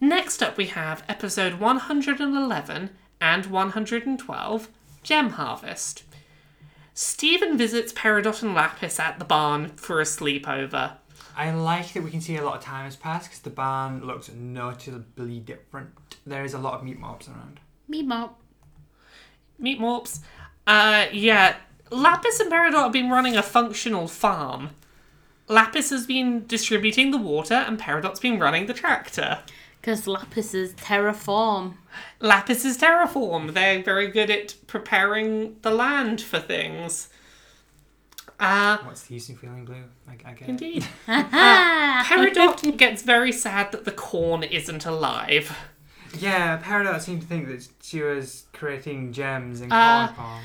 next 0.00 0.44
up 0.44 0.56
we 0.56 0.66
have 0.66 1.02
episode 1.08 1.54
111 1.54 2.90
and 3.22 3.46
112 3.46 4.68
Gem 5.04 5.30
Harvest. 5.30 6.02
Steven 6.92 7.56
visits 7.56 7.92
Peridot 7.92 8.42
and 8.42 8.52
Lapis 8.52 8.98
at 8.98 9.18
the 9.20 9.24
barn 9.24 9.68
for 9.68 10.00
a 10.00 10.04
sleepover. 10.04 10.96
I 11.36 11.52
like 11.52 11.92
that 11.92 12.02
we 12.02 12.10
can 12.10 12.20
see 12.20 12.36
a 12.36 12.44
lot 12.44 12.56
of 12.56 12.62
time 12.62 12.84
has 12.84 12.96
passed 12.96 13.28
because 13.28 13.38
the 13.38 13.50
barn 13.50 14.04
looks 14.04 14.30
noticeably 14.30 15.38
different. 15.38 15.90
There 16.26 16.44
is 16.44 16.52
a 16.52 16.58
lot 16.58 16.74
of 16.74 16.82
meep 16.86 16.98
morps 16.98 17.28
around. 17.28 17.60
Me 17.88 18.02
mop. 18.02 18.38
Meep 19.60 19.78
morps. 19.78 20.18
Uh, 20.66 21.06
yeah. 21.12 21.56
Lapis 21.90 22.40
and 22.40 22.50
Peridot 22.50 22.82
have 22.82 22.92
been 22.92 23.08
running 23.08 23.36
a 23.36 23.42
functional 23.42 24.08
farm. 24.08 24.70
Lapis 25.48 25.90
has 25.90 26.06
been 26.06 26.46
distributing 26.46 27.12
the 27.12 27.18
water, 27.18 27.54
and 27.54 27.78
Peridot's 27.78 28.20
been 28.20 28.38
running 28.38 28.66
the 28.66 28.74
tractor. 28.74 29.38
Because 29.82 30.06
Lapis 30.06 30.54
is 30.54 30.74
terraform. 30.74 31.74
Lapis 32.20 32.64
is 32.64 32.78
terraform. 32.78 33.52
They're 33.52 33.82
very 33.82 34.06
good 34.06 34.30
at 34.30 34.54
preparing 34.68 35.56
the 35.62 35.72
land 35.72 36.20
for 36.20 36.38
things. 36.38 37.08
Uh, 38.38 38.78
What's 38.84 39.02
the 39.02 39.14
use 39.14 39.28
in 39.28 39.36
feeling 39.36 39.64
blue? 39.64 39.82
I, 40.08 40.12
I 40.30 40.32
get 40.34 40.48
indeed. 40.48 40.86
Ah! 41.08 42.06
Peridot 42.08 42.76
gets 42.76 43.02
very 43.02 43.32
sad 43.32 43.72
that 43.72 43.84
the 43.84 43.90
corn 43.90 44.44
isn't 44.44 44.86
alive. 44.86 45.56
Yeah, 46.16 46.58
Peridot 46.58 47.00
seemed 47.00 47.22
to 47.22 47.26
think 47.26 47.48
that 47.48 47.66
she 47.82 48.02
was 48.02 48.44
creating 48.52 49.12
gems 49.12 49.60
in 49.62 49.72
Uh, 49.72 50.06
corn 50.06 50.16
farm. 50.16 50.42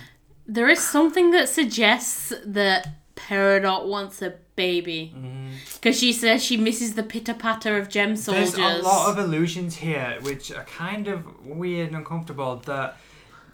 There 0.47 0.67
is 0.69 0.79
something 0.79 1.29
that 1.31 1.47
suggests 1.47 2.33
that 2.43 2.87
Peridot 3.27 3.85
wants 3.87 4.21
a 4.21 4.35
baby. 4.55 5.13
Because 5.75 5.99
she 5.99 6.13
says 6.13 6.43
she 6.43 6.57
misses 6.57 6.93
the 6.95 7.03
pitter 7.03 7.33
patter 7.33 7.77
of 7.77 7.89
gem 7.89 8.15
soldiers. 8.15 8.53
There's 8.53 8.79
a 8.79 8.83
lot 8.83 9.09
of 9.11 9.19
illusions 9.19 9.75
here 9.77 10.17
which 10.21 10.51
are 10.51 10.63
kind 10.63 11.07
of 11.07 11.45
weird 11.45 11.87
and 11.89 11.97
uncomfortable 11.97 12.57
that 12.65 12.97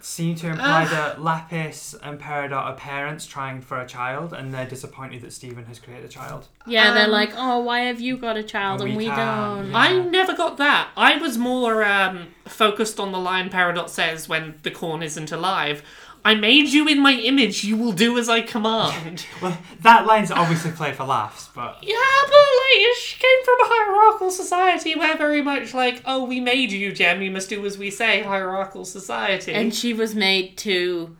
seem 0.00 0.34
to 0.36 0.48
imply 0.50 0.84
that 0.84 1.22
Lapis 1.22 1.94
and 2.02 2.20
Peridot 2.20 2.52
are 2.52 2.74
parents 2.74 3.24
trying 3.26 3.62
for 3.62 3.80
a 3.80 3.86
child 3.86 4.34
and 4.34 4.52
they're 4.52 4.66
disappointed 4.68 5.22
that 5.22 5.32
Steven 5.32 5.64
has 5.64 5.78
created 5.78 6.04
a 6.04 6.08
child. 6.08 6.46
yeah, 6.66 6.92
they're 6.92 7.06
Um, 7.06 7.10
like, 7.10 7.32
oh, 7.34 7.60
why 7.60 7.80
have 7.80 8.02
you 8.02 8.18
got 8.18 8.36
a 8.36 8.42
child 8.42 8.82
And 8.82 8.90
and 8.90 8.98
we 8.98 9.04
we, 9.04 9.08
don't? 9.08 9.70
yeah. 9.70 9.78
I 9.78 9.98
never 9.98 10.34
got 10.34 10.58
that. 10.58 10.90
I 10.94 11.16
was 11.16 11.38
more 11.38 11.82
um, 11.84 12.28
focused 12.44 13.00
on 13.00 13.12
the 13.12 13.18
line 13.18 13.48
Peridot 13.48 13.88
says 13.88 14.28
when 14.28 14.56
the 14.62 14.70
corn 14.70 15.02
isn't 15.02 15.32
alive. 15.32 15.82
I 16.26 16.34
made 16.34 16.68
you 16.68 16.88
in 16.88 17.00
my 17.00 17.12
image. 17.12 17.64
You 17.64 17.76
will 17.76 17.92
do 17.92 18.16
as 18.18 18.28
I 18.28 18.40
command. 18.40 19.26
Well, 19.42 19.58
that 19.82 20.06
line's 20.06 20.30
obviously 20.30 20.70
played 20.70 20.96
for 20.96 21.04
laughs, 21.04 21.50
but 21.54 21.78
yeah, 21.82 21.96
but 22.22 22.32
like 22.32 22.96
she 22.96 23.18
came 23.18 23.44
from 23.44 23.60
a 23.60 23.64
hierarchical 23.66 24.30
society. 24.30 24.94
We're 24.94 25.18
very 25.18 25.42
much 25.42 25.74
like, 25.74 26.02
oh, 26.06 26.24
we 26.24 26.40
made 26.40 26.72
you, 26.72 26.92
gem. 26.92 27.20
You 27.20 27.30
must 27.30 27.50
do 27.50 27.64
as 27.66 27.76
we 27.76 27.90
say. 27.90 28.22
Hierarchical 28.22 28.86
society. 28.86 29.52
And 29.52 29.74
she 29.74 29.92
was 29.92 30.14
made 30.14 30.56
to 30.58 31.14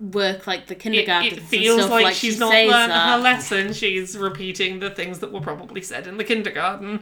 work 0.00 0.46
like 0.46 0.66
the 0.66 0.74
kindergarten. 0.74 1.38
it 1.38 1.42
feels 1.42 1.80
stuff, 1.80 1.90
like, 1.90 2.04
like 2.04 2.14
she's 2.14 2.34
she 2.34 2.40
not 2.40 2.52
learned 2.52 2.92
that. 2.92 3.16
her 3.16 3.22
lesson. 3.22 3.72
She's 3.72 4.18
repeating 4.18 4.80
the 4.80 4.90
things 4.90 5.20
that 5.20 5.32
were 5.32 5.40
probably 5.40 5.82
said 5.82 6.06
in 6.06 6.18
the 6.18 6.24
kindergarten. 6.24 7.00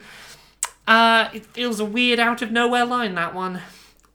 Uh, 0.86 1.28
it 1.34 1.44
feels 1.46 1.80
a 1.80 1.84
weird 1.84 2.18
out 2.18 2.42
of 2.42 2.50
nowhere 2.52 2.84
line 2.84 3.14
that 3.14 3.34
one. 3.34 3.60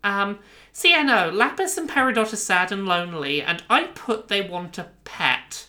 Um, 0.04 0.40
so 0.74 0.88
yeah, 0.88 1.04
no, 1.04 1.30
Lapis 1.30 1.78
and 1.78 1.88
Peridot 1.90 2.34
are 2.34 2.36
sad 2.36 2.72
and 2.72 2.86
lonely, 2.88 3.42
and 3.42 3.64
I 3.70 3.86
put 3.86 4.28
they 4.28 4.42
want 4.42 4.78
a 4.80 4.88
pet. 5.06 5.68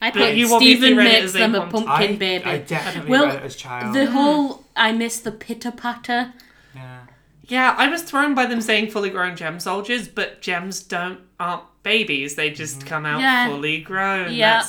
I 0.00 0.10
But 0.10 0.18
put 0.20 0.34
you 0.34 0.46
Stephen 0.46 0.96
makes 0.96 1.32
them 1.32 1.54
a 1.54 1.66
pumpkin 1.66 1.88
I, 1.88 2.16
baby. 2.16 2.44
I 2.44 2.58
definitely 2.58 3.10
Well, 3.10 3.26
read 3.26 3.36
it 3.36 3.42
as 3.42 3.56
child. 3.56 3.94
the 3.94 4.06
hmm. 4.06 4.12
whole 4.12 4.64
I 4.76 4.92
miss 4.92 5.18
the 5.20 5.32
pitter 5.32 5.70
patter. 5.72 6.32
yeah. 6.74 7.00
Yeah, 7.46 7.74
I 7.76 7.88
was 7.88 8.02
thrown 8.02 8.34
by 8.34 8.46
them 8.46 8.62
saying 8.62 8.90
fully 8.90 9.10
grown 9.10 9.36
gem 9.36 9.60
soldiers, 9.60 10.08
but 10.08 10.40
gems 10.40 10.82
don't 10.82 11.20
aren't 11.38 11.64
babies. 11.82 12.36
They 12.36 12.50
just 12.50 12.78
mm-hmm. 12.78 12.88
come 12.88 13.06
out 13.06 13.20
Yeah. 13.20 13.48
fully 13.48 13.80
grown. 13.80 14.32
Yeah. 14.32 14.64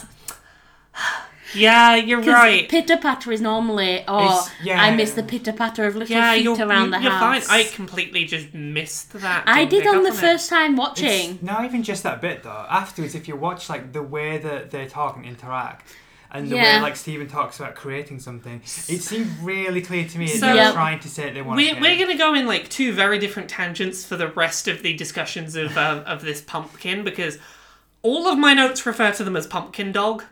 That's- 1.55 1.61
Yeah, 1.61 1.95
you're 1.95 2.21
right. 2.21 2.67
Pitter 2.69 2.97
patter 2.97 3.31
is 3.31 3.41
normally, 3.41 4.03
oh, 4.07 4.47
yeah. 4.63 4.81
I 4.81 4.95
miss 4.95 5.13
the 5.13 5.23
pitter 5.23 5.53
patter 5.53 5.85
of 5.85 5.95
little 5.95 6.15
yeah, 6.15 6.33
feet 6.33 6.43
you're, 6.43 6.57
around 6.67 6.91
the 6.91 6.99
you're 7.01 7.11
house. 7.11 7.47
fine. 7.47 7.59
I 7.61 7.63
completely 7.65 8.25
just 8.25 8.53
missed 8.53 9.13
that. 9.13 9.43
I 9.47 9.65
Didn't 9.65 9.69
did 9.71 9.83
pick 9.83 9.89
on 9.91 9.97
up 9.97 10.03
the 10.03 10.09
it. 10.17 10.21
first 10.21 10.49
time 10.49 10.71
It's 10.71 10.79
watching. 10.79 11.39
not 11.41 11.65
even 11.65 11.83
just 11.83 12.03
that 12.03 12.21
bit 12.21 12.43
though. 12.43 12.65
Afterwards, 12.69 13.15
if 13.15 13.27
you 13.27 13.35
watch 13.35 13.69
like 13.69 13.93
the 13.93 14.03
way 14.03 14.37
that 14.37 14.71
they 14.71 14.85
talk 14.85 15.15
and 15.15 15.25
interact, 15.25 15.87
and 16.31 16.49
the 16.49 16.55
Yeah. 16.57 16.77
way 16.77 16.81
like 16.81 16.95
Steven 16.97 17.27
talks 17.27 17.59
about 17.59 17.75
creating 17.75 18.19
something, 18.19 18.59
it 18.89 19.01
seemed 19.01 19.31
really 19.41 19.81
clear 19.81 20.05
to 20.05 20.17
me 20.17 20.25
that 20.25 20.37
So- 20.39 20.47
they 20.47 20.55
Yeah. 20.55 20.67
were 20.69 20.73
trying 20.73 20.99
to 20.99 21.07
say 21.07 21.29
they 21.31 21.41
want. 21.41 21.55
We're, 21.57 21.75
to 21.75 21.79
we're 21.79 21.95
going 21.97 22.11
to 22.11 22.17
go 22.17 22.33
in 22.33 22.45
like 22.45 22.67
two 22.69 22.91
very 22.91 23.19
different 23.19 23.47
tangents 23.49 24.03
for 24.03 24.17
the 24.17 24.27
rest 24.27 24.67
of 24.67 24.81
the 24.83 24.93
discussions 24.93 25.55
of 25.55 25.77
uh, 25.77 26.03
of 26.05 26.23
this 26.23 26.41
pumpkin 26.41 27.03
because 27.05 27.37
all 28.01 28.27
of 28.27 28.37
my 28.37 28.53
notes 28.53 28.85
refer 28.85 29.11
to 29.11 29.23
them 29.23 29.35
as 29.37 29.47
pumpkin 29.47 29.91
dog. 29.93 30.23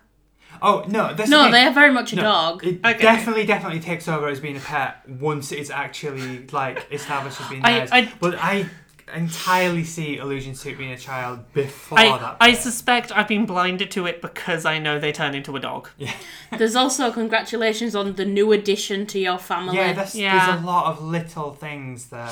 Oh 0.62 0.86
no, 0.88 1.14
that's 1.14 1.30
the 1.30 1.36
No, 1.36 1.44
thing. 1.44 1.52
they 1.54 1.64
are 1.66 1.74
very 1.74 1.92
much 1.92 2.14
a 2.14 2.18
No, 2.18 2.22
dog. 2.24 2.64
It 2.66 2.80
Okay. 2.86 3.00
definitely, 3.02 3.46
definitely 3.46 3.80
takes 3.80 4.08
over 4.08 4.28
as 4.28 4.40
being 4.40 4.58
a 4.58 4.60
pet 4.62 5.08
once 5.08 5.52
it's 5.52 5.70
actually 5.70 6.46
like 6.52 6.88
established 6.92 7.42
as 7.42 7.48
being 7.50 7.64
I- 7.66 7.72
theirs. 7.80 7.90
I- 7.92 8.12
but 8.20 8.36
I 8.40 8.66
entirely 9.14 9.84
see 9.84 10.18
allusions 10.18 10.62
to 10.64 10.70
it 10.72 10.78
being 10.78 10.92
a 10.92 10.98
child 10.98 11.40
before 11.54 12.00
I, 12.00 12.18
that. 12.18 12.38
I 12.40 12.54
suspect 12.54 13.12
I've 13.12 13.28
been 13.28 13.46
blinded 13.46 13.92
to 13.92 14.06
it 14.06 14.22
because 14.22 14.66
I 14.66 14.80
know 14.80 14.98
they 15.00 15.12
turn 15.12 15.36
into 15.36 15.56
a 15.56 15.60
dog. 15.60 15.90
There's 16.58 16.76
also 16.76 17.12
congratulations 17.12 17.96
on 17.96 18.14
the 18.16 18.26
new 18.26 18.52
addition 18.54 19.06
to 19.08 19.20
your 19.20 19.38
family. 19.38 19.76
yeah, 19.76 19.94
that's, 19.94 20.16
Yeah. 20.16 20.48
there's 20.48 20.62
a 20.62 20.66
lot 20.66 20.86
of 20.88 21.04
little 21.04 21.52
things 21.54 22.08
that 22.08 22.32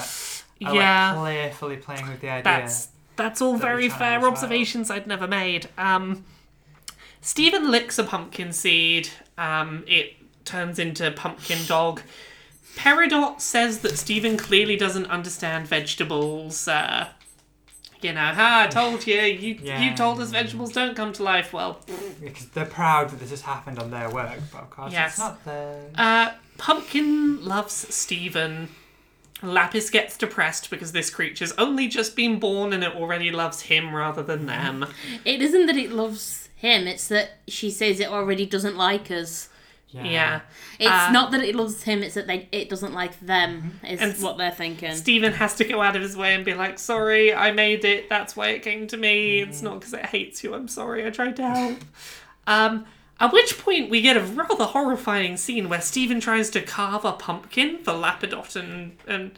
are 0.65 0.73
Yeah. 0.75 1.13
like 1.13 1.19
playfully 1.51 1.77
playing 1.77 2.07
with 2.07 2.21
the 2.21 2.29
idea. 2.29 2.43
That's 2.43 2.87
that's 3.17 3.41
all 3.41 3.53
That 3.53 3.61
very 3.61 3.89
fair 3.89 4.17
as 4.17 4.21
well. 4.23 4.31
observations 4.31 4.89
I'd 4.89 5.05
never 5.05 5.27
made. 5.27 5.67
Um, 5.77 6.23
Steven 7.21 7.69
licks 7.71 7.97
a 7.99 8.03
pumpkin 8.03 8.51
seed. 8.51 9.09
Um, 9.37 9.83
it 9.87 10.15
turns 10.45 10.79
into 10.79 11.11
pumpkin 11.11 11.59
dog. 11.67 12.01
Peridot 12.75 13.39
says 13.41 13.79
that 13.79 13.97
Steven 13.97 14.37
clearly 14.37 14.75
doesn't 14.77 15.05
understand 15.07 15.67
vegetables. 15.67 16.67
Uh, 16.67 17.09
you 18.01 18.13
know, 18.13 18.21
ha! 18.33 18.63
I 18.65 18.67
told 18.67 19.05
you. 19.05 19.15
You 19.21 19.59
Yeah. 19.61 19.81
you 19.81 19.95
told 19.95 20.19
us 20.19 20.31
vegetables 20.31 20.71
don't 20.71 20.95
come 20.95 21.13
to 21.13 21.23
life. 21.23 21.53
Well, 21.53 21.79
because 22.23 22.47
they're 22.47 22.65
proud 22.65 23.09
that 23.11 23.19
this 23.19 23.29
has 23.29 23.41
happened 23.41 23.77
on 23.77 23.91
their 23.91 24.09
work, 24.09 24.39
but 24.51 24.61
of 24.63 24.69
course 24.71 24.91
Yes. 24.91 25.11
it's 25.11 25.19
not 25.19 25.45
theirs. 25.45 25.93
Uh, 25.95 26.31
Pumpkin 26.57 27.43
loves 27.45 27.93
Steven. 27.93 28.69
Lapis 29.43 29.89
gets 29.89 30.15
depressed 30.17 30.69
because 30.69 30.91
this 30.91 31.09
creature's 31.09 31.51
only 31.53 31.87
just 31.87 32.15
been 32.15 32.39
born 32.39 32.73
and 32.73 32.83
it 32.83 32.93
already 32.95 33.31
loves 33.31 33.61
him 33.63 33.95
rather 33.95 34.21
than 34.21 34.45
them. 34.45 34.85
It 35.25 35.41
isn't 35.41 35.65
that 35.65 35.77
it 35.77 35.91
loves 35.91 36.40
him, 36.61 36.87
it's 36.87 37.07
that 37.09 37.31
she 37.47 37.69
says 37.71 37.99
it 37.99 38.07
already 38.07 38.45
doesn't 38.45 38.77
like 38.77 39.09
us. 39.11 39.49
Yeah. 39.89 40.41
It's 40.79 40.89
Uh, 40.89 41.11
not 41.11 41.31
that 41.31 41.41
it 41.43 41.53
loves 41.53 41.83
him, 41.83 42.01
it's 42.01 42.15
that 42.15 42.25
they 42.27 42.47
it 42.53 42.69
doesn't 42.69 42.93
like 42.93 43.19
them, 43.19 43.79
is 43.87 43.99
And 43.99 44.13
what 44.23 44.37
they're 44.37 44.49
thinking. 44.51 44.95
Steven 44.95 45.33
has 45.33 45.55
to 45.55 45.65
go 45.65 45.81
out 45.81 45.95
of 45.97 46.01
his 46.01 46.15
way 46.15 46.33
and 46.33 46.45
be 46.45 46.53
like, 46.53 46.79
sorry, 46.79 47.33
I 47.33 47.51
made 47.51 47.83
it. 47.83 48.07
That's 48.09 48.35
why 48.35 48.49
it 48.49 48.61
came 48.63 48.87
to 48.87 48.95
me. 48.97 49.41
It's 49.41 49.61
not 49.61 49.79
because 49.79 49.93
it 49.93 50.05
hates 50.05 50.43
you. 50.43 50.53
I'm 50.55 50.67
sorry. 50.69 51.05
I 51.05 51.09
tried 51.09 51.35
to 51.37 51.43
help. 51.49 51.79
Um, 52.47 52.85
at 53.19 53.33
which 53.33 53.57
point 53.59 53.89
we 53.89 54.01
get 54.01 54.15
a 54.17 54.21
rather 54.21 54.63
horrifying 54.65 55.35
scene 55.37 55.67
where 55.67 55.81
Steven 55.81 56.19
tries 56.21 56.49
to 56.51 56.61
carve 56.61 57.03
a 57.05 57.11
pumpkin 57.11 57.79
for 57.83 57.91
Lapidot 57.91 58.55
and, 58.55 58.97
and 59.07 59.31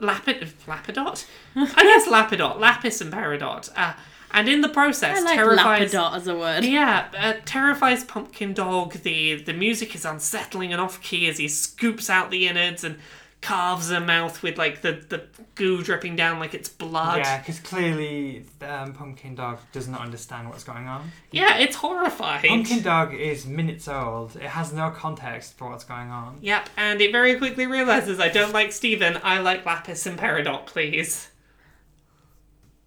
Lapid, 0.00 0.52
Lapidot? 0.66 1.24
I 1.56 1.82
guess 1.82 2.06
Lapidot, 2.16 2.60
Lapis 2.60 3.00
and 3.00 3.12
Peridot. 3.12 3.70
Uh, 3.74 3.94
and 4.34 4.48
in 4.48 4.60
the 4.60 4.68
process, 4.68 5.18
I 5.18 5.20
like 5.22 5.36
terrifies... 5.36 5.92
lapidot 5.94 6.16
as 6.16 6.26
a 6.26 6.36
word. 6.36 6.64
Yeah, 6.64 7.08
uh, 7.16 7.34
terrifies 7.44 8.04
Pumpkin 8.04 8.52
Dog. 8.52 8.92
The 8.92 9.36
the 9.36 9.54
music 9.54 9.94
is 9.94 10.04
unsettling 10.04 10.72
and 10.72 10.80
off 10.82 11.00
key 11.00 11.28
as 11.28 11.38
he 11.38 11.48
scoops 11.48 12.10
out 12.10 12.30
the 12.30 12.48
innards 12.48 12.84
and 12.84 12.98
carves 13.40 13.90
a 13.90 14.00
mouth 14.00 14.42
with 14.42 14.56
like 14.56 14.80
the, 14.80 14.92
the 15.10 15.22
goo 15.54 15.82
dripping 15.82 16.16
down 16.16 16.40
like 16.40 16.54
it's 16.54 16.68
blood. 16.68 17.18
Yeah, 17.18 17.38
because 17.38 17.60
clearly 17.60 18.46
um, 18.62 18.94
Pumpkin 18.94 19.34
Dog 19.34 19.58
does 19.70 19.86
not 19.86 20.00
understand 20.00 20.48
what's 20.48 20.64
going 20.64 20.88
on. 20.88 21.10
Yeah, 21.30 21.58
it's 21.58 21.76
horrifying. 21.76 22.48
Pumpkin 22.48 22.82
Dog 22.82 23.14
is 23.14 23.46
minutes 23.46 23.86
old. 23.86 24.34
It 24.36 24.42
has 24.42 24.72
no 24.72 24.90
context 24.90 25.58
for 25.58 25.68
what's 25.70 25.84
going 25.84 26.10
on. 26.10 26.38
Yep, 26.40 26.70
and 26.76 27.00
it 27.00 27.12
very 27.12 27.36
quickly 27.36 27.66
realizes 27.66 28.18
I 28.18 28.30
don't 28.30 28.52
like 28.52 28.72
Steven. 28.72 29.20
I 29.22 29.38
like 29.40 29.64
Lapis 29.66 30.06
and 30.06 30.18
Peridot, 30.18 30.66
please. 30.66 31.28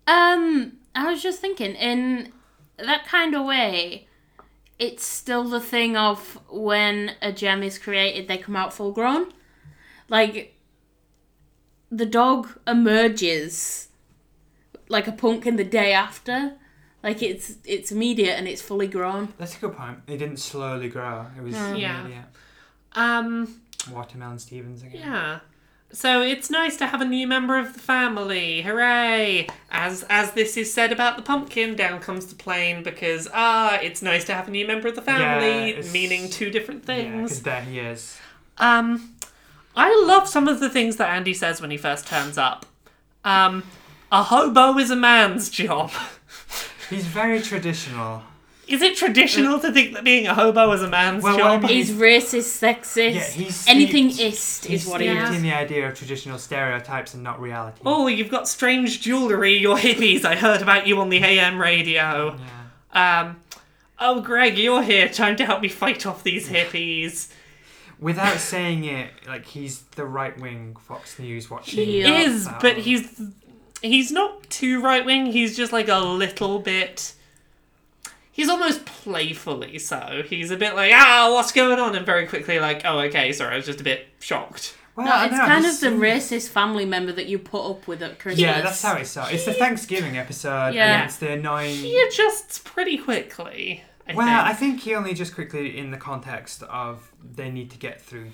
Um, 0.08 0.78
I 0.98 1.12
was 1.12 1.22
just 1.22 1.39
thinking, 1.39 1.76
in 1.76 2.32
that 2.78 3.06
kind 3.08 3.36
of 3.36 3.45
way, 3.45 4.08
it's 4.80 5.06
still 5.06 5.43
the 5.43 5.60
thing 5.60 5.95
of 5.98 6.39
when 6.50 7.12
a 7.22 7.32
gem 7.32 7.64
is 7.64 7.78
created, 7.78 8.28
they 8.28 8.38
come 8.38 8.56
out 8.56 8.74
full 8.74 8.91
grown. 8.91 9.34
Like, 10.10 10.56
the 11.91 12.06
dog 12.06 12.50
emerges 12.68 13.88
like 14.89 15.08
a 15.08 15.12
pumpkin 15.12 15.56
the 15.56 15.64
day 15.64 15.93
after. 15.93 16.54
Like 17.04 17.22
it's 17.22 17.56
it's 17.64 17.91
immediate 17.91 18.34
and 18.38 18.48
it's 18.48 18.62
fully 18.62 18.88
grown. 18.88 19.34
That's 19.38 19.56
a 19.56 19.60
good 19.60 19.74
point. 19.78 20.00
It 20.08 20.18
didn't 20.18 20.38
slowly 20.39 20.89
grow. 20.89 21.28
It 21.38 21.41
was 21.43 21.54
Yeah. 21.54 22.02
immediate. 22.02 22.26
Um, 22.93 23.62
Watermelon 23.91 24.39
Stevens 24.39 24.82
again. 24.82 25.02
Yeah. 25.02 25.39
So 25.91 26.21
it's 26.21 26.49
nice 26.49 26.75
to 26.77 26.85
have 26.88 26.99
a 27.01 27.05
new 27.05 27.25
member 27.27 27.57
of 27.57 27.73
the 27.73 27.79
family. 27.79 28.61
Hooray! 28.61 29.47
As 29.71 30.03
as 30.09 30.31
this 30.33 30.57
is 30.57 30.71
said 30.73 30.91
about 30.91 31.15
the 31.15 31.23
pumpkin, 31.23 31.75
down 31.75 32.01
comes 32.01 32.25
the 32.27 32.35
plane 32.35 32.83
because 32.83 33.27
ah, 33.33 33.79
it's 33.81 34.01
nice 34.01 34.25
to 34.25 34.33
have 34.33 34.47
a 34.47 34.51
new 34.51 34.67
member 34.67 34.89
of 34.89 34.95
the 34.95 35.01
family, 35.01 35.69
it's- 35.71 35.91
meaning 35.93 36.29
two 36.29 36.49
different 36.49 36.85
things. 36.85 37.23
because 37.29 37.43
there 37.43 37.61
he 37.61 37.79
is. 37.79 38.17
Um, 38.57 39.15
I 39.75 39.89
love 40.07 40.27
some 40.27 40.47
of 40.47 40.59
the 40.59 40.69
things 40.69 40.97
that 40.97 41.09
Andy 41.09 41.33
says 41.33 41.61
when 41.61 41.71
he 41.71 41.77
first 41.77 42.07
turns 42.07 42.38
up. 42.38 42.65
Um, 43.23 43.63
a 44.11 44.23
hobo 44.23 44.77
is 44.77 44.89
a 44.91 44.95
man's 44.95 45.49
job. 45.49 45.91
He's 46.89 47.05
very 47.05 47.41
traditional. 47.41 48.23
Is 48.68 48.82
it 48.82 48.97
traditional 48.97 49.59
to 49.61 49.72
think 49.72 49.93
that 49.93 50.03
being 50.03 50.28
a 50.28 50.34
hobo 50.34 50.72
is 50.74 50.82
a 50.84 50.89
man's 50.89 51.24
Well, 51.24 51.38
job? 51.38 51.63
I 51.63 51.68
mean- 51.68 51.76
He's 51.78 51.91
racist, 51.91 52.61
sexist, 52.61 53.13
Yeah, 53.15 53.24
he's 53.30 53.68
anything 53.68 54.09
ist 54.09 54.65
He's 54.65 54.84
is 54.84 54.88
what 54.88 54.99
he 55.01 55.07
steeped 55.07 55.30
is. 55.30 55.36
in 55.38 55.41
the 55.43 55.53
idea 55.53 55.88
of 55.88 55.97
traditional 55.97 56.38
stereotypes 56.38 57.13
and 57.13 57.24
not 57.24 57.39
reality. 57.41 57.82
oh, 57.86 58.07
you've 58.07 58.30
got 58.30 58.47
strange 58.47 58.99
jewellery, 59.01 59.57
you're 59.57 59.78
hippies. 59.78 60.26
I 60.26 60.36
heard 60.36 60.61
about 60.61 60.86
you 60.86 60.99
on 60.99 61.09
the 61.09 61.24
AM 61.24 61.59
radio. 61.59 62.38
Yeah. 62.93 63.22
Um, 63.22 63.38
oh, 63.99 64.20
Greg, 64.22 64.57
you're 64.57 64.84
here 64.84 65.07
trying 65.07 65.38
to 65.38 65.45
help 65.45 65.61
me 65.61 65.70
fight 65.70 66.05
off 66.05 66.24
these 66.24 66.49
hippies. 66.49 67.30
Without 67.99 68.38
saying 68.38 68.84
it, 68.84 69.09
like 69.28 69.45
he's 69.45 69.82
the 69.95 70.05
right 70.05 70.38
wing 70.39 70.76
Fox 70.80 71.18
News 71.18 71.49
watching. 71.49 71.84
He 71.86 72.01
Is, 72.01 72.47
but 72.61 72.78
he's 72.78 73.22
he's 73.82 74.11
not 74.11 74.47
too 74.51 74.82
right 74.84 75.03
wing. 75.05 75.28
He's 75.28 75.57
just 75.57 75.72
like 75.74 75.88
a 75.88 75.97
little 75.99 76.59
bit. 76.59 77.13
He's 78.38 78.49
almost 78.49 78.85
playfully 78.85 79.79
so. 79.79 80.21
He's 80.23 80.51
a 80.51 80.57
bit 80.57 80.75
like, 80.75 80.91
ah, 80.93 81.31
what's 81.33 81.51
going 81.51 81.79
on? 81.79 81.95
And 81.95 82.05
very 82.05 82.27
quickly, 82.27 82.59
like, 82.59 82.83
oh, 82.85 82.99
okay, 82.99 83.33
sorry, 83.33 83.53
I 83.53 83.57
was 83.57 83.65
just 83.65 83.81
a 83.81 83.83
bit 83.83 84.07
shocked. 84.19 84.77
Well, 84.95 85.07
No, 85.07 85.23
it's 85.25 85.31
know, 85.33 85.39
kind 85.39 85.65
of 85.65 85.79
the 85.79 85.88
racist 85.88 86.49
family 86.49 86.85
member 86.85 87.11
that 87.13 87.25
you 87.25 87.39
put 87.39 87.67
up 87.67 87.88
with 87.88 88.03
at 88.03 88.19
Christmas. 88.19 88.39
Yeah, 88.41 88.61
that's 88.61 88.81
how 88.83 88.95
it 88.95 89.05
starts. 89.05 89.33
It's 89.33 89.45
the 89.45 89.53
Thanksgiving 89.53 90.17
episode. 90.19 90.75
Yeah. 90.75 90.99
and 91.01 91.05
it's 91.09 91.17
the 91.17 91.31
annoying. 91.31 91.77
He 91.77 91.99
adjusts 91.99 92.59
pretty 92.59 92.99
quickly. 92.99 93.83
I 94.07 94.13
Well, 94.13 94.27
think. 94.27 94.39
I 94.39 94.53
think 94.53 94.81
he 94.81 94.93
only 94.93 95.15
just 95.15 95.33
quickly 95.33 95.75
in 95.75 95.89
the 95.89 95.97
context 95.97 96.61
of 96.63 97.11
they 97.23 97.49
need 97.49 97.71
to 97.71 97.77
get 97.79 97.99
through 98.01 98.29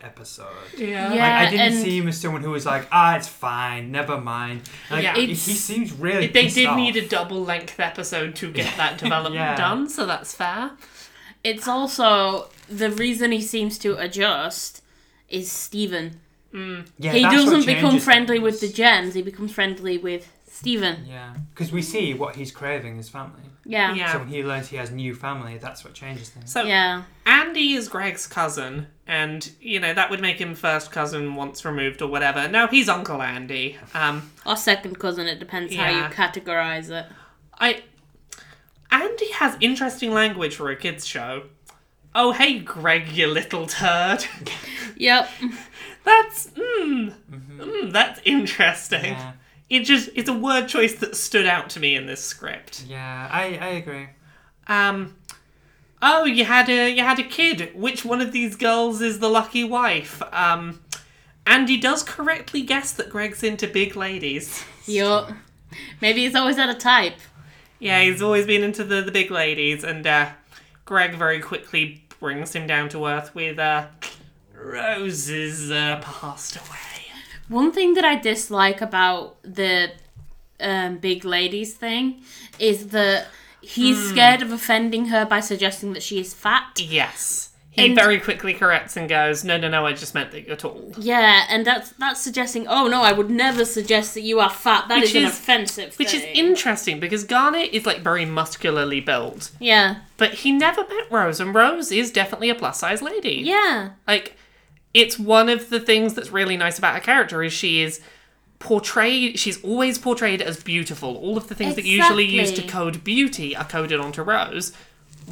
the 0.00 0.06
episode. 0.06 0.46
yeah. 0.76 1.08
Like, 1.08 1.16
Yeah. 1.16 1.38
I 1.38 1.50
didn't 1.50 1.82
see 1.82 1.98
him 1.98 2.08
as 2.08 2.20
someone 2.20 2.42
who 2.42 2.50
was 2.50 2.66
like, 2.66 2.86
ah, 2.92 3.16
it's 3.16 3.28
fine, 3.28 3.90
never 3.90 4.20
mind. 4.20 4.62
Like, 4.90 5.02
Yeah. 5.04 5.14
he, 5.16 5.24
It's- 5.24 5.46
he 5.46 5.54
seems 5.54 5.92
really. 5.92 6.26
They 6.26 6.48
did 6.48 6.66
off. 6.66 6.76
need 6.76 6.96
a 6.96 7.06
double 7.08 7.42
length 7.44 7.78
episode 7.80 8.34
to 8.36 8.50
get 8.52 8.76
that 8.76 8.98
development 8.98 9.34
Yeah. 9.50 9.56
done, 9.56 9.88
so 9.88 10.04
that's 10.06 10.34
fair. 10.34 10.72
It's 11.42 11.68
also 11.68 12.48
the 12.68 12.90
reason 12.90 13.32
he 13.32 13.40
seems 13.42 13.78
to 13.78 13.96
adjust 13.98 14.82
is 15.28 15.50
Steven. 15.50 16.20
Yeah, 16.98 17.12
he 17.12 17.22
doesn't 17.22 17.66
become 17.66 17.90
changes 17.90 18.04
friendly 18.04 18.38
with 18.38 18.60
the 18.60 18.66
things. 18.68 18.76
gems. 18.76 19.14
He 19.14 19.22
becomes 19.22 19.50
friendly 19.52 19.98
with 19.98 20.30
Stephen. 20.48 21.04
Yeah, 21.08 21.34
because 21.52 21.72
we 21.72 21.82
see 21.82 22.14
what 22.14 22.36
he's 22.36 22.52
craving 22.52 22.96
is 22.98 23.08
family. 23.08 23.42
Yeah. 23.66 23.92
Yeah. 23.92 24.12
So 24.12 24.18
when 24.20 24.28
he 24.28 24.44
learns 24.44 24.68
he 24.68 24.76
has 24.76 24.90
new 24.92 25.14
family, 25.16 25.58
that's 25.58 25.82
what 25.84 25.94
changes 25.94 26.28
things. 26.28 26.52
So 26.52 26.62
Yeah. 26.62 27.02
Andy 27.26 27.72
is 27.72 27.88
Greg's 27.88 28.26
cousin, 28.28 28.86
and 29.06 29.50
you 29.60 29.80
know 29.80 29.92
that 29.94 30.10
would 30.10 30.20
make 30.20 30.38
him 30.40 30.54
first 30.54 30.90
cousin 30.90 31.34
once 31.34 31.64
removed 31.64 32.00
or 32.02 32.08
whatever. 32.08 32.48
No, 32.48 32.66
he's 32.66 32.88
Uncle 32.88 33.20
Andy. 33.22 33.76
Um, 33.94 34.30
Or 34.46 34.56
second 34.56 34.98
cousin. 34.98 35.26
It 35.26 35.38
depends 35.38 35.74
how 35.74 35.88
you 35.90 36.04
categorize 36.14 36.90
it. 36.90 37.06
I 37.58 37.82
Andy 38.90 39.30
has 39.32 39.56
interesting 39.60 40.12
language 40.12 40.56
for 40.56 40.70
a 40.70 40.76
kids 40.76 41.06
show. 41.06 41.44
Oh 42.14 42.32
hey, 42.32 42.58
Greg, 42.60 43.08
you 43.08 43.26
little 43.26 43.66
turd. 43.66 44.24
Yep. 44.96 45.28
That's 46.04 46.46
mm, 46.50 47.12
mm, 47.28 47.92
that's 47.92 48.20
interesting. 48.24 49.14
Mm-hmm. 49.14 49.20
Yeah, 49.20 49.32
It 49.70 49.80
just 49.84 50.08
it's 50.14 50.28
a 50.28 50.32
word 50.32 50.68
choice 50.68 50.94
that 51.00 51.16
stood 51.16 51.46
out 51.46 51.70
to 51.70 51.80
me 51.80 51.96
in 51.96 52.06
this 52.06 52.22
script. 52.22 52.84
yeah, 52.86 53.28
I, 53.30 53.58
I 53.60 53.68
agree. 53.70 54.06
Um 54.68 55.16
Oh, 56.06 56.24
you 56.24 56.44
had 56.44 56.68
a 56.68 56.90
you 56.90 57.02
had 57.02 57.18
a 57.18 57.22
kid. 57.22 57.70
Which 57.74 58.04
one 58.04 58.20
of 58.20 58.30
these 58.30 58.56
girls 58.56 59.00
is 59.00 59.20
the 59.20 59.28
lucky 59.28 59.64
wife? 59.64 60.22
Um 60.32 60.80
Andy 61.46 61.78
does 61.78 62.02
correctly 62.02 62.62
guess 62.62 62.92
that 62.92 63.08
Greg's 63.10 63.42
into 63.42 63.66
big 63.66 63.96
ladies. 63.96 64.62
Yup. 64.86 65.32
Maybe 66.00 66.24
he's 66.24 66.34
always 66.34 66.56
had 66.56 66.68
a 66.68 66.74
type. 66.74 67.16
Yeah, 67.78 68.02
he's 68.02 68.22
always 68.22 68.46
been 68.46 68.62
into 68.62 68.84
the, 68.84 69.02
the 69.02 69.12
big 69.12 69.30
ladies, 69.30 69.84
and 69.84 70.06
uh, 70.06 70.30
Greg 70.84 71.16
very 71.16 71.40
quickly 71.40 72.04
brings 72.20 72.54
him 72.54 72.66
down 72.66 72.88
to 72.90 73.06
earth 73.06 73.34
with 73.34 73.58
uh, 73.58 73.86
Rose's 74.54 75.70
uh, 75.70 76.00
passed 76.02 76.56
away. 76.56 77.12
One 77.48 77.72
thing 77.72 77.94
that 77.94 78.04
I 78.04 78.16
dislike 78.16 78.80
about 78.80 79.36
the 79.42 79.92
um, 80.60 80.96
big 80.98 81.24
ladies 81.24 81.74
thing 81.74 82.22
is 82.58 82.88
that 82.88 83.26
he's 83.66 83.98
Hmm. 83.98 84.10
scared 84.10 84.42
of 84.42 84.52
offending 84.52 85.06
her 85.06 85.24
by 85.24 85.40
suggesting 85.40 85.92
that 85.94 86.02
she 86.02 86.18
is 86.20 86.34
fat. 86.34 86.78
Yes. 86.80 87.50
He 87.70 87.86
And- 87.86 87.96
very 87.96 88.20
quickly 88.20 88.54
corrects 88.54 88.96
and 88.96 89.08
goes, 89.08 89.42
No, 89.42 89.56
no, 89.56 89.66
no, 89.68 89.84
I 89.84 89.94
just 89.94 90.14
meant 90.14 90.30
that 90.30 90.46
you're 90.46 90.54
tall. 90.54 90.92
Yeah, 90.96 91.42
and 91.48 91.66
that's 91.66 91.90
that's 91.98 92.20
suggesting. 92.20 92.68
Oh 92.68 92.86
no, 92.86 93.02
I 93.02 93.10
would 93.10 93.30
never 93.30 93.64
suggest 93.64 94.14
that 94.14 94.20
you 94.20 94.38
are 94.38 94.48
fat. 94.48 94.86
That 94.88 95.00
Which 95.00 95.08
is 95.14 95.16
an 95.16 95.24
offensive. 95.24 95.98
Which 95.98 96.14
is 96.14 96.22
interesting 96.34 97.00
because 97.00 97.24
Garnet 97.24 97.70
is 97.72 97.84
like 97.84 98.00
very 98.02 98.26
muscularly 98.26 99.00
built, 99.00 99.50
Yeah, 99.58 99.96
but 100.18 100.34
he 100.34 100.52
never 100.52 100.82
met 100.82 101.10
Rose, 101.10 101.40
and 101.40 101.52
Rose 101.52 101.90
is 101.90 102.12
definitely 102.12 102.48
a 102.48 102.54
plus 102.54 102.78
size 102.78 103.02
lady. 103.02 103.42
yeah, 103.44 103.88
Like, 104.06 104.36
it's 104.92 105.18
one 105.18 105.48
of 105.48 105.68
the 105.70 105.80
things 105.80 106.14
that's 106.14 106.30
really 106.30 106.56
nice 106.56 106.78
about 106.78 106.94
her 106.94 107.00
character 107.00 107.42
is 107.42 107.52
she 107.52 107.82
is 107.82 108.00
portrayed 108.64 109.38
she's 109.38 109.62
always 109.62 109.98
portrayed 109.98 110.40
as 110.42 110.62
beautiful 110.62 111.16
all 111.18 111.36
of 111.36 111.48
the 111.48 111.54
things 111.54 111.74
that 111.76 111.84
usually 111.84 112.24
used 112.24 112.56
to 112.56 112.62
code 112.62 113.04
beauty 113.04 113.54
are 113.54 113.64
coded 113.64 114.00
onto 114.00 114.22
rose 114.22 114.72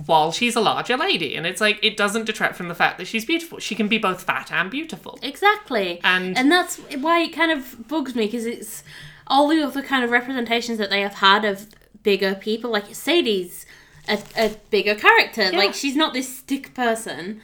while 0.07 0.31
she's 0.33 0.55
a 0.55 0.61
larger 0.61 0.97
lady 0.97 1.35
and 1.35 1.47
it's 1.47 1.61
like 1.61 1.79
it 1.83 1.97
doesn't 1.97 2.25
detract 2.27 2.55
from 2.57 2.69
the 2.69 2.75
fact 2.75 2.99
that 2.99 3.07
she's 3.07 3.25
beautiful 3.25 3.59
she 3.59 3.75
can 3.75 3.89
be 3.89 3.99
both 3.99 4.23
fat 4.23 4.53
and 4.53 4.71
beautiful 4.71 5.19
exactly. 5.23 6.01
And- 6.05 6.37
and 6.39 6.53
that's 6.53 6.77
why 7.01 7.21
it 7.23 7.31
kind 7.33 7.51
of 7.51 7.89
bugs 7.89 8.15
me 8.15 8.27
because 8.27 8.47
it's 8.47 8.83
all 9.27 9.49
the 9.49 9.63
other 9.63 9.83
kind 9.83 10.05
of 10.05 10.11
representations 10.11 10.79
that 10.79 10.91
they 10.91 11.01
have 11.01 11.15
had 11.15 11.45
of 11.45 11.69
bigger 12.03 12.35
people. 12.35 12.71
Like 12.71 12.95
Sadie's 12.95 13.65
a, 14.09 14.19
a 14.37 14.57
bigger 14.71 14.95
character. 14.95 15.51
Like 15.53 15.73
she's 15.75 15.97
not 15.97 16.13
this 16.13 16.39
stick 16.39 16.75
person, 16.75 17.41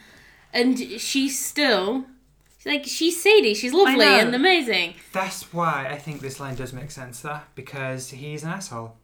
and 0.53 0.77
she's 0.77 1.39
still. 1.43 2.05
Like 2.65 2.85
she's 2.85 3.21
Sadie, 3.21 3.53
she's 3.53 3.73
lovely 3.73 4.05
and 4.05 4.35
amazing. 4.35 4.95
That's 5.13 5.53
why 5.53 5.87
I 5.89 5.97
think 5.97 6.19
this 6.19 6.39
line 6.39 6.55
does 6.55 6.73
make 6.73 6.91
sense 6.91 7.21
though, 7.21 7.39
because 7.55 8.09
he's 8.09 8.43
an 8.43 8.49
asshole. 8.49 8.97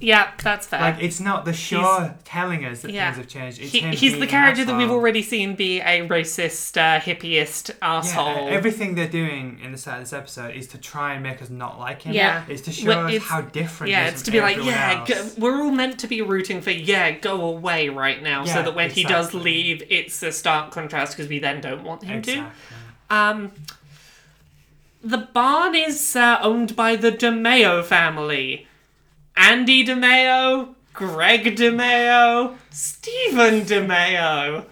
Yeah 0.00 0.30
that's 0.42 0.66
fair 0.66 0.80
Like 0.80 1.00
it's 1.02 1.20
not 1.20 1.44
the 1.44 1.52
show 1.52 2.12
telling 2.24 2.64
us 2.64 2.82
that 2.82 2.90
yeah. 2.90 3.12
things 3.12 3.18
have 3.18 3.28
changed. 3.28 3.60
It's 3.62 3.72
He- 3.72 3.80
him 3.80 3.92
he's 3.92 4.00
being 4.12 4.20
the 4.20 4.26
an 4.26 4.30
character 4.30 4.64
that 4.64 4.72
we've 4.76 4.86
asshole. 4.86 4.98
already 4.98 5.22
seen 5.22 5.54
be 5.54 5.80
a 5.80 6.06
racist 6.08 6.76
uh, 6.76 7.00
hippieist 7.00 7.70
Yeah, 7.80 8.50
everything 8.50 8.94
they're 8.96 9.08
doing 9.08 9.60
in 9.62 9.72
the 9.72 9.78
start 9.78 9.98
of 9.98 10.04
this 10.04 10.12
episode 10.12 10.54
is 10.56 10.66
to 10.68 10.78
try 10.78 11.14
and 11.14 11.22
make 11.22 11.40
us 11.40 11.48
not 11.48 11.78
like 11.78 12.02
him. 12.02 12.12
Yeah. 12.12 12.42
It's 12.48 12.62
to 12.62 12.72
show 12.72 12.88
Well, 12.88 13.06
us 13.06 13.12
it's- 13.14 13.30
how 13.30 13.40
different. 13.42 13.90
Yeah, 13.92 14.02
he 14.02 14.08
is 14.08 14.12
it's 14.14 14.22
from 14.22 14.26
to 14.26 14.30
be 14.32 14.40
like, 14.40 14.56
everyone 14.56 14.74
yeah, 14.74 14.98
else. 15.08 15.34
go, 15.36 15.40
we're 15.40 15.62
all 15.62 15.70
meant 15.70 15.98
to 16.00 16.06
be 16.08 16.22
rooting 16.22 16.60
for, 16.60 16.70
yeah, 16.70 17.12
go 17.12 17.40
away 17.44 17.88
right 17.88 18.22
now, 18.22 18.44
so 18.44 18.56
Yeah, 18.56 18.62
that 18.62 18.74
when 18.74 18.90
he 18.90 19.04
does 19.04 19.26
exactly. 19.26 19.40
leave, 19.52 19.82
it's 19.90 20.22
a 20.22 20.32
stark 20.32 20.70
contrast 20.72 21.16
because 21.16 21.28
we 21.28 21.38
then 21.38 21.60
don't 21.60 21.84
want 21.84 22.02
him 22.02 22.18
Exactly. 22.18 22.44
to. 23.10 23.14
Um, 23.14 23.52
the 25.02 25.18
barn 25.18 25.74
is 25.74 26.16
uh, 26.16 26.38
owned 26.42 26.74
by 26.74 26.96
the 26.96 27.12
DeMayo 27.12 27.84
family. 27.84 28.66
Andy 29.36 29.84
DeMayo, 29.84 30.74
Greg 30.92 31.56
DeMayo, 31.56 32.56
Steven 32.70 33.62
DeMayo. 33.62 34.64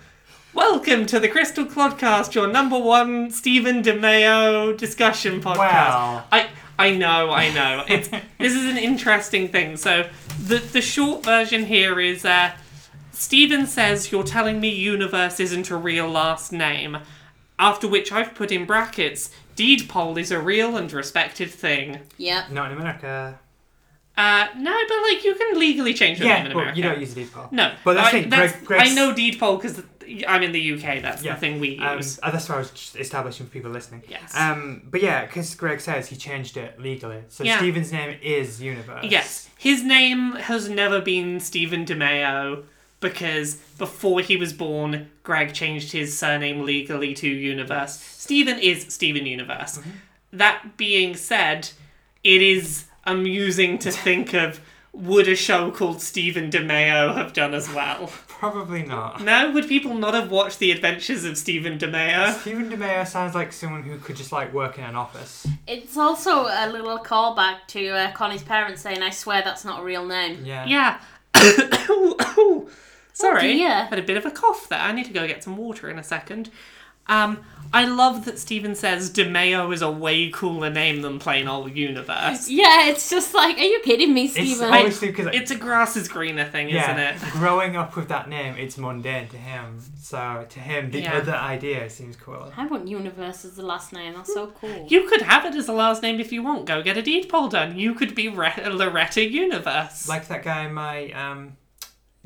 Welcome 0.55 1.07
to 1.07 1.19
the 1.19 1.29
Crystal 1.29 1.65
Clodcast, 1.65 2.35
your 2.35 2.47
number 2.47 2.79
one 2.79 3.33
Steven 3.33 3.83
DeMayo 3.83 4.77
discussion 4.77 5.41
podcast. 5.41 5.59
Well. 5.59 6.27
I 6.31 6.49
I 6.79 6.93
know, 6.93 7.31
I 7.31 7.53
know. 7.53 7.85
It's 7.89 8.09
this 8.39 8.55
is 8.55 8.71
an 8.71 8.79
interesting 8.79 9.49
thing. 9.49 9.77
So 9.77 10.09
the 10.41 10.59
the 10.59 10.81
short 10.81 11.25
version 11.25 11.67
here 11.67 11.99
is 11.99 12.25
uh 12.25 12.53
Steven 13.11 13.67
says 13.67 14.13
you're 14.13 14.23
telling 14.23 14.61
me 14.61 14.69
universe 14.69 15.41
isn't 15.41 15.71
a 15.71 15.77
real 15.77 16.09
last 16.09 16.53
name. 16.53 16.99
After 17.59 17.89
which 17.89 18.13
I've 18.13 18.35
put 18.35 18.53
in 18.53 18.65
brackets, 18.65 19.31
deed 19.57 19.89
poll 19.89 20.17
is 20.19 20.31
a 20.31 20.41
real 20.41 20.77
and 20.77 20.93
respected 20.93 21.51
thing. 21.51 22.01
Yep. 22.17 22.51
Not 22.51 22.71
in 22.71 22.79
America. 22.79 23.41
Uh 24.17 24.47
no, 24.57 24.79
but 24.89 24.97
like 25.11 25.25
you 25.25 25.35
can 25.35 25.59
legally 25.59 25.95
change 25.95 26.19
your 26.19 26.29
name 26.29 26.37
Yeah, 26.37 26.41
in 26.45 26.53
but 26.53 26.61
America. 26.61 26.77
you 26.77 26.83
don't 26.83 27.01
use 27.01 27.15
deed 27.15 27.33
poll. 27.33 27.49
No, 27.51 27.73
But 27.85 27.95
that's 27.95 28.09
I, 28.09 28.13
the 28.13 28.21
thing, 28.23 28.31
that's- 28.31 28.53
Greg- 28.53 28.65
Greg's- 28.67 28.91
I 28.91 28.95
know 28.95 29.15
deed 29.15 29.39
poll 29.39 29.57
because 29.57 29.83
I'm 30.29 30.43
in 30.43 30.53
the 30.53 30.61
UK. 30.75 31.01
That's 31.01 31.23
Yeah, 31.23 31.35
the 31.35 31.41
thing 31.41 31.61
we 31.61 31.79
Um, 31.79 31.97
use. 31.97 32.21
uh, 32.23 32.31
that's 32.31 32.47
what 32.49 32.57
I 32.57 32.59
was 32.59 32.71
just 32.73 32.97
establishing 32.97 33.47
for 33.47 33.53
people 33.53 33.71
listening. 33.71 34.03
Yes. 34.09 34.37
Um, 34.37 34.83
but 34.91 35.01
yeah, 35.01 35.25
because 35.25 35.55
Greg 35.55 35.81
says 35.81 36.09
he 36.09 36.17
changed 36.17 36.59
it 36.59 36.79
legally, 36.79 37.23
so 37.31 37.43
Yeah. 37.45 37.57
Steven's 37.59 37.91
name 37.93 38.19
is 38.21 38.61
Universe. 38.61 39.07
Yes, 39.09 39.49
his 39.57 39.83
name 39.83 40.33
has 40.33 40.69
never 40.69 41.01
been 41.01 41.41
Steven 41.41 41.87
DeMayo 41.87 42.65
because 43.01 43.55
before 43.79 44.21
he 44.21 44.37
was 44.37 44.53
born, 44.53 45.11
Greg 45.23 45.55
changed 45.55 45.93
his 45.93 46.19
surname 46.19 46.65
legally 46.67 47.15
to 47.15 47.27
Universe. 47.29 47.99
Steven 47.99 48.59
is 48.59 48.85
Steven 48.93 49.25
Universe. 49.25 49.81
That 50.33 50.77
being 50.77 51.17
said, 51.17 51.71
it 52.23 52.43
is 52.43 52.85
amusing 53.05 53.79
to 53.79 53.91
think 53.91 54.35
of 54.35 54.61
would 54.93 55.27
a 55.27 55.35
show 55.35 55.71
called 55.71 56.03
Steven 56.03 56.51
DeMayo 56.51 57.15
have 57.15 57.33
done 57.33 57.55
as 57.55 57.73
well? 57.73 58.09
Probably 58.29 58.83
not. 58.83 59.23
No, 59.23 59.51
would 59.53 59.67
people 59.67 59.95
not 59.95 60.13
have 60.13 60.31
watched 60.31 60.59
the 60.59 60.71
adventures 60.71 61.25
of 61.25 61.39
Steven 61.39 61.79
DeMayo? 61.79 62.39
Steven 62.41 62.69
DeMayo 62.71 63.07
sounds 63.07 63.35
like 63.35 63.53
someone 63.53 63.83
who 63.85 63.97
could 63.99 64.17
just 64.17 64.33
like 64.33 64.53
work 64.53 64.77
in 64.77 64.85
an 64.85 64.95
office. 64.95 65.47
It's 65.67 65.97
also 65.97 66.47
a 66.47 66.69
little 66.71 66.99
callback 66.99 67.67
to 67.69 67.89
uh, 67.89 68.13
Connie's 68.13 68.43
parents 68.43 68.83
saying, 68.83 69.03
"I 69.03 69.11
swear 69.11 69.41
that's 69.43 69.65
not 69.65 69.81
a 69.81 69.85
real 69.85 70.05
name." 70.05 70.45
Yeah. 70.45 70.67
Yeah. 70.67 71.01
Sorry. 73.15 73.55
dear. 73.55 73.85
Had 73.85 73.99
a 73.99 74.03
bit 74.03 74.17
of 74.17 74.27
a 74.27 74.31
cough 74.31 74.69
there. 74.69 74.81
I 74.81 74.93
need 74.93 75.07
to 75.07 75.13
go 75.13 75.27
get 75.27 75.43
some 75.45 75.57
water 75.57 75.89
in 75.89 75.99
a 75.99 76.03
second. 76.03 76.51
Um, 77.07 77.39
I 77.75 77.87
love 77.87 78.27
that 78.27 78.39
Steven 78.39 78.75
says 78.75 79.11
DeMayo 79.11 79.73
is 79.73 79.81
a 79.81 79.91
way 79.91 80.29
cooler 80.29 80.69
name 80.69 81.01
than 81.01 81.19
plain 81.19 81.49
old 81.49 81.75
universe. 81.75 82.47
Yeah, 82.51 82.89
it's 82.89 83.09
just 83.09 83.33
like, 83.33 83.57
are 83.57 83.63
you 83.65 83.81
kidding 83.83 84.13
me, 84.13 84.25
It's 84.27 84.35
Steven? 84.35 84.73
obviously 84.75 85.09
because 85.09 85.29
It's 85.33 85.51
a 85.51 85.55
grass 85.57 85.97
is 85.97 86.07
greener 86.07 86.45
thing, 86.45 86.69
yeah, 86.69 86.91
isn't 87.15 87.27
it? 87.29 87.33
growing 87.33 87.75
up 87.77 87.97
with 87.97 88.09
that 88.09 88.29
name, 88.29 88.57
it's 88.59 88.77
mundane 88.77 89.29
to 89.29 89.39
him. 89.39 89.79
So 89.99 90.45
to 90.51 90.61
him, 90.61 90.91
the 90.91 91.01
Yeah. 91.01 91.17
other 91.17 91.33
idea 91.35 91.89
seems 91.89 92.15
cool. 92.15 92.53
I 92.59 92.67
want 92.67 92.89
Universe 92.89 93.47
as 93.47 93.57
the 93.57 93.63
last 93.65 93.95
name. 93.95 94.13
That's 94.15 94.35
so 94.35 94.49
cool. 94.49 94.87
You 94.91 95.09
could 95.09 95.23
have 95.23 95.47
it 95.47 95.55
as 95.55 95.67
a 95.67 95.73
last 95.73 96.03
name 96.03 96.21
if 96.21 96.31
you 96.31 96.43
want. 96.43 96.67
Go 96.67 96.83
get 96.83 96.99
a 96.99 97.03
deed 97.03 97.31
poll 97.31 97.49
done. 97.49 97.79
You 97.79 97.95
could 97.95 98.15
be 98.15 98.29
Re- 98.29 98.53
Loretta 98.71 99.25
Universe. 99.27 100.07
Like 100.09 100.29
that 100.29 100.43
guy 100.43 100.67
in 100.67 100.75
my 100.75 101.11
um, 101.13 101.57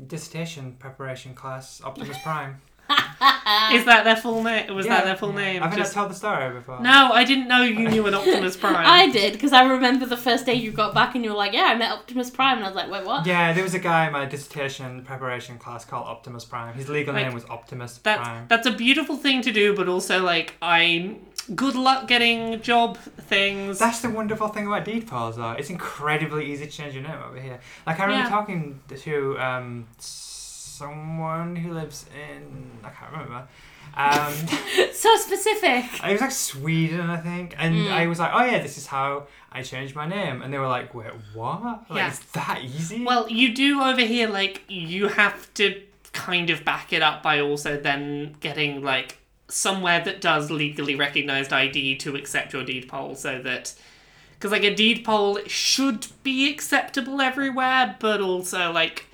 dissertation 0.05 0.75
preparation 0.77 1.33
class, 1.33 1.81
Optimus 1.83 2.17
Prime. 2.21 2.59
Is 2.89 3.85
that 3.85 4.01
their 4.03 4.15
full 4.15 4.43
name? 4.43 4.73
Was 4.75 4.85
that 4.87 5.05
their 5.05 5.15
full 5.17 5.29
yeah. 5.31 5.35
name? 5.35 5.61
Haven't 5.61 5.77
Just- 5.77 5.95
I 5.95 5.99
told 6.01 6.11
the 6.11 6.15
story 6.15 6.53
before? 6.53 6.79
No, 6.81 7.11
I 7.13 7.23
didn't 7.23 7.47
know 7.47 7.61
you 7.63 7.87
knew 7.89 8.05
an 8.07 8.13
Optimus 8.13 8.55
Prime. 8.63 8.75
I 8.75 9.09
did 9.11 9.33
because 9.33 9.53
I 9.53 9.63
remember 9.63 10.05
the 10.05 10.17
first 10.17 10.45
day 10.45 10.53
you 10.53 10.71
got 10.71 10.93
back 10.93 11.15
and 11.15 11.23
you 11.23 11.31
were 11.31 11.37
like, 11.37 11.53
"Yeah, 11.53 11.63
I 11.65 11.75
met 11.75 11.91
Optimus 11.91 12.29
Prime," 12.29 12.57
and 12.57 12.65
I 12.65 12.69
was 12.69 12.75
like, 12.75 12.89
"Wait, 12.91 13.05
what?" 13.05 13.25
Yeah, 13.25 13.53
there 13.53 13.63
was 13.63 13.73
a 13.73 13.79
guy 13.79 14.07
in 14.07 14.13
my 14.13 14.25
dissertation 14.25 15.03
preparation 15.03 15.57
class 15.57 15.85
called 15.85 16.07
Optimus 16.07 16.45
Prime. 16.45 16.73
His 16.75 16.89
legal 16.89 17.13
Like, 17.13 17.25
name 17.25 17.33
was 17.33 17.45
Optimus 17.45 17.99
That's 18.03 18.21
Prime. 18.21 18.45
that's 18.47 18.67
a 18.67 18.71
beautiful 18.71 19.15
thing 19.17 19.41
to 19.41 19.51
do, 19.51 19.75
but 19.75 19.87
also 19.87 20.23
like 20.23 20.55
I'm 20.61 21.25
good 21.55 21.75
luck 21.75 22.07
getting 22.07 22.61
job 22.61 22.97
things. 22.97 23.79
That's 23.79 24.01
the 24.01 24.09
wonderful 24.09 24.49
thing 24.49 24.67
about 24.67 24.83
deed 24.85 25.07
polls, 25.07 25.37
though. 25.37 25.51
It's 25.51 25.69
incredibly 25.69 26.51
easy 26.51 26.65
to 26.65 26.71
change 26.71 26.93
your 26.93 27.03
name 27.03 27.17
over 27.27 27.39
here. 27.39 27.59
Like 27.85 27.99
I 27.99 28.05
remember 28.05 28.25
Yeah. 28.25 28.29
talking 28.29 28.79
to 29.03 29.39
um, 29.39 29.87
someone 30.77 31.55
who 31.55 31.73
lives 31.73 32.05
in 32.13 32.69
I 32.83 32.89
can't 32.89 33.11
remember, 33.11 33.47
Um, 33.95 34.33
so 34.93 35.15
specific. 35.17 35.85
it 36.05 36.11
was 36.11 36.21
like 36.21 36.31
Sweden, 36.31 37.09
I 37.09 37.17
think, 37.17 37.55
and 37.57 37.73
Mm. 37.75 37.91
I 37.91 38.07
was 38.07 38.19
like, 38.19 38.31
"Oh 38.33 38.43
yeah, 38.43 38.59
this 38.59 38.77
is 38.77 38.85
how 38.87 39.27
I 39.51 39.61
changed 39.63 39.95
my 39.95 40.07
name," 40.07 40.41
and 40.41 40.53
they 40.53 40.57
were 40.59 40.67
like, 40.67 40.93
"Wait, 40.93 41.11
what? 41.33 41.89
Like, 41.89 41.97
Yeah. 41.99 42.07
it's 42.09 42.19
that 42.33 42.63
easy?" 42.63 43.03
Well, 43.03 43.27
you 43.29 43.53
do 43.53 43.81
over 43.81 44.01
here, 44.01 44.27
like, 44.27 44.61
you 44.67 45.07
have 45.07 45.51
to 45.55 45.81
kind 46.13 46.49
of 46.49 46.63
back 46.63 46.93
it 46.93 47.01
up 47.01 47.23
by 47.23 47.39
also 47.39 47.77
then 47.79 48.35
getting, 48.39 48.83
like, 48.83 49.17
somewhere 49.49 49.99
that 50.03 50.19
does 50.21 50.51
legally 50.51 50.93
recognized 50.95 51.51
ID 51.53 51.95
to 51.97 52.15
accept 52.15 52.53
your 52.53 52.63
deed 52.63 52.87
poll 52.87 53.15
so 53.15 53.41
that. 53.41 53.73
Because, 54.33 54.51
like, 54.51 54.63
a 54.63 54.75
deed 54.75 55.03
poll 55.03 55.39
should 55.47 56.05
be 56.21 56.47
acceptable 56.51 57.19
everywhere, 57.21 57.95
but 57.99 58.21
also, 58.21 58.71
like, 58.71 59.05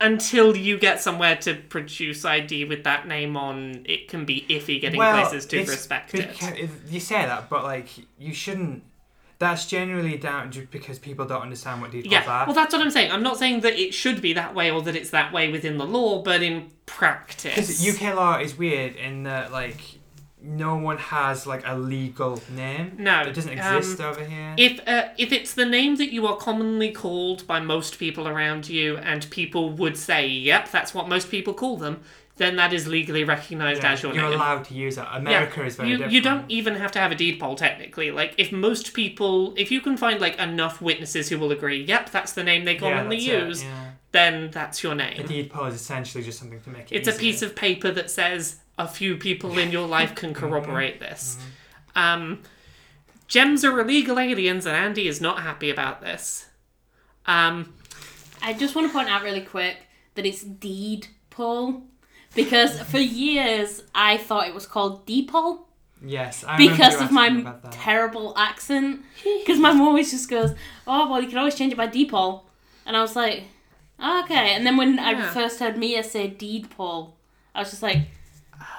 until 0.00 0.56
you 0.56 0.78
get 0.78 1.00
somewhere 1.00 1.36
to 1.36 1.54
produce 1.54 2.24
ID 2.24 2.64
with 2.64 2.84
that 2.84 3.06
name 3.06 3.36
on, 3.36 3.82
it 3.86 4.08
can 4.08 4.24
be 4.24 4.44
iffy 4.48 4.80
getting 4.80 5.00
places 5.00 5.46
to 5.46 5.58
respect 5.64 6.14
it. 6.14 6.70
You 6.88 7.00
say 7.00 7.24
that, 7.24 7.48
but 7.48 7.64
like 7.64 7.88
you 8.18 8.34
shouldn't. 8.34 8.82
That's 9.40 9.66
generally 9.66 10.16
down 10.16 10.52
just 10.52 10.70
because 10.70 10.98
people 10.98 11.26
don't 11.26 11.42
understand 11.42 11.82
what 11.82 11.90
polls 11.90 12.04
Yeah, 12.06 12.20
are. 12.20 12.46
well, 12.46 12.54
that's 12.54 12.72
what 12.72 12.80
I'm 12.80 12.90
saying. 12.90 13.10
I'm 13.10 13.22
not 13.24 13.36
saying 13.36 13.60
that 13.60 13.78
it 13.78 13.92
should 13.92 14.22
be 14.22 14.32
that 14.34 14.54
way 14.54 14.70
or 14.70 14.80
that 14.82 14.94
it's 14.94 15.10
that 15.10 15.32
way 15.32 15.50
within 15.50 15.76
the 15.76 15.84
law, 15.84 16.22
but 16.22 16.40
in 16.40 16.70
practice. 16.86 17.54
Because 17.54 18.00
UK 18.00 18.14
law 18.14 18.38
is 18.38 18.56
weird 18.56 18.94
in 18.94 19.24
that 19.24 19.50
like 19.50 19.80
no 20.44 20.76
one 20.76 20.98
has 20.98 21.46
like 21.46 21.62
a 21.66 21.76
legal 21.76 22.40
name. 22.54 22.96
No, 22.98 23.22
it 23.22 23.32
doesn't 23.34 23.58
um, 23.58 23.76
exist 23.76 24.00
over 24.00 24.24
here. 24.24 24.54
If 24.58 24.80
uh, 24.86 25.08
if 25.18 25.32
it's 25.32 25.54
the 25.54 25.64
name 25.66 25.96
that 25.96 26.12
you 26.12 26.26
are 26.26 26.36
commonly 26.36 26.90
called 26.92 27.46
by 27.46 27.60
most 27.60 27.98
people 27.98 28.28
around 28.28 28.68
you, 28.68 28.96
and 28.98 29.28
people 29.30 29.70
would 29.70 29.96
say, 29.96 30.26
"Yep, 30.26 30.70
that's 30.70 30.94
what 30.94 31.08
most 31.08 31.30
people 31.30 31.54
call 31.54 31.76
them," 31.76 32.02
then 32.36 32.56
that 32.56 32.72
is 32.72 32.86
legally 32.86 33.24
recognized 33.24 33.82
Yeah, 33.82 33.92
as 33.92 34.02
your 34.02 34.12
name. 34.12 34.20
you're 34.20 34.30
name. 34.30 34.40
allowed 34.40 34.64
to 34.66 34.74
use 34.74 34.98
it. 34.98 35.06
America 35.12 35.64
is 35.64 35.76
very 35.76 35.88
you, 35.90 35.94
different. 35.96 36.12
you 36.12 36.20
don't 36.20 36.44
even 36.50 36.74
have 36.76 36.90
to 36.92 36.98
have 36.98 37.12
a 37.12 37.14
deed 37.14 37.38
poll 37.40 37.54
technically. 37.56 38.10
Like 38.10 38.34
if 38.38 38.52
most 38.52 38.92
people, 38.94 39.54
if 39.56 39.70
you 39.70 39.80
can 39.80 39.96
find 39.96 40.20
like 40.20 40.36
enough 40.38 40.80
witnesses 40.82 41.28
who 41.30 41.38
will 41.38 41.52
agree, 41.52 41.82
"Yep, 41.84 42.10
that's 42.10 42.32
the 42.32 42.44
name 42.44 42.64
they 42.64 42.74
Yeah, 42.74 42.80
commonly 42.80 43.16
it, 43.18 43.46
use," 43.46 43.62
yeah. 43.64 43.90
Then 44.14 44.50
that's 44.52 44.82
your 44.82 44.92
A 44.92 44.94
name. 44.94 45.26
deed 45.26 45.50
poll 45.50 45.66
is 45.66 45.74
essentially 45.74 46.22
just 46.22 46.38
something 46.38 46.60
to 46.60 46.70
make 46.70 46.90
it. 46.90 46.94
It's 46.94 47.08
a 47.08 47.12
piece 47.12 47.42
of 47.42 47.56
paper 47.56 47.90
that 47.90 48.10
says 48.10 48.60
a 48.78 48.86
few 48.86 49.16
people 49.16 49.58
in 49.58 49.72
your 49.72 49.88
life 49.88 50.14
can 50.14 50.32
corroborate 50.40 51.00
this. 51.00 51.36
Um, 51.96 52.42
gems 53.26 53.64
are 53.64 53.78
illegal 53.80 54.20
aliens, 54.20 54.66
and 54.66 54.76
Andy 54.76 55.08
is 55.08 55.20
not 55.20 55.42
happy 55.42 55.68
about 55.68 56.00
this. 56.00 56.46
Um, 57.26 57.74
I 58.40 58.52
just 58.52 58.76
want 58.76 58.86
to 58.86 58.92
point 58.92 59.08
out 59.08 59.22
really 59.24 59.40
quick 59.40 59.78
that 60.14 60.24
it's 60.24 60.42
deed 60.42 61.08
poll 61.30 61.82
because 62.36 62.80
for 62.82 62.98
years 62.98 63.82
I 63.94 64.16
thought 64.16 64.46
it 64.46 64.54
was 64.54 64.66
called 64.66 65.06
Deepol 65.06 65.64
Yes, 66.06 66.44
I 66.46 66.56
because 66.56 67.00
of 67.00 67.10
my 67.10 67.54
terrible 67.70 68.34
accent. 68.36 69.00
Because 69.40 69.58
my 69.58 69.72
mum 69.72 69.88
always 69.88 70.10
just 70.10 70.28
goes, 70.28 70.54
"Oh 70.86 71.10
well, 71.10 71.20
you 71.22 71.28
can 71.28 71.38
always 71.38 71.54
change 71.54 71.72
it 71.72 71.76
by 71.76 71.88
Deepol," 71.88 72.42
and 72.86 72.94
I 72.96 73.00
was 73.00 73.16
like, 73.16 73.44
oh, 74.00 74.22
"Okay." 74.24 74.54
And 74.54 74.66
then 74.66 74.76
when 74.76 74.98
I 74.98 75.12
Yeah. 75.12 75.30
first 75.30 75.60
heard 75.60 75.76
Mia 75.76 76.02
say 76.04 76.28
deed 76.28 76.70
poll, 76.70 77.16
I 77.54 77.60
was 77.60 77.70
just 77.70 77.82
like, 77.82 78.08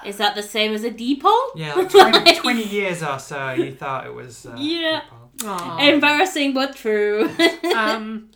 "Is 0.04 0.16
that 0.18 0.34
the 0.34 0.42
same 0.42 0.72
as 0.72 0.84
a 0.84 0.90
Deepol?" 0.90 1.50
Yeah, 1.54 1.74
like 1.76 1.90
20, 1.90 2.34
20 2.36 2.62
years 2.64 3.02
or 3.02 3.18
so, 3.18 3.52
you 3.52 3.72
thought 3.74 4.06
it 4.06 4.14
was. 4.14 4.46
Uh, 4.46 4.56
Yeah. 4.58 5.00
deed 5.38 5.48
aw. 5.48 5.78
Embarrassing 5.78 6.54
but 6.54 6.76
true. 6.76 7.30
um, 7.76 8.30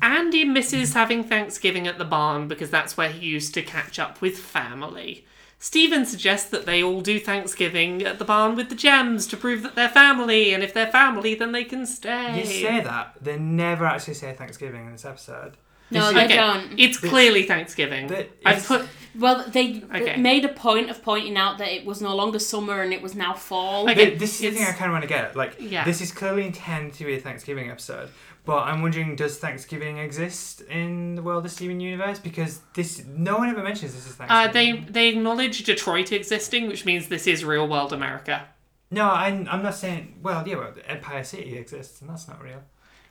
Andy 0.00 0.44
misses 0.44 0.94
having 0.94 1.22
Thanksgiving 1.22 1.86
at 1.86 1.98
the 1.98 2.04
barn 2.04 2.48
because 2.48 2.70
that's 2.70 2.96
where 2.96 3.08
he 3.10 3.26
used 3.26 3.54
to 3.54 3.62
catch 3.62 3.98
up 3.98 4.20
with 4.20 4.38
family. 4.38 5.26
Steven 5.58 6.04
suggests 6.04 6.50
that 6.50 6.66
they 6.66 6.82
all 6.82 7.00
do 7.00 7.20
Thanksgiving 7.20 8.02
at 8.02 8.18
the 8.18 8.24
barn 8.24 8.56
with 8.56 8.68
the 8.68 8.74
gems 8.74 9.28
to 9.28 9.36
prove 9.36 9.62
that 9.62 9.76
they're 9.76 9.88
family, 9.88 10.52
and 10.52 10.60
if 10.64 10.74
they're 10.74 10.90
family, 10.90 11.36
then 11.36 11.52
they 11.52 11.62
can 11.62 11.86
stay. 11.86 12.40
You 12.40 12.44
say 12.44 12.80
that, 12.80 13.14
they 13.20 13.38
never 13.38 13.84
actually 13.86 14.14
say 14.14 14.32
Thanksgiving 14.32 14.86
in 14.86 14.92
this 14.92 15.04
episode. 15.04 15.56
No, 15.92 16.06
This 16.06 16.14
they 16.14 16.24
Okay, 16.24 16.36
don't. 16.36 16.78
It's 16.78 16.98
clearly 16.98 17.42
Thanksgiving. 17.44 18.08
But 18.08 18.30
I've 18.44 18.58
it's- 18.58 18.66
put 18.66 18.88
Well, 19.14 19.44
they 19.46 19.82
Okay. 19.94 20.16
made 20.16 20.44
a 20.46 20.48
point 20.48 20.88
of 20.88 21.02
pointing 21.02 21.36
out 21.36 21.58
that 21.58 21.68
it 21.68 21.84
was 21.84 22.00
no 22.00 22.16
longer 22.16 22.38
summer 22.38 22.80
and 22.80 22.94
it 22.94 23.02
was 23.02 23.14
now 23.14 23.34
fall. 23.34 23.82
Okay. 23.90 24.06
Th- 24.06 24.18
this 24.18 24.34
is 24.36 24.40
the 24.40 24.50
thing 24.52 24.60
I 24.60 24.68
it's- 24.70 24.78
kind 24.78 24.88
of 24.90 24.92
want 24.94 25.02
to 25.02 25.08
get 25.08 25.24
at. 25.26 25.36
Like, 25.36 25.56
Yeah. 25.60 25.84
this 25.84 26.00
is 26.00 26.10
clearly 26.12 26.46
intended 26.46 26.94
to 26.94 27.04
be 27.04 27.14
a 27.16 27.20
Thanksgiving 27.20 27.68
episode, 27.70 28.08
but 28.46 28.60
I'm 28.68 28.80
wondering, 28.80 29.14
does 29.14 29.36
Thanksgiving 29.36 29.98
exist 29.98 30.62
in 30.62 31.14
the 31.16 31.22
world 31.22 31.44
of 31.44 31.50
Steven 31.50 31.78
universe? 31.78 32.20
Because 32.20 32.60
this, 32.74 33.04
no 33.06 33.36
one 33.36 33.50
ever 33.50 33.62
mentions 33.62 33.92
this 33.94 34.06
is 34.06 34.18
uh, 34.18 34.24
Thanksgiving. 34.26 34.86
they 34.86 34.90
they 34.92 35.08
acknowledge 35.08 35.62
Detroit 35.64 36.10
existing, 36.10 36.66
which 36.68 36.86
means 36.86 37.08
this 37.08 37.26
is 37.26 37.44
real 37.44 37.68
world 37.68 37.92
America. 37.92 38.48
No, 38.90 39.10
I'm, 39.10 39.46
I'm 39.50 39.62
not 39.62 39.74
saying. 39.74 40.20
Well, 40.22 40.42
yeah, 40.48 40.56
well, 40.56 40.72
Empire 40.86 41.22
City 41.24 41.58
exists, 41.58 42.00
and 42.00 42.08
that's 42.08 42.28
not 42.28 42.42
real. 42.42 42.62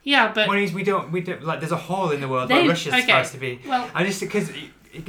Yeah, 0.04 0.32
but 0.34 0.48
One 0.48 0.58
is 0.58 0.74
we 0.74 0.84
don't, 0.84 1.12
we 1.12 1.22
don't 1.22 1.44
like. 1.44 1.60
There's 1.60 1.72
a 1.72 1.78
hole 1.78 2.12
in 2.12 2.22
the 2.22 2.28
world 2.28 2.50
They- 2.50 2.62
like 2.62 2.70
Russia's 2.70 2.94
okay. 2.94 3.02
supposed 3.06 3.34
to 3.34 3.38
be. 3.38 3.60
well, 3.68 3.90
I 3.94 4.04
just 4.04 4.20
because 4.20 4.50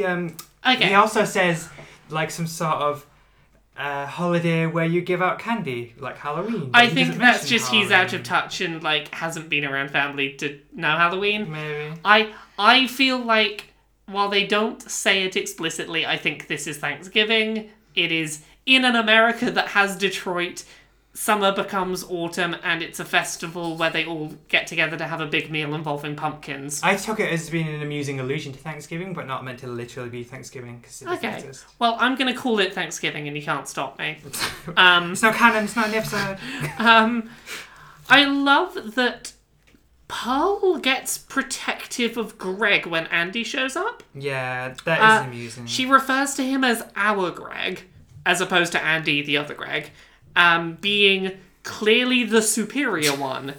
um, 0.05 0.37
okay. 0.67 0.89
he 0.89 0.95
also 0.95 1.25
says 1.25 1.69
like 2.11 2.31
some 2.31 2.47
sort 2.47 2.77
of. 2.77 3.07
Uh, 3.75 4.05
holiday 4.05 4.67
where 4.67 4.85
you 4.85 5.01
give 5.01 5.23
out 5.23 5.39
candy, 5.39 5.95
like 5.99 6.19
Halloween. 6.19 6.69
I 6.75 6.89
think 6.89 7.17
that's 7.17 7.49
just 7.49 7.71
he's 7.71 7.91
out 7.91 8.13
of 8.13 8.23
touch 8.23 8.61
and 8.61 8.83
like 8.83 9.09
hasn't 9.15 9.49
been 9.49 9.65
around 9.65 9.91
family 9.91 10.35
to 10.35 10.61
know 10.75 10.95
Halloween. 10.95 11.51
Maybe. 11.51 11.95
I 12.05 12.35
I 12.59 12.87
feel 12.87 13.19
like 13.19 13.73
while 14.05 14.29
they 14.29 14.47
don't 14.47 14.83
say 14.83 15.25
it 15.25 15.37
explicitly, 15.37 16.05
I 16.05 16.19
think 16.19 16.49
this 16.49 16.67
is 16.67 16.77
Thanksgiving. 16.77 17.71
It 17.95 18.13
is 18.13 18.43
in 18.67 18.85
an 18.85 18.95
America 18.95 19.51
that 19.51 19.69
has 19.69 19.97
Detroit. 19.97 20.65
Summer 21.15 21.53
becomes 21.53 22.05
autumn, 22.05 22.57
and 22.63 22.83
it's 22.83 22.99
a 22.99 23.05
festival 23.05 23.77
where 23.77 23.91
they 23.91 24.07
all 24.07 24.33
get 24.49 24.67
together 24.67 24.97
to 24.97 25.07
have 25.07 25.21
a 25.21 25.27
big 25.27 25.51
meal 25.51 25.75
involving 25.75 26.17
pumpkins. 26.17 26.83
I 26.83 26.97
took 26.97 27.21
it 27.21 27.31
as 27.31 27.51
being 27.51 27.69
an 27.69 27.83
amusing 27.83 28.19
allusion 28.19 28.53
to 28.55 28.59
Thanksgiving, 28.59 29.13
but 29.13 29.27
not 29.27 29.45
meant 29.45 29.59
to 29.59 29.67
literally 29.67 30.09
be 30.09 30.25
Thanksgiving 30.25 30.79
because 30.79 31.03
it 31.03 31.05
doesn't 31.05 31.25
Okay. 31.29 31.37
exist. 31.39 31.67
Well, 31.79 31.97
I'm 32.01 32.15
gonna 32.17 32.35
call 32.35 32.61
it 32.61 32.73
Thanksgiving, 32.75 33.29
and 33.29 33.37
you 33.37 33.43
can't 33.43 33.69
stop 33.69 33.99
me. 33.99 34.19
Um, 34.77 35.13
It's 35.13 35.21
not 35.23 35.35
canon. 35.35 35.65
It's 35.65 35.77
not 35.77 35.89
an 35.89 35.95
episode. 35.95 36.39
Um, 36.79 37.29
I 38.09 38.25
love 38.25 38.95
that 38.95 39.33
Pearl 40.09 40.79
gets 40.79 41.19
protective 41.19 42.17
of 42.17 42.39
Greg 42.39 42.87
when 42.87 43.07
Andy 43.09 43.45
shows 43.45 43.77
up. 43.77 44.03
Yeah, 44.15 44.75
that 44.87 44.99
is 44.99 45.21
Uh, 45.23 45.29
amusing. 45.29 45.67
She 45.67 45.85
refers 45.87 46.35
to 46.37 46.43
him 46.43 46.65
as 46.65 46.83
our 46.97 47.31
Greg, 47.31 47.83
as 48.25 48.41
opposed 48.41 48.73
to 48.73 48.83
Andy, 48.83 49.21
the 49.23 49.37
other 49.37 49.55
Greg, 49.55 49.91
um, 50.37 50.79
being 50.81 51.33
clearly 51.63 52.25
the 52.25 52.43
superior 52.43 53.15
one. 53.15 53.55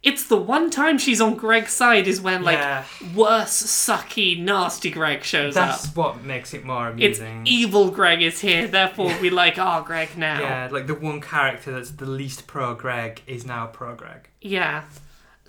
It's 0.00 0.24
the 0.24 0.36
one 0.36 0.70
time 0.70 0.96
she's 0.96 1.20
on 1.20 1.34
Greg's 1.34 1.72
side 1.72 2.06
is 2.06 2.20
when, 2.20 2.44
like, 2.44 2.56
yeah, 2.56 2.84
worse, 3.16 3.50
sucky, 3.64 4.40
nasty 4.40 4.90
Greg 4.92 5.24
shows 5.24 5.56
up. 5.56 5.70
that's 5.70 5.94
what 5.96 6.22
makes 6.22 6.54
it 6.54 6.64
more 6.64 6.94
It's 6.96 7.18
amusing. 7.18 7.42
evil 7.46 7.90
Greg 7.90 8.22
is 8.22 8.38
here, 8.40 8.68
therefore 8.68 9.12
we 9.20 9.28
like 9.28 9.58
our 9.58 9.82
Greg 9.82 10.16
now. 10.16 10.40
yeah, 10.40 10.68
like 10.70 10.86
the 10.86 10.94
one 10.94 11.20
character 11.20 11.72
that's 11.72 11.90
the 11.90 12.06
least 12.06 12.46
pro 12.46 12.74
Greg 12.76 13.22
is 13.26 13.44
now 13.44 13.66
pro 13.66 13.96
Greg. 13.96 14.28
Yeah. 14.40 14.84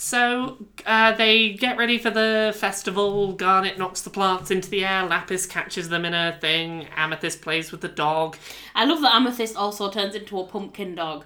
So 0.01 0.65
uh, 0.85 1.11
they 1.11 1.51
get 1.53 1.77
ready 1.77 1.97
for 1.97 2.09
the 2.09 2.55
festival. 2.57 3.33
Garnet 3.33 3.77
knocks 3.77 4.01
the 4.01 4.09
plants 4.09 4.49
into 4.49 4.69
the 4.69 4.85
air. 4.85 5.05
Lapis 5.05 5.45
catches 5.45 5.89
them 5.89 6.05
in 6.05 6.13
a 6.13 6.37
thing. 6.39 6.87
Amethyst 6.95 7.41
plays 7.41 7.71
with 7.73 7.81
the 7.81 7.89
dog. 7.89 8.37
I 8.73 8.85
love 8.85 9.01
that 9.01 9.13
Amethyst 9.13 9.57
also 9.57 9.91
turns 9.91 10.15
into 10.15 10.39
a 10.39 10.45
pumpkin 10.45 10.95
dog. 10.95 11.25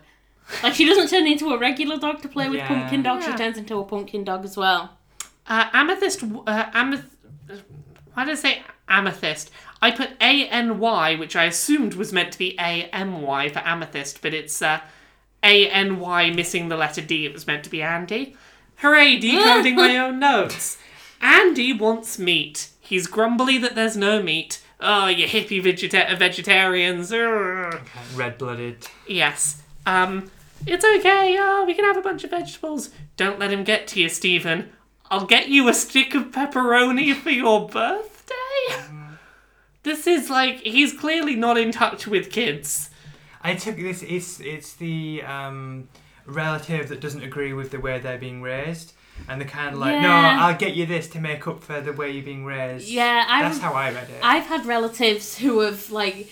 Like 0.63 0.73
she 0.73 0.85
doesn't 0.85 1.09
turn 1.09 1.27
into 1.27 1.51
a 1.51 1.57
regular 1.59 1.97
dog 1.99 2.23
to 2.23 2.27
play 2.27 2.49
with 2.49 2.57
Yeah. 2.57 2.67
pumpkin 2.67 3.03
dog, 3.03 3.21
Yeah. 3.21 3.31
she 3.31 3.37
turns 3.37 3.57
into 3.59 3.77
a 3.77 3.83
pumpkin 3.85 4.23
dog 4.23 4.43
as 4.43 4.57
well. 4.57 4.97
Uh, 5.47 5.65
Amethyst. 5.71 6.23
Uh, 6.23 6.71
Ameth. 6.71 7.05
Why 8.15 8.25
did 8.25 8.31
I 8.31 8.35
say 8.35 8.63
Amethyst? 8.89 9.51
I 9.83 9.91
put 9.91 10.09
A 10.19 10.47
N 10.47 10.79
Y, 10.79 11.15
which 11.15 11.35
I 11.35 11.43
assumed 11.45 11.93
was 11.93 12.11
meant 12.11 12.31
to 12.31 12.39
be 12.39 12.55
A 12.59 12.85
M 12.91 13.21
Y 13.21 13.49
for 13.49 13.59
Amethyst, 13.59 14.23
but 14.23 14.33
it's 14.33 14.61
uh, 14.63 14.79
A 15.43 15.69
N 15.69 15.99
Y 15.99 16.31
missing 16.31 16.69
the 16.69 16.77
letter 16.77 17.01
D. 17.01 17.25
It 17.27 17.33
was 17.33 17.45
meant 17.45 17.63
to 17.65 17.69
be 17.69 17.83
Andy. 17.83 18.35
Hooray! 18.84 19.18
Decoding 19.18 19.76
my 19.77 19.97
own 20.05 20.19
notes. 20.19 20.77
Andy 21.22 21.72
wants 21.72 22.19
meat. 22.19 22.69
He's 22.81 23.07
grumbly 23.07 23.57
that 23.60 23.76
there's 23.76 23.95
no 23.95 24.22
meat. 24.22 24.61
Oh, 24.81 25.07
you 25.07 25.26
hippie 25.26 25.64
vegeta- 25.64 26.18
vegetarians. 26.18 27.10
Urgh. 27.11 27.80
Red 28.14 28.38
blooded. 28.38 28.85
Yes. 29.07 29.61
Um, 29.85 30.30
it's 30.68 30.84
okay. 30.84 31.38
Oh, 31.39 31.64
we 31.65 31.73
can 31.73 31.85
have 31.85 31.95
a 31.95 32.01
bunch 32.01 32.26
of 32.26 32.31
vegetables. 32.31 32.89
Don't 33.15 33.39
let 33.39 33.51
him 33.53 33.64
get 33.64 33.88
to 33.88 34.01
you, 34.01 34.10
Steven. 34.10 34.69
I'll 35.10 35.26
get 35.26 35.47
you 35.47 35.69
a 35.69 35.73
stick 35.73 36.14
of 36.14 36.31
pepperoni 36.31 37.15
for 37.15 37.30
your 37.30 37.69
birthday. 37.69 38.84
This 39.84 40.07
is 40.07 40.30
like 40.30 40.60
he's 40.60 40.91
clearly 40.91 41.35
not 41.38 41.57
in 41.57 41.72
touch 41.72 42.05
with 42.05 42.30
kids. 42.31 42.89
I 43.41 43.55
took 43.55 43.77
this. 43.77 44.03
It's 44.03 44.41
it's 44.41 44.73
the 44.76 45.22
um, 45.23 45.88
relative 46.25 46.89
that 46.89 46.99
doesn't 46.99 47.23
agree 47.23 47.53
with 47.53 47.71
the 47.71 47.79
way 47.79 47.99
they're 47.99 48.17
being 48.17 48.41
raised, 48.41 48.93
and 49.27 49.39
they're 49.39 49.47
kind 49.47 49.73
of 49.73 49.79
like, 49.79 50.01
no, 50.01 50.09
I'll 50.09 50.57
get 50.57 50.75
you 50.75 50.85
this 50.85 51.07
to 51.09 51.19
make 51.19 51.47
up 51.47 51.63
for 51.63 51.81
the 51.81 51.93
way 51.93 52.11
you're 52.11 52.23
being 52.23 52.45
raised. 52.45 52.87
Yeah, 52.87 53.25
I've 53.27 53.43
that's 53.43 53.59
how 53.59 53.73
I 53.73 53.91
read 53.91 54.09
it. 54.09 54.19
I've 54.23 54.45
had 54.45 54.65
relatives 54.65 55.37
who 55.37 55.59
have 55.59 55.91
like 55.91 56.29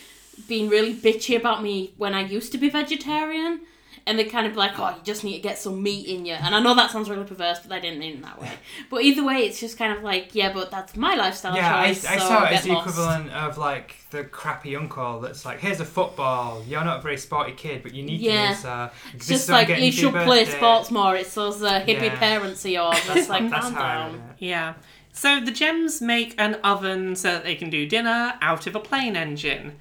been 0.48 0.70
really 0.70 0.94
bitchy 0.94 1.36
about 1.38 1.62
me 1.62 1.94
when 1.98 2.14
I 2.14 2.22
used 2.22 2.52
to 2.54 2.58
be 2.58 2.70
vegetarian. 2.70 3.62
And 4.08 4.18
they're 4.18 4.26
kind 4.30 4.48
of 4.48 4.56
like, 4.56 4.80
oh, 4.80 4.90
you 4.90 5.02
just 5.04 5.24
need 5.24 5.36
to 5.36 5.42
get 5.42 5.60
some 5.60 5.84
meat 5.84 6.08
in 6.08 6.26
you. 6.26 6.34
And 6.34 6.56
I 6.56 6.60
know 6.60 6.74
that 6.74 6.90
sounds 6.90 7.08
really 7.08 7.24
perverse, 7.24 7.60
but 7.60 7.72
I 7.72 7.80
didn't 7.80 8.00
mean 8.00 8.16
it 8.16 8.22
that 8.24 8.42
way. 8.42 8.50
But 8.90 9.04
either 9.04 9.24
way, 9.24 9.46
it's 9.46 9.60
just 9.60 9.78
kind 9.78 9.94
of 9.96 10.02
like, 10.04 10.34
yeah, 10.34 10.52
but 10.52 10.72
that's 10.72 10.96
my 10.96 11.14
lifestyle 11.16 11.56
Yeah, 11.56 11.76
I, 11.76 11.90
I 11.90 11.94
so 11.94 12.18
saw 12.18 12.46
it 12.46 12.54
as 12.54 12.64
the 12.64 12.74
lost. 12.74 12.88
equivalent 12.90 13.30
of 13.32 13.60
like 13.60 13.96
the 14.10 14.24
crappy 14.24 14.76
uncle 14.76 15.20
that's 15.20 15.46
like, 15.46 15.60
here's 15.60 15.80
a 15.80 15.86
football. 15.86 16.64
You're 16.68 16.84
not 16.84 16.98
a 17.00 17.02
very 17.02 17.18
sporty 17.18 17.52
kid, 17.52 17.84
but 17.84 17.94
you 17.94 18.02
need 18.04 18.20
Yeah. 18.22 18.48
to 18.48 18.50
use. 18.54 18.66
Uh, 18.66 18.90
It's 19.14 19.28
just 19.28 19.44
is 19.44 19.50
what 19.52 19.64
I'm 19.66 19.70
like, 19.70 19.82
you 19.84 19.92
should 19.92 20.14
play 20.14 20.46
birthday." 20.46 20.58
sports 20.58 20.90
more. 20.92 21.16
It's 21.16 21.34
those 21.36 21.62
uh, 21.62 21.82
hippie 21.82 22.02
Yeah. 22.04 22.18
parents 22.18 22.66
of 22.66 22.72
yours. 22.72 22.98
That's 23.08 23.30
like, 23.30 23.50
That's 23.52 23.66
calm 23.66 23.74
how 23.76 23.82
down. 23.82 24.24
Yeah. 24.40 24.74
So 25.14 25.40
the 25.40 25.52
gems 25.52 26.02
make 26.02 26.34
an 26.40 26.56
oven 26.64 27.16
so 27.16 27.34
that 27.34 27.44
they 27.44 27.56
can 27.56 27.70
do 27.70 27.86
dinner 27.86 28.34
out 28.42 28.66
of 28.66 28.76
a 28.76 28.80
plane 28.80 29.16
engine. 29.16 29.74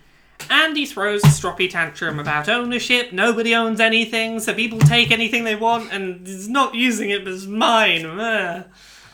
Andy 0.48 0.86
throws 0.86 1.22
a 1.24 1.28
stroppy 1.28 1.68
tantrum 1.68 2.18
about 2.18 2.48
ownership. 2.48 3.12
Nobody 3.12 3.54
owns 3.54 3.80
anything, 3.80 4.40
so 4.40 4.54
people 4.54 4.78
take 4.78 5.10
anything 5.10 5.44
they 5.44 5.56
want, 5.56 5.92
and 5.92 6.26
is 6.26 6.48
not 6.48 6.74
using 6.74 7.10
it, 7.10 7.24
but 7.24 7.32
it's 7.34 7.46
mine. 7.46 8.06
Ugh. 8.06 8.64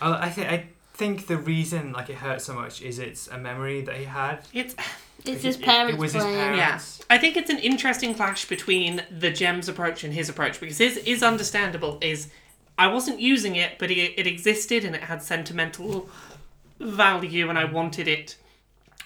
Uh, 0.01 0.19
I 0.21 0.29
think 0.31 0.49
I 0.49 0.67
think 0.95 1.27
the 1.27 1.37
reason 1.37 1.93
like 1.93 2.09
it 2.11 2.17
hurts 2.17 2.45
so 2.45 2.55
much 2.55 2.81
is 2.83 2.99
it's 2.99 3.29
a 3.29 3.39
memory 3.39 3.81
that 3.83 3.97
he 3.97 4.05
had. 4.05 4.41
It's 4.53 4.75
It's 5.25 5.43
It- 5.43 5.47
his 5.47 5.57
parents 5.57 5.95
it 5.95 5.99
was 5.99 6.13
his 6.13 6.23
playing. 6.23 6.37
parents. 6.39 6.59
yeah. 6.59 6.69
Yes. 6.73 7.03
I 7.11 7.19
think 7.19 7.37
it's 7.37 7.51
an 7.51 7.59
interesting 7.59 8.15
clash 8.15 8.45
between 8.45 9.03
the 9.11 9.31
gems 9.31 9.69
approach 9.69 10.05
and 10.05 10.13
his 10.15 10.29
approach 10.29 10.61
because 10.61 10.79
his 10.79 10.99
is 10.99 11.23
understandable. 11.23 11.99
Is 12.01 12.29
I 12.79 12.87
wasn't 12.89 13.21
using 13.21 13.57
it, 13.57 13.79
but 13.79 13.91
it, 13.91 14.13
it 14.19 14.27
existed 14.27 14.85
and 14.85 14.95
it 14.95 15.03
had 15.05 15.23
sentimental 15.23 16.09
value, 16.79 17.49
and 17.49 17.59
I 17.59 17.65
wanted 17.65 18.07
it. 18.09 18.37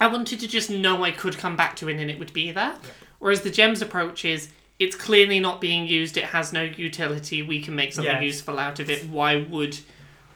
I 0.00 0.06
wanted 0.06 0.40
to 0.40 0.48
just 0.48 0.70
know 0.70 1.04
I 1.04 1.10
could 1.10 1.36
come 1.36 1.56
back 1.56 1.76
to 1.76 1.88
it 1.88 1.98
and 1.98 2.10
it 2.10 2.18
would 2.18 2.32
be 2.32 2.50
there. 2.52 2.74
Whereas 3.18 3.42
the 3.42 3.50
gems 3.50 3.82
approach 3.82 4.24
is 4.24 4.48
it's 4.78 4.96
clearly 4.96 5.40
not 5.40 5.60
being 5.60 5.86
used. 5.86 6.16
It 6.16 6.24
has 6.24 6.52
no 6.54 6.62
utility. 6.62 7.42
We 7.42 7.60
can 7.60 7.74
make 7.76 7.92
something 7.92 8.10
Yes. 8.14 8.22
useful 8.22 8.58
out 8.58 8.80
of 8.80 8.88
it. 8.88 9.04
Why 9.04 9.36
would 9.36 9.78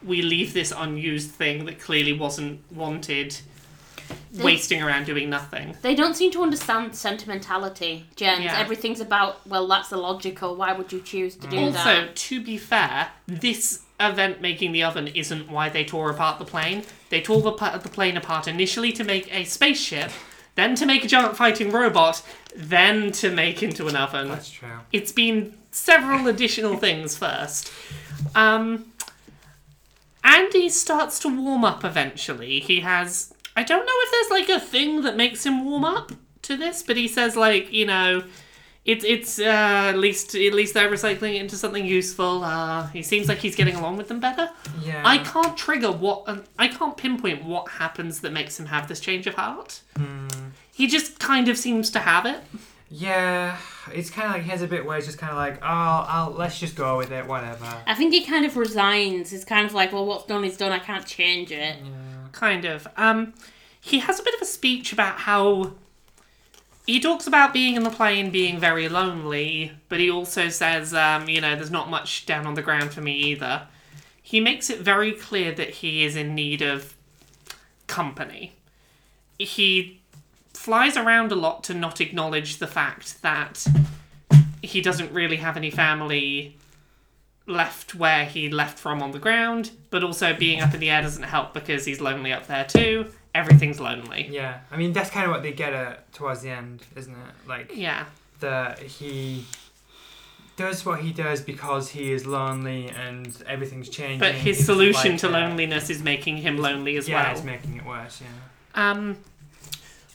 we 0.02 0.20
leave 0.20 0.52
this 0.52 0.70
unused 0.76 1.30
thing 1.30 1.64
that 1.64 1.80
clearly 1.80 2.12
wasn't 2.12 2.60
wanted? 2.70 3.38
They- 4.32 4.44
Wasting 4.44 4.82
around 4.82 5.06
doing 5.06 5.30
nothing. 5.30 5.76
They 5.80 5.94
don't 5.94 6.14
seem 6.14 6.30
to 6.32 6.42
understand 6.42 6.94
sentimentality, 6.94 8.04
Gems. 8.16 8.44
Yeah. 8.44 8.58
Everything's 8.58 9.00
about, 9.00 9.46
well, 9.46 9.66
that's 9.66 9.92
illogical. 9.92 10.56
Why 10.56 10.72
would 10.74 10.92
you 10.92 11.00
choose 11.00 11.36
to 11.36 11.46
do 11.46 11.56
Also, 11.58 11.72
that? 11.72 11.86
Also, 11.86 12.12
to 12.14 12.42
be 12.42 12.58
fair, 12.58 13.08
this 13.26 13.80
event 13.98 14.42
making 14.42 14.72
the 14.72 14.82
oven 14.82 15.06
isn't 15.08 15.48
why 15.50 15.70
they 15.70 15.84
tore 15.84 16.10
apart 16.10 16.38
the 16.38 16.44
plane. 16.44 16.82
They 17.14 17.20
tore 17.20 17.40
the, 17.40 17.52
the 17.52 17.88
plane 17.88 18.16
apart 18.16 18.48
initially 18.48 18.90
to 18.90 19.04
make 19.04 19.32
a 19.32 19.44
spaceship, 19.44 20.10
then 20.56 20.74
to 20.74 20.84
make 20.84 21.04
a 21.04 21.06
giant 21.06 21.36
fighting 21.36 21.70
robot, 21.70 22.24
then 22.56 23.12
to 23.12 23.30
make 23.30 23.62
into 23.62 23.86
an 23.86 23.94
oven. 23.94 24.26
That's 24.26 24.50
true. 24.50 24.80
It's 24.90 25.12
been 25.12 25.54
several 25.70 26.26
additional 26.26 26.76
things 26.76 27.16
first. 27.24 27.70
Um, 28.34 28.92
Andy 30.24 30.68
starts 30.68 31.20
to 31.20 31.28
warm 31.28 31.64
up 31.64 31.84
eventually. 31.84 32.58
He 32.58 32.80
has. 32.80 33.32
I 33.54 33.62
don't 33.62 33.86
know 33.86 33.92
if 33.92 34.10
there's 34.10 34.48
like 34.48 34.48
a 34.48 34.58
thing 34.58 35.02
that 35.02 35.14
makes 35.14 35.46
him 35.46 35.64
warm 35.64 35.84
up 35.84 36.10
to 36.42 36.56
this, 36.56 36.82
but 36.82 36.96
he 36.96 37.06
says 37.06 37.36
like 37.36 37.72
you 37.72 37.86
know, 37.86 38.24
it's 38.84 39.04
it's 39.04 39.38
uh, 39.38 39.44
at 39.90 39.98
least 39.98 40.34
at 40.34 40.52
least 40.52 40.74
they're 40.74 40.90
recycling 40.90 41.34
it 41.34 41.40
into 41.40 41.56
something 41.56 41.84
useful. 41.86 42.44
Uh, 42.44 42.86
he 42.88 43.02
seems 43.02 43.28
like 43.28 43.38
he's 43.38 43.56
getting 43.56 43.74
along 43.76 43.96
with 43.96 44.08
them 44.08 44.20
better. 44.20 44.50
Yeah. 44.82 45.02
I 45.04 45.18
can't 45.18 45.56
trigger 45.56 45.90
what 45.90 46.24
uh, 46.26 46.38
I 46.58 46.68
can't 46.68 46.96
pinpoint 46.96 47.44
what 47.44 47.68
happens 47.68 48.20
that 48.20 48.32
makes 48.32 48.60
him 48.60 48.66
have 48.66 48.88
this 48.88 49.00
change 49.00 49.26
of 49.26 49.34
heart. 49.34 49.80
He 50.72 50.86
just 50.86 51.18
kind 51.18 51.48
of 51.48 51.56
seems 51.56 51.90
to 51.90 52.00
have 52.00 52.26
it. 52.26 52.40
Yeah, 52.90 53.56
it's 53.92 54.10
kind 54.10 54.28
of 54.28 54.34
like 54.34 54.42
he 54.42 54.50
has 54.50 54.62
a 54.62 54.66
bit 54.68 54.84
where 54.84 54.96
it's 54.98 55.06
just 55.06 55.18
kind 55.18 55.30
of 55.30 55.36
like, 55.36 55.56
oh, 55.62 56.06
I'll 56.08 56.30
let's 56.30 56.60
just 56.60 56.76
go 56.76 56.98
with 56.98 57.10
it, 57.10 57.26
whatever. 57.26 57.64
I 57.86 57.94
think 57.94 58.12
he 58.12 58.22
kind 58.24 58.44
of 58.44 58.56
resigns. 58.56 59.32
It's 59.32 59.44
kind 59.44 59.66
of 59.66 59.72
like, 59.72 59.92
well, 59.92 60.04
what's 60.06 60.26
done 60.26 60.44
is 60.44 60.56
done. 60.56 60.72
I 60.72 60.78
can't 60.78 61.06
change 61.06 61.50
it. 61.50 61.76
Yeah. 61.82 62.28
kind 62.32 62.64
of. 62.64 62.86
Um, 62.96 63.32
he 63.80 63.98
has 64.00 64.20
a 64.20 64.22
bit 64.22 64.34
of 64.34 64.42
a 64.42 64.46
speech 64.46 64.92
about 64.92 65.18
how 65.20 65.72
he 66.86 67.00
talks 67.00 67.26
about 67.26 67.52
being 67.52 67.76
in 67.76 67.82
the 67.82 67.90
plane 67.90 68.30
being 68.30 68.58
very 68.58 68.88
lonely, 68.88 69.72
but 69.88 70.00
he 70.00 70.10
also 70.10 70.48
says, 70.48 70.92
um, 70.92 71.28
you 71.28 71.40
know, 71.40 71.56
there's 71.56 71.70
not 71.70 71.88
much 71.88 72.26
down 72.26 72.46
on 72.46 72.54
the 72.54 72.62
ground 72.62 72.92
for 72.92 73.00
me 73.00 73.14
either. 73.14 73.66
He 74.22 74.40
makes 74.40 74.68
it 74.68 74.80
very 74.80 75.12
clear 75.12 75.52
that 75.52 75.70
he 75.70 76.04
is 76.04 76.14
in 76.16 76.34
need 76.34 76.60
of 76.62 76.94
company. 77.86 78.52
He 79.38 80.00
flies 80.52 80.96
around 80.96 81.32
a 81.32 81.36
lot 81.36 81.64
to 81.64 81.74
not 81.74 82.00
acknowledge 82.00 82.58
the 82.58 82.66
fact 82.66 83.20
that 83.22 83.66
he 84.62 84.80
doesn't 84.80 85.12
really 85.12 85.36
have 85.36 85.56
any 85.56 85.70
family 85.70 86.56
left 87.46 87.94
where 87.94 88.24
he 88.24 88.48
left 88.48 88.78
from 88.78 89.02
on 89.02 89.12
the 89.12 89.18
ground, 89.18 89.70
but 89.90 90.02
also 90.02 90.34
being 90.34 90.60
up 90.60 90.72
in 90.72 90.80
the 90.80 90.90
air 90.90 91.02
doesn't 91.02 91.24
help 91.24 91.52
because 91.52 91.84
he's 91.84 92.00
lonely 92.00 92.32
up 92.32 92.46
there 92.46 92.64
too. 92.64 93.10
Everything's 93.34 93.80
lonely. 93.80 94.28
Yeah, 94.30 94.60
I 94.70 94.76
mean 94.76 94.92
that's 94.92 95.10
kind 95.10 95.26
of 95.26 95.32
what 95.32 95.42
they 95.42 95.52
get 95.52 95.72
at 95.72 96.12
towards 96.12 96.42
the 96.42 96.50
end, 96.50 96.82
isn't 96.96 97.12
it? 97.12 97.48
Like 97.48 97.72
Yeah. 97.74 98.04
that 98.40 98.78
he 98.78 99.44
does 100.56 100.86
what 100.86 101.00
he 101.00 101.12
does 101.12 101.40
because 101.40 101.90
he 101.90 102.12
is 102.12 102.26
lonely 102.26 102.88
and 102.88 103.42
everything's 103.46 103.88
changing. 103.88 104.20
But 104.20 104.34
his 104.34 104.64
solution 104.64 105.12
like, 105.12 105.20
to 105.20 105.28
loneliness 105.28 105.90
is 105.90 106.02
making 106.02 106.38
him 106.38 106.58
lonely 106.58 106.96
as 106.96 107.08
yeah, 107.08 107.16
well. 107.16 107.24
Yeah, 107.24 107.32
it's 107.32 107.42
making 107.44 107.76
it 107.76 107.84
worse. 107.84 108.20
Yeah. 108.20 108.90
Um, 108.90 109.18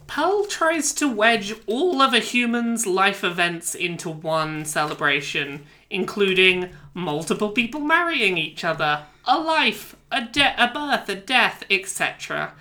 Pearl 0.08 0.46
tries 0.46 0.94
to 0.94 1.08
wedge 1.08 1.54
all 1.68 2.02
of 2.02 2.14
a 2.14 2.20
human's 2.20 2.88
life 2.88 3.24
events 3.24 3.76
into 3.76 4.10
one 4.10 4.66
celebration, 4.66 5.66
including 5.90 6.70
multiple 6.94 7.50
people 7.50 7.82
marrying 7.82 8.38
each 8.38 8.64
other, 8.64 9.04
a 9.26 9.38
life, 9.40 9.96
a 10.12 10.22
de- 10.22 10.56
a 10.58 10.72
birth, 10.74 11.10
a 11.10 11.16
death, 11.16 11.64
etc. 11.70 12.54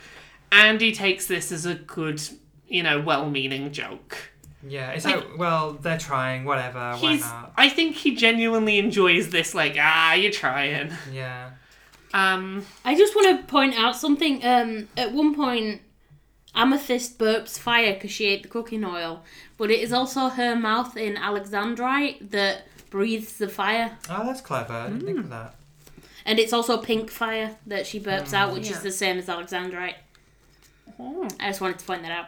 And 0.51 0.81
he 0.81 0.93
takes 0.93 1.27
this 1.27 1.53
as 1.53 1.66
a 1.66 1.75
good, 1.75 2.20
you 2.69 2.83
know, 2.83 3.01
well-meaning 3.01 3.73
joke. 3.73 4.16
Yeah, 4.66 4.91
it's 4.91 5.05
Like- 5.05 5.16
like, 5.16 5.39
well, 5.39 5.73
they're 5.75 5.99
trying, 5.99 6.45
whatever, 6.45 6.97
why 6.99 7.16
not? 7.16 7.53
I 7.57 7.69
think 7.69 7.97
he 7.97 8.15
genuinely 8.16 8.79
enjoys 8.79 9.29
this. 9.31 9.55
Like, 9.55 9.77
ah, 9.79 10.15
you're 10.15 10.33
trying. 10.33 10.93
Yeah. 11.12 11.51
Um, 12.12 12.65
I 12.85 12.97
just 12.97 13.15
want 13.15 13.39
to 13.39 13.47
point 13.47 13.75
out 13.79 13.95
something. 13.95 14.45
Um, 14.45 14.89
at 14.97 15.12
one 15.12 15.35
point, 15.35 15.83
Amethyst 16.55 17.19
burps 17.19 17.59
fire 17.59 17.93
because 17.95 18.11
she 18.11 18.25
ate 18.27 18.43
the 18.43 18.49
cooking 18.49 18.85
oil, 18.85 19.23
but 19.59 19.70
it 19.70 19.81
is 19.81 19.93
also 19.93 20.29
her 20.29 20.57
mouth 20.57 20.97
in 20.97 21.15
Alexandrite 21.16 22.31
that 22.31 22.66
breathes 22.91 23.37
the 23.39 23.49
fire, 23.49 23.99
Oh, 24.11 24.25
that's 24.27 24.41
clever. 24.41 24.73
I 24.73 24.87
didn't 24.89 25.01
Hmm. 25.01 25.07
think 25.07 25.19
of 25.19 25.31
that. 25.31 25.55
and 26.25 26.39
it's 26.39 26.53
also 26.53 26.77
pink 26.79 27.11
fire 27.11 27.57
that 27.66 27.87
she 27.87 27.99
burps 28.01 28.33
out, 28.35 28.53
which 28.53 28.69
yeah. 28.69 28.77
is 28.77 28.83
the 28.83 28.91
same 28.93 29.19
as 29.19 29.27
Alexandrite. 29.27 29.95
Oh, 30.99 31.29
I 31.41 31.49
just 31.49 31.61
wanted 31.61 31.79
to 31.79 31.85
point 31.85 32.03
that 32.03 32.11
out. 32.12 32.27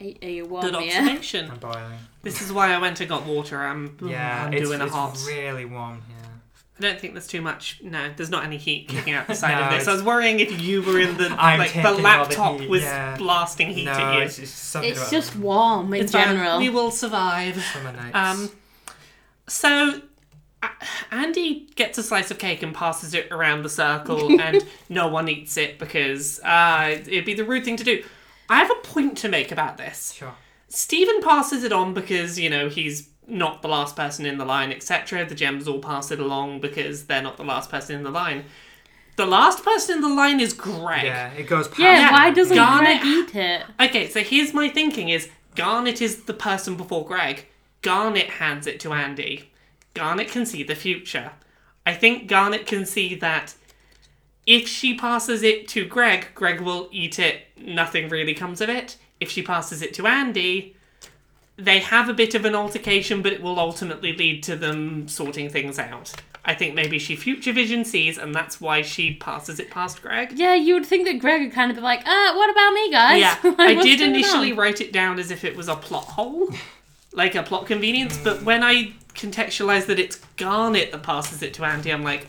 Are, 0.00 0.04
are 0.22 0.28
you 0.30 0.44
warm? 0.46 0.64
good 0.70 0.74
Yeah. 0.84 1.00
observation. 1.00 1.50
I'm 1.50 1.58
boiling. 1.58 1.98
This 2.22 2.40
is 2.42 2.52
why 2.52 2.72
I 2.72 2.78
went 2.78 3.00
and 3.00 3.08
got 3.08 3.26
water. 3.26 3.58
I'm, 3.58 3.96
Yeah, 4.02 4.44
I'm 4.46 4.52
it's, 4.52 4.68
doing 4.68 4.80
a 4.80 4.84
it's 4.84 4.92
hot. 4.94 5.18
really 5.26 5.64
warm 5.64 6.02
here. 6.06 6.16
I 6.78 6.80
don't 6.80 7.00
think 7.00 7.14
there's 7.14 7.26
too 7.26 7.40
much. 7.40 7.80
No, 7.82 8.08
there's 8.16 8.30
not 8.30 8.44
any 8.44 8.56
heat 8.56 8.86
kicking 8.86 9.12
out 9.14 9.26
the 9.26 9.34
side 9.34 9.54
No, 9.58 9.64
of 9.66 9.72
this. 9.72 9.88
I 9.88 9.92
was 9.92 10.02
worrying 10.04 10.38
if 10.38 10.60
you 10.60 10.80
were 10.82 11.00
in 11.00 11.16
the 11.16 11.28
I'm 11.38 11.58
like 11.58 11.70
the 11.70 11.74
taking 11.82 11.86
all 11.86 11.96
the 11.96 12.02
laptop 12.02 12.60
heat, 12.60 12.70
was 12.70 12.82
yeah. 12.82 13.16
blasting 13.16 13.70
heat 13.72 13.86
no, 13.86 13.90
at 13.92 14.14
you. 14.18 14.22
it's, 14.22 14.38
it's 14.38 14.50
something 14.52 14.90
It's 14.90 15.00
about 15.00 15.10
just 15.10 15.34
warm 15.36 15.92
in 15.94 16.02
It's 16.04 16.12
fine. 16.12 16.26
general. 16.36 16.58
We 16.58 16.68
will 16.68 16.92
survive. 16.92 17.60
summer 17.72 17.92
nights. 17.92 18.14
Um, 18.14 18.50
so 19.48 19.68
A- 19.94 20.02
Andy 21.10 21.68
gets 21.76 21.98
a 21.98 22.02
slice 22.02 22.30
of 22.30 22.38
cake 22.38 22.62
and 22.62 22.74
passes 22.74 23.14
it 23.14 23.28
around 23.30 23.62
the 23.62 23.68
circle, 23.68 24.40
and 24.40 24.64
no 24.88 25.08
one 25.08 25.28
eats 25.28 25.56
it 25.56 25.78
because 25.78 26.40
uh, 26.40 26.96
it'd 27.06 27.24
be 27.24 27.34
the 27.34 27.44
rude 27.44 27.64
thing 27.64 27.76
to 27.76 27.84
do. 27.84 28.02
I 28.48 28.58
have 28.58 28.70
a 28.70 28.74
point 28.86 29.18
to 29.18 29.28
make 29.28 29.52
about 29.52 29.76
this. 29.78 30.12
sure. 30.12 30.34
Steven 30.68 31.22
passes 31.22 31.64
it 31.64 31.72
on 31.72 31.94
because, 31.94 32.38
you 32.38 32.50
know, 32.50 32.68
he's 32.68 33.08
not 33.26 33.62
the 33.62 33.68
last 33.68 33.96
person 33.96 34.26
in 34.26 34.36
the 34.38 34.44
line, 34.44 34.70
etc. 34.72 35.24
The 35.26 35.34
gems 35.34 35.66
all 35.68 35.78
pass 35.80 36.10
it 36.10 36.18
along 36.20 36.60
because 36.60 37.04
they're 37.06 37.22
not 37.22 37.36
the 37.36 37.44
last 37.44 37.70
person 37.70 37.96
in 37.96 38.02
the 38.02 38.10
line. 38.10 38.44
The 39.16 39.26
last 39.26 39.64
person 39.64 39.96
in 39.96 40.02
the 40.02 40.08
line 40.08 40.40
is 40.40 40.52
Greg. 40.54 41.04
Yeah, 41.04 41.32
it 41.32 41.44
goes 41.46 41.68
past. 41.68 41.80
yeah, 41.80 42.00
Yeah, 42.00 42.12
why 42.12 42.30
doesn't 42.30 42.56
Garnet- 42.56 43.00
Greg 43.00 43.28
eat 43.30 43.34
it? 43.34 43.62
Okay, 43.80 44.08
so 44.08 44.20
here's 44.20 44.52
my 44.54 44.68
thinking 44.68 45.08
is 45.08 45.28
Garnet 45.54 46.00
is 46.00 46.24
the 46.24 46.34
person 46.34 46.76
before 46.76 47.04
Greg. 47.04 47.46
Garnet 47.82 48.28
hands 48.28 48.66
it 48.66 48.78
to 48.80 48.92
Andy. 48.92 49.50
Garnet 49.94 50.28
can 50.28 50.46
see 50.46 50.62
the 50.62 50.74
future. 50.74 51.32
I 51.86 51.94
think 51.94 52.28
Garnet 52.28 52.66
can 52.66 52.84
see 52.86 53.14
that 53.16 53.54
if 54.46 54.68
she 54.68 54.94
passes 54.94 55.42
it 55.42 55.68
to 55.68 55.84
Greg, 55.84 56.28
Greg 56.34 56.60
will 56.60 56.88
eat 56.92 57.18
it, 57.18 57.42
nothing 57.56 58.08
really 58.08 58.34
comes 58.34 58.60
of 58.60 58.68
it. 58.68 58.96
If 59.20 59.30
she 59.30 59.42
passes 59.42 59.82
it 59.82 59.92
to 59.94 60.06
Andy, 60.06 60.76
they 61.56 61.80
have 61.80 62.08
a 62.08 62.14
bit 62.14 62.34
of 62.34 62.44
an 62.44 62.54
altercation, 62.54 63.20
but 63.20 63.32
it 63.32 63.42
will 63.42 63.58
ultimately 63.58 64.14
lead 64.16 64.42
to 64.44 64.56
them 64.56 65.08
sorting 65.08 65.48
things 65.50 65.78
out. 65.78 66.12
I 66.44 66.54
think 66.54 66.74
maybe 66.74 66.98
she 66.98 67.14
future 67.16 67.52
vision 67.52 67.84
sees, 67.84 68.16
and 68.16 68.34
that's 68.34 68.58
why 68.60 68.80
she 68.80 69.14
passes 69.14 69.58
it 69.60 69.70
past 69.70 70.00
Greg. 70.00 70.32
Yeah, 70.38 70.54
you 70.54 70.74
would 70.74 70.86
think 70.86 71.06
that 71.06 71.18
Greg 71.18 71.42
would 71.42 71.52
kind 71.52 71.70
of 71.70 71.76
be 71.76 71.82
like, 71.82 72.00
uh, 72.06 72.32
what 72.34 72.48
about 72.48 72.72
me, 72.72 72.90
guys? 72.90 73.20
Yeah, 73.20 73.36
Like, 73.44 73.58
I 73.58 73.74
did 73.82 74.00
initially 74.00 74.52
on? 74.52 74.56
write 74.58 74.80
it 74.80 74.92
down 74.92 75.18
as 75.18 75.30
if 75.30 75.44
it 75.44 75.56
was 75.56 75.68
a 75.68 75.76
plot 75.76 76.04
hole, 76.04 76.48
like 77.12 77.34
a 77.34 77.42
plot 77.42 77.66
convenience, 77.66 78.16
but 78.22 78.42
when 78.44 78.62
I 78.62 78.92
contextualize 79.18 79.86
that 79.86 79.98
it's 79.98 80.16
Garnet 80.36 80.92
that 80.92 81.02
passes 81.02 81.42
it 81.42 81.52
to 81.54 81.64
Andy, 81.64 81.90
I'm 81.92 82.02
like, 82.04 82.28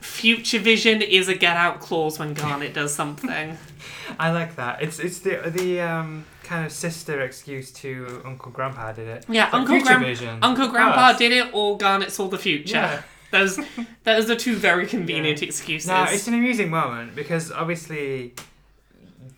future 0.00 0.58
vision 0.58 1.02
is 1.02 1.28
a 1.28 1.34
get 1.34 1.56
out 1.56 1.80
clause 1.80 2.18
when 2.18 2.34
Garnet 2.34 2.74
does 2.74 2.94
something. 2.94 3.56
I 4.18 4.30
like 4.30 4.56
that. 4.56 4.82
It's 4.82 4.98
it's 4.98 5.20
the 5.20 5.36
the 5.50 5.80
um 5.80 6.24
kind 6.42 6.64
of 6.64 6.72
sister 6.72 7.20
excuse 7.22 7.72
to 7.72 8.22
Uncle 8.24 8.52
Grandpa 8.52 8.92
did 8.92 9.08
it. 9.08 9.24
Yeah, 9.28 9.44
like 9.44 9.54
Uncle 9.54 9.76
future 9.76 9.86
Gran- 9.94 10.02
vision. 10.04 10.38
Uncle 10.42 10.68
Grandpa 10.68 11.08
Us. 11.10 11.18
did 11.18 11.32
it, 11.32 11.50
or 11.52 11.76
Garnet 11.76 12.12
saw 12.12 12.28
the 12.28 12.38
future. 12.38 12.76
Yeah. 12.76 13.02
Those, 13.32 13.58
those 14.04 14.30
are 14.30 14.36
two 14.36 14.54
very 14.54 14.86
convenient 14.96 15.42
excuses. 15.42 15.88
No, 15.88 16.04
it's 16.04 16.28
an 16.28 16.34
amusing 16.34 16.70
moment 16.70 17.16
because 17.16 17.50
obviously 17.50 18.34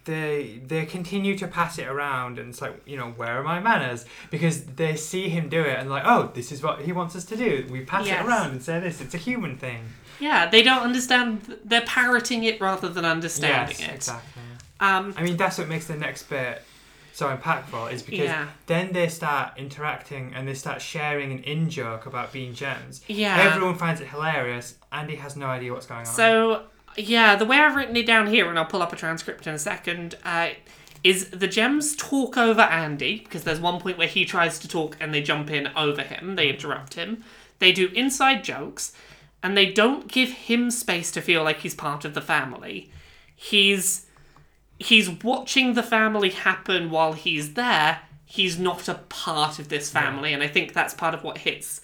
they 0.09 0.61
they 0.67 0.85
continue 0.87 1.37
to 1.43 1.47
pass 1.47 1.79
it 1.79 1.87
around 1.95 2.39
and 2.39 2.49
it's 2.51 2.63
like 2.63 2.75
you 2.87 2.97
know 2.97 3.11
where 3.21 3.35
are 3.39 3.43
my 3.43 3.61
manners 3.61 4.05
because 4.31 4.57
they 4.81 4.97
see 4.97 5.29
him 5.29 5.49
do 5.49 5.61
it 5.63 5.79
and 5.79 5.89
like 5.91 6.03
oh 6.07 6.23
this 6.35 6.51
is 6.51 6.63
what 6.63 6.81
he 6.87 6.93
wants 6.93 7.15
us 7.15 7.25
to 7.25 7.37
do 7.37 7.51
we 7.71 7.81
pass 7.85 8.07
Yes. 8.07 8.21
it 8.21 8.27
around 8.29 8.51
and 8.53 8.63
say 8.63 8.81
this 8.81 9.01
it's 9.01 9.15
a 9.15 9.19
human 9.29 9.57
thing 9.57 9.81
yeah, 10.21 10.47
they 10.51 10.63
don't 10.69 10.83
understand. 10.83 11.59
They're 11.65 11.83
parroting 11.99 12.43
it 12.43 12.61
rather 12.61 12.89
than 12.89 13.05
understanding 13.05 13.77
yes 13.79 13.89
it. 13.89 13.95
exactly 13.95 14.43
Um, 14.81 15.15
I 15.17 15.23
mean 15.23 15.37
that's 15.37 15.57
what 15.59 15.69
makes 15.69 15.87
the 15.87 15.97
next 15.97 16.25
bit 16.25 16.63
so 17.13 17.25
impactful 17.37 17.93
is 17.93 18.03
because 18.03 18.27
Yeah. 18.35 18.49
then 18.67 18.93
they 18.93 19.09
start 19.09 19.47
interacting 19.59 20.33
and 20.35 20.43
they 20.49 20.55
start 20.55 20.81
sharing 20.83 21.31
an 21.37 21.41
in 21.53 21.69
joke 21.71 22.07
about 22.07 22.33
being 22.33 22.53
gems 22.63 22.95
yeah. 23.09 23.37
everyone 23.49 23.77
finds 23.77 24.01
it 24.01 24.09
hilarious 24.09 24.67
Andy 24.91 25.17
has 25.17 25.37
no 25.37 25.47
idea 25.47 25.73
what's 25.75 25.87
going 25.87 26.07
on 26.07 26.15
So, 26.23 26.63
yeah, 26.99 27.37
the 27.37 27.45
way 27.45 27.59
I've 27.59 27.77
written 27.77 27.97
it 27.97 28.07
down 28.07 28.27
here, 28.27 28.49
and 28.49 28.59
I'll 28.59 28.65
pull 28.65 28.83
up 28.83 28.93
a 28.93 28.97
transcript 28.97 29.47
in 29.47 29.55
a 29.55 29.59
second, 29.59 30.17
uh, 30.25 30.51
is 31.05 31.31
the 31.31 31.49
gems 31.49 31.95
talk 31.97 32.37
over 32.37 32.63
Andy, 32.63 33.21
because 33.21 33.45
there's 33.45 33.61
one 33.61 33.81
point 33.81 33.99
where 33.99 34.09
he 34.09 34.25
tries 34.25 34.59
to 34.59 34.69
talk 34.69 34.97
and 35.01 35.15
they 35.15 35.23
jump 35.23 35.51
in 35.51 35.69
over 35.77 36.03
him, 36.03 36.37
they 36.37 36.49
interrupt 36.49 36.95
him. 36.95 37.25
They 37.59 37.73
do 37.73 37.89
inside 37.95 38.45
jokes, 38.45 38.93
and 39.43 39.57
they 39.57 39.67
don't 39.67 40.09
give 40.09 40.31
him 40.31 40.71
space 40.71 41.11
to 41.13 41.21
feel 41.21 41.45
like 41.45 41.61
he's 41.61 41.75
part 41.75 42.05
of 42.05 42.15
the 42.15 42.21
family. 42.21 42.91
He's 43.35 44.07
he's 44.81 45.11
watching 45.11 45.75
the 45.75 45.83
family 45.83 46.31
happen 46.31 46.91
while 46.91 47.13
he's 47.13 47.55
there. 47.55 48.01
He's 48.25 48.59
not 48.59 48.89
a 48.89 48.95
part 48.95 49.59
of 49.59 49.69
this 49.69 49.91
family, 49.91 50.33
and 50.33 50.43
I 50.43 50.49
think 50.49 50.73
that's 50.73 50.95
part 50.95 51.15
of 51.15 51.25
what 51.25 51.39
hits 51.39 51.81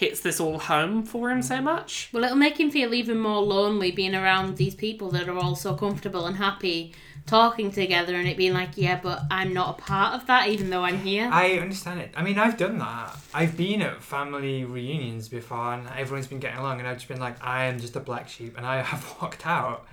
hits 0.00 0.20
this 0.20 0.40
all 0.40 0.58
home 0.58 1.02
for 1.02 1.30
him 1.30 1.42
so 1.42 1.56
mm. 1.56 1.64
much. 1.64 2.08
Well, 2.10 2.24
it'll 2.24 2.34
make 2.34 2.58
him 2.58 2.70
feel 2.70 2.94
even 2.94 3.18
more 3.18 3.42
lonely 3.42 3.90
being 3.90 4.14
around 4.14 4.56
these 4.56 4.74
people 4.74 5.10
that 5.10 5.28
are 5.28 5.36
all 5.36 5.54
so 5.54 5.74
comfortable 5.74 6.24
and 6.24 6.38
happy 6.38 6.94
talking 7.26 7.70
together 7.70 8.14
and 8.14 8.26
it 8.26 8.38
being 8.38 8.54
like, 8.54 8.70
yeah, 8.76 8.98
but 8.98 9.20
I'm 9.30 9.52
not 9.52 9.78
a 9.78 9.82
part 9.82 10.14
of 10.14 10.26
that 10.26 10.48
even 10.48 10.70
though 10.70 10.84
I'm 10.84 11.00
here. 11.00 11.28
I 11.30 11.58
understand 11.58 12.00
it. 12.00 12.14
I 12.16 12.22
mean, 12.22 12.38
I've 12.38 12.56
done 12.56 12.78
that. 12.78 13.14
I've 13.34 13.58
been 13.58 13.82
at 13.82 14.02
family 14.02 14.64
reunions 14.64 15.28
before, 15.28 15.74
and 15.74 15.86
everyone's 15.94 16.26
been 16.26 16.40
getting 16.40 16.58
along, 16.58 16.78
and 16.78 16.88
I've 16.88 16.96
just 16.96 17.08
been 17.08 17.20
like, 17.20 17.36
I 17.44 17.66
am 17.66 17.78
just 17.78 17.94
a 17.94 18.00
black 18.00 18.26
sheep, 18.26 18.56
and 18.56 18.64
I 18.64 18.80
have 18.80 19.04
walked 19.20 19.46
out. 19.46 19.86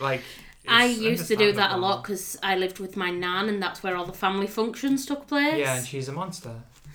Like, 0.00 0.22
I 0.66 0.86
used 0.86 1.28
to 1.28 1.36
do 1.36 1.52
that 1.52 1.70
a 1.70 1.76
lot 1.76 2.02
because 2.02 2.36
I 2.42 2.56
lived 2.56 2.80
with 2.80 2.96
my 2.96 3.10
nan 3.10 3.48
and 3.48 3.62
that's 3.62 3.82
where 3.82 3.96
all 3.96 4.06
the 4.06 4.12
family 4.12 4.48
functions 4.48 5.06
took 5.06 5.28
place. 5.28 5.58
Yeah, 5.58 5.76
and 5.76 5.86
she's 5.86 6.08
a 6.08 6.12
monster. 6.12 6.54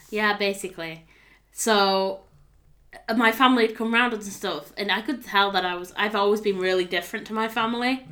Yeah, 0.09 0.37
basically. 0.37 1.05
So 1.51 2.21
my 3.15 3.31
family 3.31 3.67
had 3.67 3.75
come 3.75 3.93
round 3.93 4.13
and 4.13 4.23
stuff, 4.23 4.71
and 4.77 4.91
I 4.91 5.01
could 5.01 5.23
tell 5.23 5.51
that 5.51 5.65
I 5.65 5.75
was. 5.75 5.93
I've 5.95 6.15
always 6.15 6.41
been 6.41 6.57
really 6.59 6.85
different 6.85 7.27
to 7.27 7.33
my 7.33 7.47
family. 7.47 8.05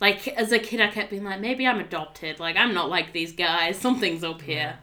Like 0.00 0.28
as 0.28 0.52
a 0.52 0.58
kid, 0.58 0.80
I 0.80 0.88
kept 0.88 1.10
being 1.10 1.24
like, 1.24 1.40
maybe 1.40 1.66
I'm 1.66 1.80
adopted. 1.80 2.38
Like 2.38 2.56
I'm 2.56 2.74
not 2.74 2.90
like 2.90 3.12
these 3.12 3.32
guys. 3.32 3.78
Something's 3.78 4.22
up 4.22 4.42
here. 4.42 4.78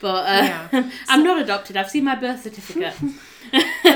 But 0.00 0.26
uh, 0.26 0.42
Yeah. 0.72 0.90
I'm 1.08 1.22
not 1.22 1.40
adopted. 1.42 1.76
I've 1.76 1.90
seen 1.90 2.04
my 2.04 2.14
birth 2.14 2.42
certificate. 2.42 2.94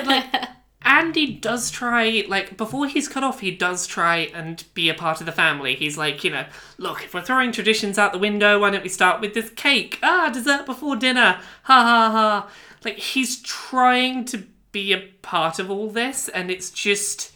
like 0.07 0.27
Andy 0.83 1.35
does 1.35 1.71
try 1.71 2.25
like 2.29 2.57
before 2.57 2.87
he's 2.87 3.09
cut 3.09 3.25
off 3.25 3.41
he 3.41 3.51
does 3.51 3.87
try 3.87 4.31
and 4.35 4.65
be 4.75 4.89
a 4.89 4.95
part 4.95 5.21
of 5.21 5.27
the 5.27 5.33
family. 5.33 5.75
He's 5.75 5.97
like, 5.99 6.23
you 6.23 6.31
know, 6.31 6.45
look, 6.77 7.03
if 7.03 7.15
we're 7.15 7.23
throwing 7.23 7.51
traditions 7.51 7.99
out 7.99 8.13
the 8.13 8.19
window, 8.19 8.61
why 8.61 8.71
don't 8.71 8.83
we 8.83 8.89
start 8.89 9.21
with 9.21 9.35
this 9.35 9.51
cake? 9.51 9.99
Ah, 10.03 10.31
dessert 10.33 10.67
before 10.67 10.97
dinner. 10.97 11.41
Ha 11.65 11.83
ha 11.83 12.11
ha. 12.11 12.51
Like 12.85 12.99
he's 12.99 13.43
trying 13.43 14.25
to 14.27 14.45
be 14.79 14.93
a 14.93 14.99
part 15.23 15.59
of 15.59 15.71
all 15.71 15.89
this 15.91 16.29
and 16.29 16.51
it's 16.51 16.71
just 16.71 17.33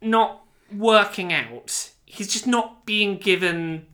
not 0.00 0.42
working 0.74 1.32
out. 1.32 1.90
He's 2.06 2.28
just 2.28 2.46
not 2.46 2.86
being 2.86 3.18
given 3.18 3.86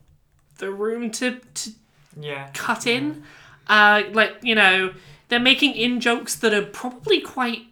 the 0.59 0.71
room 0.71 1.11
to, 1.13 1.41
to 1.55 1.71
Yeah. 2.21 2.51
cut 2.55 2.87
in. 2.87 3.25
Uh, 3.67 4.03
like, 4.13 4.35
you 4.43 4.55
know, 4.55 4.95
they're 5.29 5.41
making 5.41 5.75
in 5.75 6.01
jokes 6.01 6.35
that 6.37 6.53
are 6.55 6.63
probably 6.83 7.21
quite 7.21 7.63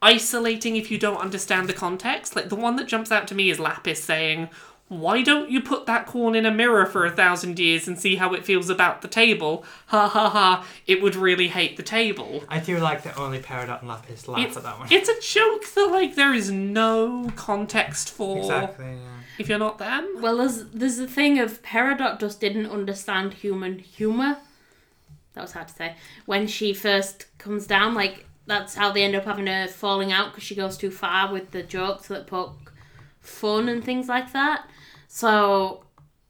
isolating 0.00 0.76
if 0.76 0.90
you 0.90 0.98
don't 0.98 1.18
understand 1.18 1.68
the 1.68 1.72
context. 1.74 2.34
Like, 2.36 2.48
the 2.48 2.56
one 2.56 2.76
that 2.76 2.88
jumps 2.88 3.12
out 3.12 3.28
to 3.28 3.34
me 3.34 3.50
is 3.50 3.58
Lapis 3.58 4.02
saying, 4.02 4.48
Why 4.90 5.22
don't 5.22 5.48
you 5.48 5.60
put 5.62 5.86
that 5.86 6.04
corn 6.06 6.34
in 6.34 6.44
a 6.44 6.50
mirror 6.50 6.84
for 6.84 7.06
a 7.06 7.12
thousand 7.12 7.60
years 7.60 7.86
and 7.86 7.96
see 7.96 8.16
how 8.16 8.34
it 8.34 8.44
feels 8.44 8.68
about 8.68 9.02
the 9.02 9.06
table? 9.08 9.64
Ha 9.86 10.08
ha 10.08 10.28
ha, 10.28 10.66
it 10.84 11.00
would 11.00 11.14
really 11.14 11.46
hate 11.46 11.76
the 11.76 11.84
table. 11.84 12.42
I 12.48 12.58
do 12.58 12.76
like 12.78 13.04
that 13.04 13.16
only 13.16 13.38
Peridot 13.38 13.78
and 13.78 13.88
Lapis 13.88 14.26
laugh 14.26 14.44
It's, 14.44 14.56
at 14.56 14.64
that 14.64 14.80
one. 14.80 14.88
it's 14.90 15.08
a 15.08 15.20
joke 15.20 15.64
that, 15.76 15.90
like, 15.92 16.16
there 16.16 16.34
is 16.34 16.50
no 16.50 17.30
context 17.36 18.10
for 18.10 18.38
exactly. 18.38 18.86
Yeah. 18.86 18.98
if 19.38 19.48
you're 19.48 19.60
not 19.60 19.78
them. 19.78 20.16
well, 20.20 20.38
there's 20.38 20.64
there's 20.70 20.98
a 20.98 21.06
thing 21.06 21.38
of 21.38 21.62
Peridot 21.62 22.18
just 22.18 22.40
didn't 22.40 22.66
understand 22.66 23.34
human 23.34 23.78
humor. 23.78 24.38
That 25.34 25.42
was 25.42 25.52
hard 25.52 25.68
to 25.68 25.74
say. 25.74 25.94
When 26.26 26.48
she 26.48 26.74
first 26.74 27.26
comes 27.38 27.64
down, 27.68 27.94
like 27.94 28.26
that's 28.46 28.74
how 28.74 28.90
they 28.90 29.04
end 29.04 29.14
up 29.14 29.24
having 29.24 29.46
a 29.46 29.68
falling 29.68 30.10
out 30.10 30.32
because 30.32 30.42
she 30.42 30.56
goes 30.56 30.76
too 30.76 30.90
far 30.90 31.32
with 31.32 31.52
the 31.52 31.62
jokes 31.62 32.08
that 32.08 32.26
poke 32.26 32.72
fun 33.20 33.68
and 33.68 33.84
things 33.84 34.08
like 34.08 34.32
that. 34.32 34.64
So 35.12 35.84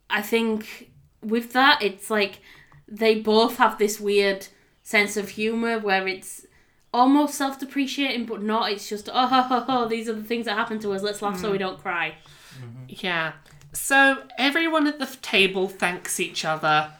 I 0.09 0.23
think 0.23 0.91
with 1.23 1.53
that, 1.53 1.83
it's 1.83 2.09
like 2.09 2.41
they 2.89 3.21
both 3.21 3.59
have 3.59 3.77
this 3.77 4.01
weird 4.01 4.49
sense 4.83 5.19
of 5.19 5.29
humor 5.31 5.79
where 5.79 6.09
it's 6.09 6.47
almost 6.93 7.35
self-depreciating 7.37 8.27
but 8.27 8.43
not 8.43 8.73
it's 8.73 8.89
just 8.89 9.09
oh 9.13 9.27
ho, 9.29 9.43
ho, 9.43 9.61
ho, 9.61 9.87
these 9.87 10.09
are 10.09 10.13
the 10.13 10.25
things 10.25 10.47
that 10.47 10.57
happen 10.57 10.81
to 10.81 10.93
us 10.93 11.03
let's 11.03 11.23
laugh 11.23 11.39
so 11.39 11.53
we 11.53 11.57
mm. 11.57 11.61
don't 11.61 11.81
cry 11.81 12.13
mm-hmm. 12.59 12.81
Yeah. 12.89 13.33
So 13.73 14.23
everyone 14.39 14.87
at 14.87 14.99
the 14.99 15.07
table 15.23 15.69
thanks 15.69 16.19
each 16.19 16.45
other. 16.45 16.93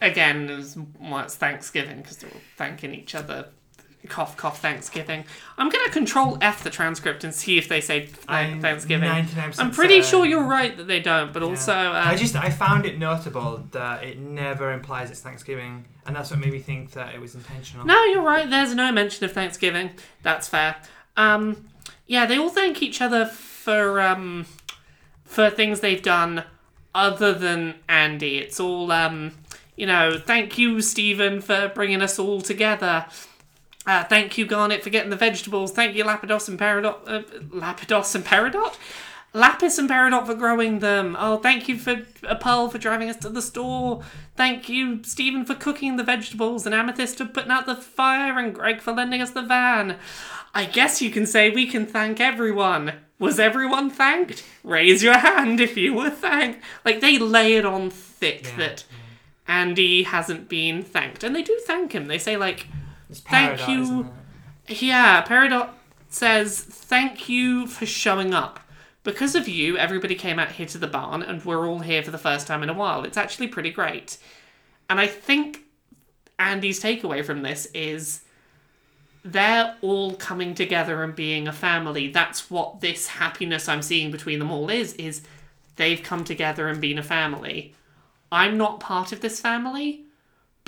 Again, 0.00 0.48
as 0.48 0.78
well, 1.00 1.24
it's 1.24 1.34
Thanksgiving 1.34 1.98
because 1.98 2.18
they're 2.18 2.30
all 2.30 2.40
thanking 2.56 2.94
each 2.94 3.14
other. 3.14 3.48
Cough, 4.06 4.36
cough, 4.36 4.60
Thanksgiving. 4.62 5.24
I'm 5.58 5.68
going 5.68 5.84
to 5.84 5.90
control 5.90 6.38
F 6.40 6.62
the 6.62 6.70
transcript 6.70 7.24
and 7.24 7.34
see 7.34 7.58
if 7.58 7.68
they 7.68 7.80
say 7.80 8.00
th- 8.06 8.14
I'm 8.28 8.60
Thanksgiving. 8.60 9.08
99% 9.10 9.58
I'm 9.58 9.70
pretty 9.70 10.02
sure 10.02 10.24
you're 10.24 10.46
right 10.46 10.74
that 10.76 10.86
they 10.86 11.00
don't, 11.00 11.32
but 11.32 11.42
Yeah. 11.42 11.48
also. 11.48 11.72
Uh, 11.74 12.02
I 12.06 12.14
just 12.16 12.34
I 12.36 12.48
found 12.48 12.86
it 12.86 12.98
notable 12.98 13.66
that 13.72 14.04
it 14.04 14.18
never 14.18 14.72
implies 14.72 15.10
it's 15.10 15.20
Thanksgiving, 15.20 15.84
and 16.06 16.14
that's 16.16 16.30
what 16.30 16.38
made 16.40 16.52
me 16.52 16.60
think 16.60 16.92
that 16.92 17.14
it 17.14 17.20
was 17.20 17.34
intentional. 17.34 17.84
No, 17.84 18.02
you're 18.04 18.22
right. 18.22 18.48
There's 18.48 18.74
no 18.74 18.92
mention 18.92 19.24
of 19.26 19.32
Thanksgiving. 19.32 19.90
That's 20.22 20.48
fair. 20.48 20.76
Um, 21.16 21.68
yeah, 22.06 22.24
they 22.24 22.38
all 22.38 22.48
thank 22.50 22.80
each 22.82 23.02
other 23.02 23.26
for 23.26 24.00
um, 24.00 24.46
for 25.24 25.50
things 25.50 25.80
they've 25.80 26.02
done 26.02 26.44
other 26.94 27.34
than 27.34 27.74
Andy. 27.88 28.38
It's 28.38 28.58
all 28.60 28.90
um, 28.92 29.32
you 29.76 29.84
know. 29.86 30.18
Thank 30.24 30.56
you, 30.56 30.80
Steven, 30.80 31.40
for 31.42 31.70
bringing 31.74 32.00
us 32.00 32.18
all 32.18 32.40
together. 32.40 33.04
Uh, 33.88 34.04
thank 34.04 34.36
you, 34.36 34.44
Garnet, 34.44 34.82
for 34.82 34.90
getting 34.90 35.08
the 35.08 35.16
vegetables. 35.16 35.72
Thank 35.72 35.96
you, 35.96 36.04
Lapidos 36.04 36.46
and 36.46 36.58
Peridot. 36.58 36.98
Uh, 37.06 37.22
Lapidos 37.48 38.14
and 38.14 38.22
Peridot? 38.22 38.76
Lapis 39.32 39.78
and 39.78 39.88
Peridot 39.88 40.26
for 40.26 40.34
growing 40.34 40.80
them. 40.80 41.16
Oh, 41.18 41.38
thank 41.38 41.68
you 41.68 41.78
for 41.78 42.02
uh, 42.26 42.34
Pearl 42.34 42.68
for 42.68 42.76
driving 42.76 43.08
us 43.08 43.16
to 43.16 43.30
the 43.30 43.40
store. 43.40 44.02
Thank 44.36 44.68
you, 44.68 45.02
Steven, 45.04 45.46
for 45.46 45.54
cooking 45.54 45.96
the 45.96 46.04
vegetables, 46.04 46.66
and 46.66 46.74
Amethyst 46.74 47.16
for 47.16 47.24
putting 47.24 47.50
out 47.50 47.64
the 47.64 47.76
fire, 47.76 48.38
and 48.38 48.54
Greg 48.54 48.82
for 48.82 48.92
lending 48.92 49.22
us 49.22 49.30
the 49.30 49.40
van. 49.40 49.96
I 50.54 50.66
guess 50.66 51.00
you 51.00 51.10
can 51.10 51.24
say 51.24 51.48
we 51.48 51.66
can 51.66 51.86
thank 51.86 52.20
everyone. 52.20 52.92
Was 53.18 53.40
everyone 53.40 53.88
thanked? 53.88 54.44
Raise 54.62 55.02
your 55.02 55.16
hand 55.16 55.60
if 55.62 55.78
you 55.78 55.94
were 55.94 56.10
thanked. 56.10 56.62
Like, 56.84 57.00
they 57.00 57.18
lay 57.18 57.54
it 57.54 57.64
on 57.64 57.88
thick 57.88 58.44
Yeah, 58.44 58.56
that 58.58 58.84
Andy 59.46 60.02
hasn't 60.02 60.50
been 60.50 60.82
thanked. 60.82 61.24
And 61.24 61.34
they 61.34 61.42
do 61.42 61.58
thank 61.66 61.92
him. 61.92 62.06
They 62.06 62.18
say, 62.18 62.36
like, 62.36 62.66
It's 63.10 63.20
Thank 63.20 63.68
you. 63.68 64.10
yeah, 64.66 65.24
Peridot 65.24 65.70
says, 66.08 66.60
Thank 66.60 67.28
you 67.28 67.66
for 67.66 67.86
showing 67.86 68.34
up. 68.34 68.60
Because 69.04 69.34
of 69.34 69.48
you, 69.48 69.78
everybody 69.78 70.14
came 70.14 70.38
out 70.38 70.52
here 70.52 70.66
to 70.66 70.78
the 70.78 70.86
barn, 70.86 71.22
and 71.22 71.44
we're 71.44 71.66
all 71.66 71.78
here 71.78 72.02
for 72.02 72.10
the 72.10 72.18
first 72.18 72.46
time 72.46 72.62
in 72.62 72.68
a 72.68 72.74
while. 72.74 73.04
It's 73.04 73.16
actually 73.16 73.48
pretty 73.48 73.70
great. 73.70 74.18
And 74.90 75.00
I 75.00 75.06
think 75.06 75.60
Andy's 76.38 76.82
takeaway 76.82 77.24
from 77.24 77.42
this 77.42 77.66
is 77.66 78.22
they're 79.24 79.76
all 79.82 80.14
coming 80.14 80.54
together 80.54 81.02
and 81.02 81.14
being 81.14 81.48
a 81.48 81.52
family. 81.52 82.08
That's 82.08 82.50
what 82.50 82.80
this 82.80 83.08
happiness 83.08 83.68
I'm 83.68 83.82
seeing 83.82 84.10
between 84.10 84.38
them 84.38 84.50
all 84.50 84.70
is, 84.70 84.94
is 84.94 85.22
they've 85.76 86.02
come 86.02 86.24
together 86.24 86.68
and 86.68 86.80
been 86.80 86.98
a 86.98 87.02
family. 87.02 87.74
I'm 88.30 88.56
not 88.58 88.80
part 88.80 89.12
of 89.12 89.20
this 89.20 89.40
family, 89.40 90.04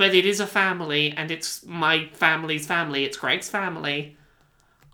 but 0.01 0.15
it 0.15 0.25
is 0.25 0.41
a 0.41 0.47
family 0.47 1.13
and 1.15 1.31
it's 1.31 1.63
my 1.67 2.09
family's 2.15 2.67
family. 2.67 3.05
It's 3.05 3.19
Greg's 3.19 3.51
family. 3.51 4.17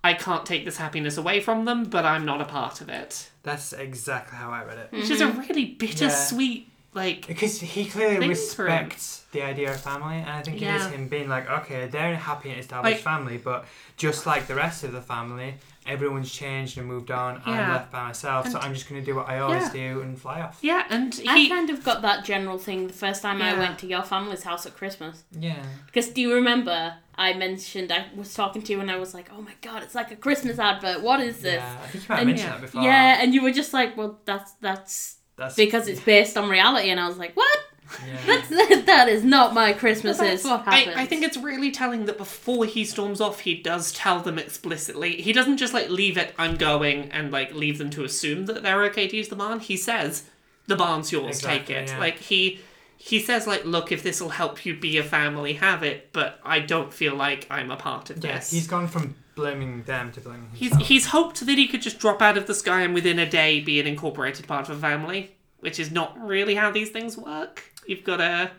I 0.03 0.15
can't 0.15 0.45
take 0.45 0.65
this 0.65 0.79
happiness 0.79 1.17
away 1.17 1.39
from 1.41 1.65
them, 1.65 1.85
but 1.85 2.05
I'm 2.05 2.25
not 2.25 2.41
a 2.41 2.45
part 2.45 2.81
of 2.81 2.89
it. 2.89 3.31
That's 3.45 3.73
exactly 3.73 4.37
how 4.37 4.51
I 4.51 4.65
read 4.65 4.79
it. 4.79 4.89
Which 4.91 5.09
is 5.09 5.21
a 5.21 5.29
really 5.29 5.67
bittersweet, 5.67 6.69
like, 6.93 7.25
Because 7.29 7.61
he 7.61 7.85
clearly 7.87 8.19
Things 8.19 8.53
for 8.53 8.67
him. 8.67 8.73
respects 8.87 9.23
the 9.31 9.43
idea 9.43 9.71
of 9.73 9.81
family, 9.81 10.17
and 10.17 10.29
I 10.31 10.43
think 10.43 10.57
it 10.57 10.63
Yeah. 10.63 10.77
is 10.79 10.87
him 10.93 11.07
being 11.07 11.29
like, 11.29 11.49
okay, 11.49 11.87
they're 11.87 12.13
a 12.15 12.17
happy 12.17 12.51
and 12.51 12.59
established 12.59 12.97
Like- 12.97 13.05
family, 13.05 13.37
but 13.39 13.65
just 13.97 14.27
like 14.27 14.49
the 14.49 14.57
rest 14.57 14.83
of 14.83 14.91
the 14.91 15.01
family, 15.03 15.55
everyone's 15.87 16.31
changed 16.33 16.79
and 16.79 16.87
moved 16.87 17.11
on. 17.11 17.41
I'm 17.47 17.73
left 17.73 17.91
by 17.93 18.07
myself, 18.09 18.49
so 18.49 18.59
I'm 18.59 18.75
just 18.75 18.89
going 18.89 19.01
to 19.01 19.05
do 19.05 19.15
what 19.15 19.29
I 19.29 19.39
always 19.41 19.63
Yeah. 19.75 19.93
do 19.95 20.01
and 20.03 20.19
fly 20.21 20.41
off. 20.41 20.59
yeah, 20.63 20.85
and 20.91 21.19
I 21.29 21.39
he. 21.39 21.49
kind 21.49 21.71
of 21.71 21.85
got 21.85 22.03
that 22.03 22.25
general 22.25 22.59
thing 22.59 22.87
the 22.87 22.93
first 22.93 23.23
time 23.23 23.41
I 23.43 23.55
went 23.59 23.79
to 23.81 23.87
your 23.87 24.03
family's 24.03 24.43
house 24.43 24.67
at 24.67 24.77
Christmas. 24.77 25.25
Yeah. 25.39 25.63
Because 25.87 26.09
do 26.09 26.21
you 26.21 26.35
remember 26.35 26.95
I 27.19 27.33
mentioned 27.33 27.91
I 27.93 28.07
was 28.15 28.35
talking 28.35 28.61
to 28.63 28.73
you 28.73 28.81
and 28.81 28.91
I 28.91 28.97
was 28.97 29.15
like, 29.15 29.31
oh 29.35 29.41
my 29.41 29.53
god, 29.63 29.83
it's 29.83 29.95
like 29.95 30.11
a 30.11 30.17
Christmas 30.17 30.59
advert. 30.59 31.03
What 31.03 31.21
is 31.21 31.41
this? 31.41 31.55
Yeah, 31.63 31.79
I 31.83 31.87
think 31.87 32.05
you 32.05 32.09
might 32.09 32.17
have 32.17 32.19
And- 32.19 32.29
mentioned 32.29 32.53
that 32.53 32.61
before. 32.61 32.83
Yeah, 32.83 33.19
and 33.23 33.33
you 33.35 33.43
were 33.43 33.53
just 33.53 33.73
like, 33.73 33.97
well, 33.97 34.21
that's 34.27 34.53
that's 34.61 35.17
That's 35.37 35.55
because 35.55 35.87
it's 35.89 36.01
based 36.01 36.37
on 36.37 36.49
reality, 36.49 36.91
and 36.91 36.99
I 37.01 37.07
was 37.09 37.17
like, 37.19 37.35
what? 37.37 37.59
Yeah. 38.07 38.19
That's 38.27 38.85
that 38.87 39.09
is 39.09 39.23
not 39.25 39.55
my 39.55 39.73
Christmases. 39.73 40.45
Well, 40.45 40.57
What 40.59 40.65
that's- 40.65 40.85
happened? 40.85 41.01
I, 41.01 41.03
I 41.05 41.07
think 41.07 41.23
it's 41.23 41.37
really 41.37 41.71
telling 41.71 42.07
that 42.07 42.19
before 42.19 42.65
he 42.65 42.85
storms 42.85 43.21
off, 43.21 43.41
he 43.41 43.55
does 43.55 43.93
tell 43.93 44.21
them 44.21 44.39
explicitly. 44.39 45.21
He 45.23 45.33
doesn't 45.33 45.57
just 45.59 45.73
like 45.75 45.89
leave 45.89 46.17
it, 46.19 46.35
I'm 46.39 46.57
going, 46.57 47.11
and 47.13 47.31
like 47.31 47.55
leave 47.55 47.79
them 47.79 47.91
to 47.91 48.05
assume 48.05 48.47
that 48.47 48.63
they're 48.63 48.83
okay 48.87 49.07
to 49.09 49.17
use 49.17 49.29
the 49.29 49.37
barn. 49.37 49.61
He 49.61 49.77
says, 49.77 50.25
the 50.67 50.77
barn's 50.77 51.13
yours, 51.13 51.37
Exactly, 51.39 51.75
take 51.75 51.85
it. 51.85 51.89
yeah. 51.91 51.99
Like 51.99 52.19
he 52.19 52.61
he 52.99 53.21
says 53.21 53.47
like, 53.47 53.65
look, 53.65 53.93
if 53.93 54.03
this 54.03 54.21
will 54.21 54.31
help 54.31 54.65
you 54.67 54.75
be 54.79 54.99
a 54.99 55.03
family, 55.05 55.53
have 55.55 55.83
it, 55.83 56.13
but 56.13 56.41
I 56.45 56.61
don't 56.61 56.93
feel 56.93 57.15
like 57.15 57.47
I'm 57.51 57.71
a 57.71 57.77
part 57.77 58.11
of 58.11 58.25
Yeah, 58.25 58.37
this. 58.39 58.51
he's 58.51 58.67
gone 58.67 58.89
from 58.89 59.15
blaming 59.37 59.83
them 59.83 60.11
to 60.13 60.21
blaming 60.21 60.49
He's 60.55 60.71
himself. 60.71 60.89
he's 60.89 61.07
hoped 61.09 61.45
that 61.47 61.59
he 61.59 61.69
could 61.69 61.83
just 61.83 61.99
drop 61.99 62.23
out 62.23 62.39
of 62.39 62.47
the 62.47 62.55
sky 62.55 62.81
and 62.81 62.95
within 62.95 63.19
a 63.19 63.29
day 63.29 63.61
be 63.61 63.79
an 63.79 63.87
incorporated 63.87 64.49
part 64.49 64.69
of 64.71 64.79
a 64.79 64.81
family, 64.81 65.37
which 65.61 65.79
is 65.79 65.91
not 65.91 66.19
really 66.19 66.55
how 66.55 66.71
these 66.71 66.89
things 66.91 67.19
work. 67.19 67.63
You've 67.87 68.05
got 68.05 68.19
to 68.19 68.51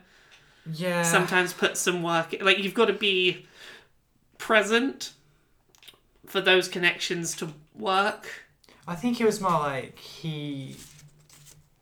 yeah. 0.73 1.03
sometimes 1.03 1.53
put 1.53 1.77
some 1.77 2.03
work 2.03 2.35
like 2.41 2.59
you've 2.59 2.73
got 2.73 2.85
to 2.85 2.93
be 2.93 3.45
present 4.37 5.13
for 6.25 6.41
those 6.41 6.67
connections 6.67 7.35
to 7.37 7.49
work. 7.75 8.45
I 8.87 8.95
think 8.95 9.19
it 9.19 9.25
was 9.25 9.41
more 9.41 9.51
like 9.51 9.97
he 9.99 10.75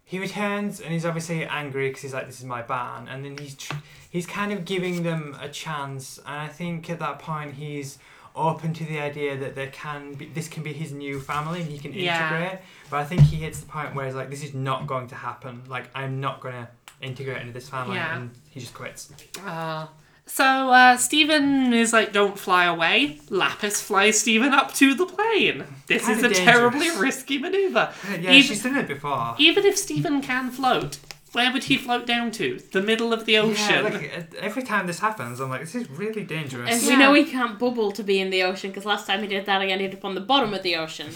he 0.04 0.20
returns 0.20 0.80
and 0.80 0.92
he's 0.92 1.06
obviously 1.06 1.46
angry 1.46 1.90
because 1.90 2.02
he's 2.04 2.14
like, 2.14 2.28
"This 2.28 2.40
is 2.40 2.46
my 2.46 2.62
barn," 2.62 3.08
and 3.08 3.26
then 3.26 3.38
he's 3.38 3.56
tr- 3.56 3.76
he's 4.10 4.26
kind 4.28 4.52
of 4.52 4.66
giving 4.66 5.04
them 5.04 5.36
a 5.42 5.50
chance, 5.50 6.18
and 6.20 6.36
I 6.36 6.48
think 6.48 6.90
at 6.90 7.00
that 7.00 7.20
point 7.20 7.56
he's 7.56 7.98
open 8.36 8.74
to 8.74 8.84
the 8.84 9.00
idea 9.00 9.38
that 9.38 9.56
there 9.56 9.68
can 9.72 10.14
be 10.14 10.26
this 10.28 10.48
can 10.48 10.62
be 10.62 10.74
his 10.74 10.92
new 10.92 11.20
family 11.20 11.62
and 11.62 11.70
he 11.70 11.78
can 11.80 11.94
Yeah. 11.94 12.28
integrate. 12.28 12.60
But 12.90 12.98
I 12.98 13.06
think 13.06 13.22
he 13.22 13.38
hits 13.38 13.60
the 13.62 13.66
point 13.68 13.96
where 13.96 14.06
he's 14.06 14.16
like, 14.16 14.30
"This 14.30 14.44
is 14.44 14.54
not 14.54 14.88
going 14.88 15.08
to 15.10 15.16
happen. 15.16 15.64
Like, 15.68 15.86
I'm 15.96 16.20
not 16.20 16.40
gonna 16.42 16.70
integrate 17.02 17.42
into 17.42 17.54
this 17.54 17.70
family," 17.70 17.96
Yeah. 17.96 18.16
and 18.18 18.32
he 18.50 18.60
just 18.60 18.74
quits. 18.74 19.12
Uh, 19.46 19.88
so 20.26 20.44
uh, 20.72 20.98
Steven 20.98 21.74
is 21.74 21.94
like, 21.94 22.12
"Don't 22.14 22.38
fly 22.40 22.66
away." 22.66 23.20
Lapis 23.30 23.82
flies 23.82 24.20
Steven 24.20 24.54
up 24.54 24.74
to 24.76 24.94
the 24.96 25.06
plane. 25.06 25.66
This 25.88 26.08
is 26.10 26.22
Kinda 26.22 26.30
a 26.32 26.34
terribly 26.34 26.80
dangerous. 26.82 27.00
risky 27.02 27.38
maneuver. 27.38 27.94
Yeah, 28.10 28.32
Even- 28.32 28.42
she's 28.42 28.64
done 28.64 28.78
it 28.78 28.88
before. 28.88 29.36
Even 29.38 29.66
if 29.66 29.78
Steven 29.78 30.22
can 30.22 30.50
float, 30.52 30.98
where 31.34 31.52
would 31.54 31.66
he 31.66 31.78
float 31.78 32.08
down 32.08 32.32
to? 32.32 32.60
The 32.72 32.82
middle 32.82 33.14
of 33.14 33.26
the 33.26 33.34
Yeah, 33.34 33.42
ocean. 33.42 33.84
like, 33.84 34.12
uh, 34.18 34.38
every 34.40 34.64
time 34.64 34.88
this 34.88 35.00
happens, 35.00 35.40
I'm 35.40 35.50
like, 35.50 35.62
this 35.62 35.76
is 35.76 35.90
really 35.92 36.24
dangerous. 36.24 36.72
And 36.72 36.82
Yeah. 36.82 36.90
we 36.90 36.96
know 36.96 37.14
he 37.14 37.26
can't 37.26 37.60
bubble 37.60 37.92
to 37.92 38.02
be 38.04 38.20
in 38.20 38.30
the 38.32 38.42
ocean 38.44 38.72
because 38.72 38.86
last 38.86 39.06
time 39.06 39.22
he 39.22 39.28
did 39.28 39.46
that, 39.46 39.62
he 39.62 39.72
ended 39.72 39.94
up 39.94 40.04
on 40.06 40.16
the 40.16 40.22
bottom 40.22 40.54
of 40.54 40.64
the 40.64 40.76
ocean. 40.78 41.14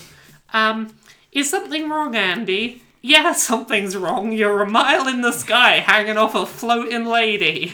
Um, 0.53 0.93
is 1.31 1.49
something 1.49 1.89
wrong, 1.89 2.15
Andy? 2.15 2.83
Yeah, 3.01 3.31
something's 3.33 3.95
wrong. 3.95 4.31
You're 4.31 4.61
a 4.61 4.69
mile 4.69 5.07
in 5.07 5.21
the 5.21 5.31
sky, 5.31 5.79
hanging 5.79 6.17
off 6.17 6.35
a 6.35 6.45
floating 6.45 7.05
lady. 7.05 7.73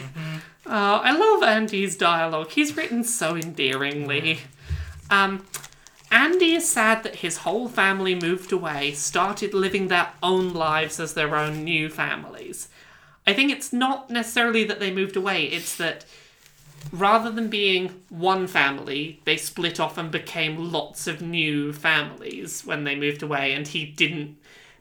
Uh, 0.64 1.00
I 1.02 1.12
love 1.12 1.42
Andy's 1.42 1.96
dialogue. 1.96 2.50
He's 2.50 2.76
written 2.76 3.04
so 3.04 3.36
endearingly. 3.36 4.40
Um, 5.10 5.44
Andy 6.10 6.54
is 6.54 6.68
sad 6.68 7.02
that 7.02 7.16
his 7.16 7.38
whole 7.38 7.68
family 7.68 8.14
moved 8.14 8.52
away, 8.52 8.92
started 8.92 9.54
living 9.54 9.88
their 9.88 10.10
own 10.22 10.52
lives 10.52 11.00
as 11.00 11.14
their 11.14 11.36
own 11.36 11.64
new 11.64 11.88
families. 11.88 12.68
I 13.26 13.32
think 13.32 13.50
it's 13.50 13.72
not 13.72 14.10
necessarily 14.10 14.64
that 14.64 14.78
they 14.78 14.92
moved 14.92 15.16
away, 15.16 15.44
it's 15.44 15.76
that 15.76 16.04
rather 16.92 17.30
than 17.30 17.48
being 17.48 18.02
one 18.08 18.46
family, 18.46 19.20
they 19.24 19.36
split 19.36 19.80
off 19.80 19.98
and 19.98 20.10
became 20.10 20.72
lots 20.72 21.06
of 21.08 21.20
new 21.20 21.72
families 21.72 22.64
when 22.64 22.84
they 22.84 22.94
moved 22.94 23.22
away, 23.22 23.52
and 23.52 23.66
he 23.66 23.84
didn't. 23.84 24.36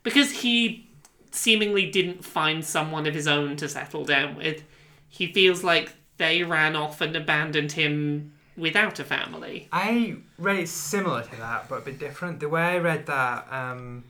Because 0.06 0.32
he 0.32 0.88
seemingly 1.32 1.90
didn't 1.90 2.24
find 2.24 2.64
someone 2.64 3.08
of 3.08 3.14
his 3.14 3.28
own 3.28 3.58
to 3.58 3.68
settle 3.68 4.06
down 4.06 4.36
with, 4.36 4.64
he 5.10 5.28
feels 5.28 5.64
like 5.64 5.94
they 6.18 6.44
ran 6.44 6.76
off 6.76 7.02
and 7.02 7.16
abandoned 7.16 7.74
him 7.74 8.32
without 8.56 9.00
a 9.00 9.04
family. 9.04 9.68
I 9.72 10.18
read 10.38 10.60
it 10.60 10.70
similar 10.70 11.24
to 11.24 11.36
that, 11.38 11.68
but 11.68 11.80
a 11.80 11.82
bit 11.82 12.00
different. 12.00 12.40
The 12.40 12.48
way 12.48 12.62
I 12.62 12.78
read 12.78 13.08
that 13.08 13.52
um, 13.52 14.06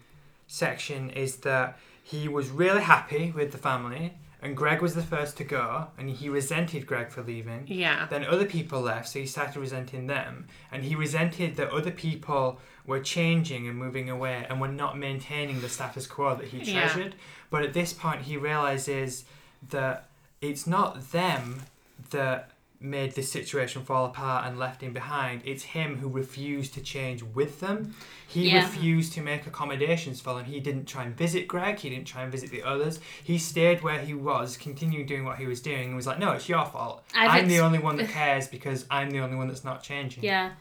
section 0.48 1.10
is 1.12 1.38
that 1.38 1.80
he 2.04 2.28
was 2.28 2.50
really 2.50 2.82
happy 2.82 3.32
with 3.32 3.52
the 3.54 3.58
family, 3.58 4.14
and 4.42 4.56
Greg 4.56 4.82
was 4.82 4.94
the 4.94 5.02
first 5.02 5.38
to 5.38 5.44
go, 5.44 5.88
and 5.98 6.10
he 6.10 6.30
resented 6.30 6.86
Greg 6.86 7.10
for 7.10 7.24
leaving. 7.24 7.64
Yeah. 7.68 8.06
Then 8.08 8.26
other 8.26 8.46
people 8.46 8.82
left, 8.82 9.08
so 9.08 9.20
he 9.20 9.26
started 9.26 9.60
resenting 9.60 10.08
them, 10.08 10.48
and 10.72 10.84
he 10.84 10.94
resented 10.94 11.56
that 11.56 11.72
other 11.72 11.90
people 11.90 12.60
were 12.88 13.00
changing 13.00 13.68
and 13.68 13.78
moving 13.78 14.10
away 14.10 14.46
and 14.50 14.62
we're 14.62 14.68
not 14.68 14.98
maintaining 14.98 15.62
the 15.62 15.70
status 15.70 16.08
quo 16.08 16.36
that 16.36 16.48
he 16.48 16.60
Yeah. 16.60 16.88
treasured. 16.88 17.16
But 17.50 17.64
at 17.64 17.74
this 17.74 17.94
point, 17.94 18.22
he 18.24 18.38
realizes 18.38 19.26
that 19.70 20.10
it's 20.42 20.68
not 20.68 21.12
them 21.12 21.64
that 22.12 22.52
made 22.82 23.16
this 23.16 23.32
situation 23.32 23.84
fall 23.84 24.06
apart 24.06 24.46
and 24.46 24.60
left 24.60 24.82
him 24.82 24.94
behind. 24.94 25.42
It's 25.46 25.64
him 25.64 25.98
who 26.00 26.10
refused 26.10 26.74
to 26.76 26.82
change 26.82 27.24
with 27.24 27.60
them. 27.62 27.96
He 28.28 28.50
Yeah. 28.50 28.64
refused 28.66 29.14
to 29.14 29.22
make 29.22 29.48
accommodations 29.48 30.22
for 30.22 30.36
them. 30.36 30.46
He 30.46 30.60
didn't 30.60 30.86
try 30.86 31.04
and 31.04 31.16
visit 31.18 31.48
Greg. 31.48 31.80
He 31.80 31.90
didn't 31.90 32.06
try 32.06 32.22
and 32.24 32.32
visit 32.32 32.52
the 32.52 32.62
others. 32.62 33.00
He 33.24 33.40
stayed 33.40 33.82
where 33.82 34.00
he 34.00 34.14
was, 34.14 34.58
continued 34.58 35.08
doing 35.08 35.24
what 35.24 35.38
he 35.40 35.48
was 35.48 35.62
doing, 35.62 35.86
and 35.88 35.96
was 35.96 36.06
like, 36.06 36.20
"No, 36.20 36.34
it's 36.34 36.48
your 36.50 36.66
fault. 36.66 37.04
I've 37.16 37.32
I'm 37.32 37.48
the 37.48 37.60
only 37.62 37.80
one 37.80 37.96
that 37.96 38.10
cares 38.10 38.48
because 38.48 38.86
I'm 38.92 39.10
the 39.10 39.20
only 39.20 39.38
one 39.38 39.48
that's 39.48 39.64
not 39.64 39.82
changing." 39.82 40.24
Yeah. 40.24 40.52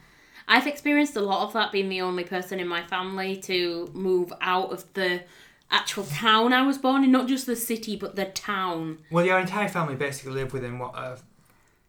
I've 0.47 0.67
experienced 0.67 1.17
a 1.17 1.21
lot 1.21 1.47
of 1.47 1.53
that 1.55 1.73
being 1.73 1.89
the 1.89 2.01
only 2.03 2.25
person 2.25 2.61
in 2.61 2.69
my 2.69 2.83
family 2.83 3.37
to 3.43 3.91
move 3.95 4.33
out 4.41 4.73
of 4.73 4.85
the 4.95 5.23
actual 5.71 6.05
town 6.05 6.53
I 6.53 6.63
was 6.67 6.79
born 6.79 7.03
in, 7.05 7.11
not 7.11 7.27
just 7.29 7.47
the 7.47 7.57
city, 7.57 7.97
but 7.97 8.15
the 8.17 8.27
town. 8.27 8.99
Well, 9.11 9.25
your 9.25 9.39
entire 9.39 9.69
family 9.69 9.95
basically 9.97 10.33
live 10.33 10.53
within 10.53 10.79
what 10.79 10.95
a 10.95 11.19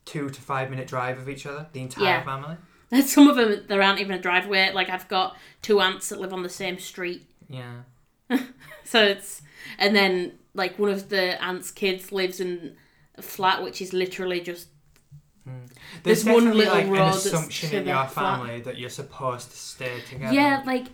two 0.06 0.30
to 0.30 0.42
five 0.42 0.70
minute 0.70 0.88
drive 0.88 1.18
of 1.20 1.28
each 1.30 1.46
other. 1.46 1.68
The 1.74 1.82
entire 1.82 2.04
Yeah. 2.06 2.24
family. 2.24 2.58
Some 3.04 3.28
of 3.28 3.36
them, 3.36 3.66
there 3.68 3.82
aren't 3.82 4.00
even 4.00 4.14
a 4.16 4.22
driveway. 4.22 4.72
Like, 4.72 4.90
I've 4.90 5.08
got 5.08 5.36
two 5.62 5.82
aunts 5.82 6.10
that 6.10 6.22
live 6.22 6.32
on 6.34 6.44
the 6.44 6.50
same 6.50 6.80
street. 6.80 7.28
Yeah. 7.50 7.82
So 8.88 9.04
it's. 9.04 9.42
And 9.80 9.96
then, 9.96 10.34
like, 10.54 10.78
one 10.78 10.92
of 10.92 11.10
the 11.10 11.44
aunt's 11.44 11.72
kids 11.72 12.12
lives 12.12 12.40
in 12.40 12.76
a 13.16 13.22
flat 13.24 13.64
which 13.64 13.82
is 13.82 13.94
literally 13.94 14.40
just. 14.40 14.68
There's, 16.04 16.24
There's 16.24 16.36
one 16.36 16.54
little 16.58 16.74
like 16.74 16.88
an 16.88 16.96
assumption 16.96 17.74
in 17.82 17.88
your 17.88 18.06
family 18.08 18.62
that 18.62 18.78
you're 18.78 18.90
supposed 18.90 19.52
to 19.52 19.58
stay 19.58 20.02
together. 20.10 20.34
Yeah, 20.34 20.64
like, 20.66 20.88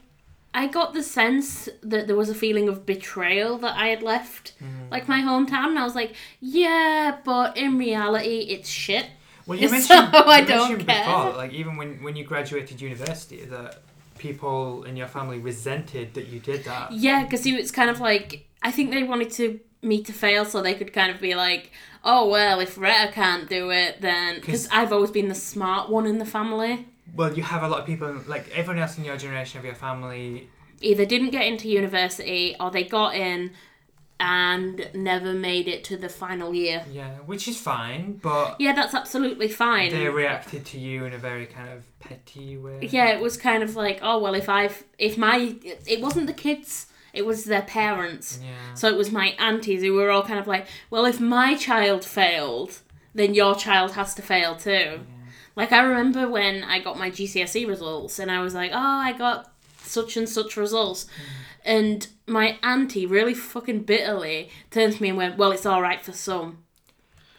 I 0.53 0.67
got 0.67 0.93
the 0.93 1.03
sense 1.03 1.69
that 1.81 2.07
there 2.07 2.15
was 2.15 2.29
a 2.29 2.35
feeling 2.35 2.67
of 2.67 2.85
betrayal 2.85 3.57
that 3.59 3.75
I 3.77 3.87
had 3.87 4.03
left, 4.03 4.53
Mm. 4.61 4.91
like, 4.91 5.07
my 5.07 5.21
hometown. 5.21 5.67
And 5.69 5.79
I 5.79 5.83
was 5.85 5.95
like, 5.95 6.13
yeah, 6.41 7.17
but 7.23 7.55
in 7.57 7.77
reality, 7.77 8.39
it's 8.49 8.69
shit. 8.69 9.07
Well, 9.47 9.57
you 9.61 9.67
So 9.69 9.71
mentioned, 9.73 10.15
I 10.15 10.39
you 10.41 10.45
don't 10.45 10.69
mentioned 10.69 10.87
care. 10.89 11.05
before, 11.05 11.37
like 11.37 11.53
even 11.53 11.77
when 11.77 12.03
when 12.03 12.15
you 12.15 12.23
graduated 12.25 12.79
university, 12.81 13.45
that 13.45 13.81
people 14.17 14.83
in 14.83 14.95
your 14.95 15.07
family 15.07 15.39
resented 15.39 16.13
that 16.13 16.27
you 16.27 16.39
did 16.39 16.63
that. 16.65 16.91
Yeah, 16.91 17.23
because 17.23 17.45
it's 17.45 17.71
kind 17.71 17.89
of 17.89 17.99
like 17.99 18.45
I 18.61 18.71
think 18.71 18.91
they 18.91 19.03
wanted 19.03 19.31
to 19.31 19.59
me 19.81 20.03
to 20.03 20.13
fail 20.13 20.45
so 20.45 20.61
they 20.61 20.73
could 20.73 20.93
kind 20.93 21.11
of 21.13 21.19
be 21.19 21.35
like, 21.35 21.71
oh 22.03 22.29
well, 22.29 22.59
if 22.59 22.77
Retta 22.77 23.11
can't 23.11 23.49
do 23.49 23.71
it, 23.71 24.01
then 24.01 24.35
Because 24.35 24.67
I've 24.71 24.91
always 24.93 25.11
been 25.11 25.27
the 25.27 25.35
smart 25.35 25.89
one 25.89 26.05
in 26.05 26.19
the 26.19 26.25
family. 26.25 26.87
Well, 27.15 27.33
you 27.33 27.43
have 27.43 27.63
a 27.63 27.67
lot 27.67 27.81
of 27.81 27.85
people, 27.85 28.21
like 28.27 28.49
everyone 28.51 28.81
else 28.81 28.97
in 28.97 29.03
your 29.03 29.17
generation 29.17 29.59
of 29.59 29.65
your 29.65 29.75
family. 29.75 30.49
Either 30.81 31.05
didn't 31.05 31.29
get 31.31 31.45
into 31.45 31.67
university 31.69 32.55
or 32.59 32.71
they 32.71 32.83
got 32.83 33.15
in 33.15 33.51
and 34.19 34.87
never 34.93 35.33
made 35.33 35.67
it 35.67 35.83
to 35.83 35.97
the 35.97 36.07
final 36.07 36.53
year. 36.53 36.85
Yeah, 36.91 37.09
which 37.25 37.47
is 37.47 37.59
fine, 37.59 38.19
but 38.21 38.55
Yeah, 38.59 38.73
that's 38.73 38.93
absolutely 38.93 39.47
fine. 39.49 39.91
they 39.91 40.07
reacted 40.09 40.63
to 40.67 40.79
you 40.79 41.05
in 41.05 41.13
a 41.13 41.17
very 41.17 41.47
kind 41.47 41.69
of 41.69 41.83
petty 41.99 42.55
way. 42.57 42.87
yeah, 42.91 43.09
it 43.09 43.19
was 43.19 43.35
kind 43.35 43.63
of 43.63 43.75
like, 43.75 43.99
oh 44.03 44.19
well, 44.19 44.35
if 44.35 44.47
I've 44.47 44.83
if 44.99 45.17
my 45.17 45.55
it 45.87 46.01
wasn't 46.01 46.27
the 46.27 46.33
kids, 46.33 46.85
it 47.13 47.25
was 47.25 47.45
their 47.45 47.61
parents. 47.61 48.39
Yeah. 48.41 48.73
So 48.73 48.87
it 48.87 48.97
was 48.97 49.11
my 49.11 49.35
aunties 49.39 49.81
who 49.81 49.93
were 49.93 50.09
all 50.11 50.23
kind 50.23 50.39
of 50.39 50.47
like, 50.47 50.67
well, 50.89 51.05
if 51.05 51.19
my 51.19 51.55
child 51.55 52.05
failed, 52.05 52.79
then 53.13 53.33
your 53.33 53.55
child 53.55 53.91
has 53.91 54.13
to 54.15 54.21
fail 54.21 54.55
too. 54.55 55.01
Like 55.55 55.71
I 55.71 55.81
remember 55.81 56.29
when 56.29 56.63
I 56.63 56.79
got 56.79 56.97
my 56.97 57.11
GCSE 57.11 57.67
results, 57.67 58.19
and 58.19 58.31
I 58.31 58.41
was 58.41 58.55
like, 58.55 58.71
oh, 58.73 58.77
I 58.77 59.13
got 59.13 59.51
such 59.83 60.15
and 60.15 60.27
such 60.27 60.55
results. 60.55 61.05
Mm. 61.05 61.09
And 61.63 62.07
my 62.25 62.57
auntie 62.63 63.05
really 63.05 63.33
fucking 63.33 63.83
bitterly 63.83 64.49
turned 64.71 64.93
to 64.93 65.01
me 65.01 65.09
and 65.09 65.17
went, 65.17 65.37
Well, 65.37 65.51
it's 65.51 65.65
alright 65.65 66.01
for 66.01 66.13
some. 66.13 66.63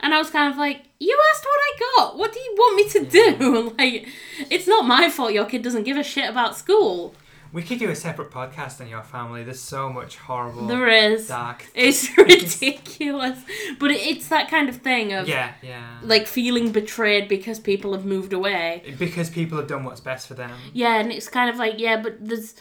And 0.01 0.15
I 0.15 0.19
was 0.19 0.31
kind 0.31 0.53
of 0.53 0.59
like, 0.59 0.83
You 0.99 1.19
asked 1.33 1.45
what 1.45 1.61
I 1.61 1.79
got. 1.97 2.19
What 2.19 2.33
do 2.33 2.41
you 2.41 2.55
want 2.57 2.77
me 2.77 2.89
to 2.91 3.05
do? 3.05 3.75
like, 3.79 4.09
it's 4.51 4.69
not 4.69 4.87
my 4.87 5.11
fault 5.11 5.33
your 5.33 5.47
kid 5.47 5.63
doesn't 5.63 5.85
give 5.85 5.97
a 5.97 6.05
shit 6.05 6.29
about 6.29 6.57
school. 6.57 7.15
We 7.53 7.63
could 7.63 7.79
do 7.79 7.91
a 7.91 7.95
separate 7.97 8.31
podcast 8.31 8.81
on 8.81 8.89
your 8.89 9.03
family. 9.03 9.45
There's 9.45 9.61
so 9.61 9.91
much 9.93 10.17
horrible, 10.17 10.67
There 10.67 10.89
is. 10.89 11.29
dark. 11.29 11.67
It's 11.75 12.09
ridiculous. 12.17 13.39
But 13.79 13.91
it's 13.91 14.29
that 14.29 14.49
kind 14.49 14.69
of 14.69 14.77
thing 14.77 15.13
of 15.13 15.29
Yeah, 15.29 15.53
yeah. 15.63 15.99
like 16.03 16.27
feeling 16.27 16.73
betrayed 16.73 17.29
because 17.29 17.61
people 17.61 17.93
have 17.93 18.05
moved 18.07 18.33
away. 18.33 18.95
because 18.99 19.29
people 19.31 19.59
have 19.59 19.67
done 19.67 19.85
what's 19.85 20.01
best 20.01 20.27
for 20.29 20.35
them. 20.35 20.51
Yeah, 20.73 20.99
and 21.01 21.13
it's 21.13 21.29
kind 21.29 21.51
of 21.51 21.57
like, 21.57 21.75
yeah, 21.79 22.01
but 22.01 22.17
there's 22.27 22.55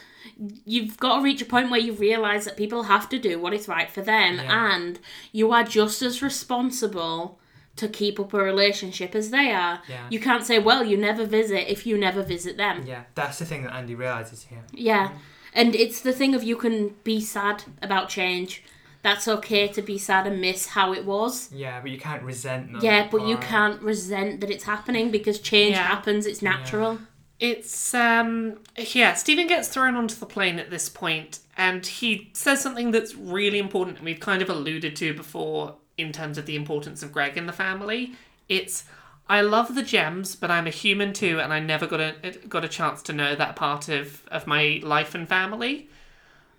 you've 0.64 0.96
got 0.98 1.16
to 1.18 1.22
reach 1.22 1.42
a 1.42 1.44
point 1.44 1.70
where 1.70 1.80
you 1.80 1.92
realize 1.92 2.44
that 2.44 2.56
people 2.56 2.84
have 2.84 3.08
to 3.08 3.18
do 3.18 3.38
what 3.40 3.52
is 3.52 3.68
right 3.68 3.90
for 3.90 4.02
them 4.02 4.36
Yeah. 4.36 4.74
and 4.74 4.98
you 5.32 5.52
are 5.52 5.64
just 5.64 6.00
as 6.02 6.22
responsible 6.22 7.38
to 7.76 7.88
keep 7.88 8.20
up 8.20 8.34
a 8.34 8.38
relationship 8.38 9.14
as 9.14 9.30
they 9.30 9.50
are. 9.50 9.80
Yeah. 9.88 10.06
You 10.10 10.20
can't 10.20 10.44
say, 10.44 10.58
well, 10.58 10.84
you 10.84 10.96
never 10.96 11.24
visit 11.24 11.70
if 11.70 11.86
you 11.86 11.96
never 11.96 12.22
visit 12.22 12.56
them. 12.56 12.84
Yeah, 12.86 13.04
that's 13.14 13.38
the 13.38 13.44
thing 13.46 13.62
that 13.64 13.74
Andy 13.74 13.94
realizes 13.94 14.44
here. 14.44 14.62
Yeah. 14.72 15.12
And 15.54 15.74
it's 15.74 16.00
the 16.00 16.12
thing 16.12 16.34
of 16.34 16.42
you 16.42 16.56
can 16.56 16.94
be 17.04 17.20
sad 17.20 17.64
about 17.82 18.08
change. 18.08 18.62
That's 19.02 19.26
okay 19.26 19.66
to 19.68 19.82
be 19.82 19.98
sad 19.98 20.26
and 20.26 20.40
miss 20.40 20.66
how 20.68 20.92
it 20.92 21.04
was. 21.04 21.50
Yeah, 21.52 21.80
but 21.80 21.90
you 21.90 21.98
can't 21.98 22.22
resent 22.22 22.72
them. 22.72 22.80
Yeah, 22.82 23.08
but 23.10 23.26
you 23.26 23.36
can't 23.36 23.82
resent 23.82 24.40
that 24.40 24.50
it's 24.50 24.64
happening 24.64 25.10
because 25.10 25.40
change 25.40 25.74
Yeah. 25.74 25.82
happens, 25.82 26.24
it's 26.24 26.40
natural. 26.42 26.98
It's 27.40 27.92
um 27.94 28.60
yeah, 28.76 29.14
Steven 29.14 29.48
gets 29.48 29.66
thrown 29.68 29.96
onto 29.96 30.14
the 30.14 30.26
plane 30.26 30.60
at 30.60 30.70
this 30.70 30.88
point 30.88 31.40
and 31.56 31.84
he 31.84 32.30
says 32.34 32.60
something 32.60 32.92
that's 32.92 33.16
really 33.16 33.58
important 33.58 33.96
and 33.96 34.04
we've 34.06 34.20
kind 34.20 34.40
of 34.42 34.48
alluded 34.48 34.94
to 34.96 35.12
before 35.12 35.74
in 35.98 36.12
terms 36.12 36.38
of 36.38 36.46
the 36.46 36.56
importance 36.56 37.02
of 37.02 37.12
Greg 37.12 37.36
in 37.36 37.46
the 37.46 37.52
family. 37.52 38.12
It's 38.48 38.84
I 39.28 39.40
love 39.40 39.74
the 39.74 39.82
gems, 39.82 40.34
but 40.34 40.50
I'm 40.50 40.66
a 40.66 40.70
human 40.70 41.12
too 41.12 41.40
and 41.40 41.52
I 41.52 41.60
never 41.60 41.86
got 41.86 42.00
a 42.00 42.14
got 42.48 42.64
a 42.64 42.68
chance 42.68 43.02
to 43.04 43.12
know 43.12 43.34
that 43.34 43.56
part 43.56 43.88
of 43.88 44.22
of 44.28 44.46
my 44.46 44.80
life 44.82 45.14
and 45.14 45.28
family. 45.28 45.88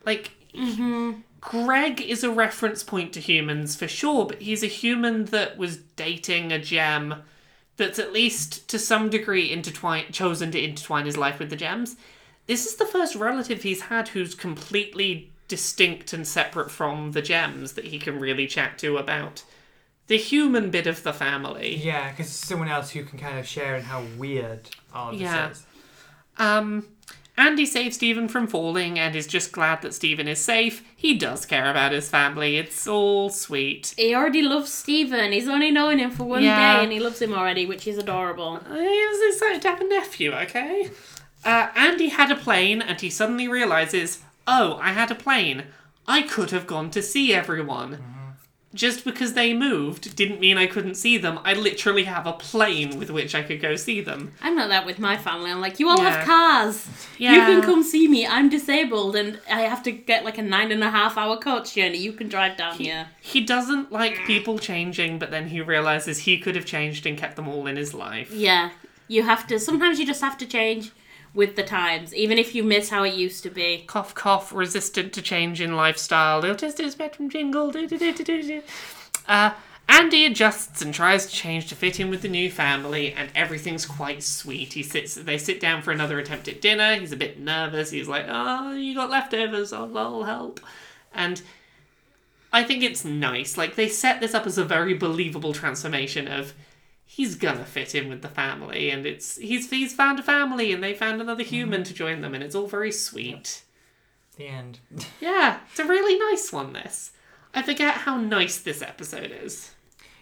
Like 0.05 0.31
mm-hmm. 0.53 1.21
Greg 1.41 2.01
is 2.01 2.23
a 2.23 2.31
reference 2.31 2.83
point 2.83 3.13
to 3.13 3.19
humans 3.19 3.75
for 3.75 3.87
sure, 3.87 4.25
but 4.25 4.41
he's 4.41 4.63
a 4.63 4.67
human 4.67 5.25
that 5.25 5.57
was 5.57 5.77
dating 5.77 6.51
a 6.51 6.59
gem 6.59 7.15
that's 7.75 7.99
at 7.99 8.13
least 8.13 8.67
to 8.69 8.79
some 8.79 9.09
degree 9.09 9.51
intertwine 9.51 10.05
chosen 10.11 10.51
to 10.51 10.63
intertwine 10.63 11.05
his 11.05 11.17
life 11.17 11.39
with 11.39 11.49
the 11.49 11.55
gems. 11.55 11.97
This 12.45 12.65
is 12.65 12.75
the 12.75 12.85
first 12.85 13.15
relative 13.15 13.63
he's 13.63 13.81
had 13.81 14.09
who's 14.09 14.35
completely 14.35 15.32
distinct 15.53 16.13
and 16.13 16.25
separate 16.27 16.71
from 16.71 17.11
the 17.11 17.21
gems 17.21 17.73
that 17.73 17.85
he 17.85 17.99
can 17.99 18.19
really 18.19 18.47
chat 18.47 18.79
to 18.79 18.97
about 18.97 19.43
the 20.07 20.17
human 20.17 20.71
bit 20.71 20.87
of 20.87 21.03
the 21.03 21.13
family. 21.13 21.75
Yeah, 21.75 22.09
because 22.09 22.29
someone 22.31 22.69
else 22.69 22.89
who 22.89 23.03
can 23.03 23.19
kind 23.19 23.37
of 23.37 23.45
share 23.47 23.75
in 23.75 23.83
how 23.83 24.01
weird 24.17 24.67
all 24.91 25.11
of 25.13 25.21
Yeah. 25.21 25.51
is. 25.51 25.63
Um, 26.39 26.87
Andy 27.37 27.67
saves 27.67 27.95
Steven 27.97 28.27
from 28.27 28.47
falling 28.47 28.97
and 28.97 29.15
is 29.15 29.27
just 29.27 29.51
glad 29.51 29.83
that 29.83 29.93
Steven 29.93 30.27
is 30.27 30.39
safe. 30.39 30.81
He 30.95 31.13
does 31.13 31.45
care 31.45 31.69
about 31.69 31.91
his 31.91 32.09
family. 32.09 32.57
It's 32.57 32.87
all 32.87 33.29
sweet. 33.29 33.93
He 33.95 34.15
already 34.15 34.41
loves 34.41 34.73
Steven. 34.73 35.31
He's 35.31 35.47
only 35.47 35.69
known 35.69 35.99
him 35.99 36.09
for 36.09 36.23
one 36.23 36.43
Yeah. 36.43 36.55
day 36.77 36.83
and 36.83 36.91
he 36.91 36.99
loves 36.99 37.21
him 37.21 37.31
already, 37.33 37.65
which 37.67 37.87
is 37.87 37.99
adorable. 37.99 38.57
He 38.67 39.05
was 39.11 39.33
excited 39.35 39.61
to 39.61 39.69
have 39.69 39.81
a 39.81 39.87
nephew, 39.87 40.31
okay? 40.33 40.89
Uh, 41.45 41.67
Andy 41.75 42.09
had 42.09 42.31
a 42.31 42.35
plane 42.35 42.81
and 42.81 42.99
he 42.99 43.09
suddenly 43.09 43.47
realizes, 43.47 44.19
oh, 44.47 44.77
I 44.81 44.91
had 44.93 45.11
a 45.11 45.15
plane. 45.15 45.63
I 46.07 46.21
could 46.21 46.51
have 46.51 46.67
gone 46.67 46.89
to 46.91 47.01
see 47.01 47.33
everyone. 47.33 47.93
Mm-hmm. 47.93 48.09
Just 48.75 49.05
because 49.05 49.33
they 49.33 49.53
moved 49.53 50.15
didn't 50.15 50.39
mean 50.39 50.57
I 50.57 50.65
couldn't 50.65 50.95
see 50.95 51.19
them. 51.19 51.37
I 51.43 51.53
literally 51.53 52.05
have 52.05 52.25
a 52.25 52.33
plane 52.33 52.97
with 52.97 53.11
which 53.11 53.35
I 53.35 53.43
could 53.43 53.61
go 53.61 53.75
see 53.75 54.01
them. 54.01 54.31
I'm 54.41 54.55
not 54.55 54.69
that 54.69 54.83
with 54.87 54.97
my 54.97 55.15
family. 55.15 55.51
I'm 55.51 55.61
like, 55.61 55.79
you 55.79 55.87
all 55.89 55.99
Yeah. 56.01 56.09
have 56.09 56.25
cars. 56.25 56.87
You 57.19 57.29
can 57.29 57.61
come 57.61 57.83
see 57.83 58.07
me. 58.07 58.25
I'm 58.25 58.49
disabled 58.49 59.15
and 59.15 59.39
I 59.47 59.61
have 59.61 59.83
to 59.83 59.91
get 59.91 60.25
like 60.25 60.39
a 60.39 60.41
nine 60.41 60.71
and 60.71 60.83
a 60.83 60.89
half 60.89 61.19
hour 61.19 61.37
coach 61.37 61.75
journey. 61.75 61.99
You 61.99 62.13
can 62.13 62.29
drive 62.29 62.57
down 62.57 62.79
here. 62.79 63.09
He 63.21 63.41
doesn't 63.41 63.91
like 63.91 64.25
people 64.25 64.57
changing, 64.57 65.19
but 65.19 65.29
then 65.29 65.49
he 65.49 65.61
realizes 65.61 66.17
he 66.19 66.39
could 66.39 66.55
have 66.55 66.65
changed 66.65 67.05
and 67.05 67.15
kept 67.15 67.35
them 67.35 67.47
all 67.47 67.67
in 67.67 67.75
his 67.75 67.93
life. 67.93 68.31
Yeah. 68.33 68.71
You 69.07 69.21
have 69.21 69.45
to, 69.47 69.59
sometimes 69.59 69.99
you 69.99 70.07
just 70.07 70.21
have 70.21 70.37
to 70.39 70.47
change 70.47 70.91
with 71.33 71.55
the 71.55 71.63
times, 71.63 72.13
even 72.13 72.37
if 72.37 72.53
you 72.53 72.63
miss 72.63 72.89
how 72.89 73.03
it 73.03 73.13
used 73.13 73.43
to 73.43 73.49
be. 73.49 73.83
Cough, 73.87 74.13
cough, 74.13 74.53
resistant 74.53 75.13
to 75.13 75.21
change 75.21 75.61
in 75.61 75.75
lifestyle. 75.75 76.39
Little 76.39 76.55
Test 76.55 76.91
Spectrum 76.91 77.29
jingle. 77.29 77.71
do, 77.71 77.87
do, 77.87 77.97
do, 77.97 78.13
do, 78.13 78.43
do. 78.43 78.61
Uh, 79.27 79.51
Andy 79.89 80.25
adjusts 80.25 80.81
and 80.81 80.93
tries 80.93 81.25
to 81.25 81.31
change 81.31 81.67
to 81.67 81.75
fit 81.75 81.99
in 81.99 82.09
with 82.09 82.21
the 82.21 82.29
new 82.29 82.49
family, 82.49 83.13
and 83.13 83.29
everything's 83.35 83.85
quite 83.85 84.23
sweet. 84.23 84.73
He 84.73 84.83
sits. 84.83 85.15
They 85.15 85.37
sit 85.37 85.59
down 85.59 85.81
for 85.81 85.91
another 85.91 86.19
attempt 86.19 86.47
at 86.47 86.61
dinner. 86.61 86.95
He's 86.95 87.11
a 87.11 87.17
bit 87.17 87.39
nervous. 87.39 87.91
He's 87.91 88.07
like, 88.07 88.25
"Oh, 88.27 88.73
you 88.73 88.95
got 88.95 89.09
leftovers. 89.09 89.73
I'll, 89.73 89.95
I'll 89.97 90.23
help." 90.23 90.59
And 91.13 91.41
I 92.51 92.63
think 92.63 92.83
it's 92.83 93.03
nice. 93.03 93.57
Like 93.57 93.75
they 93.75 93.89
set 93.89 94.21
this 94.21 94.33
up 94.33 94.45
as 94.45 94.57
a 94.57 94.63
very 94.63 94.93
believable 94.93 95.53
transformation 95.53 96.27
of 96.27 96.53
he's 97.13 97.35
gonna 97.35 97.65
fit 97.65 97.93
in 97.93 98.09
with 98.09 98.23
the 98.23 98.27
family, 98.27 98.89
and 98.89 99.05
it's 99.05 99.37
he's 99.37 99.69
he's 99.69 99.93
found 99.93 100.19
a 100.19 100.23
family, 100.23 100.73
and 100.73 100.83
they 100.83 100.93
found 100.93 101.21
another 101.21 101.43
human 101.43 101.81
mm-hmm. 101.81 101.89
to 101.89 101.93
join 101.93 102.21
them, 102.21 102.33
and 102.33 102.43
it's 102.43 102.55
all 102.55 102.67
very 102.67 102.91
sweet. 102.91 103.63
The 104.37 104.47
end. 104.47 104.79
Yeah, 105.21 105.59
it's 105.69 105.79
a 105.79 105.85
really 105.85 106.17
nice 106.17 106.51
one. 106.51 106.73
This 106.73 107.11
I 107.53 107.61
forget 107.61 107.95
how 107.95 108.17
nice 108.17 108.57
this 108.57 108.81
episode 108.81 109.31
is. 109.31 109.71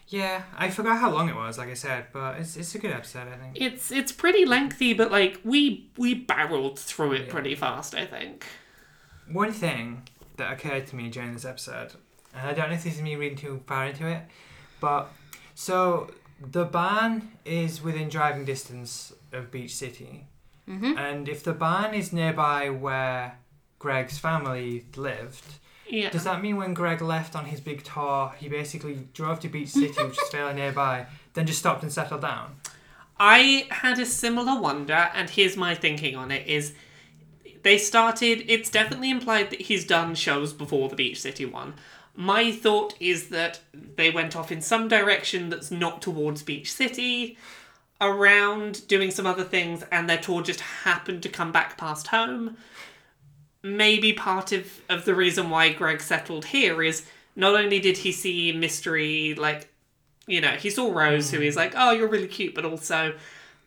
yeah, 0.08 0.42
I 0.56 0.68
forgot 0.68 0.98
how 0.98 1.10
long 1.10 1.30
it 1.30 1.34
was, 1.34 1.56
like 1.56 1.70
I 1.70 1.74
said, 1.74 2.06
but 2.12 2.38
it's, 2.38 2.56
it's 2.58 2.74
a 2.74 2.78
good 2.78 2.92
episode, 2.92 3.28
I 3.28 3.36
think. 3.36 3.56
It's 3.58 3.90
it's 3.90 4.12
pretty 4.12 4.44
lengthy, 4.44 4.92
but 4.92 5.10
like 5.10 5.40
we 5.44 5.88
we 5.96 6.14
barreled 6.14 6.78
through 6.78 7.12
it 7.12 7.30
pretty 7.30 7.54
fast. 7.54 7.94
I 7.94 8.04
think. 8.04 8.44
One 9.30 9.52
thing 9.52 10.02
that 10.36 10.52
occurred 10.52 10.88
to 10.88 10.96
me 10.96 11.08
during 11.08 11.32
this 11.32 11.46
episode, 11.46 11.94
and 12.34 12.46
I 12.48 12.52
don't 12.52 12.68
know 12.68 12.74
if 12.74 12.84
this 12.84 12.96
is 12.96 13.02
me 13.02 13.16
reading 13.16 13.38
too 13.38 13.62
far 13.66 13.86
into 13.86 14.06
it, 14.06 14.22
but 14.80 15.10
so 15.54 16.10
the 16.50 16.64
barn 16.64 17.30
is 17.44 17.82
within 17.82 18.08
driving 18.08 18.44
distance 18.44 19.12
of 19.32 19.50
Beach 19.50 19.74
City, 19.74 20.26
Mhm. 20.68 20.96
and 20.98 21.28
if 21.28 21.42
the 21.42 21.52
barn 21.52 21.94
is 21.94 22.12
nearby 22.12 22.70
where 22.70 23.38
Greg's 23.78 24.18
family 24.18 24.86
lived, 24.96 25.44
Yeah. 25.88 26.10
does 26.10 26.24
that 26.24 26.40
mean 26.40 26.56
when 26.56 26.72
Greg 26.74 27.00
left 27.02 27.34
on 27.36 27.46
his 27.46 27.60
big 27.60 27.84
tour, 27.84 28.34
he 28.38 28.48
basically 28.48 29.06
drove 29.12 29.40
to 29.40 29.48
Beach 29.48 29.68
City, 29.70 30.02
which 30.02 30.18
is 30.18 30.28
fairly 30.30 30.54
nearby, 30.54 31.06
then 31.34 31.46
just 31.46 31.58
stopped 31.58 31.82
and 31.82 31.92
settled 31.92 32.22
down? 32.22 32.56
I 33.18 33.66
had 33.70 33.98
a 33.98 34.06
similar 34.06 34.60
wonder, 34.60 35.10
and 35.14 35.28
here's 35.30 35.56
my 35.56 35.74
thinking 35.74 36.16
on 36.16 36.30
it: 36.30 36.46
is 36.46 36.72
they 37.62 37.78
started. 37.78 38.44
It's 38.48 38.70
definitely 38.70 39.10
implied 39.10 39.50
that 39.50 39.62
he's 39.62 39.84
done 39.84 40.14
shows 40.16 40.52
before 40.52 40.88
the 40.88 40.96
Beach 40.96 41.20
City 41.20 41.44
one. 41.44 41.74
My 42.14 42.52
thought 42.52 42.94
is 43.00 43.28
that 43.28 43.60
they 43.96 44.10
went 44.10 44.36
off 44.36 44.52
in 44.52 44.60
some 44.60 44.88
direction 44.88 45.48
that's 45.48 45.70
not 45.70 46.02
towards 46.02 46.42
Beach 46.42 46.72
City, 46.72 47.38
around 48.00 48.86
doing 48.88 49.10
some 49.10 49.26
other 49.26 49.44
things, 49.44 49.84
and 49.90 50.08
their 50.08 50.18
tour 50.18 50.42
just 50.42 50.60
happened 50.60 51.22
to 51.22 51.28
come 51.28 51.52
back 51.52 51.78
past 51.78 52.08
home. 52.08 52.56
Maybe 53.62 54.12
part 54.12 54.52
of, 54.52 54.80
of 54.88 55.04
the 55.04 55.14
reason 55.14 55.48
why 55.48 55.72
Greg 55.72 56.00
settled 56.00 56.46
here 56.46 56.82
is 56.82 57.06
not 57.36 57.54
only 57.54 57.78
did 57.78 57.98
he 57.98 58.12
see 58.12 58.52
mystery, 58.52 59.34
like, 59.34 59.68
you 60.26 60.40
know, 60.40 60.50
he 60.50 60.68
saw 60.68 60.92
Rose, 60.92 61.30
who 61.30 61.38
hmm. 61.38 61.44
he's 61.44 61.56
like, 61.56 61.72
oh, 61.76 61.92
you're 61.92 62.08
really 62.08 62.28
cute, 62.28 62.54
but 62.54 62.64
also 62.64 63.14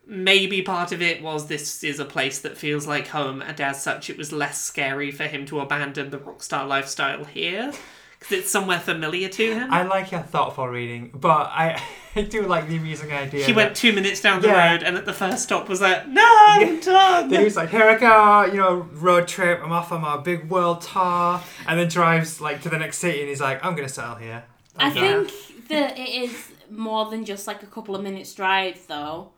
maybe 0.06 0.62
part 0.62 0.92
of 0.92 1.02
it 1.02 1.22
was 1.22 1.48
this 1.48 1.84
is 1.84 2.00
a 2.00 2.06
place 2.06 2.40
that 2.40 2.58
feels 2.58 2.86
like 2.86 3.08
home, 3.08 3.42
and 3.42 3.60
as 3.60 3.82
such, 3.82 4.10
it 4.10 4.18
was 4.18 4.32
less 4.32 4.62
scary 4.62 5.12
for 5.12 5.24
him 5.24 5.46
to 5.48 5.60
abandon 5.60 6.10
the 6.10 6.20
rockstar 6.20 6.68
lifestyle 6.68 7.24
here. 7.24 7.72
Because 8.20 8.40
it's 8.40 8.50
somewhere 8.50 8.80
familiar 8.80 9.30
to 9.30 9.54
him. 9.54 9.72
I 9.72 9.84
like 9.84 10.12
your 10.12 10.22
thoughtful 10.22 10.68
reading, 10.68 11.12
but 11.14 11.48
I, 11.52 11.82
I 12.16 12.22
do 12.24 12.44
like 12.44 12.68
the 12.68 12.78
amusing 12.78 13.12
idea. 13.12 13.46
he 13.46 13.52
that- 13.52 13.56
went 13.56 13.76
two 13.76 13.94
minutes 13.94 14.22
down 14.22 14.42
the 14.42 14.48
Yeah. 14.48 14.72
road, 14.72 14.84
and 14.84 14.98
at 14.98 15.06
the 15.06 15.14
first 15.14 15.44
stop 15.44 15.68
was 15.70 15.82
like, 15.82 16.08
"No, 16.08 16.26
I'm 16.26 16.80
done." 16.80 17.30
Then 17.30 17.40
he 17.40 17.46
was 17.46 17.56
like, 17.56 17.70
"Here 17.70 17.84
I 17.84 17.98
go, 17.98 18.46
you 18.52 18.58
know, 18.60 18.88
road 18.94 19.28
trip. 19.28 19.60
I'm 19.64 19.72
off 19.72 19.92
on 19.92 20.02
my 20.02 20.18
big 20.18 20.50
world 20.50 20.82
tour," 20.82 21.42
and 21.68 21.80
then 21.80 21.88
drives 21.90 22.40
like 22.42 22.62
to 22.64 22.70
the 22.70 22.78
next 22.78 22.98
city, 23.00 23.20
and 23.20 23.30
he's 23.30 23.42
like, 23.42 23.64
"I'm 23.66 23.76
gonna 23.76 23.90
settle 23.90 24.16
here." 24.16 24.44
I 24.80 24.88
I'm 24.88 24.94
done." 24.96 25.26
think 25.28 25.68
that 25.68 25.98
it 26.00 26.10
is 26.10 26.52
more 26.72 27.10
than 27.12 27.26
just 27.26 27.46
like 27.48 27.62
a 27.64 27.68
couple 27.68 27.96
of 27.96 28.02
minutes 28.02 28.34
drive 28.34 28.80
though. 28.88 29.32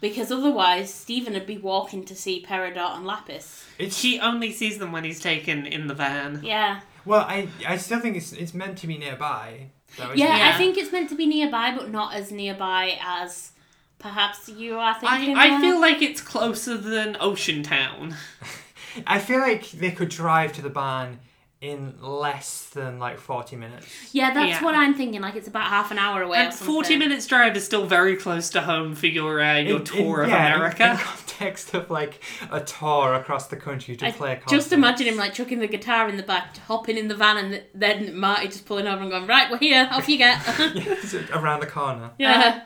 Because 0.00 0.30
otherwise, 0.30 0.92
Steven 0.92 1.32
would 1.32 1.46
be 1.46 1.56
walking 1.56 2.04
to 2.06 2.14
see 2.14 2.44
Peridot 2.46 2.96
and 2.96 3.06
Lapis. 3.06 3.64
it's 3.78 4.02
He 4.02 4.20
only 4.20 4.52
sees 4.52 4.76
them 4.78 4.92
when 4.92 5.02
he's 5.04 5.18
taken 5.20 5.64
in 5.64 5.86
the 5.86 5.94
van. 5.94 6.40
Yeah. 6.42 6.80
Well, 7.04 7.20
I 7.28 7.48
I 7.66 7.76
still 7.76 8.00
think 8.00 8.16
it's 8.16 8.32
it's 8.32 8.54
meant 8.54 8.78
to 8.78 8.86
be 8.86 8.98
nearby. 8.98 9.68
though, 9.96 10.04
isn't 10.12 10.18
Yeah. 10.18 10.52
I 10.54 10.58
think 10.58 10.76
it's 10.76 10.92
meant 10.92 11.08
to 11.10 11.14
be 11.14 11.26
nearby, 11.26 11.74
but 11.76 11.90
not 11.90 12.14
as 12.14 12.30
nearby 12.32 12.98
as 13.02 13.52
perhaps 13.98 14.48
you 14.48 14.76
are 14.78 14.94
I, 14.96 15.00
thinking. 15.18 15.36
I 15.36 15.48
there. 15.50 15.60
feel 15.60 15.80
like 15.80 16.02
it's 16.02 16.20
closer 16.20 16.76
than 16.76 17.16
Ocean 17.20 17.62
Town. 17.62 18.14
I 19.06 19.18
feel 19.18 19.40
like 19.40 19.70
they 19.72 19.90
could 19.90 20.08
drive 20.08 20.52
to 20.54 20.62
the 20.62 20.70
barn 20.70 21.18
in 21.64 21.94
less 22.00 22.66
than 22.74 22.98
like 22.98 23.18
forty 23.18 23.56
minutes. 23.56 23.86
Yeah, 24.12 24.32
that's 24.34 24.48
Yeah. 24.60 24.62
what 24.64 24.74
I'm 24.74 24.94
thinking. 24.94 25.20
Like 25.22 25.34
it's 25.36 25.48
about 25.48 25.68
half 25.68 25.90
an 25.90 25.98
hour 25.98 26.22
away. 26.22 26.38
or 26.38 26.42
And 26.42 26.52
something. 26.54 26.74
40 26.74 26.96
minutes 26.96 27.26
drive 27.26 27.56
is 27.56 27.64
still 27.64 27.86
very 27.86 28.16
close 28.16 28.50
to 28.50 28.60
home 28.60 28.94
for 28.94 29.06
your 29.06 29.40
uh, 29.40 29.58
your 29.58 29.78
In- 29.78 29.84
tour 29.84 30.18
in- 30.22 30.24
of 30.26 30.30
yeah, 30.30 30.54
America. 30.54 30.90
In, 30.90 30.96
context 31.38 31.74
of 31.74 31.90
like 31.90 32.22
a 32.50 32.60
tour 32.60 33.14
across 33.14 33.48
the 33.48 33.56
country 33.56 33.96
to 33.96 34.06
I 34.06 34.12
play 34.12 34.32
a 34.32 34.36
concert. 34.36 34.54
just 34.56 34.72
imagine 34.72 35.06
him 35.06 35.16
like 35.16 35.34
chucking 35.34 35.58
the 35.58 35.66
guitar 35.66 36.08
in 36.08 36.16
the 36.16 36.22
back, 36.22 36.56
hopping 36.58 36.96
in 36.98 37.08
the 37.08 37.14
van, 37.16 37.36
and 37.38 37.62
then 37.74 38.16
Marty 38.18 38.46
just 38.48 38.66
pulling 38.66 38.86
over 38.86 39.02
and 39.02 39.10
going, 39.10 39.26
"Right, 39.26 39.50
we're 39.50 39.58
here. 39.58 39.88
Off 39.90 40.08
you 40.08 40.18
get." 40.18 40.40
Yeah, 40.74 40.94
around 41.38 41.60
the 41.60 41.66
corner. 41.66 42.10
yeah. 42.18 42.62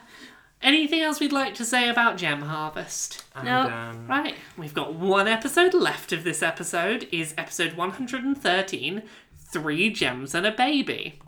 Anything 0.61 1.03
else 1.03 1.21
we'd 1.21 1.33
like 1.33 1.55
to 1.55 1.65
say 1.65 1.89
about 1.89 2.17
Gem 2.17 2.43
Harvest? 2.43 3.25
And, 3.35 3.45
No. 3.45 3.61
um, 3.61 4.07
Right, 4.09 4.35
we've 4.57 4.75
got 4.75 4.95
one 4.95 5.29
episode 5.29 5.73
left 5.73 6.13
of 6.13 6.25
this 6.25 6.43
episode. 6.43 7.07
Is 7.13 7.33
episode 7.39 7.75
113, 7.75 9.03
Three 9.37 9.91
Gems 9.91 10.35
and 10.35 10.45
a 10.47 10.51
Baby. 10.53 11.21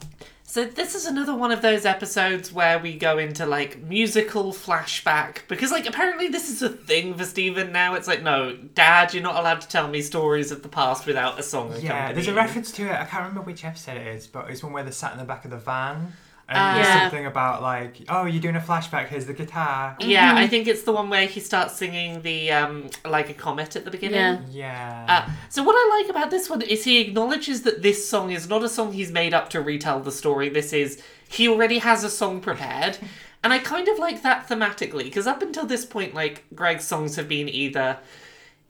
So 0.42 0.64
this 0.64 0.96
is 0.96 1.06
another 1.06 1.32
one 1.32 1.52
of 1.52 1.62
those 1.62 1.86
episodes 1.86 2.52
where 2.52 2.76
we 2.76 2.96
go 2.96 3.18
into 3.18 3.46
like 3.46 3.78
musical 3.82 4.52
flashback 4.52 5.46
because 5.46 5.70
like 5.70 5.86
apparently 5.86 6.26
this 6.26 6.50
is 6.50 6.60
a 6.60 6.68
thing 6.68 7.14
for 7.14 7.24
Steven 7.24 7.70
now. 7.70 7.94
It's 7.94 8.08
like 8.08 8.24
no, 8.24 8.56
Dad, 8.56 9.14
you're 9.14 9.22
not 9.22 9.36
allowed 9.36 9.60
to 9.60 9.68
tell 9.68 9.86
me 9.86 10.02
stories 10.02 10.50
of 10.50 10.64
the 10.64 10.68
past 10.68 11.06
without 11.06 11.38
a 11.38 11.44
song. 11.44 11.68
Yeah, 11.80 12.12
there's 12.12 12.26
a 12.26 12.32
accompanying. 12.32 12.34
reference 12.36 12.72
to 12.72 12.86
it. 12.86 12.90
I 12.94 13.04
can't 13.04 13.22
remember 13.28 13.42
which 13.42 13.64
episode 13.64 13.96
it 13.98 14.08
is, 14.08 14.26
but 14.26 14.50
it's 14.50 14.60
one 14.64 14.72
where 14.72 14.82
they're 14.82 14.90
sat 14.90 15.12
in 15.12 15.18
the 15.18 15.24
back 15.24 15.44
of 15.44 15.52
the 15.52 15.56
van. 15.56 16.14
And 16.52 16.76
there's 16.76 16.88
Yeah. 16.88 17.00
something 17.02 17.26
about 17.26 17.62
like, 17.62 17.98
oh, 18.08 18.24
you're 18.26 18.42
doing 18.42 18.56
a 18.56 18.60
flashback. 18.60 19.06
Here's 19.06 19.26
the 19.26 19.32
guitar. 19.34 19.96
Yeah, 20.00 20.34
I 20.36 20.48
think 20.48 20.66
it's 20.66 20.82
the 20.82 20.90
one 20.92 21.08
where 21.08 21.26
he 21.26 21.38
starts 21.38 21.76
singing 21.76 22.22
the 22.22 22.50
um 22.50 22.90
like 23.04 23.30
a 23.30 23.34
comet 23.34 23.76
at 23.76 23.84
the 23.84 23.90
beginning. 23.92 24.18
Yeah. 24.50 25.06
Yeah. 25.06 25.06
Uh, 25.28 25.30
so 25.48 25.62
what 25.62 25.76
I 25.78 25.98
like 26.00 26.10
about 26.10 26.30
this 26.30 26.50
one 26.50 26.60
is 26.62 26.82
he 26.84 27.00
acknowledges 27.00 27.62
that 27.62 27.82
this 27.82 28.08
song 28.08 28.32
is 28.32 28.48
not 28.48 28.64
a 28.64 28.68
song 28.68 28.92
he's 28.92 29.12
made 29.12 29.32
up 29.32 29.48
to 29.50 29.60
retell 29.60 30.00
the 30.00 30.10
story. 30.12 30.48
This 30.48 30.72
is 30.72 31.00
he 31.28 31.48
already 31.48 31.78
has 31.78 32.02
a 32.02 32.10
song 32.10 32.40
prepared, 32.40 32.98
and 33.44 33.52
I 33.52 33.60
kind 33.60 33.86
of 33.86 33.98
like 34.00 34.22
that 34.22 34.48
thematically 34.48 35.04
because 35.04 35.28
up 35.28 35.42
until 35.42 35.66
this 35.66 35.84
point, 35.84 36.14
like 36.14 36.44
Greg's 36.52 36.84
songs 36.84 37.14
have 37.14 37.28
been 37.28 37.48
either 37.48 37.98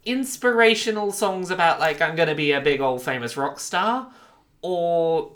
inspirational 0.05 1.13
songs 1.13 1.51
about 1.51 1.81
like 1.81 2.01
I'm 2.01 2.17
gonna 2.17 2.35
be 2.35 2.53
a 2.53 2.61
big 2.61 2.81
old 2.81 3.03
famous 3.03 3.37
rock 3.37 3.61
star, 3.61 4.11
or 4.63 5.33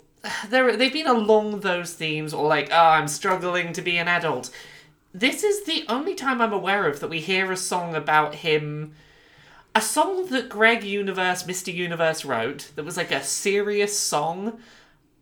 they're 0.49 0.75
they've 0.75 0.93
been 0.93 1.07
along 1.07 1.61
those 1.61 1.93
themes, 1.93 2.33
or 2.33 2.47
like 2.47 2.69
oh 2.71 2.75
I'm 2.75 3.07
struggling 3.07 3.73
to 3.73 3.81
be 3.81 3.97
an 3.97 4.07
adult. 4.07 4.49
This 5.13 5.43
is 5.43 5.65
the 5.65 5.85
only 5.87 6.13
time 6.13 6.41
I'm 6.41 6.53
aware 6.53 6.87
of 6.87 6.99
that 6.99 7.09
we 7.09 7.21
hear 7.21 7.51
a 7.51 7.57
song 7.57 7.95
about 7.95 8.35
him 8.35 8.93
a 9.75 9.81
song 9.81 10.27
that 10.27 10.47
Greg 10.47 10.83
Universe, 10.85 11.43
Mr. 11.43 11.71
Universe 11.73 12.23
wrote 12.23 12.71
that 12.75 12.85
was 12.85 12.95
like 12.95 13.11
a 13.11 13.21
serious 13.21 13.99
song 13.99 14.57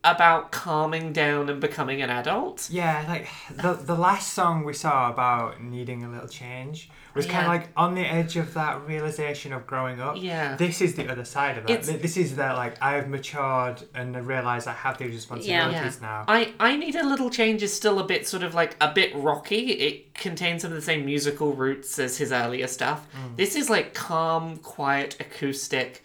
about 0.03 0.51
calming 0.51 1.11
down 1.11 1.49
and 1.49 1.59
becoming 1.59 2.01
an 2.01 2.09
adult. 2.09 2.69
yeah, 2.69 3.03
like 3.07 3.27
the 3.49 3.73
the 3.73 3.95
last 3.95 4.31
song 4.33 4.63
we 4.63 4.73
saw 4.73 5.09
about 5.09 5.61
needing 5.61 6.03
a 6.03 6.09
little 6.09 6.27
change 6.27 6.89
was 7.15 7.25
kind 7.25 7.45
of 7.45 7.47
like 7.47 7.69
on 7.77 7.93
the 7.95 8.01
edge 8.01 8.37
of 8.37 8.53
that 8.55 8.85
realization 8.87 9.53
of 9.53 9.67
growing 9.67 9.99
up. 10.01 10.15
Yeah. 10.17 10.55
This 10.55 10.81
is 10.81 10.95
the 10.95 11.09
other 11.11 11.25
side 11.25 11.57
of 11.57 11.67
that. 11.67 11.73
It's- 11.73 12.01
This 12.01 12.17
is 12.17 12.35
that 12.37 12.55
like 12.57 12.81
I 12.81 12.93
have 12.93 13.07
matured 13.07 13.83
and 13.93 14.15
I 14.15 14.19
realize 14.19 14.65
I 14.67 14.73
have 14.73 14.97
these 14.97 15.13
responsibilities 15.13 16.01
now. 16.01 16.25
I, 16.27 16.53
I 16.59 16.75
Need 16.75 16.95
a 16.95 17.05
Little 17.05 17.29
Change 17.29 17.61
is 17.63 17.73
still 17.73 17.99
a 17.99 18.03
bit 18.03 18.27
sort 18.27 18.43
of 18.43 18.53
like 18.55 18.75
a 18.81 18.91
bit 18.91 19.11
rocky. 19.15 19.71
It 19.73 20.13
contains 20.15 20.63
some 20.63 20.71
of 20.71 20.75
the 20.75 20.81
same 20.81 21.05
musical 21.05 21.53
roots 21.53 21.99
as 21.99 22.17
his 22.17 22.31
earlier 22.31 22.67
stuff. 22.67 23.05
This 23.35 23.55
is 23.55 23.69
like 23.69 23.93
calm, 23.93 24.57
quiet, 24.57 25.15
acoustic. 25.19 26.03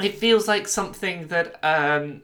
It 0.00 0.14
feels 0.16 0.46
like 0.46 0.68
something 0.68 1.26
that 1.28 1.58
um, 1.64 2.22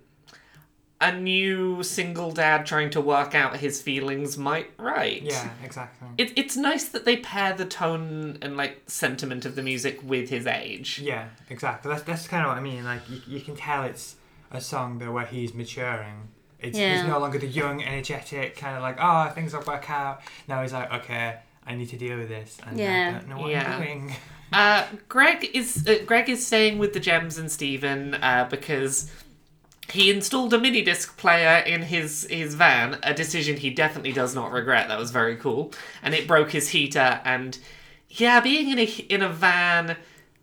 a 1.13 1.13
new 1.19 1.83
single 1.83 2.33
dad 2.33 2.65
trying 2.67 2.89
to 2.91 3.01
work 3.01 3.35
out 3.35 3.57
his 3.59 3.83
feelings 3.83 4.39
might 4.39 4.71
write. 4.79 5.23
Yeah, 5.23 5.51
exactly. 5.63 6.09
It, 6.17 6.33
it's 6.37 6.57
nice 6.57 6.85
that 6.89 7.05
they 7.05 7.17
pair 7.19 7.53
the 7.53 7.65
tone 7.67 8.39
and 8.43 8.57
like 8.57 8.83
sentiment 8.87 9.45
of 9.45 9.55
the 9.55 9.63
music 9.63 10.01
with 10.03 10.31
his 10.31 10.47
age. 10.47 11.01
Yeah, 11.01 11.29
exactly. 11.51 11.91
That's 11.91 12.03
that's 12.05 12.27
kind 12.27 12.43
of 12.45 12.49
what 12.49 12.57
I 12.59 12.61
mean. 12.63 12.85
Like 12.85 13.03
you, 13.11 13.21
you 13.27 13.41
can 13.41 13.55
tell 13.55 13.85
it's 13.85 14.17
a 14.51 14.61
song 14.61 14.99
that 15.01 15.13
where 15.13 15.27
he's 15.27 15.53
maturing. 15.53 16.29
It's 16.59 16.79
Yeah. 16.79 16.97
he's 17.03 17.07
no 17.07 17.19
longer 17.19 17.39
the 17.39 17.47
young, 17.49 17.83
energetic 17.83 18.57
kind 18.57 18.77
of 18.77 18.83
like 18.83 18.97
oh 19.01 19.31
things 19.35 19.53
will 19.53 19.63
work 19.63 19.91
out. 19.91 20.23
Now 20.49 20.63
he's 20.63 20.73
like 20.73 20.91
okay, 20.93 21.37
I 21.67 21.75
need 21.75 21.91
to 21.91 21.97
deal 21.99 22.17
with 22.17 22.29
this, 22.31 22.57
and 22.67 22.79
Yeah. 22.79 23.09
I 23.09 23.19
don't 23.19 23.29
know 23.29 23.39
what 23.39 23.51
Yeah. 23.51 23.77
I'm 23.77 23.83
doing. 23.83 24.13
Uh, 24.53 24.87
Greg 25.09 25.51
is 25.53 25.85
uh, 25.89 25.99
Greg 26.07 26.29
is 26.29 26.47
staying 26.47 26.79
with 26.79 26.93
the 26.93 27.01
Gems 27.01 27.39
and 27.39 27.51
Steven 27.51 28.15
uh, 28.15 28.47
because 28.49 29.11
he 29.91 30.11
installed 30.11 30.55
a 30.55 30.59
mini 30.59 30.83
disc 30.83 31.17
player 31.17 31.59
in 31.59 31.83
his 31.83 32.27
his 32.31 32.55
van. 32.55 32.99
A 33.03 33.15
decision 33.15 33.57
he 33.57 33.71
definitely 33.71 34.13
does 34.13 34.35
not 34.35 34.53
regret. 34.53 34.89
That 34.89 34.99
was 34.99 35.11
very 35.11 35.37
cool, 35.37 35.73
and 36.03 36.15
it 36.15 36.27
broke 36.27 36.51
his 36.51 36.71
heater. 36.71 37.21
And 37.25 37.59
yeah, 38.09 38.41
being 38.41 38.71
in 38.71 38.79
a 38.79 38.85
in 38.85 39.23
a 39.23 39.29
van 39.29 39.97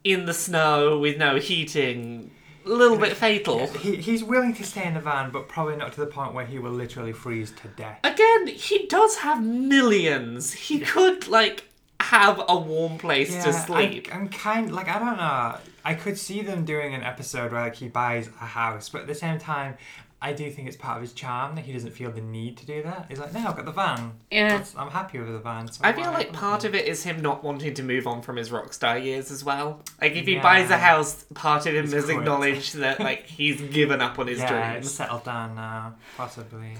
in 0.04 0.26
the 0.26 0.34
snow 0.34 1.00
with 1.00 1.18
no 1.18 1.38
heating, 1.38 2.32
a 2.66 2.70
little 2.70 2.98
bit 2.98 3.16
fatal. 3.16 3.68
He, 3.68 3.98
he's 3.98 4.24
willing 4.24 4.54
to 4.56 4.64
stay 4.64 4.86
in 4.86 4.94
the 4.94 5.00
van, 5.00 5.32
but 5.32 5.48
probably 5.48 5.76
not 5.76 5.94
to 5.94 6.00
the 6.00 6.08
point 6.08 6.34
where 6.34 6.46
he 6.46 6.60
will 6.60 6.72
literally 6.72 7.14
freeze 7.14 7.52
to 7.52 7.68
death. 7.70 8.00
Again, 8.04 8.48
he 8.48 8.88
does 8.88 9.18
have 9.18 9.44
millions. 9.44 10.54
He 10.54 10.80
could 10.80 11.28
like 11.28 11.66
have 12.00 12.42
a 12.48 12.58
warm 12.58 12.98
place 12.98 13.44
to 13.44 13.54
sleep. 13.54 14.10
I, 14.12 14.16
am 14.16 14.30
kind 14.30 14.72
like 14.72 14.88
I 14.88 15.00
don't 15.00 15.18
know. 15.18 15.58
I 15.84 15.94
could 15.96 16.18
see 16.18 16.42
them 16.42 16.66
doing 16.66 16.94
an 16.94 17.04
episode 17.04 17.52
where 17.52 17.62
like 17.62 17.76
he 17.76 17.88
buys 17.88 18.28
a 18.40 18.46
house, 18.46 18.90
but 18.90 19.02
at 19.02 19.08
the 19.08 19.16
same 19.16 19.40
time, 19.40 19.76
I 20.24 20.34
do 20.34 20.52
think 20.52 20.68
it's 20.68 20.78
part 20.78 20.98
of 20.98 21.02
his 21.02 21.14
charm 21.14 21.56
that 21.56 21.66
he 21.66 21.74
doesn't 21.74 21.92
feel 21.94 22.12
the 22.12 22.22
need 22.22 22.56
to 22.58 22.66
do 22.68 22.84
that. 22.84 23.08
He's 23.10 23.18
like, 23.18 23.34
no, 23.34 23.40
I've 23.40 23.56
got 23.56 23.66
the 23.66 23.72
van. 23.72 24.12
Yeah. 24.30 24.50
That's- 24.50 24.76
I'm 24.78 24.92
happy 24.92 25.18
with 25.18 25.30
the 25.32 25.40
van. 25.40 25.68
So 25.72 25.82
I 25.84 25.94
feel 25.94 26.12
like 26.12 26.32
part 26.32 26.64
of 26.64 26.76
it 26.76 26.86
is 26.88 27.02
him 27.04 27.24
not 27.24 27.44
wanting 27.44 27.74
to 27.74 27.82
move 27.82 28.06
on 28.06 28.22
from 28.22 28.36
his 28.36 28.52
rock 28.52 28.72
star 28.74 29.00
years 29.00 29.32
as 29.32 29.44
well. 29.44 29.82
Like 30.00 30.12
if 30.14 30.28
he 30.28 30.36
Yeah. 30.36 30.44
buys 30.44 30.70
a 30.70 30.78
house, 30.78 31.26
part 31.34 31.66
of 31.66 31.74
him 31.74 31.86
He's 31.92 32.06
quit. 32.06 32.18
acknowledged 32.18 32.76
that 32.76 33.00
like 33.00 33.26
he's 33.26 33.60
given 33.74 34.00
up 34.00 34.20
on 34.20 34.28
his 34.28 34.38
yeah, 34.38 34.74
it's 34.74 34.82
dreams. 34.86 34.94
settled 34.94 35.24
down 35.24 35.56
now, 35.56 35.96
possibly. 36.16 36.74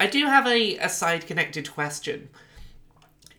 I 0.00 0.06
do 0.06 0.24
have 0.24 0.46
a, 0.46 0.78
a 0.78 0.88
side 0.88 1.26
connected 1.26 1.70
question. 1.70 2.30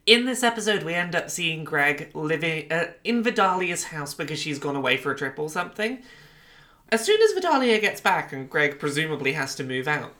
In 0.10 0.26
this 0.26 0.41
episode, 0.41 0.81
we 0.81 0.95
end 0.95 1.14
up 1.15 1.30
seeing 1.30 1.64
Greg 1.64 2.10
living 2.15 2.72
uh, 2.72 2.86
in 3.03 3.23
Vidalia's 3.23 3.84
house 3.84 4.15
because 4.15 4.40
she's 4.40 4.57
gone 4.57 4.76
away 4.76 4.98
for 4.98 5.11
a 5.11 5.15
trip 5.15 5.38
or 5.38 5.49
something. 5.52 6.02
As 6.91 7.06
soon 7.06 7.22
as 7.22 7.34
Vidalia 7.34 7.80
gets 7.80 8.02
back 8.02 8.34
and 8.34 8.49
Greg 8.49 8.80
presumably 8.80 9.34
has 9.34 9.53
to 9.53 9.64
move 9.64 9.88
out, 9.88 10.15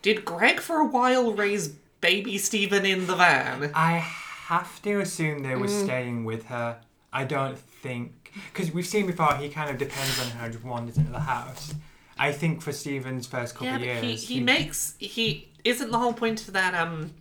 did 0.00 0.24
Greg 0.24 0.58
for 0.58 0.78
a 0.80 0.86
while 0.86 1.34
raise 1.34 1.68
baby 2.00 2.38
Steven 2.38 2.86
in 2.86 3.06
the 3.08 3.14
van? 3.14 3.70
I 3.74 3.98
have 3.98 4.80
to 4.84 5.00
assume 5.00 5.42
they 5.42 5.54
were 5.54 5.66
Mm. 5.66 5.84
staying 5.84 6.24
with 6.24 6.46
her. 6.46 6.80
I 7.12 7.24
don't 7.24 7.58
think 7.58 8.32
because 8.54 8.72
we've 8.72 8.86
seen 8.86 9.06
before 9.06 9.34
he 9.36 9.50
kind 9.50 9.68
of 9.68 9.76
depends 9.76 10.18
on 10.18 10.30
her 10.38 10.50
to 10.50 10.58
wanders 10.66 10.96
into 10.96 11.12
the 11.12 11.20
house. 11.20 11.74
I 12.18 12.32
think 12.32 12.62
for 12.62 12.72
Steven's 12.72 13.26
first 13.26 13.52
couple 13.52 13.66
Yeah, 13.66 13.74
of 13.76 13.80
but 13.82 14.02
he, 14.02 14.08
years, 14.12 14.28
he 14.28 14.40
makes 14.40 14.94
he 14.98 15.50
isn't 15.62 15.90
the 15.90 15.98
whole 15.98 16.14
point 16.14 16.48
of 16.48 16.54
that 16.54 16.72
um 16.74 17.12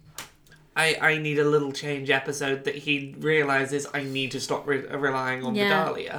I 0.83 0.85
I 1.11 1.17
need 1.17 1.39
a 1.39 1.43
little 1.55 1.71
change 1.83 2.09
episode 2.21 2.59
that 2.65 2.75
he 2.85 3.15
realizes 3.19 3.81
I 3.93 4.01
need 4.03 4.29
to 4.31 4.39
stop 4.39 4.61
re- 4.67 4.85
relying 5.07 5.43
on 5.45 5.55
Yeah. 5.55 5.67
Vidalia. 5.85 6.17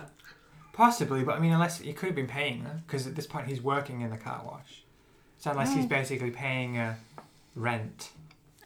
Possibly, 0.73 1.23
but 1.25 1.37
I 1.37 1.41
mean, 1.41 1.53
unless 1.53 1.79
he 1.79 1.93
could 1.93 2.07
have 2.11 2.17
been 2.17 2.27
paying 2.41 2.61
her, 2.67 2.83
because 2.87 3.07
at 3.07 3.15
this 3.17 3.27
point 3.27 3.47
he's 3.49 3.61
working 3.61 4.01
in 4.03 4.11
the 4.11 4.17
car 4.17 4.41
wash. 4.45 4.83
So 5.39 5.51
unless 5.51 5.71
Oh. 5.71 5.77
he's 5.77 5.87
mm. 5.87 5.99
basically 5.99 6.31
paying 6.31 6.77
a 6.79 6.97
rent. 7.55 8.11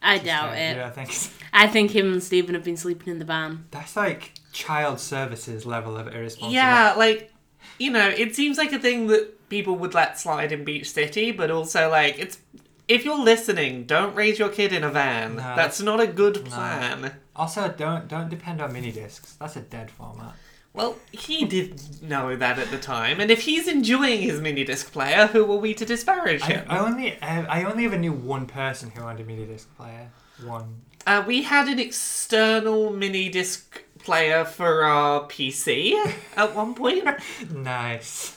I 0.01 0.17
doubt 0.19 0.51
stay- 0.51 0.69
it. 0.71 0.77
Yeah, 0.77 0.87
I 0.87 0.91
think 0.91 1.09
I 1.63 1.67
think 1.67 1.91
him 1.91 2.13
and 2.13 2.23
Steven 2.23 2.53
have 2.55 2.63
been 2.63 2.77
sleeping 2.77 3.09
in 3.13 3.19
the 3.19 3.25
van. 3.25 3.65
that's 3.71 3.95
like 3.95 4.33
child 4.53 4.99
services 4.99 5.65
level 5.65 5.97
of 5.97 6.07
irresponsible. 6.07 6.53
Yeah, 6.53 6.93
like 6.97 7.31
you 7.79 7.89
know, 7.91 8.07
it 8.09 8.35
seems 8.35 8.57
like 8.57 8.71
a 8.71 8.79
thing 8.79 9.07
that 9.07 9.49
people 9.49 9.75
would 9.77 9.93
let 9.93 10.19
slide 10.19 10.51
in 10.51 10.63
Beach 10.63 10.89
City, 10.91 11.31
but 11.31 11.49
also 11.51 11.89
like 11.89 12.19
it's 12.19 12.37
if 12.87 13.05
you're 13.05 13.19
listening, 13.23 13.85
don't 13.85 14.15
raise 14.15 14.39
your 14.39 14.49
kid 14.49 14.73
in 14.73 14.83
a 14.83 14.89
van. 14.89 15.31
No, 15.31 15.37
that's, 15.37 15.55
that's- 15.55 15.81
not 15.81 15.99
a 15.99 16.07
good 16.07 16.45
plan. 16.45 17.13
Also, 17.35 17.67
don't 17.69 18.07
don't 18.07 18.29
depend 18.29 18.61
on 18.61 18.71
mini 18.71 18.91
discs. 18.91 19.33
That's 19.33 19.55
a 19.55 19.61
dead 19.61 19.91
format. 19.91 20.33
Well, 20.73 20.97
he 21.11 21.45
did 21.45 22.01
know 22.03 22.35
that 22.35 22.59
at 22.59 22.69
the 22.69 22.77
time, 22.77 23.21
and 23.21 23.31
if 23.31 23.43
he's 23.43 23.65
enjoying 23.67 24.21
his 24.21 24.41
mini 24.41 24.65
disc 24.65 24.91
player, 24.91 25.27
who 25.27 25.49
are 25.51 25.57
we 25.57 25.73
to 25.73 25.85
disparage 25.85 26.41
I, 26.43 26.45
him? 26.47 26.65
I 26.69 26.79
only 26.79 27.21
I, 27.21 27.61
I 27.61 27.63
only 27.63 27.85
ever 27.85 27.97
knew 27.97 28.11
one 28.11 28.45
person 28.45 28.91
who 28.91 29.01
owned 29.01 29.19
a 29.19 29.23
mini 29.23 29.45
disc 29.45 29.73
player. 29.77 30.09
One. 30.43 30.81
Uh, 31.07 31.23
we 31.25 31.43
had 31.43 31.67
an 31.67 31.79
external 31.79 32.91
mini 32.91 33.29
disc 33.29 33.83
player 33.99 34.43
for 34.43 34.83
our 34.83 35.21
PC 35.27 35.93
at 36.35 36.55
one 36.55 36.73
point. 36.73 37.05
Nice. 37.53 38.34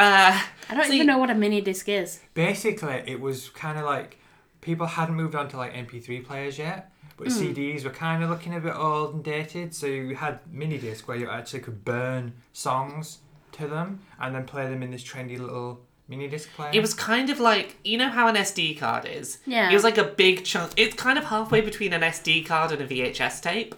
Uh, 0.00 0.40
I 0.70 0.74
don't 0.74 0.84
So 0.86 0.92
even 0.92 0.98
you- 0.98 1.04
know 1.04 1.18
what 1.18 1.30
a 1.30 1.34
mini 1.34 1.60
disc 1.60 1.88
is. 1.88 2.20
Basically, 2.34 3.02
it 3.06 3.20
was 3.20 3.50
kind 3.50 3.78
of 3.78 3.84
like 3.84 4.18
people 4.60 4.86
hadn't 4.86 5.14
moved 5.14 5.34
on 5.34 5.48
to 5.48 5.56
like 5.56 5.72
MP3 5.74 6.24
players 6.24 6.58
yet, 6.58 6.90
but 7.16 7.28
CDs 7.28 7.84
were 7.84 7.90
kind 7.90 8.22
of 8.22 8.30
looking 8.30 8.54
a 8.54 8.60
bit 8.60 8.74
old 8.74 9.14
and 9.14 9.24
dated. 9.24 9.74
So 9.74 9.86
you 9.86 10.14
had 10.16 10.38
mini 10.50 10.78
disc 10.78 11.06
where 11.08 11.16
you 11.16 11.28
actually 11.28 11.60
could 11.60 11.84
burn 11.84 12.32
songs 12.52 13.18
to 13.52 13.66
them 13.66 14.00
and 14.20 14.34
then 14.34 14.44
play 14.44 14.68
them 14.68 14.82
in 14.82 14.90
this 14.90 15.02
trendy 15.04 15.38
little 15.38 15.80
mini 16.08 16.26
disc 16.28 16.48
player. 16.56 16.70
it 16.72 16.80
was 16.80 16.92
kind 16.94 17.30
of 17.30 17.38
like 17.38 17.76
you 17.84 17.96
know 17.96 18.08
how 18.08 18.26
an 18.28 18.36
SD 18.36 18.78
card 18.78 19.04
is. 19.06 19.38
Yeah. 19.46 19.70
It 19.70 19.74
was 19.74 19.84
like 19.84 19.98
a 19.98 20.04
big 20.04 20.44
chunk. 20.44 20.72
It's 20.76 20.94
kind 20.94 21.18
of 21.18 21.24
halfway 21.26 21.60
between 21.60 21.92
an 21.92 22.00
SD 22.02 22.46
card 22.46 22.72
and 22.72 22.80
a 22.82 22.86
VHS 22.86 23.40
tape. 23.42 23.74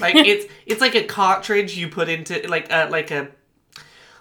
Like 0.00 0.14
it's 0.32 0.46
it's 0.66 0.80
like 0.80 0.94
a 0.94 1.04
cartridge 1.04 1.76
you 1.76 1.88
put 1.88 2.08
into 2.08 2.46
like 2.48 2.66
a 2.70 2.88
like 2.90 3.10
a 3.10 3.28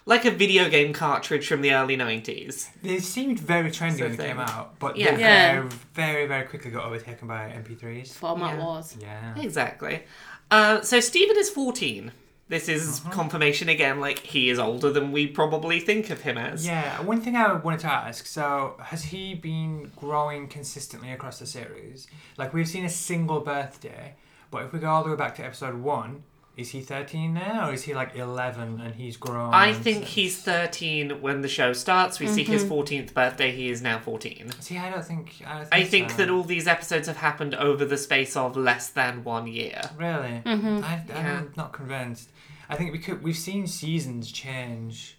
like 0.05 0.25
a 0.25 0.31
video 0.31 0.69
game 0.69 0.93
cartridge 0.93 1.47
from 1.47 1.61
the 1.61 1.73
early 1.73 1.95
nineties. 1.95 2.69
They 2.81 2.99
seemed 2.99 3.39
very 3.39 3.69
trendy 3.71 3.99
So 3.99 4.03
when 4.07 4.17
they 4.17 4.27
came 4.27 4.39
out, 4.39 4.77
but 4.80 4.97
Yeah. 4.97 5.15
they 5.15 5.21
Yeah. 5.21 5.51
very, 5.61 5.69
very, 5.93 6.25
very 6.27 6.45
quickly 6.47 6.71
got 6.71 6.85
overtaken 6.85 7.27
by 7.27 7.49
MP3s. 7.51 8.13
Format 8.17 8.57
Yeah. 8.57 8.63
wars. 8.63 8.95
Yeah. 8.99 9.35
Exactly. 9.39 10.03
Uh, 10.51 10.81
so 10.81 10.99
Steven 10.99 11.38
is 11.38 11.49
fourteen. 11.49 12.11
This 12.49 12.67
is 12.67 12.99
Uh-huh. 12.99 13.11
confirmation 13.11 13.69
again. 13.69 13.99
Like 14.01 14.19
he 14.19 14.49
is 14.49 14.59
older 14.59 14.91
than 14.91 15.11
we 15.13 15.25
probably 15.27 15.80
think 15.80 16.09
of 16.09 16.21
him 16.21 16.38
as. 16.38 16.65
Yeah, 16.67 16.99
one 17.01 17.21
thing 17.21 17.35
I 17.38 17.53
wanted 17.53 17.80
to 17.80 17.88
ask 17.91 18.27
so, 18.27 18.75
has 18.84 19.05
he 19.05 19.34
been 19.34 19.91
growing 19.95 20.47
consistently 20.49 21.11
across 21.11 21.39
the 21.39 21.47
series? 21.47 22.05
Like, 22.38 22.53
we've 22.53 22.67
seen 22.67 22.84
a 22.85 22.89
single 22.89 23.39
birthday, 23.39 24.15
but 24.51 24.63
if 24.65 24.73
we 24.73 24.80
go 24.80 24.89
all 24.89 25.03
the 25.05 25.11
way 25.11 25.15
back 25.15 25.35
to 25.35 25.45
episode 25.45 25.75
one, 25.75 26.23
is 26.55 26.69
he 26.69 26.81
13 26.81 27.34
now, 27.34 27.69
or 27.69 27.73
is 27.73 27.84
he 27.84 27.93
like 27.95 28.15
11 28.15 28.80
and 28.80 28.93
he's 28.95 29.17
grown? 29.17 29.53
I 29.53 29.73
think 29.73 30.03
since- 30.03 30.09
he's 30.13 30.41
13 30.41 31.21
when 31.21 31.41
the 31.41 31.47
show 31.47 31.73
starts. 31.73 32.19
We 32.19 32.27
see 32.27 32.43
his 32.43 32.63
14th 32.63 33.13
birthday. 33.13 33.51
He 33.51 33.69
is 33.69 33.81
now 33.81 33.97
14. 33.99 34.51
See, 34.59 34.77
I 34.77 34.91
don't 34.91 35.03
think. 35.03 35.41
I, 35.47 35.59
don't 35.59 35.67
I 35.71 35.80
think, 35.80 35.89
think 35.89 36.09
so. 36.11 36.17
that 36.17 36.30
all 36.30 36.43
these 36.43 36.67
episodes 36.67 37.07
have 37.07 37.17
happened 37.17 37.55
over 37.55 37.85
the 37.85 37.97
space 37.97 38.35
of 38.35 38.55
less 38.55 38.89
than 38.89 39.23
one 39.23 39.47
year. 39.47 39.81
Really? 39.97 40.41
Mm-hmm. 40.45 40.84
I, 40.84 41.01
Yeah. 41.09 41.39
I'm 41.39 41.53
not 41.57 41.73
convinced. 41.73 42.30
I 42.69 42.75
think 42.75 42.91
we 42.91 42.99
could, 42.99 43.23
we've 43.23 43.35
seen 43.38 43.65
seasons 43.67 44.31
change. 44.31 45.17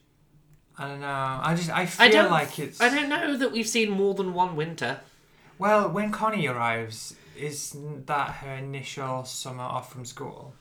I 0.79 0.89
don't 0.89 1.01
know. 1.01 1.07
I 1.43 1.55
just 1.57 1.71
I 1.71 1.87
feel 1.87 2.07
I 2.07 2.11
don't 2.11 2.31
like 2.31 2.59
it's. 2.59 2.81
I 2.81 2.89
don't 2.89 3.09
know 3.09 3.37
that 3.37 3.53
we've 3.53 3.69
seen 3.69 3.91
more 3.91 4.15
than 4.15 4.35
one 4.35 4.57
winter. 4.57 5.01
Well, 5.59 5.89
when 5.89 6.11
Connie 6.11 6.47
arrives, 6.49 7.15
is 7.37 7.77
that 8.07 8.31
her 8.37 8.55
initial 8.55 9.25
summer 9.25 9.63
off 9.63 9.93
from 9.93 10.05
school? 10.05 10.55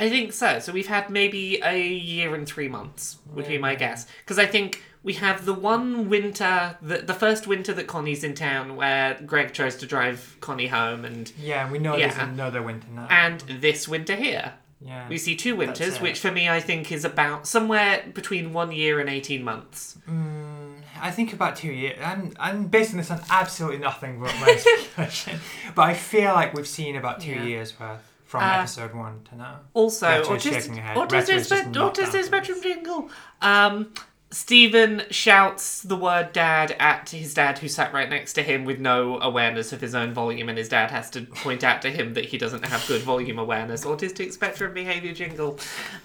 I 0.00 0.08
think 0.08 0.32
so. 0.32 0.58
So 0.58 0.72
we've 0.72 0.86
had 0.86 1.10
maybe 1.10 1.60
a 1.62 1.78
year 1.80 2.34
and 2.34 2.46
three 2.46 2.68
months, 2.68 3.18
would 3.34 3.46
be 3.46 3.58
my 3.58 3.74
guess. 3.74 4.06
Because 4.24 4.38
I 4.38 4.46
think 4.46 4.82
we 5.02 5.12
have 5.14 5.44
the 5.44 5.54
one 5.54 6.08
winter, 6.08 6.76
the, 6.82 6.98
the 6.98 7.14
first 7.14 7.46
winter 7.46 7.72
that 7.74 7.86
Connie's 7.86 8.24
in 8.24 8.34
town, 8.34 8.76
where 8.76 9.18
Greg 9.26 9.52
tries 9.52 9.76
to 9.76 9.86
drive 9.86 10.36
Connie 10.40 10.66
home, 10.68 11.04
and 11.04 11.30
Yeah, 11.38 11.70
we 11.70 11.78
know 11.78 11.96
there's 11.98 12.16
Yeah. 12.16 12.28
another 12.30 12.62
winter 12.62 12.88
now. 12.94 13.06
and 13.10 13.40
this 13.42 13.86
winter 13.86 14.16
here. 14.16 14.54
yeah. 14.80 15.06
We 15.08 15.18
see 15.18 15.36
two 15.36 15.54
winters, 15.56 15.96
it. 15.96 16.02
which 16.02 16.18
for 16.20 16.30
me 16.32 16.48
I 16.48 16.60
think 16.60 16.90
is 16.90 17.04
about 17.04 17.46
somewhere 17.46 18.02
between 18.14 18.52
one 18.54 18.72
year 18.72 18.98
and 19.00 19.08
18 19.10 19.42
months. 19.44 19.98
Mm, 20.08 20.80
I 21.00 21.10
think 21.10 21.32
about 21.34 21.56
two 21.56 21.72
years. 21.72 21.98
I'm, 22.02 22.32
I'm 22.40 22.66
basing 22.68 22.96
this 22.96 23.10
on 23.10 23.20
absolutely 23.30 23.78
nothing 23.78 24.20
but 24.20 24.34
my 24.40 24.56
speculation. 24.56 25.40
But 25.74 25.82
I 25.82 25.94
feel 25.94 26.32
like 26.32 26.54
we've 26.54 26.66
seen 26.68 26.96
about 26.96 27.20
two 27.20 27.32
Yeah. 27.32 27.44
years 27.44 27.78
worth 27.78 28.09
from 28.30 28.44
Uh, 28.44 28.58
episode 28.58 28.94
one 28.94 29.20
to 29.28 29.34
now. 29.36 29.56
Also, 29.74 30.06
Retro 30.06 30.36
is 30.36 30.44
autistic, 30.44 30.76
head. 30.76 30.96
autistic, 30.96 31.10
Retro 31.12 31.34
is 31.34 31.46
spe- 31.48 31.52
autistic 31.74 32.24
spectrum 32.24 32.62
jingle. 32.62 33.10
Um, 33.42 33.92
Steven 34.32 35.02
shouts 35.10 35.82
the 35.82 35.96
word 35.96 36.32
dad 36.32 36.76
at 36.78 37.10
his 37.10 37.34
dad, 37.34 37.58
who 37.58 37.66
sat 37.66 37.92
right 37.92 38.08
next 38.08 38.34
to 38.34 38.42
him 38.44 38.64
with 38.64 38.78
no 38.78 39.18
awareness 39.20 39.72
of 39.72 39.80
his 39.80 39.92
own 39.96 40.14
volume, 40.14 40.48
and 40.48 40.56
his 40.56 40.68
dad 40.68 40.92
has 40.92 41.10
to 41.10 41.22
point 41.22 41.64
out 41.64 41.82
to 41.82 41.90
him 41.90 42.14
that 42.14 42.26
he 42.26 42.38
doesn't 42.38 42.64
have 42.64 42.86
good 42.86 43.02
volume 43.02 43.40
awareness. 43.40 43.84
Autistic 43.84 44.32
spectrum 44.32 44.72
behavior 44.72 45.12
jingle. 45.12 45.58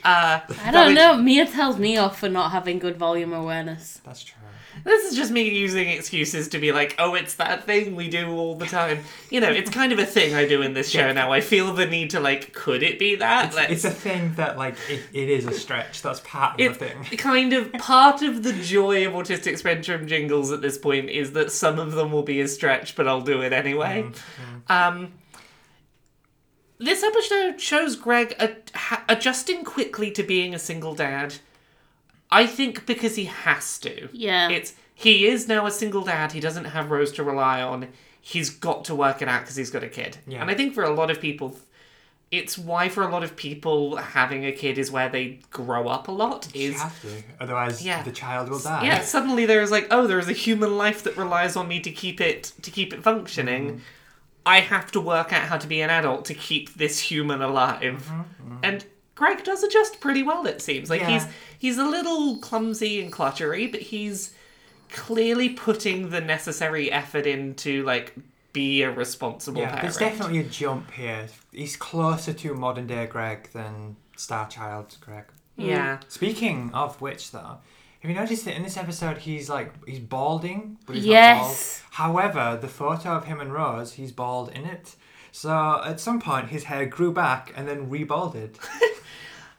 Uh, 0.03 0.39
I 0.64 0.72
don't 0.72 0.88
which- 0.88 0.95
know. 0.95 1.18
Mia 1.18 1.45
tells 1.45 1.77
me 1.77 1.97
off 1.97 2.19
for 2.19 2.27
not 2.27 2.49
having 2.52 2.80
good 2.80 2.97
volume 2.97 3.31
awareness. 3.34 4.02
That's 4.03 4.23
true. 4.23 4.41
This 4.86 5.10
is 5.12 5.18
just 5.18 5.32
me 5.32 5.49
using 5.49 5.90
excuses 5.90 6.48
to 6.49 6.60
be 6.60 6.72
like, 6.72 6.94
oh, 6.99 7.16
it's 7.16 7.34
that 7.36 7.64
thing 7.66 7.95
we 7.95 8.07
do 8.07 8.30
all 8.32 8.56
the 8.56 8.68
time. 8.68 8.99
You 9.32 9.41
know, 9.41 9.49
it's 9.49 9.70
kind 9.72 9.91
of 9.91 9.98
a 9.98 10.06
thing 10.06 10.36
I 10.36 10.48
do 10.48 10.62
in 10.62 10.74
this 10.74 10.90
show 10.91 11.07
Yeah. 11.07 11.14
now. 11.14 11.32
I 11.32 11.41
feel 11.41 11.74
the 11.74 11.88
need 11.88 12.12
to, 12.12 12.20
like, 12.20 12.53
could 12.53 12.84
it 12.84 12.99
be 12.99 13.16
that? 13.16 13.48
It's, 13.57 13.84
it's 13.84 13.86
a 13.86 13.90
thing 13.90 14.36
that, 14.36 14.57
like, 14.60 14.76
it, 14.88 15.02
it 15.12 15.28
is 15.30 15.45
a 15.48 15.53
stretch. 15.53 16.03
That's 16.03 16.20
part 16.20 16.62
of 16.62 16.78
the 16.80 16.86
thing. 16.86 17.03
kind 17.18 17.52
of 17.53 17.74
part 17.74 18.22
of 18.22 18.44
the 18.44 18.53
joy 18.53 19.07
of 19.07 19.14
autistic 19.14 19.57
spectrum 19.57 20.06
jingles 20.07 20.52
at 20.52 20.62
this 20.62 20.78
point 20.78 21.10
is 21.10 21.32
that 21.34 21.52
some 21.52 21.80
of 21.80 21.94
them 21.94 22.12
will 22.12 22.22
be 22.24 22.40
a 22.41 22.48
stretch, 22.48 22.95
but 22.95 23.07
I'll 23.07 23.22
do 23.22 23.41
it 23.41 23.53
anyway. 23.53 24.06
Um, 24.70 25.14
this 26.78 27.03
episode 27.03 27.60
shows 27.60 27.95
Greg 27.95 28.36
ad- 28.38 28.72
ha- 28.76 29.03
adjusting 29.10 29.64
quickly 29.64 30.12
to 30.12 30.22
being 30.22 30.53
a 30.53 30.60
single 30.60 30.94
dad. 30.94 31.36
I 32.31 32.45
think 32.47 32.85
because 32.85 33.15
he 33.15 33.26
has 33.26 33.77
to. 33.80 34.10
Yeah. 34.11 34.49
It's 34.49 34.73
he 34.93 35.27
is 35.27 35.47
now 35.47 35.65
a 35.65 35.72
single 35.72 36.03
dad. 36.03 36.31
He 36.31 36.39
doesn't 36.39 36.65
have 36.65 36.89
Rose 36.91 37.11
to 37.14 37.23
rely 37.23 37.61
on. 37.61 37.89
He's 38.22 38.49
got 38.49 38.85
to 38.85 38.95
work 38.95 39.22
it 39.22 39.27
out 39.27 39.41
because 39.41 39.56
he's 39.56 39.69
got 39.69 39.84
a 39.84 39.89
kid. 39.89 40.18
Yeah. 40.27 40.41
And 40.41 40.49
I 40.49 40.56
think 40.56 40.73
for 40.73 40.84
a 40.84 40.89
lot 40.93 41.11
of 41.11 41.22
people, 41.22 41.57
it's 42.31 42.57
why 42.57 42.89
for 42.89 43.03
a 43.03 43.07
lot 43.07 43.23
of 43.23 43.35
people 43.35 43.97
having 43.97 44.45
a 44.45 44.52
kid 44.52 44.77
is 44.77 44.91
where 44.91 45.10
they 45.10 45.41
grow 45.52 45.88
up 45.88 46.07
a 46.07 46.11
lot. 46.11 46.49
You 46.56 46.72
Is 46.72 46.81
have 46.81 46.99
to, 47.03 47.07
otherwise 47.39 47.85
Yeah. 47.85 48.02
the 48.02 48.11
child 48.11 48.49
will 48.49 48.60
die. 48.60 48.85
yeah, 48.85 49.02
suddenly 49.02 49.45
there 49.45 49.61
is 49.61 49.69
like, 49.69 49.88
oh, 49.91 50.07
there 50.07 50.18
is 50.18 50.27
a 50.27 50.34
human 50.34 50.76
life 50.77 51.03
that 51.03 51.15
relies 51.18 51.56
on 51.56 51.68
me 51.68 51.80
to 51.81 51.91
keep 51.91 52.19
it 52.19 52.53
to 52.64 52.72
keep 52.72 52.93
it 52.93 53.03
functioning. 53.03 53.68
Mm-hmm. 53.68 53.80
I 54.47 54.60
have 54.61 54.91
to 54.91 55.02
work 55.02 55.31
out 55.34 55.43
how 55.43 55.57
to 55.57 55.68
be 55.68 55.81
an 55.81 55.89
adult 55.89 56.26
to 56.26 56.34
keep 56.34 56.73
this 56.76 56.99
human 56.99 57.41
alive. 57.41 58.11
And 58.64 58.85
Greg 59.15 59.43
does 59.43 59.63
adjust 59.63 59.99
pretty 60.01 60.23
well, 60.23 60.45
it 60.45 60.61
seems. 60.61 60.89
Like. 60.89 61.01
Yeah. 61.01 61.09
he's 61.11 61.27
he's 61.57 61.77
a 61.77 61.85
little 61.85 62.37
clumsy 62.37 63.01
and 63.01 63.11
cluttery, 63.11 63.71
but 63.71 63.81
he's 63.81 64.33
clearly 64.91 65.49
putting 65.49 66.09
the 66.09 66.21
necessary 66.21 66.91
effort 66.91 67.25
into 67.25 67.83
like 67.83 68.13
be 68.53 68.83
a 68.83 68.91
responsible 68.91 69.61
Yeah, 69.61 69.67
parent. 69.67 69.81
there's 69.81 69.97
definitely 69.97 70.39
a 70.39 70.43
jump 70.43 70.91
here. 70.91 71.27
He's 71.51 71.75
closer 71.75 72.31
to 72.33 72.53
modern 72.53 72.87
day 72.87 73.05
Greg 73.05 73.49
than 73.51 73.95
Star 74.15 74.47
Child 74.47 74.97
Greg. 75.01 75.25
Mm. 75.59 75.67
Yeah. 75.67 75.99
Speaking 76.07 76.71
of 76.73 77.01
which, 77.01 77.31
though, 77.31 77.57
have 77.99 78.09
you 78.11 78.13
noticed 78.15 78.45
that 78.45 78.55
in 78.55 78.63
this 78.63 78.77
episode 78.77 79.17
he's 79.19 79.49
like 79.49 79.73
he's 79.85 79.99
balding, 79.99 80.77
but 80.85 80.95
he's 80.95 81.05
Yes. 81.05 81.37
not 81.37 81.45
bald. 81.47 82.15
However, 82.15 82.57
the 82.61 82.67
photo 82.69 83.09
of 83.11 83.25
him 83.25 83.39
and 83.41 83.51
Rose, 83.53 83.93
he's 83.93 84.11
bald 84.11 84.49
in 84.49 84.65
it. 84.65 84.95
So 85.36 85.82
at 85.84 85.99
some 85.99 86.22
point, 86.22 86.48
his 86.48 86.64
hair 86.64 86.86
grew 86.86 87.12
back 87.12 87.52
and 87.57 87.68
then 87.68 87.90
rebalded. 87.90 88.57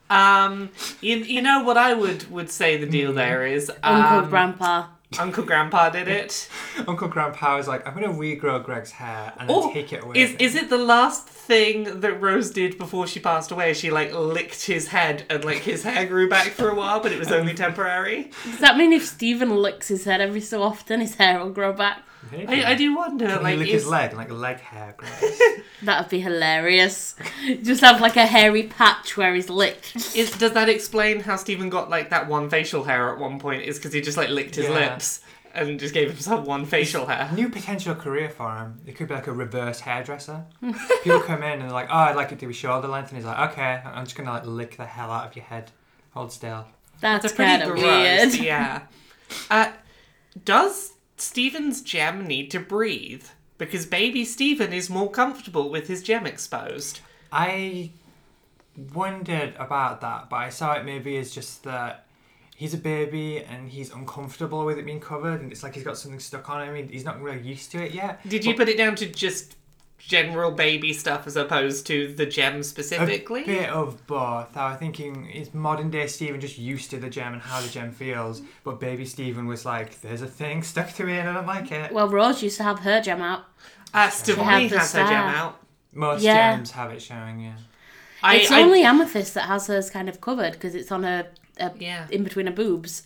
Um 0.09 0.71
you, 1.01 1.17
you 1.17 1.43
know 1.43 1.65
what 1.65 1.77
I 1.77 1.93
would 1.93 2.31
would 2.31 2.49
say 2.49 2.77
the 2.77 2.87
deal 2.87 3.13
there 3.13 3.45
is 3.45 3.69
Uncle 3.83 4.19
um, 4.19 4.31
Grandpa. 4.31 4.87
Uncle 5.19 5.43
Grandpa 5.45 5.91
did 5.91 6.07
it. 6.07 6.49
Uncle 6.87 7.09
Grandpa 7.09 7.57
was 7.57 7.67
like, 7.67 7.85
"I'm 7.85 7.93
gonna 7.93 8.15
regrow 8.15 8.63
Greg's 8.65 8.93
hair 8.93 9.33
and 9.37 9.51
then 9.51 9.57
Oh, 9.59 9.73
take 9.73 9.93
it 9.93 10.05
away." 10.05 10.17
Is 10.23 10.37
is 10.39 10.55
it 10.55 10.71
the 10.71 10.79
last 10.79 11.27
thing 11.27 11.99
that 12.03 12.23
Rose 12.23 12.53
did 12.53 12.79
before 12.79 13.09
she 13.09 13.19
passed 13.19 13.51
away? 13.51 13.75
She 13.75 13.91
like 13.91 14.15
licked 14.15 14.67
his 14.67 14.87
head 14.87 15.25
and 15.29 15.45
like 15.45 15.63
his 15.73 15.83
hair 15.83 16.07
grew 16.07 16.29
back 16.29 16.53
for 16.53 16.69
a 16.69 16.75
while, 16.77 17.01
but 17.01 17.11
it 17.11 17.19
was 17.19 17.33
only 17.33 17.55
temporary. 17.67 18.31
Does 18.45 18.61
that 18.61 18.77
mean 18.77 18.93
if 18.93 19.05
Steven 19.05 19.57
licks 19.57 19.89
his 19.89 20.05
head 20.05 20.21
every 20.21 20.41
so 20.41 20.63
often, 20.63 21.01
his 21.01 21.17
hair 21.17 21.41
will 21.41 21.51
grow 21.51 21.73
back? 21.73 22.05
Maybe. 22.33 22.65
I, 22.65 22.73
I 22.73 22.75
do 22.75 22.95
wonder, 22.97 23.27
Can 23.27 23.43
like, 23.43 23.53
he 23.55 23.59
lick 23.59 23.69
is, 23.69 23.83
his 23.83 23.87
leg 23.87 24.11
and 24.11 24.19
like 24.19 24.31
leg 24.31 24.59
hair 24.61 24.95
grows? 24.97 25.41
That'd 25.83 26.11
be 26.11 26.21
hilarious. 26.21 27.15
Just 27.63 27.81
have 27.83 28.01
like 28.01 28.17
a 28.17 28.27
hairy 28.27 28.65
patch 28.65 29.17
where 29.17 29.35
he's 29.35 29.49
licked. 29.51 29.95
is 30.17 30.31
does 30.39 30.53
that 30.53 30.69
explain 30.69 31.21
how 31.21 31.37
Steven 31.37 31.69
got 31.71 31.91
like 31.91 32.11
that 32.11 32.29
one 32.29 32.49
facial 32.51 32.85
hair 32.85 33.13
at 33.13 33.19
one 33.19 33.39
point? 33.39 33.63
Is 33.63 33.77
because 33.79 33.93
he 33.93 34.01
just 34.01 34.17
like 34.17 34.29
licked 34.31 34.55
his 34.57 34.67
Yeah. 34.67 34.73
lips 34.93 35.21
and 35.55 35.81
just 35.81 35.95
gave 35.95 36.09
himself 36.11 36.47
one 36.47 36.67
facial 36.67 37.07
hair. 37.07 37.31
New 37.35 37.49
potential 37.49 37.95
career 37.95 38.29
for 38.29 38.55
him. 38.57 38.81
It 38.87 38.95
could 38.97 39.09
be 39.09 39.15
like 39.15 39.27
a 39.27 39.33
reverse 39.33 39.81
hairdresser. 39.81 40.45
People 41.03 41.21
come 41.21 41.43
in 41.43 41.53
and 41.53 41.63
they're 41.63 41.71
like, 41.71 41.89
"Oh, 41.91 41.97
I'd 41.97 42.17
like 42.17 42.31
it 42.33 42.39
to 42.41 42.47
be 42.47 42.53
shoulder 42.53 42.89
length," 42.89 43.09
and 43.09 43.17
he's 43.17 43.25
like, 43.27 43.53
"Okay, 43.53 43.81
I'm 43.85 44.05
just 44.05 44.17
gonna 44.17 44.31
like 44.33 44.45
lick 44.47 44.77
the 44.77 44.85
hell 44.87 45.11
out 45.11 45.27
of 45.29 45.37
your 45.37 45.45
head. 45.47 45.71
Hold 46.13 46.31
still." 46.33 46.67
That's 47.01 47.25
It's 47.27 47.35
pretty 47.35 47.51
kind 47.59 47.63
of 47.63 47.69
gross. 47.71 47.83
weird. 47.83 48.35
Yeah. 48.35 48.83
Uh, 49.51 49.73
does 50.45 50.93
Steven's 51.17 51.83
gem 51.83 52.27
need 52.27 52.51
to 52.51 52.61
breathe? 52.61 53.25
Because 53.59 53.87
baby 53.87 54.25
Steven 54.25 54.73
is 54.73 54.91
more 54.91 55.11
comfortable 55.11 55.71
with 55.71 55.89
his 55.89 56.03
gem 56.03 56.27
exposed. 56.27 57.01
I 57.33 57.91
wondered 58.95 59.55
about 59.59 60.03
that, 60.03 60.29
but 60.29 60.37
I 60.37 60.51
saw 60.51 60.75
it 60.75 60.85
maybe 60.85 61.17
as 61.17 61.31
just 61.35 61.65
that 61.65 62.07
he's 62.55 62.75
a 62.75 62.79
baby 62.79 63.39
and 63.39 63.69
he's 63.71 63.93
uncomfortable 63.93 64.65
with 64.65 64.79
it 64.79 64.85
being 64.85 65.01
covered, 65.01 65.41
and 65.41 65.51
it's 65.51 65.63
like 65.63 65.75
he's 65.75 65.85
got 65.85 65.97
something 65.97 66.21
stuck 66.21 66.49
on 66.51 66.75
him. 66.75 66.89
He's 66.89 67.05
not 67.05 67.21
really 67.21 67.41
used 67.41 67.71
to 67.73 67.85
it 67.85 67.93
yet. 67.93 68.27
Did 68.29 68.45
you 68.45 68.55
put 68.55 68.69
it 68.69 68.77
down 68.77 68.95
to 68.97 69.07
just 69.07 69.56
general 69.99 70.51
baby 70.51 70.93
stuff 70.93 71.27
as 71.27 71.37
opposed 71.37 71.87
to 71.89 72.13
the 72.15 72.27
gem 72.27 72.63
specifically? 72.63 73.43
A 73.43 73.47
bit 73.47 73.69
of 73.71 74.07
both. 74.07 74.57
I 74.57 74.71
was 74.71 74.79
thinking 74.79 75.29
is 75.31 75.53
modern 75.55 75.91
day 75.91 76.07
Steven 76.07 76.41
just 76.41 76.59
used 76.59 76.91
to 76.91 76.99
the 76.99 77.11
gem 77.11 77.33
and 77.35 77.43
how 77.43 77.61
the 77.61 77.69
gem 77.69 77.91
feels, 77.93 78.43
but 78.65 78.79
baby 78.81 79.05
Steven 79.05 79.47
was 79.47 79.65
like, 79.65 80.01
"There's 80.01 80.23
a 80.23 80.27
thing 80.27 80.63
stuck 80.63 80.93
to 80.95 81.05
me 81.05 81.15
and 81.19 81.29
I 81.29 81.35
don't 81.35 81.47
like 81.47 81.73
it." 81.73 81.93
Well, 81.93 82.09
Rose 82.09 82.43
used 82.43 82.57
to 82.59 82.63
have 82.65 82.81
her 82.81 83.01
gem 83.01 83.21
out. 83.21 83.45
Uh, 83.95 84.09
Stevie 84.11 84.41
had 84.43 84.71
the 84.71 84.79
has 84.79 84.93
her 84.93 85.05
gem 85.05 85.13
out. 85.13 85.61
Most 85.93 86.23
Yeah. 86.23 86.55
gems 86.57 86.73
have 86.73 86.91
it 86.91 87.01
showing, 87.01 87.41
yeah. 87.41 87.55
I, 88.23 88.37
it's 88.37 88.51
I- 88.51 88.61
only 88.63 88.83
Amethyst 88.83 89.35
that 89.35 89.45
has 89.45 89.67
hers 89.69 89.89
kind 89.91 90.09
of 90.09 90.21
covered 90.21 90.53
because 90.53 90.75
it's 90.75 90.93
on 90.93 91.05
a, 91.05 91.27
her 91.59 91.73
Yeah. 91.79 92.07
in 92.11 92.23
between 92.23 92.47
her 92.47 92.53
boobs. 92.53 93.05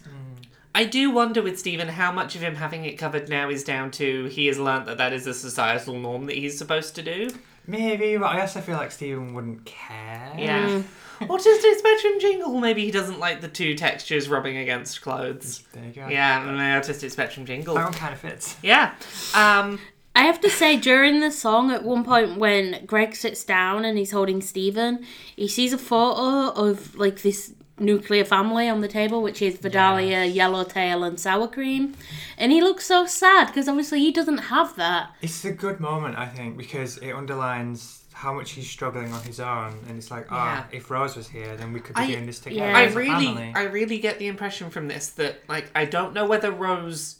I 0.74 0.84
do 0.84 1.10
wonder 1.10 1.42
with 1.42 1.58
Steven 1.58 1.88
how 1.88 2.12
much 2.12 2.36
of 2.36 2.42
him 2.42 2.54
having 2.54 2.84
it 2.84 2.96
covered 2.96 3.28
now 3.28 3.50
is 3.50 3.64
down 3.64 3.90
to 3.92 4.26
he 4.26 4.46
has 4.46 4.58
learnt 4.58 4.86
that 4.86 4.98
that 4.98 5.12
is 5.12 5.26
a 5.26 5.34
societal 5.34 5.98
norm 5.98 6.26
that 6.26 6.36
he's 6.36 6.56
supposed 6.56 6.94
to 6.96 7.02
do. 7.02 7.30
Maybe, 7.66 8.16
but 8.16 8.26
I 8.26 8.40
also 8.40 8.60
feel 8.60 8.76
like 8.76 8.90
Steven 8.90 9.34
wouldn't 9.34 9.64
care. 9.64 10.32
Yeah. 10.36 10.82
Autistic 11.20 11.76
spectrum 11.76 12.14
jingle. 12.18 12.58
Maybe 12.58 12.84
he 12.84 12.90
doesn't 12.90 13.18
like 13.18 13.40
the 13.42 13.48
two 13.48 13.74
textures 13.74 14.28
rubbing 14.28 14.56
against 14.56 15.02
clothes. 15.02 15.62
There 15.72 15.84
you 15.84 15.92
go. 15.92 16.08
Yeah, 16.08 16.48
and 16.48 16.58
the 16.58 16.62
autistic 16.62 17.10
spectrum 17.10 17.44
jingle. 17.44 17.74
That 17.74 17.84
one 17.84 17.92
kind 17.92 18.14
of 18.14 18.20
fits. 18.20 18.56
Yeah. 18.62 18.94
Um, 19.34 19.78
I 20.16 20.22
have 20.22 20.40
to 20.40 20.50
say, 20.50 20.76
during 20.76 21.20
the 21.20 21.30
song, 21.30 21.70
at 21.70 21.84
one 21.84 22.04
point 22.04 22.38
when 22.38 22.84
Greg 22.86 23.14
sits 23.14 23.44
down 23.44 23.84
and 23.84 23.98
he's 23.98 24.10
holding 24.10 24.40
Steven, 24.40 25.04
he 25.36 25.46
sees 25.46 25.72
a 25.72 25.78
photo 25.78 26.50
of 26.52 26.96
like 26.96 27.22
this 27.22 27.52
nuclear 27.80 28.24
family 28.24 28.68
on 28.68 28.80
the 28.80 28.88
table, 28.88 29.22
which 29.22 29.40
is 29.42 29.56
Vidalia, 29.58 30.24
Yellowtail, 30.24 31.02
and 31.04 31.18
Sour 31.18 31.48
Cream, 31.48 31.94
and 32.38 32.52
he 32.52 32.60
looks 32.60 32.86
so 32.86 33.06
sad 33.06 33.46
because 33.48 33.68
obviously 33.68 34.00
he 34.00 34.12
doesn't 34.12 34.38
have 34.38 34.76
that. 34.76 35.10
It's 35.22 35.44
a 35.44 35.52
good 35.52 35.80
moment, 35.80 36.18
I 36.18 36.26
think, 36.26 36.56
because 36.56 36.98
it 36.98 37.12
underlines 37.12 37.96
how 38.12 38.34
much 38.34 38.50
he's 38.52 38.68
struggling 38.68 39.12
on 39.12 39.22
his 39.22 39.40
own, 39.40 39.74
and 39.88 39.96
it's 39.96 40.10
like, 40.10 40.26
ah, 40.30 40.66
Yeah. 40.70 40.76
if 40.78 40.90
Rose 40.90 41.16
was 41.16 41.28
here, 41.28 41.56
then 41.56 41.72
we 41.72 41.80
could 41.80 41.96
be 41.96 42.02
I- 42.02 42.06
doing 42.08 42.26
this 42.26 42.38
together. 42.40 42.66
yeah. 42.70 42.76
I 42.76 42.82
as 42.84 42.94
a 42.94 42.98
really, 42.98 43.26
family. 43.26 43.52
I 43.56 43.62
really 43.64 43.98
get 43.98 44.18
the 44.18 44.26
impression 44.26 44.68
from 44.70 44.88
this 44.88 45.08
that 45.10 45.40
like 45.48 45.70
I 45.74 45.86
don't 45.86 46.12
know 46.12 46.26
whether 46.26 46.50
Rose. 46.52 47.16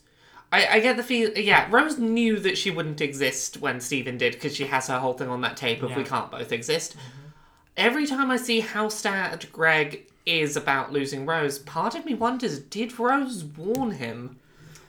I, 0.52 0.66
I 0.66 0.80
get 0.80 0.96
the 0.96 1.04
feel, 1.04 1.30
yeah. 1.38 1.68
Rose 1.70 1.96
knew 1.96 2.36
that 2.40 2.58
she 2.58 2.72
wouldn't 2.72 3.00
exist 3.00 3.58
when 3.60 3.80
Steven 3.80 4.18
did 4.18 4.32
because 4.32 4.56
she 4.56 4.64
has 4.66 4.88
her 4.88 4.98
whole 4.98 5.12
thing 5.12 5.28
on 5.28 5.42
that 5.42 5.56
tape 5.56 5.78
of 5.82 5.90
we 5.90 5.96
Yeah. 5.96 6.02
Mm-hmm. 6.02 6.12
can't 6.14 6.30
both 6.32 6.50
exist. 6.52 6.96
Every 7.76 8.04
time 8.06 8.30
I 8.32 8.36
see 8.36 8.58
how 8.60 8.88
sad 8.88 9.46
Greg 9.52 10.06
is 10.30 10.56
about 10.56 10.92
losing 10.92 11.26
Rose, 11.26 11.58
part 11.58 11.94
of 11.94 12.04
me 12.04 12.14
wonders: 12.14 12.58
Did 12.58 12.98
Rose 12.98 13.44
warn 13.44 13.92
him, 13.92 14.38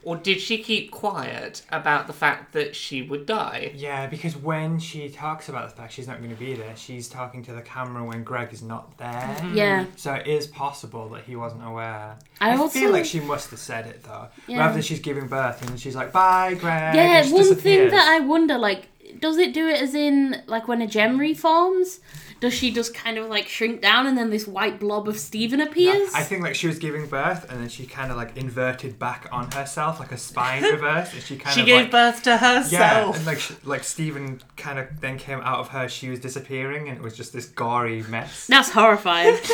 or 0.03 0.15
did 0.15 0.39
she 0.41 0.57
keep 0.63 0.91
quiet 0.91 1.61
about 1.71 2.07
the 2.07 2.13
fact 2.13 2.53
that 2.53 2.75
she 2.75 3.01
would 3.01 3.25
die? 3.25 3.71
Yeah, 3.75 4.07
because 4.07 4.35
when 4.35 4.79
she 4.79 5.09
talks 5.09 5.47
about 5.49 5.69
the 5.69 5.75
fact 5.75 5.93
she's 5.93 6.07
not 6.07 6.17
going 6.19 6.31
to 6.31 6.35
be 6.39 6.53
there, 6.55 6.75
she's 6.75 7.07
talking 7.07 7.43
to 7.43 7.53
the 7.53 7.61
camera 7.61 8.03
when 8.03 8.23
Greg 8.23 8.51
is 8.53 8.61
not 8.63 8.97
there. 8.97 9.07
Mm-hmm. 9.39 9.55
Yeah. 9.57 9.85
So 9.95 10.13
it 10.13 10.27
is 10.27 10.47
possible 10.47 11.09
that 11.09 11.23
he 11.25 11.35
wasn't 11.35 11.65
aware. 11.65 12.17
I 12.39 12.51
I, 12.51 12.57
also- 12.57 12.79
feel 12.79 12.91
like 12.91 13.05
she 13.05 13.19
must 13.19 13.49
have 13.51 13.59
said 13.59 13.85
it 13.87 14.03
though. 14.03 14.27
Yeah. 14.47 14.59
Rather 14.59 14.73
than 14.73 14.81
she's 14.83 14.99
giving 14.99 15.27
birth 15.27 15.67
and 15.67 15.79
she's 15.79 15.95
like, 15.95 16.11
"Bye, 16.11 16.55
Greg." 16.55 16.95
Yeah, 16.95 17.17
and 17.19 17.27
she 17.27 17.33
one 17.33 17.43
thing 17.43 17.53
disappears. 17.53 17.91
that 17.91 18.07
I 18.07 18.19
wonder, 18.25 18.57
like, 18.57 18.87
does 19.19 19.37
it 19.37 19.53
do 19.53 19.67
it 19.67 19.81
as 19.81 19.93
in 19.93 20.41
like 20.47 20.67
when 20.67 20.81
a 20.81 20.87
gem 20.87 21.19
reforms? 21.19 21.99
Does 22.41 22.53
she 22.55 22.71
just 22.71 22.93
kind 22.95 23.17
of 23.19 23.27
like 23.29 23.47
shrink 23.47 23.81
down 23.81 24.07
and 24.07 24.17
then 24.17 24.31
this 24.31 24.47
white 24.47 24.79
blob 24.79 25.07
of 25.07 25.17
Steven 25.19 25.59
No, 25.59 25.65
appears? 25.65 26.11
I 26.13 26.23
think 26.23 26.41
like 26.41 26.55
she 26.55 26.65
was 26.67 26.79
giving 26.79 27.05
birth 27.05 27.49
and 27.49 27.61
then 27.61 27.69
she 27.69 27.85
kind 27.85 28.09
of 28.11 28.17
like 28.17 28.35
inverted 28.35 28.97
back 28.99 29.29
on 29.31 29.51
herself, 29.51 29.99
like 29.99 30.11
a 30.11 30.17
spine 30.17 30.63
reverse, 30.73 31.13
and 31.13 31.21
she 31.21 31.37
kind 31.37 31.53
She 31.53 31.61
of 31.61 31.67
gave 31.67 31.81
like, 31.83 31.91
birth 31.91 32.23
to 32.23 32.37
herself. 32.37 32.71
Yeah, 32.71 33.13
and 33.15 33.25
like 33.27 33.39
sh- 33.39 33.53
like 33.63 33.83
Steven 33.83 34.41
kind 34.57 34.79
of 34.79 34.87
then 34.99 35.17
came 35.19 35.39
out 35.41 35.59
of 35.59 35.69
her. 35.69 35.87
She 35.87 36.09
was 36.09 36.19
disappearing, 36.19 36.89
and 36.89 36.97
it 36.97 37.03
was 37.03 37.15
just 37.15 37.31
this 37.31 37.45
gory 37.45 38.01
mess. 38.03 38.47
That's 38.47 38.71
horrifying. 38.71 39.37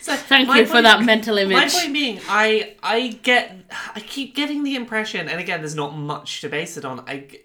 So, 0.00 0.14
Thank 0.14 0.46
my 0.48 0.60
you 0.60 0.66
for 0.66 0.82
that 0.82 1.02
mental 1.04 1.36
image. 1.38 1.56
My 1.56 1.68
point 1.68 1.92
being, 1.92 2.20
I 2.28 2.74
I 2.82 3.18
get 3.22 3.56
I 3.94 4.00
keep 4.00 4.34
getting 4.36 4.62
the 4.62 4.76
impression, 4.76 5.28
and 5.28 5.40
again, 5.40 5.60
there's 5.60 5.74
not 5.74 5.96
much 5.96 6.40
to 6.42 6.48
base 6.48 6.76
it 6.76 6.84
on. 6.84 7.00
I 7.08 7.18
g- 7.18 7.40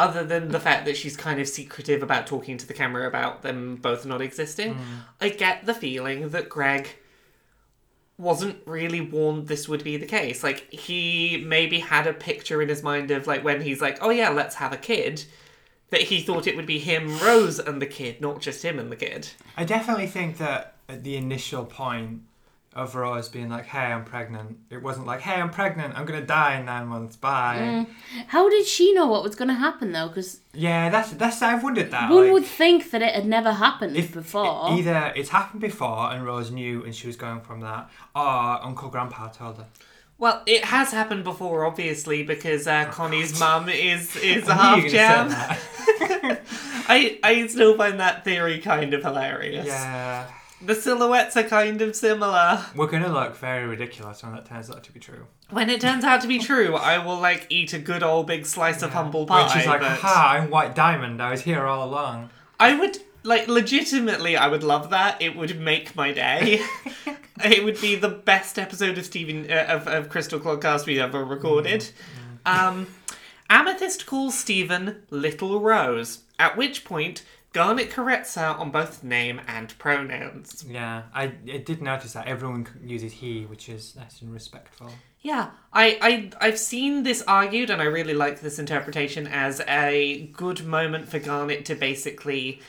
other 0.00 0.24
than 0.24 0.48
the 0.48 0.58
fact 0.58 0.86
that 0.86 0.96
she's 0.96 1.16
kind 1.16 1.38
of 1.38 1.46
secretive 1.46 2.02
about 2.02 2.26
talking 2.26 2.56
to 2.56 2.66
the 2.66 2.72
camera 2.72 3.06
about 3.06 3.42
them 3.42 3.76
both 3.76 4.06
not 4.06 4.22
existing. 4.22 4.74
Mm. 4.74 4.78
I 5.20 5.28
get 5.28 5.66
the 5.66 5.74
feeling 5.74 6.30
that 6.30 6.48
Greg 6.48 6.88
wasn't 8.16 8.58
really 8.66 9.02
warned 9.02 9.48
this 9.48 9.68
would 9.68 9.84
be 9.84 9.98
the 9.98 10.06
case. 10.06 10.42
Like 10.42 10.70
he 10.72 11.44
maybe 11.46 11.80
had 11.80 12.06
a 12.06 12.14
picture 12.14 12.62
in 12.62 12.70
his 12.70 12.82
mind 12.82 13.10
of 13.10 13.26
like 13.26 13.44
when 13.44 13.60
he's 13.60 13.82
like, 13.82 13.98
"Oh 14.00 14.10
yeah, 14.10 14.30
let's 14.30 14.56
have 14.56 14.72
a 14.72 14.78
kid." 14.78 15.24
That 15.90 16.02
he 16.02 16.20
thought 16.20 16.46
it 16.46 16.54
would 16.54 16.66
be 16.66 16.78
him, 16.78 17.18
Rose, 17.18 17.58
and 17.58 17.82
the 17.82 17.86
kid, 17.86 18.20
not 18.20 18.40
just 18.40 18.64
him 18.64 18.78
and 18.78 18.92
the 18.92 18.96
kid. 18.96 19.30
I 19.56 19.64
definitely 19.64 20.06
think 20.06 20.38
that 20.38 20.76
at 20.88 21.02
the 21.02 21.16
initial 21.16 21.64
point 21.64 22.22
of 22.72 22.94
Rose 22.94 23.28
being 23.28 23.48
like, 23.48 23.66
"Hey, 23.66 23.78
I'm 23.92 24.04
pregnant," 24.04 24.58
it 24.70 24.80
wasn't 24.82 25.06
like, 25.06 25.20
"Hey, 25.20 25.40
I'm 25.40 25.50
pregnant. 25.50 25.98
I'm 25.98 26.04
gonna 26.04 26.24
die 26.24 26.58
in 26.58 26.66
nine 26.66 26.86
months. 26.86 27.16
Bye." 27.16 27.86
How 28.28 28.48
did 28.48 28.66
she 28.66 28.92
know 28.92 29.06
what 29.06 29.22
was 29.24 29.34
going 29.34 29.48
to 29.48 29.54
happen 29.54 29.90
though? 29.92 30.08
Because 30.08 30.40
Yeah, 30.54 30.88
that's 30.88 31.10
that's. 31.10 31.42
I've 31.42 31.64
wondered 31.64 31.90
that. 31.90 32.10
one 32.10 32.24
like, 32.24 32.32
would 32.32 32.44
think 32.46 32.90
that 32.92 33.02
it 33.02 33.14
had 33.14 33.26
never 33.26 33.52
happened 33.52 33.96
if 33.96 34.12
before. 34.12 34.70
either 34.70 35.12
it's 35.16 35.30
happened 35.30 35.60
before 35.60 36.12
and 36.12 36.24
Rose 36.24 36.50
knew 36.52 36.84
and 36.84 36.94
she 36.94 37.06
was 37.08 37.16
going 37.16 37.40
from 37.40 37.60
that, 37.60 37.90
or 38.14 38.22
Uncle 38.64 38.88
Grandpa 38.88 39.28
told 39.28 39.56
her. 39.56 39.66
Well, 40.18 40.42
it 40.44 40.66
has 40.66 40.92
happened 40.92 41.24
before, 41.24 41.64
obviously, 41.64 42.22
because 42.22 42.66
uh, 42.66 42.84
Connie's 42.90 43.40
mum 43.40 43.68
is 43.70 44.14
is 44.16 44.46
a 44.48 44.52
I 44.52 44.54
half 44.54 44.76
knew 44.76 44.90
you 44.90 44.96
were 44.98 45.02
gonna 45.02 45.28
jam. 45.30 46.36
I 46.88 47.18
I 47.24 47.46
still 47.46 47.76
find 47.76 47.98
that 48.00 48.22
theory 48.24 48.58
kind 48.58 48.92
of 48.94 49.02
hilarious. 49.02 49.66
Yeah, 49.66 50.28
The 50.62 50.74
silhouettes 50.74 51.36
are 51.36 51.42
kind 51.42 51.80
of 51.80 51.96
similar. 51.96 52.64
we're 52.76 52.86
gonna 52.86 53.12
look 53.12 53.36
very 53.36 53.66
ridiculous 53.66 54.22
when 54.22 54.32
that 54.34 54.44
turns 54.44 54.70
out 54.70 54.84
to 54.84 54.92
be 54.92 55.00
true. 55.00 55.26
When 55.48 55.70
it 55.70 55.80
turns 55.80 56.04
out 56.04 56.20
to 56.20 56.28
be 56.28 56.38
true, 56.38 56.76
I 56.76 57.04
will 57.04 57.18
like 57.18 57.46
eat 57.48 57.72
a 57.72 57.78
good 57.78 58.02
old 58.02 58.26
big 58.26 58.44
slice 58.44 58.82
of 58.82 58.92
humble 58.92 59.26
pie. 59.26 59.46
Which 59.46 59.56
is 59.56 59.66
like, 59.66 59.80
but 59.80 59.98
"Ha, 59.98 60.36
I'm 60.36 60.50
White 60.50 60.74
Diamond. 60.74 61.22
I 61.22 61.30
was 61.30 61.42
here 61.42 61.64
all 61.64 61.88
along." 61.88 62.30
I 62.58 62.78
would 62.78 62.98
like 63.22 63.48
legitimately, 63.48 64.36
I 64.36 64.48
would 64.48 64.62
love 64.62 64.90
that. 64.90 65.20
It 65.20 65.36
would 65.36 65.58
make 65.58 65.96
my 65.96 66.12
day. 66.12 66.62
it 67.44 67.64
would 67.64 67.80
be 67.80 67.94
the 67.96 68.08
best 68.08 68.58
episode 68.58 68.98
of 68.98 69.04
Steven 69.04 69.50
uh, 69.50 69.66
of, 69.68 69.88
of 69.88 70.08
Crystal 70.08 70.38
Clodcast 70.38 70.86
we 70.86 71.00
ever 71.00 71.24
recorded. 71.24 71.90
Um, 72.46 72.86
Amethyst 73.48 74.06
calls 74.06 74.38
Steven 74.38 75.02
Little 75.10 75.60
Rose, 75.60 76.20
at 76.38 76.56
which 76.56 76.84
point 76.84 77.24
Garnet 77.52 77.90
corrects 77.90 78.36
her 78.36 78.46
on 78.46 78.70
both 78.70 79.02
name 79.02 79.40
and 79.48 79.76
pronouns. 79.78 80.64
Yeah, 80.68 81.02
I, 81.12 81.32
I 81.52 81.58
did 81.58 81.82
notice 81.82 82.12
that 82.12 82.28
everyone 82.28 82.68
uses 82.84 83.12
he, 83.12 83.44
which 83.44 83.68
is 83.68 83.96
nice 83.96 84.22
and 84.22 84.32
respectful. 84.32 84.90
Yeah, 85.20 85.50
I, 85.72 85.98
I 86.00 86.46
I've 86.46 86.58
seen 86.58 87.02
this 87.02 87.22
argued, 87.26 87.68
and 87.68 87.82
I 87.82 87.86
really 87.86 88.14
like 88.14 88.40
this 88.40 88.58
interpretation 88.58 89.26
as 89.26 89.60
a 89.68 90.30
good 90.32 90.64
moment 90.64 91.08
for 91.08 91.18
Garnet 91.18 91.64
to 91.66 91.74
basically, 91.74 92.60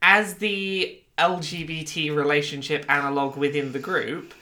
as 0.00 0.34
the 0.34 1.00
LGBT 1.18 2.14
relationship 2.14 2.86
analog 2.88 3.36
within 3.36 3.72
the 3.72 3.78
group, 3.80 4.32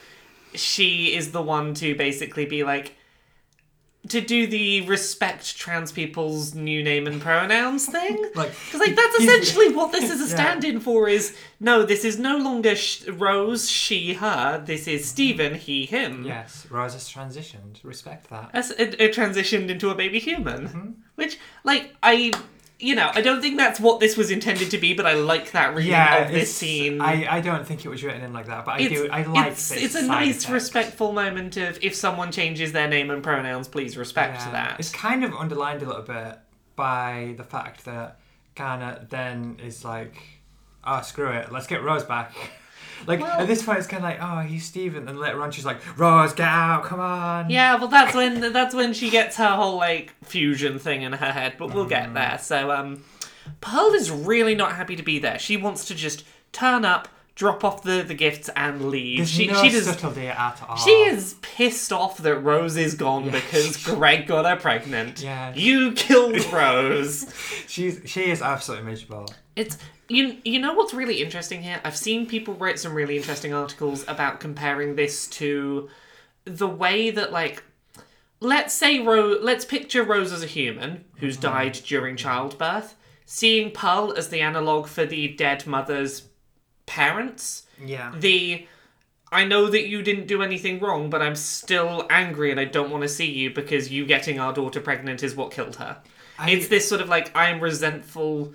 she 0.54 1.16
is 1.16 1.32
the 1.32 1.42
one 1.42 1.72
to 1.74 1.94
basically 1.94 2.44
be 2.44 2.62
like 2.62 2.94
to 4.08 4.20
do 4.20 4.46
the 4.46 4.82
respect 4.82 5.56
trans 5.56 5.92
people's 5.92 6.54
new 6.54 6.82
name 6.82 7.06
and 7.06 7.20
pronouns 7.20 7.86
thing. 7.86 8.16
Like, 8.34 8.50
Because 8.66 8.80
like 8.80 8.94
that's 8.96 9.16
essentially 9.20 9.74
what 9.74 9.92
this 9.92 10.10
is 10.10 10.20
a 10.20 10.24
Yeah. 10.30 10.34
stand-in 10.36 10.80
for. 10.80 11.08
Is 11.08 11.36
no, 11.60 11.82
this 11.82 12.04
is 12.04 12.18
no 12.18 12.36
longer 12.38 12.74
sh- 12.76 13.06
Rose, 13.08 13.68
she, 13.70 14.14
her. 14.14 14.62
This 14.64 14.86
is 14.86 15.08
Steven, 15.08 15.54
he, 15.54 15.86
him. 15.86 16.24
Yes, 16.24 16.66
Rose 16.70 16.92
has 16.94 17.08
transitioned. 17.08 17.82
Respect 17.82 18.28
that. 18.30 18.50
As 18.52 18.70
it, 18.72 19.00
it 19.00 19.14
transitioned 19.14 19.68
into 19.68 19.90
a 19.90 19.94
baby 19.94 20.18
human, 20.18 20.68
mm-hmm. 20.68 20.90
which 21.16 21.38
like 21.64 21.94
I, 22.02 22.32
you 22.80 22.94
know, 22.94 23.10
I 23.12 23.20
don't 23.22 23.40
think 23.40 23.56
that's 23.56 23.80
what 23.80 23.98
this 23.98 24.16
was 24.16 24.30
intended 24.30 24.70
to 24.70 24.78
be, 24.78 24.94
but 24.94 25.04
I 25.04 25.14
like 25.14 25.50
that 25.52 25.74
reading 25.74 25.92
Yeah, 25.92 26.24
of 26.26 26.32
this 26.32 26.54
scene. 26.54 27.00
I, 27.00 27.26
I 27.36 27.40
don't 27.40 27.66
think 27.66 27.84
it 27.84 27.88
was 27.88 28.04
written 28.04 28.20
in 28.22 28.32
like 28.32 28.46
that, 28.46 28.64
but 28.64 28.76
I 28.76 28.80
it's, 28.82 28.94
do. 28.94 29.08
I 29.10 29.22
like 29.24 29.52
it's, 29.52 29.68
this 29.70 29.82
it's 29.82 29.94
a 29.96 30.06
nice, 30.06 30.38
effect. 30.44 30.52
respectful 30.52 31.12
moment 31.12 31.56
of 31.56 31.82
if 31.82 31.94
someone 31.96 32.30
changes 32.30 32.70
their 32.72 32.86
name 32.88 33.10
and 33.10 33.22
pronouns, 33.22 33.66
please 33.66 33.96
respect 33.96 34.40
Yeah. 34.42 34.50
that. 34.52 34.76
It's 34.80 34.92
kind 34.92 35.24
of 35.24 35.34
underlined 35.34 35.82
a 35.82 35.86
little 35.86 36.02
bit 36.02 36.38
by 36.76 37.34
the 37.36 37.44
fact 37.44 37.84
that 37.86 38.20
Garnet 38.54 39.10
then 39.10 39.58
is 39.62 39.84
like, 39.84 40.16
"Oh, 40.84 41.00
screw 41.02 41.30
it, 41.30 41.50
let's 41.50 41.66
get 41.66 41.82
Rose 41.82 42.04
back." 42.04 42.32
Like 43.06 43.20
Well- 43.20 43.40
at 43.40 43.46
this 43.46 43.62
point, 43.62 43.78
it's 43.78 43.86
kind 43.86 44.02
of 44.04 44.10
like, 44.10 44.18
oh, 44.20 44.40
he's 44.48 44.64
Steven, 44.64 45.08
and 45.08 45.18
later 45.18 45.40
on, 45.42 45.50
she's 45.50 45.64
like, 45.64 45.78
Rose, 45.98 46.32
get 46.32 46.48
out, 46.48 46.84
come 46.84 47.00
on. 47.00 47.48
Yeah, 47.50 47.76
well, 47.76 47.88
that's 47.88 48.14
when 48.14 48.52
that's 48.52 48.74
when 48.74 48.92
she 48.92 49.10
gets 49.10 49.36
her 49.36 49.50
whole 49.56 49.76
like 49.76 50.12
fusion 50.24 50.78
thing 50.78 51.02
in 51.02 51.12
her 51.12 51.32
head. 51.32 51.54
But 51.58 51.72
we'll 51.74 51.86
get 51.86 52.12
there. 52.14 52.38
So, 52.40 52.70
um, 52.70 53.04
Pearl 53.60 53.92
is 53.94 54.10
really 54.10 54.54
not 54.54 54.72
happy 54.72 54.96
to 54.96 55.02
be 55.02 55.18
there. 55.18 55.38
She 55.38 55.56
wants 55.56 55.84
to 55.86 55.94
just 55.94 56.24
turn 56.52 56.84
up, 56.84 57.08
drop 57.34 57.64
off 57.64 57.82
the 57.82 58.02
the 58.02 58.14
gifts, 58.14 58.50
and 58.56 58.90
leave. 58.90 59.18
There's 59.18 59.30
she 59.30 59.46
no 59.46 59.62
she 59.62 59.70
does. 59.70 59.84
subtlety 59.86 60.26
at 60.28 60.62
all. 60.68 60.76
She 60.76 60.90
is 60.90 61.34
pissed 61.40 61.92
off 61.92 62.18
that 62.18 62.36
Rose 62.36 62.76
is 62.76 62.94
gone 62.94 63.30
because 63.30 63.76
Greg 63.84 64.26
got 64.26 64.44
her 64.44 64.56
pregnant. 64.56 65.22
Yeah. 65.22 65.54
You 65.54 65.92
killed 65.92 66.44
Rose. 66.52 67.32
She's 67.68 68.00
she 68.06 68.30
is 68.30 68.42
absolutely 68.42 68.90
miserable. 68.90 69.26
It's 69.56 69.78
you 70.08 70.38
you 70.44 70.58
know 70.58 70.74
what's 70.74 70.94
really 70.94 71.22
interesting 71.22 71.62
here? 71.62 71.80
I've 71.84 71.96
seen 71.96 72.26
people 72.26 72.54
write 72.54 72.78
some 72.78 72.94
really 72.94 73.16
interesting 73.16 73.52
articles 73.52 74.04
about 74.08 74.40
comparing 74.40 74.96
this 74.96 75.26
to 75.28 75.88
the 76.44 76.68
way 76.68 77.10
that 77.10 77.30
like 77.30 77.62
let's 78.40 78.72
say 78.72 79.00
Rose 79.00 79.38
let's 79.42 79.64
picture 79.64 80.02
Rose 80.02 80.32
as 80.32 80.42
a 80.42 80.46
human 80.46 81.04
who's 81.16 81.36
mm-hmm. 81.36 81.52
died 81.52 81.72
during 81.84 82.16
childbirth, 82.16 82.94
seeing 83.26 83.70
Pearl 83.70 84.14
as 84.16 84.28
the 84.28 84.40
analog 84.40 84.86
for 84.86 85.04
the 85.04 85.28
dead 85.28 85.66
mother's 85.66 86.28
parents. 86.86 87.66
Yeah. 87.84 88.12
The 88.16 88.66
I 89.30 89.44
know 89.44 89.68
that 89.68 89.86
you 89.88 90.02
didn't 90.02 90.26
do 90.26 90.42
anything 90.42 90.80
wrong, 90.80 91.10
but 91.10 91.20
I'm 91.20 91.36
still 91.36 92.06
angry 92.08 92.50
and 92.50 92.58
I 92.58 92.64
don't 92.64 92.90
want 92.90 93.02
to 93.02 93.08
see 93.08 93.30
you 93.30 93.52
because 93.52 93.90
you 93.90 94.06
getting 94.06 94.40
our 94.40 94.54
daughter 94.54 94.80
pregnant 94.80 95.22
is 95.22 95.36
what 95.36 95.50
killed 95.50 95.76
her. 95.76 95.98
I- 96.38 96.50
it's 96.50 96.68
this 96.68 96.88
sort 96.88 97.02
of 97.02 97.10
like 97.10 97.30
I'm 97.36 97.60
resentful 97.60 98.54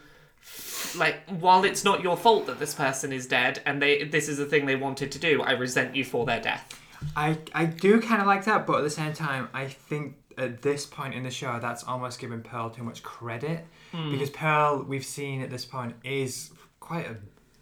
like 0.95 1.27
while 1.29 1.63
it's 1.63 1.83
not 1.83 2.01
your 2.01 2.17
fault 2.17 2.45
that 2.47 2.59
this 2.59 2.73
person 2.73 3.11
is 3.11 3.27
dead 3.27 3.61
and 3.65 3.81
they 3.81 4.03
this 4.03 4.27
is 4.27 4.39
a 4.39 4.45
thing 4.45 4.65
they 4.65 4.75
wanted 4.75 5.11
to 5.11 5.19
do, 5.19 5.41
I 5.41 5.51
resent 5.51 5.95
you 5.95 6.05
for 6.05 6.25
their 6.25 6.41
death. 6.41 6.79
I 7.15 7.37
I 7.53 7.65
do 7.65 7.99
kind 8.01 8.21
of 8.21 8.27
like 8.27 8.45
that, 8.45 8.65
but 8.65 8.77
at 8.77 8.83
the 8.83 8.89
same 8.89 9.13
time, 9.13 9.49
I 9.53 9.65
think 9.65 10.15
at 10.37 10.61
this 10.61 10.85
point 10.85 11.13
in 11.13 11.23
the 11.23 11.31
show, 11.31 11.59
that's 11.61 11.83
almost 11.83 12.19
giving 12.19 12.41
Pearl 12.41 12.69
too 12.69 12.83
much 12.83 13.03
credit 13.03 13.65
hmm. 13.91 14.11
because 14.11 14.29
Pearl, 14.29 14.83
we've 14.83 15.05
seen 15.05 15.41
at 15.41 15.49
this 15.49 15.65
point, 15.65 15.95
is 16.03 16.51
quite 16.79 17.07
a 17.07 17.17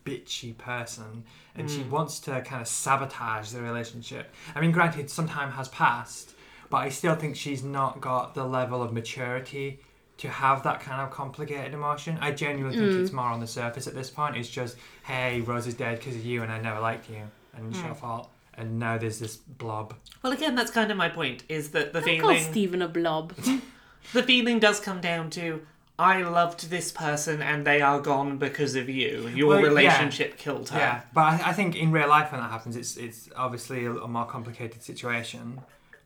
bitchy 0.06 0.58
person, 0.58 1.24
and 1.56 1.70
she 1.70 1.82
hmm. 1.82 1.92
wants 1.92 2.20
to 2.22 2.42
kind 2.42 2.62
of 2.62 2.68
sabotage 2.68 3.52
the 3.52 3.62
relationship. 3.62 4.34
I 4.56 4.62
mean, 4.62 4.72
granted, 4.72 5.10
some 5.10 5.28
time 5.28 5.52
has 5.52 5.68
passed, 5.70 6.34
but 6.70 6.78
I 6.78 6.90
still 6.90 7.16
think 7.16 7.36
she's 7.36 7.64
not 7.64 8.02
got 8.02 8.34
the 8.34 8.46
level 8.46 8.82
of 8.82 8.94
maturity. 8.94 9.80
To 10.22 10.30
have 10.30 10.62
that 10.64 10.82
kind 10.82 11.02
of 11.02 11.10
complicated 11.10 11.74
emotion, 11.74 12.18
I 12.22 12.32
genuinely 12.32 12.78
think 12.78 13.02
it's 13.02 13.10
mm. 13.10 13.16
more 13.16 13.26
on 13.26 13.40
the 13.40 13.48
surface 13.48 13.88
at 13.88 13.96
this 13.96 14.12
point. 14.12 14.38
It's 14.38 14.50
just, 14.50 14.78
hey, 15.04 15.42
Rose 15.42 15.66
is 15.66 15.74
dead 15.74 15.98
because 15.98 16.16
of 16.16 16.24
you, 16.24 16.44
and 16.44 16.52
I 16.52 16.60
never 16.60 16.80
liked 16.80 17.10
you, 17.10 17.24
and 17.56 17.72
it's 17.72 17.82
your 17.82 17.96
mm. 17.96 17.98
fault. 17.98 18.30
And 18.54 18.78
now 18.78 19.00
there's 19.00 19.18
this 19.18 19.38
blob. 19.38 19.96
Well 20.22 20.32
again 20.34 20.54
that's 20.54 20.70
kind 20.70 20.92
of 20.92 20.98
my 20.98 21.10
point, 21.10 21.44
is 21.50 21.70
that 21.72 21.94
the 21.94 22.00
I 22.00 22.20
call 22.20 22.30
feeling 22.30 22.44
Steven 22.44 22.82
a 22.82 22.88
blob. 22.88 23.34
the 24.14 24.24
feeling 24.24 24.60
does 24.60 24.80
come 24.80 25.02
down 25.02 25.30
to 25.32 25.66
I 26.02 26.24
loved 26.24 26.72
this 26.72 26.92
person 26.92 27.44
and 27.44 27.66
they 27.66 27.80
are 27.80 28.00
gone 28.00 28.38
because 28.38 28.76
of 28.76 28.90
you. 28.90 29.28
Your 29.36 29.50
Well, 29.50 29.60
yeah. 29.60 29.68
relationship 29.68 30.36
killed 30.36 30.70
her. 30.70 30.80
Yeah, 30.80 31.02
but 31.14 31.22
I, 31.22 31.50
I 31.50 31.54
think 31.54 31.76
in 31.76 31.92
real 31.92 32.10
life 32.10 32.32
when 32.32 32.42
that 32.42 32.50
happens, 32.50 32.76
it's 32.76 32.98
it's 32.98 33.30
obviously 33.36 33.86
a, 33.86 33.94
a 33.94 34.08
more 34.08 34.26
complicated 34.26 34.82
situation. 34.82 35.62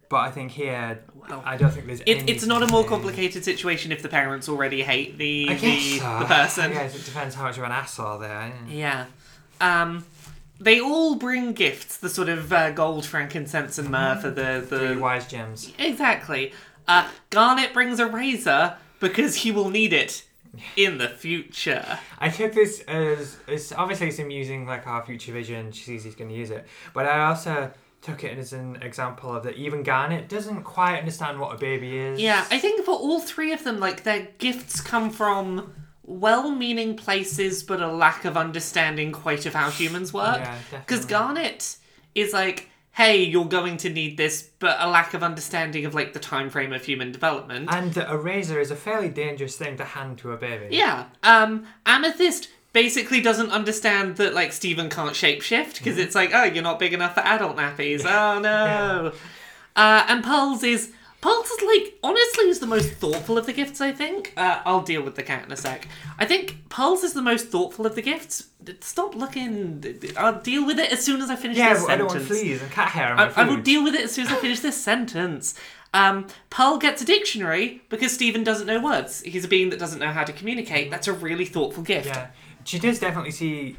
But 0.10 0.18
I 0.18 0.32
think 0.32 0.52
here, 0.52 1.00
Well, 1.16 1.42
I 1.46 1.58
don't 1.58 1.72
think 1.72 1.88
there's. 1.88 2.02
It, 2.02 2.30
it's 2.30 2.46
not 2.46 2.62
a 2.64 2.68
more 2.68 2.84
complicated 2.84 3.44
situation 3.44 3.92
if 3.92 4.02
the 4.02 4.10
parents 4.10 4.48
already 4.48 4.84
hate 4.84 5.18
the 5.18 5.54
the, 5.56 5.80
so. 6.00 6.20
the 6.20 6.26
person. 6.26 6.72
Yes, 6.72 6.96
it 6.96 7.06
depends 7.06 7.36
how 7.36 7.44
much 7.44 7.58
of 7.58 7.64
an 7.64 7.72
asshole 7.72 8.20
they 8.20 8.28
are. 8.28 8.54
Yeah. 8.70 9.06
Um, 9.60 10.06
they 10.60 10.80
all 10.80 11.16
bring 11.16 11.54
gifts, 11.54 11.98
the 11.98 12.10
sort 12.10 12.30
of 12.30 12.54
uh, 12.54 12.72
gold, 12.72 13.06
frankincense, 13.06 13.78
and 13.78 13.90
myrrh 13.90 14.16
for 14.16 14.30
the 14.30 14.64
Three 14.68 14.94
the 14.94 15.00
wise 15.00 15.28
gems. 15.28 15.74
exactly. 15.78 16.54
Uh, 16.88 17.10
Garnet 17.32 17.74
brings 17.74 18.00
a 18.00 18.06
razor 18.06 18.78
because 19.00 19.38
he 19.38 19.52
will 19.52 19.70
need 19.70 19.92
it 19.92 20.24
in 20.76 20.98
the 20.98 21.10
future. 21.10 22.00
I 22.20 22.30
took 22.30 22.54
this 22.54 22.82
as 22.82 23.38
it's 23.48 23.72
obviously 23.72 24.08
it's 24.10 24.18
him 24.18 24.30
using 24.30 24.66
like 24.66 24.88
our 24.88 25.04
future 25.06 25.34
vision. 25.34 25.72
She 25.72 25.84
sees 25.84 26.04
he's 26.04 26.16
going 26.16 26.30
to 26.30 26.36
use 26.36 26.52
it, 26.52 26.66
but 26.94 27.06
I 27.06 27.26
also 27.26 27.72
took 28.06 28.24
it 28.24 28.38
as 28.38 28.54
an 28.54 28.78
example 28.82 29.34
of 29.36 29.44
that 29.44 29.56
even 29.56 29.82
Garnet 29.84 30.30
doesn't 30.30 30.64
quite 30.64 31.00
understand 31.00 31.40
what 31.40 31.56
a 31.56 31.58
baby 31.58 31.98
is. 31.98 32.20
Yeah, 32.22 32.46
I 32.52 32.60
think 32.60 32.86
for 32.86 32.92
all 32.94 33.20
three 33.20 33.52
of 33.52 33.64
them, 33.64 33.80
like 33.80 34.04
their 34.04 34.28
gifts 34.38 34.80
come 34.80 35.10
from 35.10 35.74
well-meaning 36.04 36.96
places, 36.98 37.64
but 37.64 37.82
a 37.82 37.92
lack 37.92 38.26
of 38.26 38.38
understanding 38.38 39.12
quite 39.12 39.46
of 39.46 39.54
how 39.54 39.70
humans 39.72 40.14
work. 40.14 40.38
Yeah, 40.38 40.58
Because 40.72 41.06
definitely. 41.06 41.10
Garnet 41.36 41.78
is 42.14 42.32
like, 42.32 42.70
hey, 42.92 43.24
you're 43.24 43.46
going 43.46 43.78
to 43.78 43.90
need 43.90 44.16
this, 44.18 44.50
but 44.60 44.78
a 44.80 44.88
lack 44.88 45.14
of 45.14 45.24
understanding 45.24 45.86
of 45.86 45.94
like 45.96 46.14
the 46.14 46.20
time 46.20 46.50
frame 46.50 46.72
of 46.74 46.86
human 46.86 47.12
development. 47.12 47.68
And 47.72 47.98
a 47.98 48.18
razor 48.18 48.60
is 48.60 48.72
a 48.72 48.76
fairly 48.76 49.10
dangerous 49.10 49.58
thing 49.58 49.78
to 49.78 49.84
hand 49.84 50.20
to 50.20 50.32
a 50.32 50.38
baby. 50.38 50.76
yeah. 50.76 51.06
Um, 51.24 51.66
Amethyst 51.86 52.50
basically 52.76 53.22
doesn't 53.22 53.52
understand 53.52 54.18
that 54.18 54.34
like 54.34 54.52
Steven 54.52 54.90
can't 54.90 55.14
shapeshift 55.16 55.78
because 55.78 55.98
it's 55.98 56.14
like, 56.14 56.32
oh, 56.34 56.44
you're 56.44 56.62
not 56.62 56.78
big 56.78 56.94
enough 56.94 57.14
for 57.14 57.22
adult 57.22 57.56
nappies. 57.56 58.04
Oh 58.06 58.38
no. 58.40 59.14
Uh, 59.78 60.06
and 60.10 60.22
Pearls 60.24 60.62
is 60.62 60.92
Pearls 61.22 61.50
is 61.50 61.62
like 61.64 61.94
honestly 62.04 62.50
is 62.50 62.60
the 62.60 62.68
most 62.68 62.92
thoughtful 62.96 63.38
of 63.38 63.46
the 63.46 63.54
gifts. 63.54 63.80
I 63.80 63.94
think. 63.94 64.34
Uh, 64.36 64.62
I'll 64.66 64.82
deal 64.82 65.02
with 65.02 65.16
the 65.16 65.24
cat 65.24 65.46
in 65.46 65.54
a 65.54 65.58
sec. 65.58 65.88
I 66.20 66.26
think 66.26 66.68
Pearls 66.70 67.02
is 67.04 67.14
the 67.14 67.22
most 67.22 67.48
thoughtful 67.48 67.86
of 67.86 67.96
the 67.96 68.02
gifts. 68.02 68.48
Stop 68.82 69.16
looking. 69.16 69.84
I'll 70.18 70.42
deal 70.42 70.66
with 70.66 70.78
it 70.78 70.92
as 70.92 71.04
soon 71.04 71.22
as 71.22 71.30
I 71.30 71.38
finish 71.38 71.58
Yeah, 71.58 71.74
this 71.76 71.84
but 71.86 71.92
I 71.92 71.96
don't 71.98 72.10
sentence. 72.12 72.30
want 72.30 72.42
fleas 72.42 72.62
and 72.62 72.72
cat 72.72 72.90
hair 72.90 73.16
I, 73.18 73.32
I 73.38 73.44
will 73.48 73.62
deal 73.62 73.84
with 73.86 73.96
it 73.96 74.02
as 74.02 74.12
soon 74.12 74.26
as 74.28 74.34
I 74.34 74.36
finish 74.36 74.60
this 74.60 74.76
sentence. 74.76 75.56
Um, 75.94 76.28
Pearl 76.50 76.78
gets 76.78 77.02
a 77.02 77.06
dictionary 77.06 77.82
because 77.88 78.12
Steven 78.12 78.44
doesn't 78.44 78.68
know 78.68 78.82
words. 78.82 79.22
He's 79.22 79.46
a 79.46 79.48
being 79.48 79.70
that 79.70 79.80
doesn't 79.80 80.00
know 80.00 80.12
how 80.12 80.26
to 80.26 80.34
communicate. 80.34 80.92
That's 80.92 81.08
a 81.08 81.14
really 81.14 81.46
thoughtful 81.46 81.84
gift. 81.84 82.08
Yeah, 82.08 82.28
she 82.66 82.80
does 82.80 83.00
definitely 83.00 83.32
see 83.32 83.78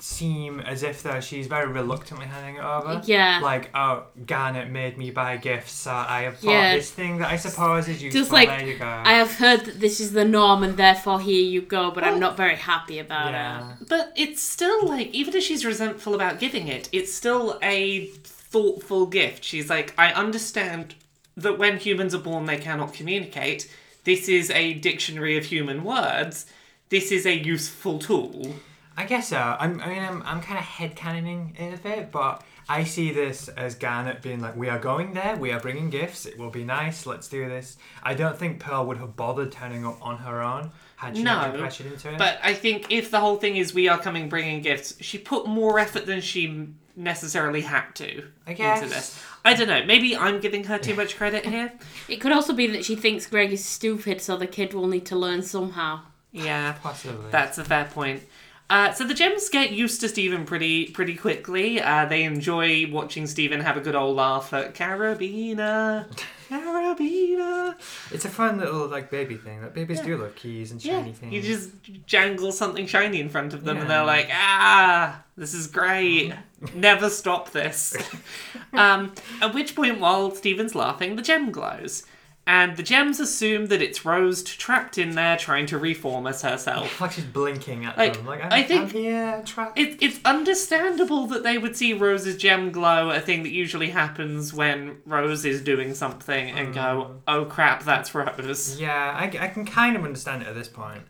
seem 0.00 0.60
as 0.60 0.82
if 0.82 1.02
though 1.02 1.20
she's 1.20 1.48
very 1.48 1.66
reluctantly 1.70 2.26
handing 2.26 2.56
it 2.56 2.62
over. 2.62 3.02
Yeah. 3.04 3.40
Like, 3.42 3.70
oh, 3.74 4.04
Garnet 4.26 4.70
made 4.70 4.96
me 4.96 5.10
buy 5.10 5.36
gifts, 5.36 5.72
so 5.72 5.90
I 5.90 6.22
have 6.22 6.40
bought 6.40 6.50
Yeah. 6.52 6.76
this 6.76 6.90
thing 6.90 7.18
that 7.18 7.30
I 7.30 7.36
suppose 7.36 7.88
is 7.88 8.02
useful. 8.02 8.20
Just 8.20 8.30
like, 8.32 8.48
there 8.48 8.66
you 8.66 8.78
go. 8.78 8.86
I 8.86 9.14
have 9.14 9.34
heard 9.34 9.64
that 9.64 9.80
this 9.80 10.00
is 10.00 10.12
the 10.12 10.24
norm 10.24 10.62
and 10.62 10.76
therefore 10.76 11.20
here 11.20 11.42
you 11.42 11.62
go, 11.62 11.90
but 11.90 12.04
I'm 12.04 12.20
not 12.20 12.36
very 12.36 12.54
happy 12.54 12.98
about 12.98 13.34
it. 13.34 13.88
But 13.88 14.12
it's 14.16 14.42
still 14.42 14.86
like, 14.86 15.08
even 15.12 15.34
if 15.34 15.42
she's 15.42 15.64
resentful 15.64 16.14
about 16.14 16.38
giving 16.38 16.68
it, 16.68 16.88
it's 16.92 17.12
still 17.12 17.58
a 17.62 18.06
thoughtful 18.22 19.06
gift. 19.06 19.44
She's 19.44 19.68
like, 19.68 19.94
I 19.98 20.12
understand 20.12 20.94
that 21.36 21.58
when 21.58 21.76
humans 21.78 22.14
are 22.14 22.18
born, 22.18 22.46
they 22.46 22.56
cannot 22.58 22.92
communicate. 22.92 23.68
This 24.04 24.28
is 24.28 24.50
a 24.50 24.74
dictionary 24.74 25.36
of 25.36 25.44
human 25.46 25.82
words. 25.84 26.46
This 26.88 27.12
is 27.12 27.26
a 27.26 27.36
useful 27.36 27.98
tool. 27.98 28.54
I 28.96 29.04
guess 29.04 29.28
so. 29.28 29.36
I'm, 29.36 29.80
I 29.80 29.88
mean, 29.88 30.02
I'm, 30.02 30.22
I'm 30.24 30.40
kind 30.40 30.58
of 30.58 30.64
headcanoning 30.64 31.58
it 31.60 31.78
a 31.78 31.82
bit, 31.82 32.10
but 32.10 32.42
I 32.68 32.84
see 32.84 33.12
this 33.12 33.48
as 33.48 33.74
Garnet 33.76 34.22
being 34.22 34.40
like, 34.40 34.56
we 34.56 34.68
are 34.68 34.78
going 34.78 35.14
there, 35.14 35.36
we 35.36 35.52
are 35.52 35.60
bringing 35.60 35.88
gifts, 35.88 36.26
it 36.26 36.36
will 36.36 36.50
be 36.50 36.64
nice, 36.64 37.06
let's 37.06 37.28
do 37.28 37.48
this. 37.48 37.76
I 38.02 38.14
don't 38.14 38.36
think 38.36 38.58
Pearl 38.58 38.86
would 38.86 38.98
have 38.98 39.16
bothered 39.16 39.52
turning 39.52 39.86
up 39.86 39.98
on 40.04 40.18
her 40.18 40.42
own 40.42 40.72
had 40.96 41.16
she 41.16 41.22
not 41.22 41.44
been 41.52 41.60
No, 41.60 41.60
pressured 41.60 41.86
into 41.86 42.12
it. 42.12 42.18
But 42.18 42.40
I 42.42 42.54
think 42.54 42.90
if 42.90 43.10
the 43.10 43.20
whole 43.20 43.36
thing 43.36 43.56
is 43.56 43.72
we 43.72 43.88
are 43.88 43.98
coming 43.98 44.28
bringing 44.28 44.62
gifts, 44.62 44.96
she 45.00 45.16
put 45.16 45.46
more 45.46 45.78
effort 45.78 46.04
than 46.06 46.20
she 46.20 46.68
necessarily 46.96 47.60
had 47.60 47.94
to 47.94 48.24
I 48.46 48.54
guess. 48.54 48.82
into 48.82 48.92
this. 48.92 49.22
I 49.44 49.54
don't 49.54 49.68
know. 49.68 49.84
Maybe 49.86 50.16
I'm 50.16 50.40
giving 50.40 50.64
her 50.64 50.78
too 50.78 50.94
much 50.96 51.16
credit 51.16 51.46
here. 51.46 51.72
It 52.08 52.16
could 52.20 52.32
also 52.32 52.52
be 52.52 52.66
that 52.68 52.84
she 52.84 52.96
thinks 52.96 53.26
Greg 53.26 53.52
is 53.52 53.64
stupid, 53.64 54.20
so 54.20 54.36
the 54.36 54.46
kid 54.46 54.74
will 54.74 54.88
need 54.88 55.06
to 55.06 55.16
learn 55.16 55.42
somehow. 55.42 56.00
Yeah, 56.38 56.74
Possibly. 56.82 57.30
that's 57.30 57.58
a 57.58 57.64
fair 57.64 57.84
point. 57.86 58.22
Uh, 58.70 58.92
so 58.92 59.02
the 59.04 59.14
gems 59.14 59.48
get 59.48 59.70
used 59.72 59.98
to 60.02 60.08
Steven 60.10 60.44
pretty 60.44 60.86
pretty 60.90 61.14
quickly. 61.14 61.80
Uh, 61.80 62.04
they 62.04 62.24
enjoy 62.24 62.86
watching 62.90 63.26
Steven 63.26 63.60
have 63.60 63.78
a 63.78 63.80
good 63.80 63.94
old 63.96 64.14
laugh 64.16 64.52
at 64.52 64.74
Carabiner, 64.74 66.04
Carabiner. 66.50 67.74
It's 68.10 68.26
a 68.26 68.28
fun 68.28 68.58
little 68.58 68.86
like 68.88 69.10
baby 69.10 69.36
thing. 69.36 69.62
Like 69.62 69.72
babies 69.72 70.00
do 70.00 70.18
love 70.18 70.34
keys 70.36 70.70
and 70.70 70.84
Yeah, 70.84 70.98
shiny 71.00 71.12
things. 71.12 71.32
you 71.32 71.40
just 71.42 71.70
jangle 72.06 72.52
something 72.52 72.86
shiny 72.86 73.20
in 73.20 73.30
front 73.30 73.54
of 73.54 73.64
them, 73.64 73.78
and 73.78 73.88
they're 73.88 74.04
like, 74.04 74.28
"Ah, 74.30 75.22
this 75.36 75.54
is 75.54 75.66
great. 75.66 76.34
Never 76.74 77.08
stop 77.08 77.52
this." 77.52 77.96
um, 78.74 79.14
at 79.40 79.54
which 79.54 79.74
point, 79.74 79.98
while 79.98 80.30
Steven's 80.34 80.74
laughing, 80.74 81.16
the 81.16 81.22
gem 81.22 81.50
glows, 81.52 82.04
and 82.48 82.76
the 82.76 82.82
gems 82.82 83.20
assume 83.20 83.66
that 83.66 83.80
it's 83.82 84.04
Rose 84.04 84.42
trapped 84.42 84.96
in 84.98 85.10
there 85.14 85.36
trying 85.36 85.66
to 85.66 85.78
reform 85.78 86.26
as 86.26 86.42
herself. 86.42 87.00
like 87.00 87.12
she's 87.12 87.24
blinking 87.24 87.84
at 87.84 87.96
Like, 87.98 88.14
them. 88.14 88.26
Like 88.26 88.42
I'm, 88.42 88.52
I 88.52 88.62
think- 88.64 88.80
I'm 88.82 88.90
here, 88.90 89.42
trapped. 89.44 89.78
It, 89.78 90.02
it's 90.02 90.18
understandable 90.24 91.26
that 91.28 91.42
they 91.44 91.58
would 91.58 91.76
see 91.76 91.92
Rose's 91.92 92.36
gem 92.38 92.72
glow, 92.72 93.10
a 93.10 93.20
thing 93.20 93.42
that 93.44 93.52
usually 93.52 93.90
happens 93.90 94.52
when 94.54 94.96
Rose 95.06 95.44
is 95.44 95.60
doing 95.62 95.94
something, 95.94 96.50
and 96.50 96.72
go, 96.74 96.80
mm. 96.80 97.18
"Oh 97.28 97.44
crap, 97.44 97.84
that's 97.84 98.14
Rose." 98.14 98.80
Yeah, 98.80 99.14
I, 99.16 99.24
I 99.24 99.48
can 99.48 99.64
kind 99.66 99.94
of 99.94 100.04
understand 100.04 100.42
it 100.42 100.48
at 100.48 100.54
this 100.54 100.68
point. 100.68 101.02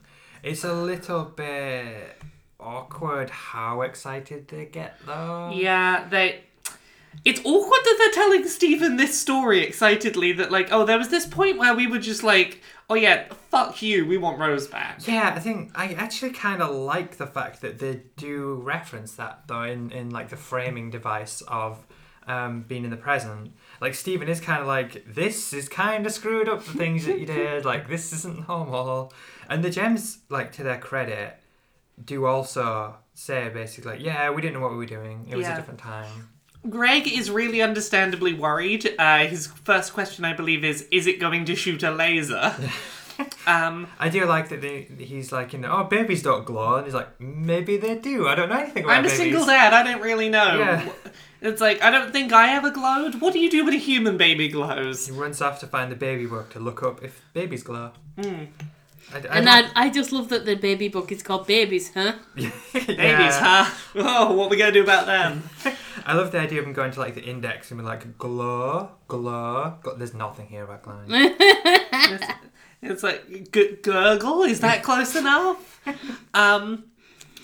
It's 0.42 0.64
a 0.64 0.72
little 0.74 1.24
bit 1.24 2.16
awkward 2.60 3.30
how 3.30 3.82
excited 3.82 4.48
they 4.48 4.64
get 4.66 4.96
though. 5.06 5.52
Yeah, 5.54 6.06
they. 6.08 6.42
It's 7.24 7.40
awkward 7.44 7.80
that 7.84 7.96
they're 7.98 8.22
telling 8.24 8.46
Steven 8.48 8.96
this 8.96 9.18
story 9.20 9.60
excitedly. 9.62 10.32
That 10.32 10.50
like, 10.52 10.68
oh, 10.72 10.84
there 10.84 10.98
was 10.98 11.08
this 11.08 11.26
point 11.26 11.58
where 11.58 11.74
we 11.74 11.86
were 11.86 11.98
just 11.98 12.22
like, 12.22 12.62
oh 12.88 12.94
yeah, 12.94 13.24
fuck 13.50 13.82
you, 13.82 14.06
we 14.06 14.16
want 14.18 14.38
Rose 14.38 14.66
back. 14.66 15.06
Yeah, 15.06 15.32
I 15.34 15.40
think 15.40 15.72
I 15.74 15.92
actually 15.94 16.30
kind 16.30 16.62
of 16.62 16.74
like 16.74 17.16
the 17.16 17.26
fact 17.26 17.60
that 17.62 17.78
they 17.78 18.02
do 18.16 18.54
reference 18.56 19.12
that 19.14 19.42
though 19.46 19.62
in, 19.64 19.90
in 19.90 20.10
like 20.10 20.28
the 20.28 20.36
framing 20.36 20.90
device 20.90 21.42
of 21.48 21.86
um, 22.26 22.62
being 22.68 22.84
in 22.84 22.90
the 22.90 22.96
present. 22.96 23.52
Like 23.80 23.94
Steven 23.94 24.28
is 24.28 24.40
kind 24.40 24.60
of 24.60 24.66
like 24.66 25.04
this 25.06 25.52
is 25.52 25.68
kind 25.68 26.04
of 26.06 26.12
screwed 26.12 26.48
up 26.48 26.62
the 26.64 26.72
things 26.78 27.06
that 27.06 27.18
you 27.18 27.26
did. 27.40 27.64
Like 27.64 27.88
this 27.88 28.12
isn't 28.12 28.48
normal. 28.48 29.12
And 29.48 29.64
the 29.64 29.70
gems, 29.70 30.18
like 30.28 30.52
to 30.52 30.62
their 30.62 30.78
credit, 30.78 31.36
do 32.04 32.26
also 32.26 32.96
say 33.14 33.48
basically 33.48 33.92
like, 33.92 34.02
yeah, 34.02 34.30
we 34.30 34.40
didn't 34.42 34.54
know 34.54 34.60
what 34.60 34.70
we 34.72 34.76
were 34.76 34.86
doing. 34.86 35.26
It 35.30 35.36
was 35.36 35.46
Yeah. 35.46 35.54
a 35.54 35.56
different 35.56 35.80
time. 35.80 36.28
Greg 36.68 37.06
is 37.08 37.30
really 37.30 37.62
understandably 37.62 38.32
worried. 38.34 38.94
Uh, 38.98 39.26
his 39.26 39.46
first 39.46 39.92
question, 39.92 40.24
I 40.24 40.32
believe, 40.32 40.64
is: 40.64 40.86
Is 40.90 41.06
it 41.06 41.20
going 41.20 41.44
to 41.46 41.54
shoot 41.54 41.82
a 41.82 41.90
laser? 41.90 42.54
um, 43.46 43.88
I 43.98 44.08
do 44.08 44.24
like 44.26 44.48
that 44.50 44.60
they, 44.60 44.82
he's 44.98 45.32
like, 45.32 45.52
you 45.52 45.58
know, 45.58 45.72
oh, 45.72 45.84
babies 45.84 46.22
don't 46.22 46.44
glow, 46.44 46.76
and 46.76 46.84
he's 46.84 46.94
like, 46.94 47.20
maybe 47.20 47.76
they 47.76 47.96
do. 47.96 48.28
I 48.28 48.34
don't 48.34 48.48
know 48.48 48.58
anything 48.58 48.84
about 48.84 48.96
I'm 48.96 49.04
a 49.04 49.08
babies. 49.08 49.18
single 49.18 49.46
dad. 49.46 49.72
I 49.72 49.82
don't 49.82 50.02
really 50.02 50.28
know. 50.28 50.58
Yeah. 50.58 50.88
It's 51.40 51.60
like 51.60 51.80
I 51.82 51.90
don't 51.90 52.12
think 52.12 52.32
I 52.32 52.54
ever 52.56 52.70
glowed. 52.70 53.20
What 53.20 53.32
do 53.32 53.38
you 53.38 53.50
do 53.50 53.64
when 53.64 53.74
a 53.74 53.78
human 53.78 54.16
baby 54.16 54.48
glows? 54.48 55.06
He 55.06 55.12
runs 55.12 55.40
off 55.40 55.60
to 55.60 55.66
find 55.66 55.90
the 55.90 55.96
baby 55.96 56.26
book 56.26 56.50
to 56.50 56.58
look 56.58 56.82
up 56.82 57.02
if 57.02 57.22
babies 57.32 57.62
glow. 57.62 57.92
Hmm. 58.20 58.46
I, 59.14 59.18
And 59.30 59.48
I, 59.48 59.70
I 59.74 59.88
just 59.88 60.12
love 60.12 60.28
that 60.30 60.44
the 60.44 60.54
baby 60.54 60.88
book 60.88 61.10
is 61.12 61.22
called 61.22 61.46
Babies, 61.46 61.92
huh? 61.94 62.12
Babies, 62.34 63.38
huh? 63.38 63.70
Oh, 63.94 64.34
what 64.34 64.46
are 64.46 64.50
we 64.50 64.56
gonna 64.56 64.72
do 64.72 64.82
about 64.82 65.06
them? 65.06 65.44
I 66.08 66.14
love 66.14 66.32
the 66.32 66.40
idea 66.40 66.60
of 66.60 66.66
him 66.66 66.72
going 66.72 66.90
to 66.92 67.00
like 67.00 67.14
the 67.14 67.22
index 67.22 67.70
and 67.70 67.78
be 67.78 67.84
like 67.86 68.18
glow, 68.18 68.90
glow. 69.08 69.74
Gl- 69.82 69.98
There's 69.98 70.14
nothing 70.14 70.46
here 70.46 70.64
about 70.64 70.82
glowing. 70.82 71.34
It's 72.80 73.02
like 73.02 73.50
g- 73.52 73.76
gurgle. 73.82 74.42
Is 74.44 74.60
that 74.60 74.82
close 74.82 75.14
enough? 75.16 75.80
Um, 76.34 76.84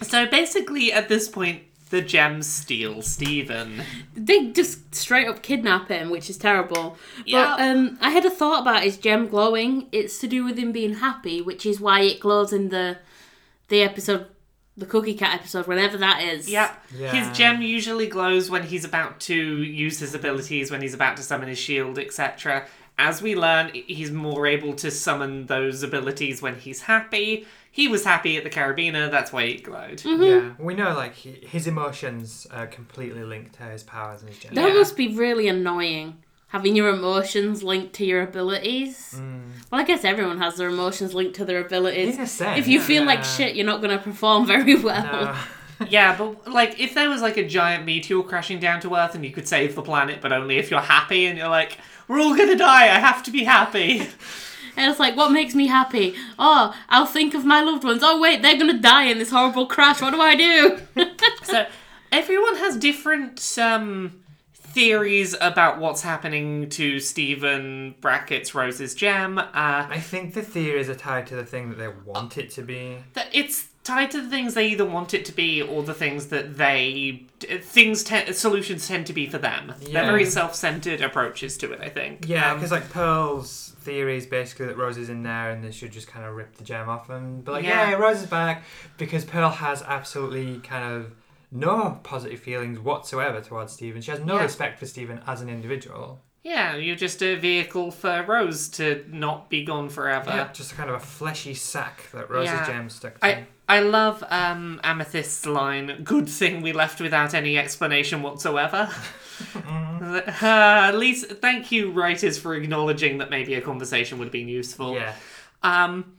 so 0.03 0.27
basically, 0.27 0.93
at 0.93 1.09
this 1.09 1.29
point, 1.29 1.63
the 1.91 2.01
gems 2.03 2.47
steal 2.47 3.01
Steven. 3.03 3.83
They 4.15 4.49
just 4.53 4.95
straight 4.95 5.27
up 5.29 5.43
kidnap 5.43 5.89
him, 5.89 6.11
which 6.11 6.29
is 6.31 6.37
terrible. 6.37 6.97
Yeah. 7.25 7.55
But 7.57 7.61
um, 7.63 7.99
I 8.01 8.11
had 8.11 8.25
a 8.25 8.31
thought 8.31 8.61
about 8.63 8.83
his 8.85 8.97
gem 8.99 9.27
glowing. 9.29 9.89
It's 9.93 10.19
to 10.19 10.27
do 10.29 10.45
with 10.45 10.59
him 10.59 10.73
being 10.73 10.95
happy, 10.97 11.41
which 11.43 11.65
is 11.67 11.81
why 11.81 12.01
it 12.03 12.21
glows 12.21 12.53
in 12.53 12.69
the 12.69 12.99
the 13.69 13.83
episode, 13.83 14.27
the 14.77 14.87
Cookie 14.87 15.15
Cat 15.15 15.35
episode, 15.41 15.67
whenever 15.67 15.97
that 15.99 16.23
is. 16.23 16.49
Yep. 16.49 16.85
Yeah. 16.99 17.13
His 17.13 17.37
gem 17.37 17.63
usually 17.63 18.07
glows 18.09 18.51
when 18.51 18.65
he's 18.65 18.85
about 18.85 19.21
to 19.21 19.35
use 19.35 20.01
his 20.01 20.15
abilities, 20.15 20.71
when 20.71 20.83
he's 20.83 20.95
about 20.95 21.17
to 21.19 21.23
summon 21.23 21.49
his 21.49 21.59
shield, 21.59 21.99
etc. 21.99 22.67
As 22.99 23.21
we 23.23 23.35
learn, 23.37 23.71
he's 23.73 24.11
more 24.11 24.47
able 24.47 24.73
to 24.75 24.91
summon 24.91 25.47
those 25.47 25.83
abilities 25.83 26.41
when 26.43 26.57
he's 26.57 26.83
happy. 26.83 27.47
He 27.71 27.89
was 27.89 28.05
happy 28.05 28.37
at 28.37 28.45
the 28.45 28.51
Carabiner, 28.51 29.11
that's 29.11 29.33
why 29.33 29.47
he 29.47 29.55
glowed. 29.57 29.99
Mm-hmm. 29.99 30.23
Yeah, 30.23 30.53
we 30.65 30.75
know 30.75 30.95
like 30.95 31.15
he, 31.15 31.31
his 31.33 31.67
emotions 31.67 32.47
are 32.53 32.69
completely 32.69 33.25
linked 33.25 33.55
to 33.57 33.65
his 33.65 33.83
powers 33.83 34.21
and 34.21 34.29
his 34.31 34.39
gems. 34.39 34.55
That 34.55 34.69
Yeah. 34.69 34.75
must 34.75 34.97
be 34.97 35.09
really 35.17 35.49
annoying. 35.49 36.19
Having 36.55 36.77
your 36.77 36.89
emotions 36.91 37.65
linked 37.65 37.95
to 37.95 38.05
your 38.05 38.23
abilities. 38.23 39.21
Well, 39.73 39.81
I 39.81 39.85
guess 39.85 40.05
everyone 40.05 40.39
has 40.39 40.55
their 40.55 40.69
emotions 40.69 41.13
linked 41.13 41.35
to 41.35 41.45
their 41.45 41.59
abilities. 41.59 42.15
Sense, 42.31 42.57
If 42.57 42.69
you 42.69 42.81
feel 42.81 43.05
like 43.05 43.25
shit, 43.25 43.57
you're 43.57 43.67
not 43.67 43.81
going 43.81 43.91
to 43.91 44.01
perform 44.03 44.47
very 44.55 44.77
well. 44.77 45.03
No. 45.03 45.37
Yeah, 45.91 46.17
but 46.17 46.49
like 46.53 46.79
if 46.79 46.95
there 46.95 47.11
was 47.11 47.21
like 47.23 47.37
a 47.37 47.45
giant 47.47 47.85
meteor 47.85 48.23
crashing 48.23 48.61
down 48.61 48.79
to 48.83 48.95
Earth 48.95 49.17
and 49.17 49.25
you 49.25 49.33
could 49.33 49.49
save 49.49 49.75
the 49.75 49.83
planet, 49.83 50.21
but 50.23 50.33
only 50.33 50.57
if 50.59 50.71
you're 50.71 50.79
happy 50.79 51.27
and 51.27 51.37
you're 51.37 51.49
like, 51.49 51.77
we're 52.07 52.21
all 52.21 52.37
gonna 52.37 52.55
die, 52.57 52.85
I 52.85 53.01
have 53.01 53.25
to 53.25 53.33
be 53.33 53.43
happy. 53.43 54.07
And 54.77 54.89
it's 54.89 55.01
like, 55.01 55.17
what 55.17 55.33
makes 55.33 55.57
me 55.57 55.67
happy? 55.67 56.15
Oh, 56.39 56.73
I'll 56.89 57.07
think 57.07 57.35
of 57.35 57.45
my 57.45 57.63
loved 57.63 57.83
ones. 57.83 58.03
Oh, 58.05 58.21
wait, 58.21 58.43
they're 58.43 58.57
going 58.59 58.75
to 58.75 58.81
die 58.81 59.05
in 59.05 59.19
this 59.19 59.31
horrible 59.31 59.67
crash. 59.67 60.01
What 60.03 60.13
do 60.13 60.21
I 60.21 60.35
do? 60.35 60.79
so 61.43 61.67
everyone 62.11 62.57
has 62.57 62.77
different 62.77 63.57
um 63.59 64.21
theories 64.75 65.35
about 65.41 65.79
what's 65.79 66.03
happening 66.03 66.69
to 66.71 66.99
Steven 67.01 67.95
brackets 68.01 68.55
Rose's 68.55 68.95
gem. 68.95 69.39
Uh 69.39 69.45
I 69.55 70.01
think 70.01 70.35
the 70.35 70.43
theories 70.43 70.89
are 70.89 70.95
tied 70.95 71.27
to 71.29 71.37
the 71.37 71.45
thing 71.47 71.69
that 71.71 71.79
they 71.79 71.89
want 71.89 72.37
it 72.37 72.51
to 72.51 72.63
be. 72.63 72.99
that 73.15 73.29
it's 73.33 73.69
tied 73.85 74.11
to 74.11 74.21
the 74.21 74.29
things 74.31 74.55
they 74.55 74.67
either 74.69 74.85
want 74.85 75.13
it 75.13 75.25
to 75.27 75.33
be 75.33 75.61
or 75.61 75.83
the 75.83 75.93
things 75.95 76.29
that 76.29 76.57
they 76.57 77.27
things 77.63 78.03
te- 78.03 78.33
solutions 78.33 78.89
tend 78.89 79.07
to 79.07 79.13
be 79.13 79.27
for 79.29 79.37
them. 79.39 79.75
They're 79.81 79.91
Yeah. 80.03 80.07
very 80.07 80.25
self-centered 80.25 81.03
approaches 81.03 81.59
to 81.59 81.71
it, 81.73 81.81
I 81.83 81.91
think. 81.91 82.27
Yeah, 82.27 82.51
Um, 82.53 82.57
because 82.57 82.73
like 82.73 82.89
Pearl's 82.91 83.77
theory 83.83 84.17
is 84.17 84.25
basically 84.27 84.67
that 84.67 84.79
Rose 84.79 84.97
is 84.97 85.11
in 85.11 85.23
there 85.23 85.51
and 85.51 85.63
they 85.63 85.71
should 85.71 85.93
just 85.93 86.09
kind 86.09 86.25
of 86.25 86.35
rip 86.35 86.57
the 86.57 86.65
gem 86.65 86.89
off 86.89 87.11
and 87.11 87.45
be 87.45 87.51
like, 87.53 87.65
Yeah. 87.65 87.91
yeah, 87.91 87.97
Rose 87.97 88.23
is 88.23 88.27
back 88.27 88.65
because 88.97 89.25
Pearl 89.27 89.51
has 89.51 89.83
absolutely 89.83 90.59
kind 90.61 90.85
of 90.95 91.13
no 91.51 92.01
positive 92.03 92.41
feelings 92.41 92.79
whatsoever 92.79 93.41
towards 93.41 93.73
Steven. 93.73 94.01
She 94.03 94.11
has 94.11 94.21
no 94.21 94.37
Yeah. 94.37 94.43
respect 94.43 94.79
for 94.79 94.87
Steven 94.87 95.21
as 95.27 95.41
an 95.41 95.49
individual. 95.49 96.21
Yeah, 96.43 96.77
you're 96.77 96.95
just 96.97 97.23
a 97.23 97.37
vehicle 97.37 97.91
for 97.91 98.23
Rose 98.23 98.69
to 98.71 99.05
not 99.09 99.49
be 99.49 99.65
gone 99.65 99.89
forever. 99.89 100.29
Yeah, 100.31 100.53
just 100.53 100.73
a 100.73 100.75
kind 100.75 100.91
of 100.91 100.97
a 100.97 101.01
fleshy 101.01 101.55
sack 101.55 102.11
that 102.13 102.29
Rose's 102.29 102.53
Yeah. 102.53 102.67
gem 102.67 102.91
stuck 102.91 103.19
to. 103.21 103.27
I 103.27 103.47
I 103.67 103.81
love 103.81 104.23
um, 104.29 104.79
Amethyst's 104.85 105.47
line. 105.47 106.03
Good 106.05 106.29
thing 106.29 106.61
we 106.61 106.75
left 106.75 107.01
without 107.01 107.33
any 107.33 107.57
explanation 107.57 108.21
whatsoever. 108.23 108.91
Uh, 110.05 110.21
at 110.43 110.93
least, 110.93 111.27
thank 111.41 111.73
you, 111.73 111.91
writers, 111.91 112.39
for 112.39 112.55
acknowledging 112.55 113.19
that 113.19 113.31
maybe 113.31 113.55
a 113.55 113.61
conversation 113.61 114.19
would 114.19 114.27
have 114.27 114.33
been 114.33 114.49
useful. 114.49 114.95
yeah. 114.95 115.15
Um, 115.63 116.13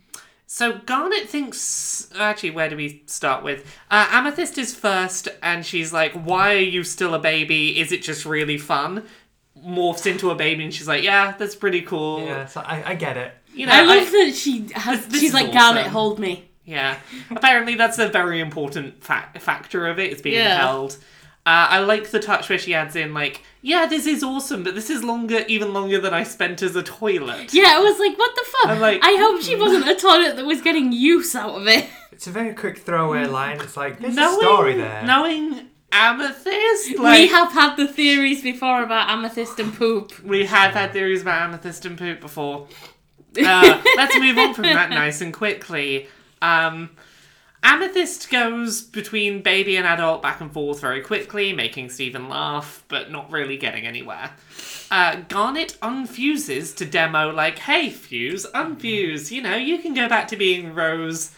so 0.48 0.80
Garnet 0.86 1.28
thinks. 1.30 2.10
Actually, 2.18 2.52
where 2.52 2.70
do 2.70 2.78
we 2.78 3.04
start 3.08 3.44
with? 3.44 3.66
Uh, 3.90 4.08
Amethyst 4.12 4.58
is 4.58 4.74
first, 4.76 5.28
and 5.42 5.66
she's 5.66 5.92
like, 5.94 6.14
"Why 6.14 6.56
are 6.56 6.60
you 6.60 6.84
still 6.84 7.14
a 7.14 7.20
baby? 7.20 7.80
Is 7.80 7.92
it 7.92 8.02
just 8.04 8.26
really 8.26 8.58
fun?" 8.58 9.04
Morphs 9.66 10.06
into 10.06 10.30
a 10.32 10.36
baby, 10.36 10.64
and 10.66 10.74
she's 10.74 10.88
like, 10.88 11.04
"Yeah, 11.04 11.34
that's 11.38 11.56
pretty 11.56 11.82
cool." 11.82 12.20
Yeah, 12.26 12.46
so 12.46 12.62
I, 12.62 12.84
I 12.92 12.96
get 12.96 13.18
it. 13.18 13.34
You 13.54 13.66
know, 13.68 13.72
I 13.74 13.84
love 13.84 14.08
I- 14.08 14.26
that 14.26 14.34
she 14.36 14.68
has. 14.76 15.00
This- 15.06 15.08
this 15.14 15.22
she's 15.22 15.34
like, 15.34 15.46
awesome. 15.48 15.58
Garnet, 15.76 15.88
hold 15.88 16.20
me. 16.20 16.50
Yeah. 16.66 16.98
Apparently, 17.32 17.76
that's 17.76 17.98
a 18.00 18.08
very 18.10 18.40
important 18.42 19.04
fa- 19.04 19.30
factor 19.40 19.88
of 19.88 19.98
it. 20.00 20.12
It's 20.12 20.22
being 20.22 20.36
Yeah. 20.36 20.58
held. 20.58 20.98
Uh, 21.46 21.68
I 21.70 21.80
like 21.80 22.10
the 22.10 22.20
touch 22.20 22.50
where 22.50 22.58
she 22.58 22.74
adds 22.74 22.96
in, 22.96 23.14
like, 23.14 23.42
yeah, 23.62 23.86
this 23.86 24.08
is 24.08 24.24
awesome, 24.24 24.64
but 24.64 24.74
this 24.74 24.90
is 24.90 25.04
longer, 25.04 25.46
even 25.48 25.74
longer 25.74 26.00
than 26.00 26.12
I 26.12 26.24
spent 26.24 26.64
as 26.64 26.76
a 26.76 26.82
toilet. 26.82 27.54
Yeah, 27.54 27.76
I 27.76 27.80
was 27.80 28.00
like, 28.00 28.18
what 28.18 28.36
the 28.36 28.46
fuck? 28.52 28.72
I'm 28.72 28.80
like, 28.80 29.00
I 29.04 29.16
hope 29.20 29.42
she 29.44 29.56
wasn't 29.56 29.88
a 29.88 29.96
toilet 29.96 30.38
that 30.38 30.46
was 30.46 30.62
getting 30.62 30.92
use 30.92 31.36
out 31.36 31.56
of 31.62 31.68
it. 31.68 31.88
It's 32.12 32.26
a 32.28 32.32
very 32.32 32.54
quick 32.56 32.80
throwaway 32.80 33.26
line. 33.26 33.60
It's 33.62 33.78
like 33.78 34.00
there's 34.00 34.16
knowing, 34.16 34.38
a 34.40 34.42
story 34.42 34.76
there. 34.76 35.04
Knowing 35.04 35.68
Amethyst, 35.92 36.98
we 36.98 37.28
have 37.28 37.52
had 37.52 37.76
the 37.76 37.88
theories 37.88 38.42
before 38.42 38.84
about 38.84 39.10
amethyst 39.10 39.60
and 39.60 39.74
poop. 39.74 40.18
we 40.24 40.46
have 40.46 40.74
had 40.74 40.94
theories 40.94 41.22
about 41.22 41.42
Amethyst 41.42 41.86
and 41.86 41.98
poop 41.98 42.22
before. 42.22 42.68
Uh, 43.38 43.82
let's 43.98 44.18
move 44.18 44.38
on 44.38 44.54
from 44.54 44.64
that 44.64 44.90
nice 44.92 45.20
and 45.20 45.34
quickly. 45.34 46.08
Um, 46.42 46.92
Amethyst 47.66 48.30
goes 48.30 48.84
between 48.84 49.42
baby 49.42 49.76
and 49.76 49.88
adult 49.88 50.22
back 50.22 50.40
and 50.40 50.54
forth 50.54 50.80
very 50.80 51.02
quickly, 51.02 51.52
making 51.52 51.90
Steven 51.90 52.30
laugh, 52.30 52.84
but 52.90 53.10
not 53.10 53.32
really 53.32 53.58
getting 53.58 53.88
anywhere. 53.88 54.30
Uh, 54.92 55.22
Garnet 55.28 55.76
unfuses 55.82 56.76
to 56.76 56.86
demo, 56.86 57.32
like, 57.32 57.58
hey, 57.58 57.90
Fuse, 57.90 58.46
unfuse. 58.54 59.32
You 59.32 59.42
know, 59.42 59.56
you 59.56 59.80
can 59.80 59.96
go 59.96 60.08
back 60.08 60.28
to 60.28 60.38
being 60.38 60.76
Rose. 60.76 61.32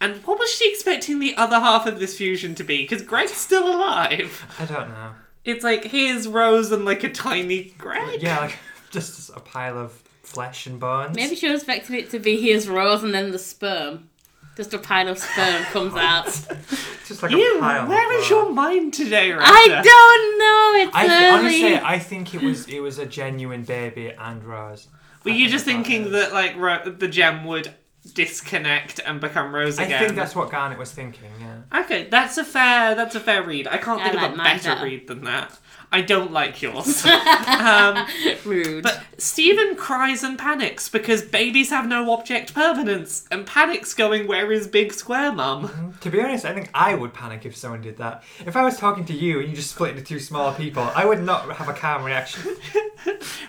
And 0.00 0.24
what 0.24 0.38
was 0.38 0.52
she 0.52 0.70
expecting 0.70 1.18
the 1.18 1.36
other 1.36 1.58
half 1.58 1.84
of 1.86 1.98
this 1.98 2.16
fusion 2.16 2.54
to 2.54 2.64
be? 2.64 2.82
Because 2.82 3.02
Greg's 3.02 3.32
still 3.32 3.66
alive. 3.66 4.46
I 4.60 4.66
don't 4.66 4.88
know. 4.88 5.10
It's 5.44 5.64
like, 5.64 5.82
here's 5.82 6.28
Rose 6.28 6.70
and 6.70 6.84
like 6.84 7.02
a 7.02 7.10
tiny 7.10 7.74
Greg. 7.76 8.22
Yeah, 8.22 8.38
like 8.38 8.56
just 8.92 9.30
a 9.30 9.40
pile 9.40 9.78
of 9.78 9.90
flesh 10.22 10.66
and 10.66 10.78
bones. 10.78 11.16
Maybe 11.16 11.34
she 11.34 11.48
was 11.50 11.62
expecting 11.62 11.96
it 11.96 12.10
to 12.10 12.20
be 12.20 12.40
his 12.40 12.68
rose 12.68 13.02
and 13.02 13.12
then 13.12 13.32
the 13.32 13.38
sperm. 13.38 14.08
Just 14.56 14.74
a 14.74 14.78
pile 14.78 15.08
of 15.08 15.18
sperm 15.18 15.62
comes 15.64 15.94
out. 15.94 16.26
just 17.06 17.22
like 17.22 17.32
Ew, 17.32 17.56
a 17.56 17.60
pile. 17.60 17.88
where 17.88 18.14
of 18.18 18.20
is 18.22 18.28
your 18.28 18.50
mind 18.52 18.92
today, 18.92 19.32
Retta? 19.32 19.44
I 19.46 19.66
don't 19.82 20.38
know. 20.38 20.86
It's 20.86 20.94
I 20.94 21.06
th- 21.08 21.22
early. 21.22 21.62
honestly, 21.64 21.76
I 21.86 21.98
think 21.98 22.34
it 22.34 22.42
was 22.42 22.68
it 22.68 22.80
was 22.80 22.98
a 22.98 23.06
genuine 23.06 23.62
baby 23.62 24.10
and 24.10 24.44
Rose. 24.44 24.88
Were 25.24 25.30
I 25.30 25.34
you 25.34 25.48
think 25.48 25.52
just 25.52 25.64
that's 25.66 25.76
what 25.76 25.80
it 25.80 25.84
thinking 25.88 26.06
is. 26.06 26.12
that 26.12 26.32
like 26.34 26.56
Ro- 26.56 26.90
the 26.92 27.08
gem 27.08 27.44
would 27.46 27.72
disconnect 28.14 29.00
and 29.04 29.20
become 29.20 29.54
Rose 29.54 29.78
again? 29.78 29.94
I 29.94 29.98
think 30.06 30.16
that's 30.16 30.34
what 30.36 30.50
Garnet 30.50 30.78
was 30.78 30.90
thinking. 30.92 31.30
Yeah. 31.40 31.80
Okay, 31.82 32.08
that's 32.10 32.36
a 32.38 32.44
fair 32.44 32.94
that's 32.94 33.14
a 33.14 33.20
fair 33.20 33.42
read. 33.42 33.66
I 33.66 33.78
can't 33.78 34.00
I 34.00 34.10
think 34.10 34.16
like 34.22 34.32
of 34.32 34.38
a 34.38 34.42
better 34.42 34.68
better. 34.70 34.84
read 34.84 35.08
than 35.08 35.24
that. 35.24 35.58
I 35.92 36.00
don't 36.00 36.32
like 36.32 36.62
yours. 36.62 37.04
um, 37.06 38.06
Rude. 38.44 38.82
but 38.82 39.02
Steven 39.18 39.76
cries 39.76 40.24
and 40.24 40.38
panics 40.38 40.88
because 40.88 41.22
babies 41.22 41.70
have 41.70 41.86
no 41.86 42.12
object 42.12 42.54
permanence, 42.54 43.26
and 43.30 43.46
panics 43.46 43.94
going, 43.94 44.26
"Where 44.26 44.50
is 44.50 44.66
Big 44.66 44.92
Square 44.92 45.32
Mum?" 45.32 45.94
To 46.00 46.10
be 46.10 46.20
honest, 46.20 46.44
I 46.44 46.54
think 46.54 46.70
I 46.74 46.94
would 46.94 47.12
panic 47.12 47.44
if 47.44 47.54
someone 47.56 47.82
did 47.82 47.98
that. 47.98 48.24
If 48.46 48.56
I 48.56 48.64
was 48.64 48.78
talking 48.78 49.04
to 49.04 49.12
you 49.12 49.40
and 49.40 49.48
you 49.48 49.54
just 49.54 49.70
split 49.70 49.90
into 49.90 50.02
two 50.02 50.18
small 50.18 50.54
people, 50.54 50.90
I 50.94 51.04
would 51.04 51.22
not 51.22 51.50
have 51.56 51.68
a 51.68 51.74
calm 51.74 52.04
reaction. 52.04 52.56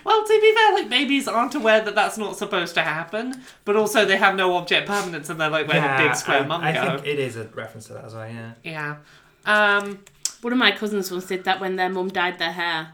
Well, 0.04 0.22
to 0.24 0.40
be 0.40 0.54
fair, 0.54 0.74
like 0.74 0.90
babies 0.90 1.26
aren't 1.28 1.54
aware 1.54 1.80
that 1.80 1.94
that's 1.94 2.18
not 2.18 2.36
supposed 2.36 2.74
to 2.74 2.82
happen, 2.82 3.42
but 3.64 3.76
also 3.76 4.04
they 4.04 4.16
have 4.16 4.34
no 4.34 4.56
object 4.56 4.86
permanence, 4.86 5.30
and 5.30 5.40
they're 5.40 5.48
like, 5.48 5.66
"Where 5.68 5.80
did 5.80 6.08
Big 6.08 6.16
Square 6.16 6.42
I, 6.42 6.46
Mum 6.46 6.60
I 6.62 6.72
go?" 6.72 6.96
think 6.96 7.06
it 7.06 7.18
is 7.18 7.36
a 7.36 7.44
reference 7.44 7.86
to 7.86 7.94
that 7.94 8.04
as 8.04 8.14
well. 8.14 8.28
Yeah. 8.28 8.52
Yeah. 8.64 8.96
Um. 9.46 10.00
One 10.44 10.52
of 10.52 10.58
my 10.58 10.72
cousins 10.72 11.10
once 11.10 11.24
did 11.26 11.44
that 11.44 11.58
when 11.58 11.76
their 11.76 11.88
mum 11.88 12.08
dyed 12.08 12.38
their 12.38 12.52
hair. 12.52 12.88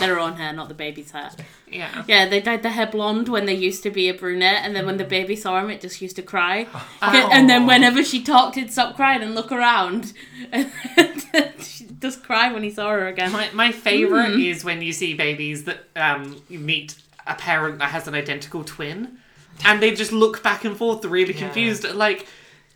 Their 0.00 0.18
own 0.18 0.32
hair, 0.36 0.52
not 0.52 0.66
the 0.66 0.74
baby's 0.74 1.12
hair. 1.12 1.30
Yeah. 1.70 2.02
Yeah, 2.08 2.28
they 2.28 2.40
dyed 2.40 2.64
their 2.64 2.72
hair 2.72 2.88
blonde 2.88 3.28
when 3.28 3.46
they 3.46 3.54
used 3.54 3.84
to 3.84 3.90
be 3.90 4.08
a 4.08 4.14
brunette, 4.14 4.62
and 4.64 4.74
then 4.74 4.84
when 4.86 4.96
the 4.96 5.04
baby 5.04 5.36
saw 5.36 5.60
him, 5.60 5.70
it 5.70 5.80
just 5.80 6.02
used 6.02 6.16
to 6.16 6.22
cry. 6.22 6.66
Oh. 6.74 7.30
And 7.32 7.48
then 7.48 7.66
whenever 7.66 8.02
she 8.02 8.20
talked, 8.24 8.56
he'd 8.56 8.72
stop 8.72 8.96
crying 8.96 9.22
and 9.22 9.34
look 9.36 9.52
around. 9.52 10.12
And 10.56 11.52
she 11.62 11.86
just 12.00 12.24
cry 12.24 12.52
when 12.52 12.62
he 12.64 12.70
saw 12.70 12.90
her 12.90 13.06
again. 13.06 13.30
My 13.30 13.48
my 13.52 13.70
favorite 13.70 14.32
Hmm. 14.34 14.40
is 14.40 14.64
when 14.64 14.82
you 14.82 14.92
see 14.92 15.14
babies 15.14 15.64
that 15.64 15.84
um 15.94 16.42
you 16.48 16.58
meet 16.58 16.96
a 17.26 17.34
parent 17.34 17.78
that 17.78 17.90
has 17.90 18.08
an 18.08 18.14
identical 18.14 18.64
twin, 18.64 19.18
and 19.64 19.80
they 19.82 19.92
just 19.94 20.10
look 20.12 20.42
back 20.42 20.64
and 20.64 20.76
forth, 20.76 21.04
really 21.04 21.32
Yeah. 21.34 21.40
confused, 21.44 21.84
like. 21.94 22.26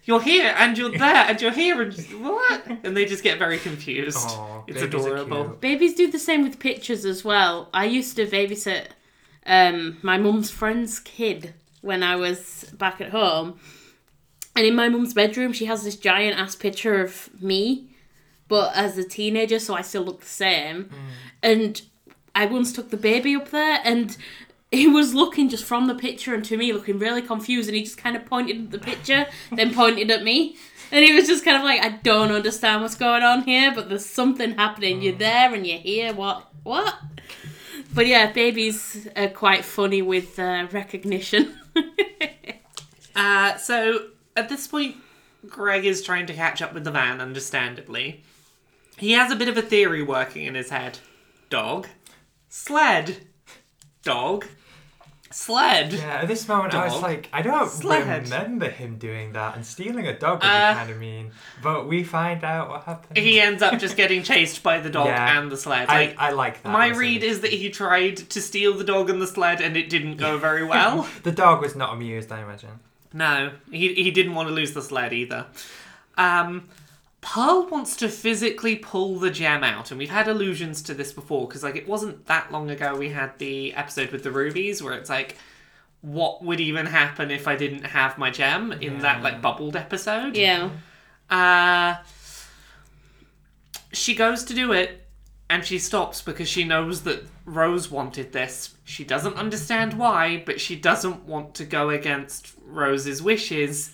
You're 0.05 0.23
here 0.23 0.55
and 0.57 0.77
you're 0.79 0.91
there 0.91 1.27
and 1.29 1.41
you're 1.41 1.53
here 1.53 1.81
and 1.83 1.95
what? 2.23 2.67
And 2.85 2.97
they 2.97 3.05
just 3.05 3.23
get 3.23 3.39
very 3.39 3.59
confused. 3.59 4.19
Aw, 4.19 4.63
it's 4.67 4.81
babies 4.81 5.07
are 5.07 5.15
adorable. 5.17 5.45
cute. 5.45 5.61
Babies 5.61 5.95
do 5.95 6.11
the 6.11 6.19
same 6.19 6.43
with 6.43 6.59
pictures 6.59 7.05
as 7.05 7.25
well. 7.25 7.69
I 7.75 7.85
used 7.85 8.17
to 8.17 8.27
babysit 8.27 8.87
um, 9.47 9.99
my 10.03 10.17
mum's 10.17 10.51
friend's 10.51 10.99
kid 11.01 11.55
when 11.81 12.03
I 12.03 12.17
was 12.17 12.73
back 12.77 13.01
at 13.01 13.11
home. 13.11 13.59
And 14.57 14.67
in 14.67 14.75
my 14.75 14.89
mum's 14.89 15.15
bedroom, 15.15 15.53
she 15.53 15.67
has 15.67 15.85
this 15.85 15.97
giant 15.97 16.39
ass 16.39 16.57
picture 16.57 17.01
of 17.03 17.31
me, 17.41 17.91
but 18.49 18.75
as 18.75 18.99
a 18.99 19.05
teenager, 19.05 19.59
so 19.61 19.75
I 19.75 19.83
still 19.83 20.03
look 20.03 20.21
the 20.21 20.27
same. 20.27 20.91
And 21.43 21.81
I 22.35 22.47
once 22.47 22.73
took 22.73 22.91
the 22.91 22.97
baby 22.97 23.37
up 23.37 23.51
there, 23.51 23.81
and 23.85 24.17
he 24.71 24.87
was 24.87 25.15
looking 25.15 25.49
just 25.49 25.65
from 25.65 25.87
the 25.87 25.95
picture 25.95 26.35
and 26.35 26.45
to 26.45 26.57
me, 26.57 26.73
looking 26.73 26.99
really 26.99 27.23
confused. 27.23 27.69
And 27.69 27.77
he 27.77 27.83
just 27.83 27.99
kind 27.99 28.17
of 28.17 28.25
pointed 28.27 28.65
at 28.65 28.71
the 28.71 28.79
picture, 28.79 29.27
then 29.53 29.75
pointed 29.75 30.11
at 30.11 30.23
me. 30.23 30.57
And 30.93 31.05
he 31.05 31.13
was 31.13 31.27
just 31.27 31.45
kind 31.45 31.57
of 31.57 31.63
like, 31.63 31.83
I 31.83 31.99
don't 32.03 32.33
understand 32.33 32.83
what's 32.83 32.97
going 32.97 33.23
on 33.23 33.43
here, 33.45 33.73
but 33.75 33.89
there's 33.89 34.07
something 34.07 34.53
happening. 34.53 35.03
You're 35.03 35.15
there 35.15 35.55
and 35.55 35.67
you're 35.67 35.79
here. 35.79 36.13
What? 36.13 36.49
What? 36.63 36.95
But 37.95 38.07
yeah, 38.07 38.33
babies 38.33 39.09
are 39.17 39.29
quite 39.29 39.65
funny 39.65 40.03
with 40.03 40.39
uh, 40.39 40.67
recognition. 40.73 41.57
Uh, 43.13 43.57
so 43.57 44.07
at 44.37 44.49
this 44.49 44.67
point, 44.67 44.97
Greg 45.47 45.85
is 45.85 46.03
trying 46.03 46.27
to 46.27 46.33
catch 46.33 46.63
up 46.63 46.73
with 46.73 46.85
the 46.85 46.91
van, 46.91 47.21
understandably. 47.21 48.23
He 48.97 49.13
has 49.13 49.33
a 49.33 49.37
bit 49.37 49.49
of 49.49 49.59
a 49.59 49.63
theory 49.63 50.03
working 50.03 50.47
in 50.47 50.55
his 50.55 50.71
head. 50.71 51.01
Dog. 51.51 51.89
Sled. 52.49 53.27
Dog. 54.03 54.47
Sled. 55.33 55.93
Yeah, 55.93 56.23
at 56.23 56.29
this 56.29 56.49
moment 56.49 56.75
I 56.75 56.87
was 56.87 57.01
like, 57.01 57.29
I 57.33 57.41
don't 57.43 57.71
Sled. 57.71 58.25
remember 58.25 58.69
him 58.69 58.97
doing 58.99 59.33
that, 59.35 59.55
and 59.55 59.65
stealing 59.65 60.09
a 60.09 60.19
dog 60.19 60.43
would 60.43 60.49
Uh, 60.51 60.73
be 60.73 60.79
kind 60.79 60.91
of 60.91 60.99
mean. 60.99 61.31
But 61.63 61.87
we 61.87 62.03
find 62.03 62.43
out 62.43 62.69
what 62.69 62.83
happened. 62.83 63.17
He 63.17 63.41
ends 63.41 63.63
up 63.63 63.79
just 63.79 63.97
getting 63.97 64.25
chased 64.25 64.65
by 64.65 64.81
the 64.81 64.91
dog 64.91 65.07
Yeah. 65.07 65.39
and 65.39 65.51
the 65.51 65.57
sled. 65.57 65.89
I, 65.89 66.07
Like, 66.07 66.17
I 66.19 66.31
like 66.31 66.63
that. 66.65 66.71
my 66.73 66.89
read 66.89 67.23
is 67.23 67.43
that 67.43 67.53
he 67.53 67.71
tried 67.71 68.17
to 68.17 68.41
steal 68.43 68.75
the 68.75 68.83
dog 68.83 69.09
and 69.09 69.23
the 69.23 69.27
sled 69.29 69.61
and 69.61 69.77
it 69.77 69.89
didn't 69.89 70.17
go 70.17 70.37
very 70.37 70.65
well. 70.75 71.09
the 71.23 71.33
dog 71.33 71.61
was 71.63 71.77
not 71.77 71.93
amused. 71.93 72.33
I 72.33 72.43
imagine. 72.43 72.81
No, 73.13 73.53
he, 73.71 73.95
he 73.95 74.11
didn't 74.11 74.35
want 74.35 74.49
to 74.49 74.55
lose 74.55 74.73
the 74.73 74.83
sled 74.83 75.13
either. 75.13 75.47
Um, 76.19 76.69
Pearl 77.21 77.67
wants 77.67 77.97
to 77.97 78.09
physically 78.09 78.77
pull 78.77 79.19
the 79.19 79.31
gem 79.31 79.63
out, 79.63 79.91
and 79.91 79.99
we've 79.99 80.11
had 80.11 80.27
allusions 80.27 80.81
to 80.83 80.95
this 80.95 81.13
before 81.13 81.47
because, 81.47 81.63
like, 81.63 81.77
it 81.77 81.87
wasn't 81.87 82.27
that 82.27 82.51
long 82.51 82.71
ago 82.71 82.97
we 82.97 83.11
had 83.11 83.39
the 83.39 83.75
episode 83.75 84.11
with 84.11 84.23
the 84.23 84.31
rubies 84.31 84.83
where 84.83 84.95
it's 84.95 85.11
like, 85.11 85.37
what 86.01 86.43
would 86.43 86.61
even 86.61 86.87
happen 86.87 87.31
if 87.31 87.47
I 87.47 87.57
didn't 87.57 87.85
have 87.85 88.17
my 88.17 88.31
gem 88.31 88.73
in 88.73 89.01
that 89.01 89.23
like 89.23 89.43
bubbled 89.43 89.77
episode? 89.77 90.37
yeah. 90.37 90.71
Uh, 91.29 91.97
she 93.93 94.15
goes 94.15 94.45
to 94.45 94.55
do 94.55 94.73
it 94.73 95.07
and 95.49 95.65
she 95.65 95.79
stops 95.79 96.23
because 96.23 96.49
she 96.49 96.65
knows 96.65 97.03
that 97.03 97.25
Rose 97.45 97.91
wanted 97.91 98.33
this. 98.33 98.77
She 98.85 99.05
doesn't 99.05 99.35
understand 99.35 99.95
why, 99.95 100.43
but 100.47 100.61
she 100.61 100.77
doesn't 100.77 101.25
want 101.25 101.55
to 101.57 101.65
go 101.65 101.91
against 101.91 102.53
Rose's 102.65 103.21
wishes. 103.21 103.93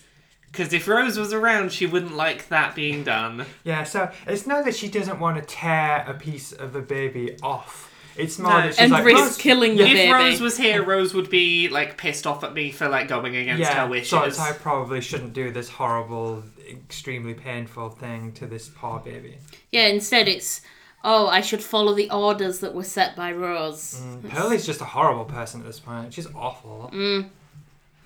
Because 0.57 0.73
if 0.73 0.87
Rose 0.87 1.19
was 1.19 1.33
around, 1.33 1.71
she 1.71 1.85
wouldn't 1.85 2.15
like 2.15 2.47
that 2.49 2.73
being 2.73 3.03
done. 3.03 3.45
Yeah, 3.63 3.83
so 3.83 4.11
it's 4.25 4.47
not 4.47 4.65
that 4.65 4.75
she 4.75 4.87
doesn't 4.87 5.19
want 5.19 5.37
to 5.37 5.43
tear 5.43 6.03
a 6.07 6.15
piece 6.15 6.51
of 6.51 6.73
the 6.73 6.81
baby 6.81 7.37
off. 7.43 7.93
It's 8.15 8.39
more 8.39 8.51
No. 8.53 8.61
that 8.61 8.69
she's 8.69 8.79
And 8.79 8.91
like, 8.91 9.05
risk 9.05 9.19
"Rose-" 9.21 9.37
killing 9.37 9.75
the 9.75 9.83
if 9.83 9.93
baby. 9.93 10.11
Rose 10.11 10.41
was 10.41 10.57
here, 10.57 10.83
Rose 10.83 11.13
would 11.13 11.29
be 11.29 11.69
like 11.69 11.95
pissed 11.95 12.25
off 12.25 12.43
at 12.43 12.55
me 12.55 12.71
for 12.71 12.89
like 12.89 13.07
going 13.07 13.35
against 13.35 13.61
yeah, 13.61 13.83
her 13.85 13.87
wishes. 13.87 14.09
so, 14.09 14.27
so 14.31 14.41
I 14.41 14.53
probably 14.53 14.99
shouldn't 14.99 15.33
do 15.33 15.51
this 15.51 15.69
horrible, 15.69 16.41
extremely 16.67 17.35
painful 17.35 17.91
thing 17.91 18.31
to 18.33 18.47
this 18.47 18.67
poor 18.67 18.99
baby. 18.99 19.37
Yeah, 19.71 19.85
instead 19.89 20.27
it's, 20.27 20.61
oh, 21.03 21.27
I 21.27 21.41
should 21.41 21.61
follow 21.61 21.93
the 21.93 22.09
orders 22.09 22.57
that 22.61 22.73
were 22.73 22.83
set 22.83 23.15
by 23.15 23.31
Rose. 23.31 24.01
Pearlie's 24.29 24.65
just 24.65 24.81
a 24.81 24.85
horrible 24.85 25.25
person 25.25 25.59
at 25.61 25.67
this 25.67 25.79
point. 25.79 26.15
She's 26.15 26.27
awful. 26.33 26.89
Mm. 26.91 27.29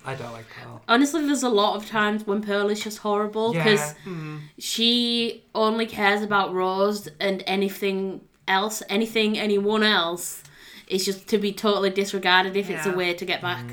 I 0.04 0.14
don't 0.14 0.32
like 0.32 0.46
Pearl. 0.50 0.82
Honestly, 0.88 1.24
there's 1.26 1.42
a 1.44 1.48
lot 1.48 1.76
of 1.76 1.86
times 1.86 2.26
when 2.26 2.42
Pearl 2.42 2.68
is 2.70 2.82
just 2.82 2.98
horrible 2.98 3.52
because 3.52 3.94
Yeah. 4.06 4.38
she 4.58 5.44
only 5.54 5.86
cares 5.86 6.22
about 6.22 6.52
Rose 6.52 7.08
and 7.20 7.42
anything 7.46 8.20
else, 8.48 8.82
anything, 8.88 9.38
anyone 9.38 9.82
else, 9.82 10.42
is 10.88 11.04
just 11.04 11.28
to 11.28 11.38
be 11.38 11.52
totally 11.52 11.90
disregarded 11.90 12.56
if 12.56 12.68
it's 12.70 12.86
a 12.86 12.92
way 12.92 13.14
to 13.14 13.24
get 13.24 13.40
back, 13.40 13.64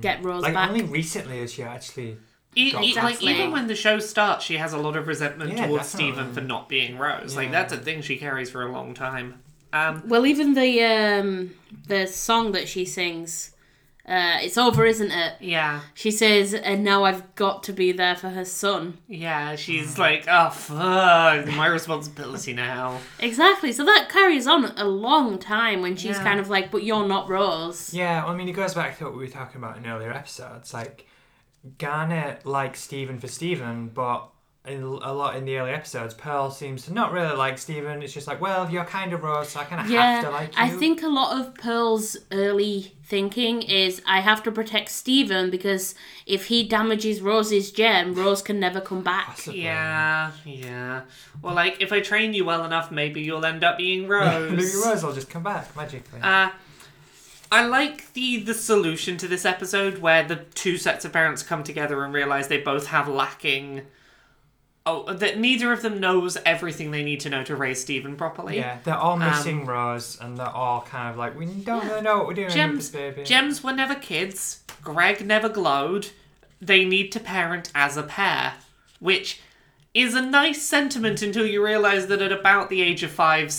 get 0.00 0.22
Rose 0.24 0.42
Like 0.42 0.54
back. 0.54 0.68
only 0.70 0.82
recently 0.82 1.40
has 1.40 1.52
she 1.52 1.62
actually. 1.62 2.16
E- 2.56 2.72
Got 2.72 2.84
e- 2.84 2.94
like 2.94 3.22
even 3.22 3.52
when 3.52 3.66
the 3.68 3.76
show 3.76 3.98
starts, 4.00 4.44
she 4.44 4.56
has 4.56 4.72
a 4.72 4.78
lot 4.78 4.96
of 4.96 5.06
resentment 5.06 5.56
Yeah, 5.56 5.66
towards 5.66 5.92
definitely. 5.92 6.12
Steven 6.14 6.34
for 6.34 6.40
not 6.40 6.68
being 6.68 6.98
Rose. 6.98 7.36
Like 7.36 7.50
that's 7.52 7.72
a 7.72 7.76
thing 7.76 8.02
she 8.02 8.16
carries 8.16 8.50
for 8.50 8.62
a 8.62 8.72
long 8.72 8.94
time. 8.94 9.40
Um, 9.72 10.02
Well, 10.08 10.26
even 10.26 10.54
the 10.54 10.82
um 10.82 11.50
the 11.86 12.06
song 12.06 12.50
that 12.52 12.68
she 12.68 12.84
sings, 12.84 13.52
uh, 14.10 14.38
it's 14.42 14.58
over, 14.58 14.84
isn't 14.84 15.12
it? 15.12 15.34
yeah, 15.40 15.80
She 15.94 16.10
says, 16.10 16.52
"And 16.52 16.82
now 16.84 17.04
I've 17.04 17.34
got 17.36 17.62
to 17.64 17.72
be 17.72 17.92
there 17.92 18.16
for 18.16 18.30
her 18.30 18.44
son." 18.44 18.98
yeah. 19.08 19.54
She's 19.56 19.98
like, 19.98 20.24
oh 20.28 20.50
fuck, 20.50 21.46
my 21.46 21.66
responsibility 21.78 22.52
now. 22.52 22.98
Exactly. 23.20 23.70
So 23.72 23.84
that 23.84 24.08
carries 24.10 24.46
on 24.46 24.72
a 24.76 24.84
long 24.84 25.38
time 25.38 25.80
when 25.80 25.94
she's 25.96 26.16
Yeah. 26.16 26.24
kind 26.24 26.40
of 26.40 26.50
like, 26.50 26.70
"But 26.70 26.82
you're 26.82 27.06
not 27.06 27.28
Rose." 27.28 27.94
Yeah, 27.94 28.24
I 28.26 28.34
mean, 28.34 28.48
it 28.48 28.52
goes 28.52 28.74
back 28.74 28.98
to 28.98 29.04
what 29.04 29.12
we 29.12 29.20
were 29.20 29.30
talking 29.30 29.56
about 29.58 29.76
in 29.78 29.86
earlier 29.86 30.12
episodes. 30.12 30.74
Like, 30.74 31.06
Garnet 31.78 32.46
likes 32.46 32.80
Steven 32.80 33.18
for 33.18 33.28
Steven, 33.28 33.88
but 33.88 34.28
in 34.66 34.82
a 34.82 35.12
lot 35.12 35.36
in 35.36 35.46
the 35.46 35.56
early 35.56 35.70
episodes, 35.70 36.12
Pearl 36.12 36.50
seems 36.50 36.84
to 36.84 36.92
not 36.92 37.12
really 37.12 37.34
like 37.34 37.56
Steven. 37.56 38.02
It's 38.02 38.12
just 38.12 38.26
like, 38.26 38.42
well, 38.42 38.70
you're 38.70 38.84
kind 38.84 39.14
of 39.14 39.22
Rose, 39.22 39.48
so 39.48 39.60
I 39.60 39.64
kind 39.64 39.80
of 39.80 39.86
have 39.88 40.24
to 40.24 40.30
like 40.30 40.54
you. 40.54 40.62
I 40.62 40.68
think 40.68 41.02
a 41.02 41.08
lot 41.08 41.40
of 41.40 41.54
Pearl's 41.54 42.18
early 42.30 42.92
thinking 43.02 43.62
is 43.62 44.02
I 44.06 44.20
have 44.20 44.42
to 44.42 44.52
protect 44.52 44.90
Steven 44.90 45.50
because 45.50 45.94
if 46.26 46.46
he 46.46 46.62
damages 46.62 47.22
Rose's 47.22 47.72
gem, 47.72 48.14
Rose 48.14 48.42
can 48.42 48.60
never 48.60 48.82
come 48.82 49.02
back. 49.02 49.28
Possibly. 49.28 49.62
Yeah, 49.62 50.32
yeah. 50.44 51.02
Well, 51.40 51.54
like 51.54 51.80
if 51.80 51.90
I 51.90 52.00
train 52.00 52.34
you 52.34 52.44
well 52.44 52.62
enough, 52.64 52.90
maybe 52.90 53.22
you'll 53.22 53.46
end 53.46 53.64
up 53.64 53.78
being 53.78 54.08
Rose. 54.08 54.50
Maybe 54.50 54.84
Rose 54.84 55.02
will 55.02 55.14
just 55.14 55.30
come 55.30 55.42
back 55.42 55.74
magically. 55.74 56.20
Uh, 56.20 56.50
I 57.50 57.64
like 57.66 58.12
the 58.12 58.42
the 58.42 58.54
solution 58.54 59.16
to 59.16 59.26
this 59.26 59.46
episode 59.46 59.98
where 59.98 60.22
the 60.22 60.36
two 60.36 60.76
sets 60.76 61.06
of 61.06 61.14
parents 61.14 61.42
come 61.42 61.64
together 61.64 62.04
and 62.04 62.12
realize 62.12 62.48
they 62.48 62.60
both 62.60 62.88
have 62.88 63.08
lacking. 63.08 63.86
Oh, 64.86 65.12
that 65.12 65.38
neither 65.38 65.72
of 65.72 65.82
them 65.82 66.00
knows 66.00 66.38
everything 66.46 66.90
they 66.90 67.02
need 67.04 67.20
to 67.20 67.28
know 67.28 67.44
to 67.44 67.54
raise 67.54 67.80
Steven 67.82 68.16
properly. 68.16 68.56
yeah, 68.56 68.78
they're 68.82 68.94
all 68.96 69.12
um, 69.12 69.18
missing 69.20 69.66
Rose, 69.66 70.18
and 70.20 70.38
they're 70.38 70.48
all 70.48 70.80
kind 70.82 71.10
of 71.10 71.16
like, 71.18 71.38
we 71.38 71.44
don't 71.46 71.86
really 71.86 72.00
know 72.00 72.18
what 72.18 72.26
we're 72.28 72.34
doing 72.34 72.46
with 72.46 72.54
Gems, 72.54 72.90
this 72.90 73.00
baby. 73.00 73.22
Gems 73.24 73.62
were 73.62 73.72
never 73.74 73.94
kids. 73.94 74.62
Greg 74.82 75.24
never 75.26 75.50
glowed. 75.50 76.08
They 76.62 76.84
need 76.86 77.12
to 77.12 77.20
parent 77.20 77.70
as 77.74 77.98
a 77.98 78.02
pair, 78.02 78.54
which 79.00 79.40
is 79.92 80.14
a 80.14 80.22
nice 80.22 80.62
sentiment 80.62 81.20
until 81.20 81.44
you 81.44 81.62
realize 81.64 82.06
that 82.06 82.22
at 82.22 82.32
about 82.32 82.70
the 82.70 82.80
age 82.80 83.02
of 83.02 83.10
five, 83.10 83.52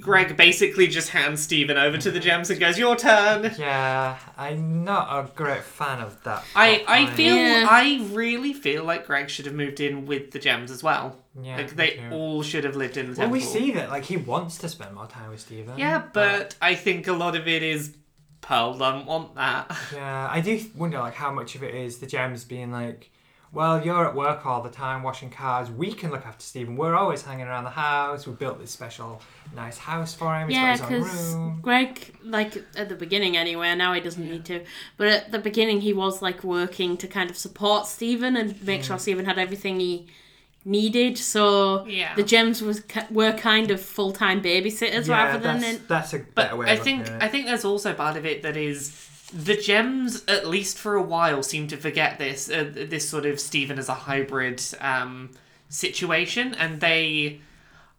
Greg 0.00 0.36
basically 0.36 0.86
just 0.86 1.08
hands 1.08 1.42
Steven 1.42 1.76
over 1.76 1.98
to 1.98 2.10
the 2.10 2.20
gems 2.20 2.48
and 2.50 2.60
goes, 2.60 2.78
"Your 2.78 2.94
turn." 2.96 3.52
Yeah, 3.58 4.18
I'm 4.38 4.84
not 4.84 5.08
a 5.24 5.28
great 5.34 5.64
fan 5.64 6.00
of 6.00 6.22
that. 6.24 6.44
I, 6.54 6.84
I 6.86 7.04
line. 7.04 7.14
feel 7.14 7.36
Yeah. 7.36 7.66
I 7.68 8.06
really 8.12 8.52
feel 8.52 8.84
like 8.84 9.06
Greg 9.06 9.28
should 9.28 9.46
have 9.46 9.54
moved 9.54 9.80
in 9.80 10.06
with 10.06 10.30
the 10.30 10.38
gems 10.38 10.70
as 10.70 10.82
well. 10.82 11.16
Yeah, 11.42 11.56
like 11.56 11.74
they 11.76 11.90
too. 11.90 12.10
all 12.12 12.42
should 12.42 12.64
have 12.64 12.76
lived 12.76 12.96
in 12.96 13.06
the 13.06 13.10
Well, 13.12 13.28
temple. 13.28 13.32
we 13.32 13.40
see 13.40 13.72
that 13.72 13.90
like 13.90 14.04
he 14.04 14.16
wants 14.16 14.58
to 14.58 14.68
spend 14.68 14.94
more 14.94 15.06
time 15.06 15.30
with 15.30 15.40
Steven. 15.40 15.76
Yeah, 15.78 16.02
but 16.12 16.54
I 16.62 16.74
think 16.74 17.08
a 17.08 17.12
lot 17.12 17.34
of 17.36 17.48
it 17.48 17.62
is 17.62 17.96
Pearl 18.40 18.78
doesn't 18.78 19.06
want 19.06 19.34
that. 19.34 19.76
Yeah, 19.94 20.28
I 20.30 20.40
do 20.40 20.60
wonder 20.76 20.98
like 20.98 21.14
how 21.14 21.30
much 21.32 21.54
of 21.56 21.62
it 21.62 21.74
is 21.74 21.98
the 21.98 22.06
gems 22.06 22.44
being 22.44 22.70
like, 22.72 23.10
well, 23.52 23.84
you're 23.84 24.06
at 24.06 24.14
work 24.14 24.46
all 24.46 24.62
the 24.62 24.70
time 24.70 25.02
washing 25.02 25.28
cars. 25.30 25.70
We 25.70 25.92
can 25.92 26.10
look 26.10 26.24
after 26.24 26.42
Steven. 26.44 26.76
We're 26.76 26.94
always 26.94 27.22
hanging 27.22 27.46
around 27.46 27.64
the 27.64 27.70
house. 27.70 28.26
We 28.26 28.32
built 28.34 28.60
this 28.60 28.70
special 28.70 29.20
nice 29.56 29.76
house 29.78 30.14
for 30.14 30.34
him. 30.38 30.48
He's 30.48 30.56
Yeah, 30.56 30.76
got 30.76 30.88
his 30.88 31.04
because 31.04 31.34
room. 31.34 31.58
Greg, 31.60 32.14
like 32.22 32.62
at 32.76 32.88
the 32.88 32.94
beginning 32.94 33.36
anyway, 33.36 33.74
now 33.74 33.92
he 33.92 34.00
doesn't 34.00 34.24
need 34.30 34.44
to, 34.44 34.64
but 34.96 35.08
at 35.08 35.32
the 35.32 35.40
beginning 35.40 35.80
he 35.80 35.92
was 35.92 36.22
like 36.22 36.44
working 36.44 36.96
to 36.98 37.08
kind 37.08 37.28
of 37.30 37.36
support 37.36 37.86
Steven 37.86 38.36
and 38.36 38.62
make 38.64 38.82
Mm. 38.82 38.84
sure 38.84 38.98
Steven 38.98 39.24
had 39.24 39.38
everything 39.38 39.80
he 39.80 40.06
needed. 40.64 41.18
So 41.18 41.84
Yeah. 41.86 42.14
the 42.14 42.22
gems 42.22 42.62
was 42.62 42.82
were 43.10 43.32
kind 43.32 43.70
of 43.72 43.80
full 43.80 44.12
time 44.12 44.40
babysitters 44.42 45.08
Yeah, 45.08 45.24
rather 45.24 45.38
than 45.40 45.60
that's, 45.60 45.74
in, 45.74 45.84
that's 45.88 46.12
a 46.14 46.18
But 46.18 46.34
better 46.34 46.56
way. 46.56 46.66
I 46.68 46.72
of 46.74 46.78
looking 46.78 47.02
think 47.04 47.16
at 47.16 47.22
I 47.22 47.28
think 47.28 47.46
there's 47.46 47.64
also 47.64 47.94
part 47.94 48.16
of 48.16 48.24
it 48.26 48.42
that 48.42 48.56
is 48.56 48.90
the 49.32 49.56
gems, 49.56 50.24
at 50.26 50.46
least 50.46 50.78
for 50.78 50.94
a 50.94 51.02
while, 51.02 51.42
seem 51.42 51.66
to 51.68 51.76
forget 51.76 52.18
this 52.18 52.50
uh, 52.50 52.70
this 52.72 53.08
sort 53.08 53.26
of 53.26 53.40
Steven 53.40 53.78
as 53.78 53.88
a 53.88 53.94
hybrid 53.94 54.62
um, 54.80 55.30
situation, 55.68 56.54
and 56.54 56.80
they. 56.80 57.40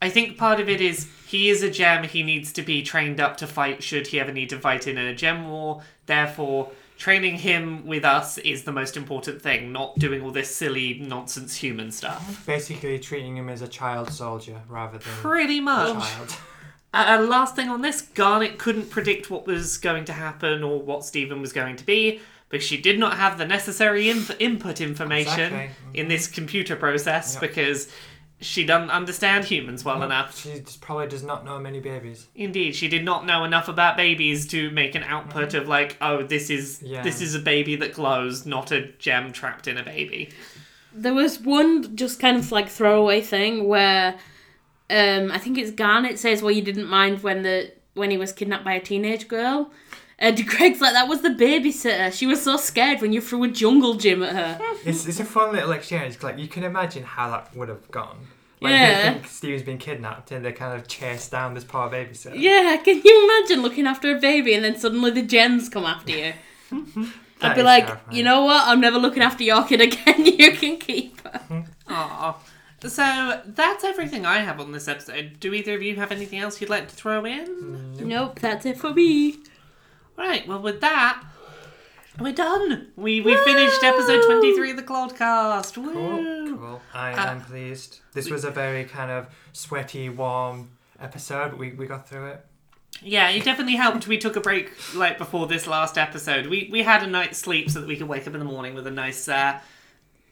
I 0.03 0.10
think 0.10 0.36
part 0.36 0.60
of 0.60 0.68
it 0.68 0.82
is 0.82 1.08
he 1.28 1.49
is 1.49 1.62
a 1.62 1.70
gem. 1.70 2.03
He 2.06 2.24
needs 2.24 2.52
to 2.53 2.64
be 2.64 2.82
trained 2.82 3.20
up 3.20 3.38
to 3.38 3.48
fight 3.48 3.84
should 3.84 4.08
he 4.08 4.20
ever 4.20 4.32
need 4.32 4.49
to 4.49 4.58
fight 4.60 4.88
in 4.88 4.98
a 4.98 5.14
gem 5.14 5.48
war. 5.48 5.84
Therefore, 6.08 6.72
training 6.98 7.38
him 7.38 7.86
with 7.86 8.03
us 8.03 8.38
is 8.40 8.64
the 8.64 8.72
most 8.72 8.98
important 8.98 9.41
thing, 9.41 9.72
not 9.72 9.98
doing 9.99 10.24
all 10.24 10.32
this 10.32 10.56
silly 10.56 10.99
nonsense 10.99 11.56
human 11.56 11.91
stuff. 11.91 12.44
basically 12.45 12.98
treating 12.99 13.38
him 13.38 13.48
as 13.49 13.62
a 13.62 13.68
child 13.68 14.12
soldier 14.12 14.62
rather 14.68 14.98
than 14.98 15.14
Pretty 15.14 15.60
a 15.60 15.62
much. 15.62 16.03
child. 16.93 17.19
Uh, 17.22 17.27
last 17.27 17.55
thing 17.55 17.69
on 17.69 17.81
this, 17.81 18.01
Garnet 18.01 18.57
couldn't 18.57 18.89
predict 18.89 19.30
what 19.30 19.45
was 19.47 19.77
going 19.77 20.05
to 20.05 20.13
happen 20.13 20.63
or 20.63 20.80
what 20.81 21.05
Steven 21.05 21.41
was 21.41 21.53
going 21.53 21.76
to 21.77 21.85
be, 21.85 22.19
but 22.49 22.61
she 22.61 22.80
did 22.80 22.99
not 22.99 23.18
have 23.18 23.38
the 23.38 23.45
necessary 23.45 24.09
inf- 24.09 24.39
input 24.39 24.81
information 24.81 25.53
Exactly. 25.53 25.69
in 25.99 26.07
this 26.07 26.27
computer 26.27 26.76
process 26.76 27.34
Yep. 27.35 27.41
because 27.41 27.91
she 28.43 28.65
doesn't 28.65 28.89
understand 28.89 29.45
humans 29.45 29.85
well 29.85 30.01
enough. 30.01 30.35
She 30.41 30.63
probably 30.81 31.07
does 31.07 31.22
not 31.22 31.45
know 31.45 31.59
many 31.59 31.80
babies. 31.80 32.27
Indeed, 32.34 32.76
she 32.76 32.88
did 32.88 33.05
not 33.05 33.23
know 33.27 33.43
enough 33.43 33.68
about 33.68 33.95
babies 33.97 34.47
to 34.47 34.72
make 34.72 34.95
an 34.95 35.03
output 35.03 35.53
of 35.53 35.68
like, 35.68 35.95
oh, 36.01 36.23
this 36.23 36.49
is 36.49 36.81
Yeah. 36.81 37.03
this 37.03 37.22
is 37.22 37.35
a 37.35 37.39
baby 37.39 37.76
that 37.76 37.93
glows, 37.93 38.45
not 38.47 38.72
a 38.72 38.88
gem 38.97 39.31
trapped 39.31 39.68
in 39.68 39.77
a 39.77 39.84
baby. 39.84 40.30
There 40.91 41.13
was 41.13 41.39
one 41.39 41.95
just 41.95 42.19
kind 42.19 42.35
of 42.35 42.51
like 42.51 42.68
throwaway 42.68 43.22
thing 43.22 43.68
where 43.68 44.15
um, 44.91 45.31
I 45.31 45.38
think 45.38 45.57
it's 45.57 45.72
Garnet 45.72 46.19
says, 46.19 46.41
"Well, 46.41 46.51
you 46.51 46.61
didn't 46.61 46.88
mind 46.88 47.23
when 47.23 47.41
the 47.43 47.72
when 47.93 48.11
he 48.11 48.18
was 48.18 48.31
kidnapped 48.34 48.65
by 48.65 48.73
a 48.73 48.80
teenage 48.81 49.27
girl." 49.27 49.72
And 50.19 50.45
Greg's 50.51 50.81
like, 50.81 50.93
"That 50.93 51.07
was 51.07 51.22
the 51.22 51.30
babysitter. 51.30 52.13
She 52.13 52.27
was 52.27 52.41
so 52.43 52.57
scared 52.57 53.01
when 53.01 53.11
you 53.13 53.22
threw 53.22 53.43
a 53.43 53.47
jungle 53.47 53.95
gym 53.95 54.22
at 54.23 54.34
her." 54.35 54.59
It's, 54.85 55.07
it's 55.07 55.19
a 55.19 55.26
fun 55.26 55.53
little 55.53 55.72
exchange. 55.72 56.15
'cause, 56.15 56.23
Like 56.23 56.38
you 56.39 56.47
can 56.47 56.63
imagine 56.63 57.03
how 57.03 57.30
that 57.31 57.55
would 57.55 57.69
have 57.69 57.89
gone. 57.91 58.27
Like 58.59 58.73
Yeah. 58.73 58.95
they 59.13 59.13
think 59.19 59.27
Steve's 59.27 59.63
been 59.63 59.77
kidnapped 59.80 60.31
and 60.31 60.45
they 60.45 60.51
kind 60.51 60.80
of 60.80 60.88
chase 60.88 61.27
down 61.30 61.55
this 61.55 61.63
poor 61.63 61.89
babysitter. 61.89 62.34
yeah, 62.39 62.77
can 62.85 63.01
you 63.03 63.23
imagine 63.26 63.63
looking 63.63 63.88
after 63.88 64.15
a 64.15 64.19
baby 64.19 64.53
and 64.53 64.63
then 64.63 64.76
suddenly 64.77 65.09
the 65.11 65.23
gems 65.23 65.68
come 65.69 65.85
after 65.85 66.11
you? 66.11 66.34
I'd 67.41 67.55
be 67.55 67.63
like, 67.63 67.88
terrifying. 67.88 68.15
you 68.18 68.23
know 68.23 68.43
what? 68.45 68.68
I'm 68.68 68.80
never 68.80 68.99
looking 68.99 69.23
after 69.23 69.43
your 69.43 69.63
kid 69.65 69.81
again. 69.81 70.26
you 70.26 70.51
can 70.51 70.77
keep 70.77 71.19
her. 71.22 71.65
Aww. 71.89 72.35
So 72.88 73.41
that's 73.45 73.84
everything 73.84 74.26
I 74.26 74.40
have 74.40 74.60
on 74.60 74.72
this 74.72 74.88
episode. 74.88 75.40
Do 75.40 75.53
either 75.53 75.76
of 75.76 75.84
you 75.84 75.95
have 75.98 76.12
anything 76.12 76.40
else 76.40 76.60
you'd 76.60 76.70
like 76.70 76.88
to 76.90 76.95
throw 76.95 77.26
in? 77.26 77.94
Nope, 78.08 78.40
that's 78.40 78.66
it 78.66 78.78
for 78.78 78.91
me. 78.94 79.38
Right, 80.18 80.48
well, 80.48 80.60
with 80.62 80.82
that, 80.82 81.24
we're 82.20 82.34
done. 82.34 82.88
We 82.95 83.22
we 83.22 83.36
finished 83.38 83.84
episode 83.84 84.24
23 84.26 84.72
of 84.72 84.78
the 84.78 84.84
Clodcast. 84.84 85.78
Woo! 85.78 85.94
Cool, 86.49 86.58
cool. 86.58 86.82
I 86.94 87.14
Uh, 87.14 87.32
am 87.32 87.41
pleased. 87.41 87.99
This 88.14 88.30
was 88.30 88.44
a 88.44 88.52
very 88.52 88.84
kind 88.86 89.10
of 89.12 89.28
sweaty, 89.53 90.10
warm 90.10 90.72
episode, 90.99 91.52
but 91.52 91.58
we, 91.60 91.72
we 91.74 91.86
got 91.88 92.08
through 92.10 92.28
it. 92.28 92.45
Yeah, 93.02 93.30
it 93.30 93.44
definitely 93.44 93.78
helped. 93.78 94.08
We 94.08 94.18
took 94.18 94.36
a 94.36 94.41
break 94.41 94.72
like 94.95 95.18
before 95.18 95.48
this 95.48 95.66
last 95.66 95.98
episode. 95.98 96.48
We 96.48 96.68
we 96.72 96.84
had 96.84 97.02
a 97.03 97.08
night's 97.08 97.38
sleep 97.40 97.70
so 97.72 97.80
that 97.80 97.88
we 97.88 97.95
could 97.95 98.08
wake 98.08 98.28
up 98.28 98.34
in 98.34 98.40
the 98.40 98.45
morning 98.45 98.76
with 98.76 98.86
a 98.86 98.91
nice, 98.91 99.28
uh, 99.28 99.60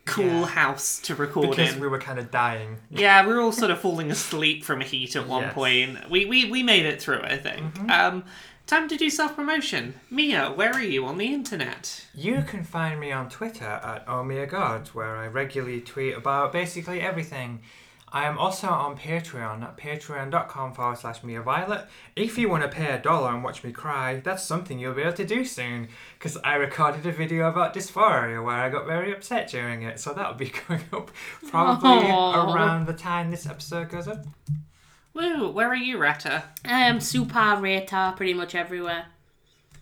cool 0.10 0.26
Yeah. 0.42 0.46
house 0.48 1.00
to 1.02 1.16
record 1.16 1.50
Because 1.52 1.74
in. 1.76 1.80
we 1.80 1.88
were 1.88 2.00
kind 2.00 2.20
of 2.20 2.32
dying. 2.32 2.78
Yeah, 2.90 3.26
we 3.26 3.34
were 3.34 3.42
all 3.42 3.52
sort 3.52 3.72
of 3.72 3.80
falling 3.80 4.12
asleep 4.12 4.64
from 4.64 4.82
heat 4.82 5.16
at 5.16 5.28
one 5.28 5.44
Yes. 5.44 5.54
point. 5.54 6.10
We, 6.10 6.26
we 6.26 6.46
we 6.50 6.64
made 6.64 6.86
it 6.86 7.02
through, 7.02 7.22
I 7.22 7.38
think. 7.38 7.80
Um, 7.90 8.24
time 8.68 8.88
to 8.90 8.98
do 8.98 9.10
self 9.10 9.36
promotion. 9.36 9.94
Mia, 10.10 10.52
where 10.52 10.72
are 10.74 10.82
you 10.84 11.06
on 11.06 11.18
the 11.18 11.34
internet? 11.34 12.06
You 12.14 12.44
can 12.48 12.64
find 12.64 13.00
me 13.00 13.12
on 13.12 13.30
Twitter 13.30 13.66
at 13.66 14.06
OmiaGod, 14.08 14.90
where 14.90 15.16
I 15.18 15.28
regularly 15.28 15.82
tweet 15.82 16.16
about 16.16 16.52
basically 16.54 17.02
everything. 17.02 17.62
I 18.12 18.26
am 18.26 18.38
also 18.38 18.68
on 18.68 18.98
Patreon 18.98 19.62
at 19.62 19.78
patreon.com 19.78 20.74
forward 20.74 20.98
slash 20.98 21.24
Mia 21.24 21.42
Violet. 21.42 21.88
If 22.16 22.38
you 22.38 22.50
want 22.50 22.64
to 22.64 22.70
pay 22.70 22.92
a 22.92 22.98
dollar 22.98 23.34
and 23.34 23.44
watch 23.44 23.64
me 23.64 23.72
cry, 23.72 24.20
that's 24.20 24.44
something 24.44 24.80
you'll 24.80 24.96
be 24.96 25.04
able 25.04 25.14
to 25.14 25.26
do 25.26 25.46
soon, 25.46 25.90
because 26.18 26.38
I 26.44 26.56
recorded 26.56 27.06
a 27.06 27.12
video 27.12 27.48
about 27.48 27.74
dysphoria 27.74 28.44
where 28.44 28.56
I 28.56 28.70
got 28.70 28.88
very 28.88 29.14
upset 29.14 29.50
during 29.50 29.84
it, 29.84 30.00
so 30.00 30.14
that'll 30.14 30.34
be 30.34 30.52
going 30.68 30.82
up 30.92 31.12
probably 31.48 31.90
Aw. 31.90 32.54
around 32.54 32.88
the 32.88 32.94
time 32.94 33.30
this 33.32 33.46
episode 33.46 33.90
goes 33.90 34.08
up. 34.08 34.26
Woo, 35.14 35.52
where 35.52 35.70
are 35.70 35.76
you, 35.76 35.98
Retta? 35.98 36.44
I 36.66 36.82
am 36.82 36.96
um, 36.96 37.02
super 37.02 37.34
ratar 37.34 38.16
pretty 38.16 38.34
much 38.34 38.56
everywhere. 38.56 39.06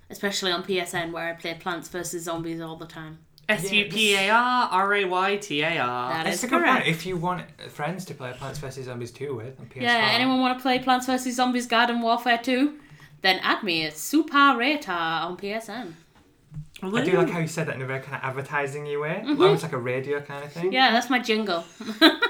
Especially 0.09 0.51
on 0.51 0.63
PSN 0.63 1.11
where 1.11 1.29
I 1.29 1.33
play 1.33 1.53
Plants 1.53 1.89
vs. 1.89 2.23
Zombies 2.23 2.61
all 2.61 2.77
the 2.77 2.85
time. 2.85 3.19
S 3.49 3.71
U 3.71 3.85
P 3.85 4.15
A 4.15 4.29
R 4.29 4.69
R 4.71 4.93
A 4.93 5.05
Y 5.05 5.37
T 5.37 5.61
A 5.61 5.79
R. 5.79 6.11
That 6.11 6.23
That's 6.25 6.37
is 6.37 6.43
a 6.43 6.47
good 6.47 6.61
correct. 6.61 6.87
If 6.87 7.05
you 7.05 7.17
want 7.17 7.45
friends 7.69 8.05
to 8.05 8.13
play 8.13 8.33
Plants 8.33 8.59
vs. 8.59 8.85
Zombies 8.85 9.11
2 9.11 9.35
with 9.35 9.59
on 9.59 9.67
PS4. 9.67 9.81
Yeah, 9.81 10.09
anyone 10.11 10.39
want 10.39 10.57
to 10.57 10.61
play 10.61 10.79
Plants 10.79 11.05
vs. 11.05 11.35
Zombies 11.35 11.65
Garden 11.65 12.01
Warfare 12.01 12.39
2? 12.39 12.77
Then 13.21 13.39
add 13.41 13.63
me 13.63 13.85
at 13.85 13.97
Super 13.97 14.33
Ratar 14.33 15.23
on 15.23 15.37
PSN. 15.37 15.93
I 16.83 17.03
do 17.03 17.17
like 17.17 17.29
how 17.31 17.39
you 17.39 17.47
said 17.47 17.67
that 17.67 17.75
in 17.75 17.81
a 17.81 17.87
very 17.87 18.01
kind 18.01 18.17
of 18.17 18.23
advertising 18.23 18.85
you 18.85 19.01
way, 19.01 19.23
almost 19.25 19.63
like 19.63 19.73
a 19.73 19.79
radio 19.79 20.21
kind 20.21 20.45
of 20.45 20.51
thing. 20.51 20.71
Yeah, 20.71 20.91
that's 20.91 21.09
my 21.09 21.17
jingle. 21.17 21.65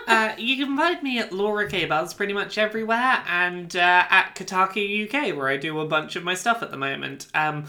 Uh, 0.08 0.34
you 0.38 0.56
can 0.56 0.78
find 0.78 1.04
me 1.04 1.20
at 1.20 1.34
Laura 1.34 1.70
K 1.70 1.84
Buzz 1.84 2.14
pretty 2.14 2.32
much 2.32 2.58
everywhere, 2.58 3.24
and 3.28 3.76
uh, 3.76 4.06
at 4.10 4.36
Kotaku 4.36 5.06
UK 5.06 5.36
where 5.36 5.50
I 5.50 5.58
do 5.58 5.78
a 5.82 5.86
bunch 5.86 6.16
of 6.16 6.24
my 6.24 6.34
stuff 6.34 6.64
at 6.64 6.72
the 6.72 6.78
moment. 6.78 7.28
Um, 7.34 7.66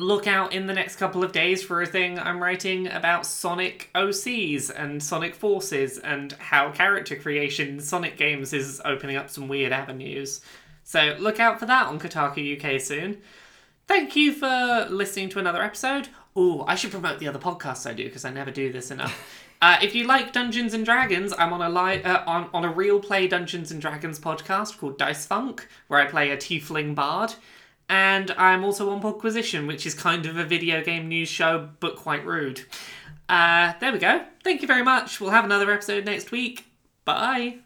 look 0.00 0.26
out 0.26 0.52
in 0.52 0.66
the 0.66 0.72
next 0.72 0.96
couple 0.96 1.22
of 1.22 1.32
days 1.32 1.62
for 1.62 1.82
a 1.82 1.86
thing 1.86 2.18
I'm 2.18 2.42
writing 2.42 2.88
about 2.88 3.26
Sonic 3.26 3.90
OCs 3.94 4.70
and 4.74 5.02
Sonic 5.02 5.34
Forces 5.34 5.98
and 5.98 6.32
how 6.34 6.70
character 6.70 7.16
creation 7.16 7.68
in 7.68 7.80
Sonic 7.80 8.16
games 8.16 8.52
is 8.52 8.80
opening 8.84 9.16
up 9.16 9.30
some 9.30 9.48
weird 9.48 9.72
avenues. 9.72 10.40
So 10.84 11.16
look 11.18 11.38
out 11.40 11.58
for 11.58 11.66
that 11.66 11.86
on 11.86 11.98
Kotaku 11.98 12.56
UK 12.56 12.80
soon. 12.80 13.18
Thank 13.86 14.16
you 14.16 14.32
for 14.32 14.86
listening 14.90 15.28
to 15.30 15.38
another 15.38 15.62
episode. 15.62 16.08
Oh, 16.36 16.64
I 16.68 16.74
should 16.74 16.90
promote 16.90 17.18
the 17.18 17.28
other 17.28 17.38
podcasts 17.38 17.88
I 17.88 17.94
do 17.94 18.04
because 18.04 18.24
I 18.24 18.30
never 18.30 18.50
do 18.50 18.72
this 18.72 18.90
enough. 18.90 19.42
Uh, 19.60 19.76
if 19.82 19.92
you 19.92 20.04
like 20.04 20.32
Dungeons 20.32 20.72
and 20.72 20.84
Dragons, 20.84 21.34
I'm 21.36 21.52
on 21.52 21.60
a 21.60 21.68
li- 21.68 22.00
uh, 22.04 22.22
on 22.28 22.48
on 22.54 22.64
a 22.64 22.70
real 22.70 23.00
play 23.00 23.26
Dungeons 23.26 23.72
and 23.72 23.80
Dragons 23.80 24.20
podcast 24.20 24.78
called 24.78 24.98
Dice 24.98 25.26
Funk, 25.26 25.66
where 25.88 26.00
I 26.00 26.04
play 26.04 26.30
a 26.30 26.36
tiefling 26.36 26.94
bard, 26.94 27.34
and 27.88 28.30
I'm 28.32 28.64
also 28.64 28.90
on 28.90 29.00
Podquisition, 29.00 29.66
which 29.66 29.86
is 29.86 29.94
kind 29.94 30.26
of 30.26 30.36
a 30.36 30.44
video 30.44 30.82
game 30.82 31.08
news 31.08 31.28
show 31.28 31.70
but 31.80 31.96
quite 31.96 32.24
rude. 32.24 32.62
Uh, 33.28 33.74
there 33.80 33.92
we 33.92 33.98
go. 33.98 34.24
Thank 34.42 34.62
you 34.62 34.68
very 34.68 34.82
much. 34.82 35.20
We'll 35.20 35.30
have 35.30 35.44
another 35.44 35.70
episode 35.70 36.04
next 36.04 36.30
week. 36.30 36.66
Bye. 37.04 37.58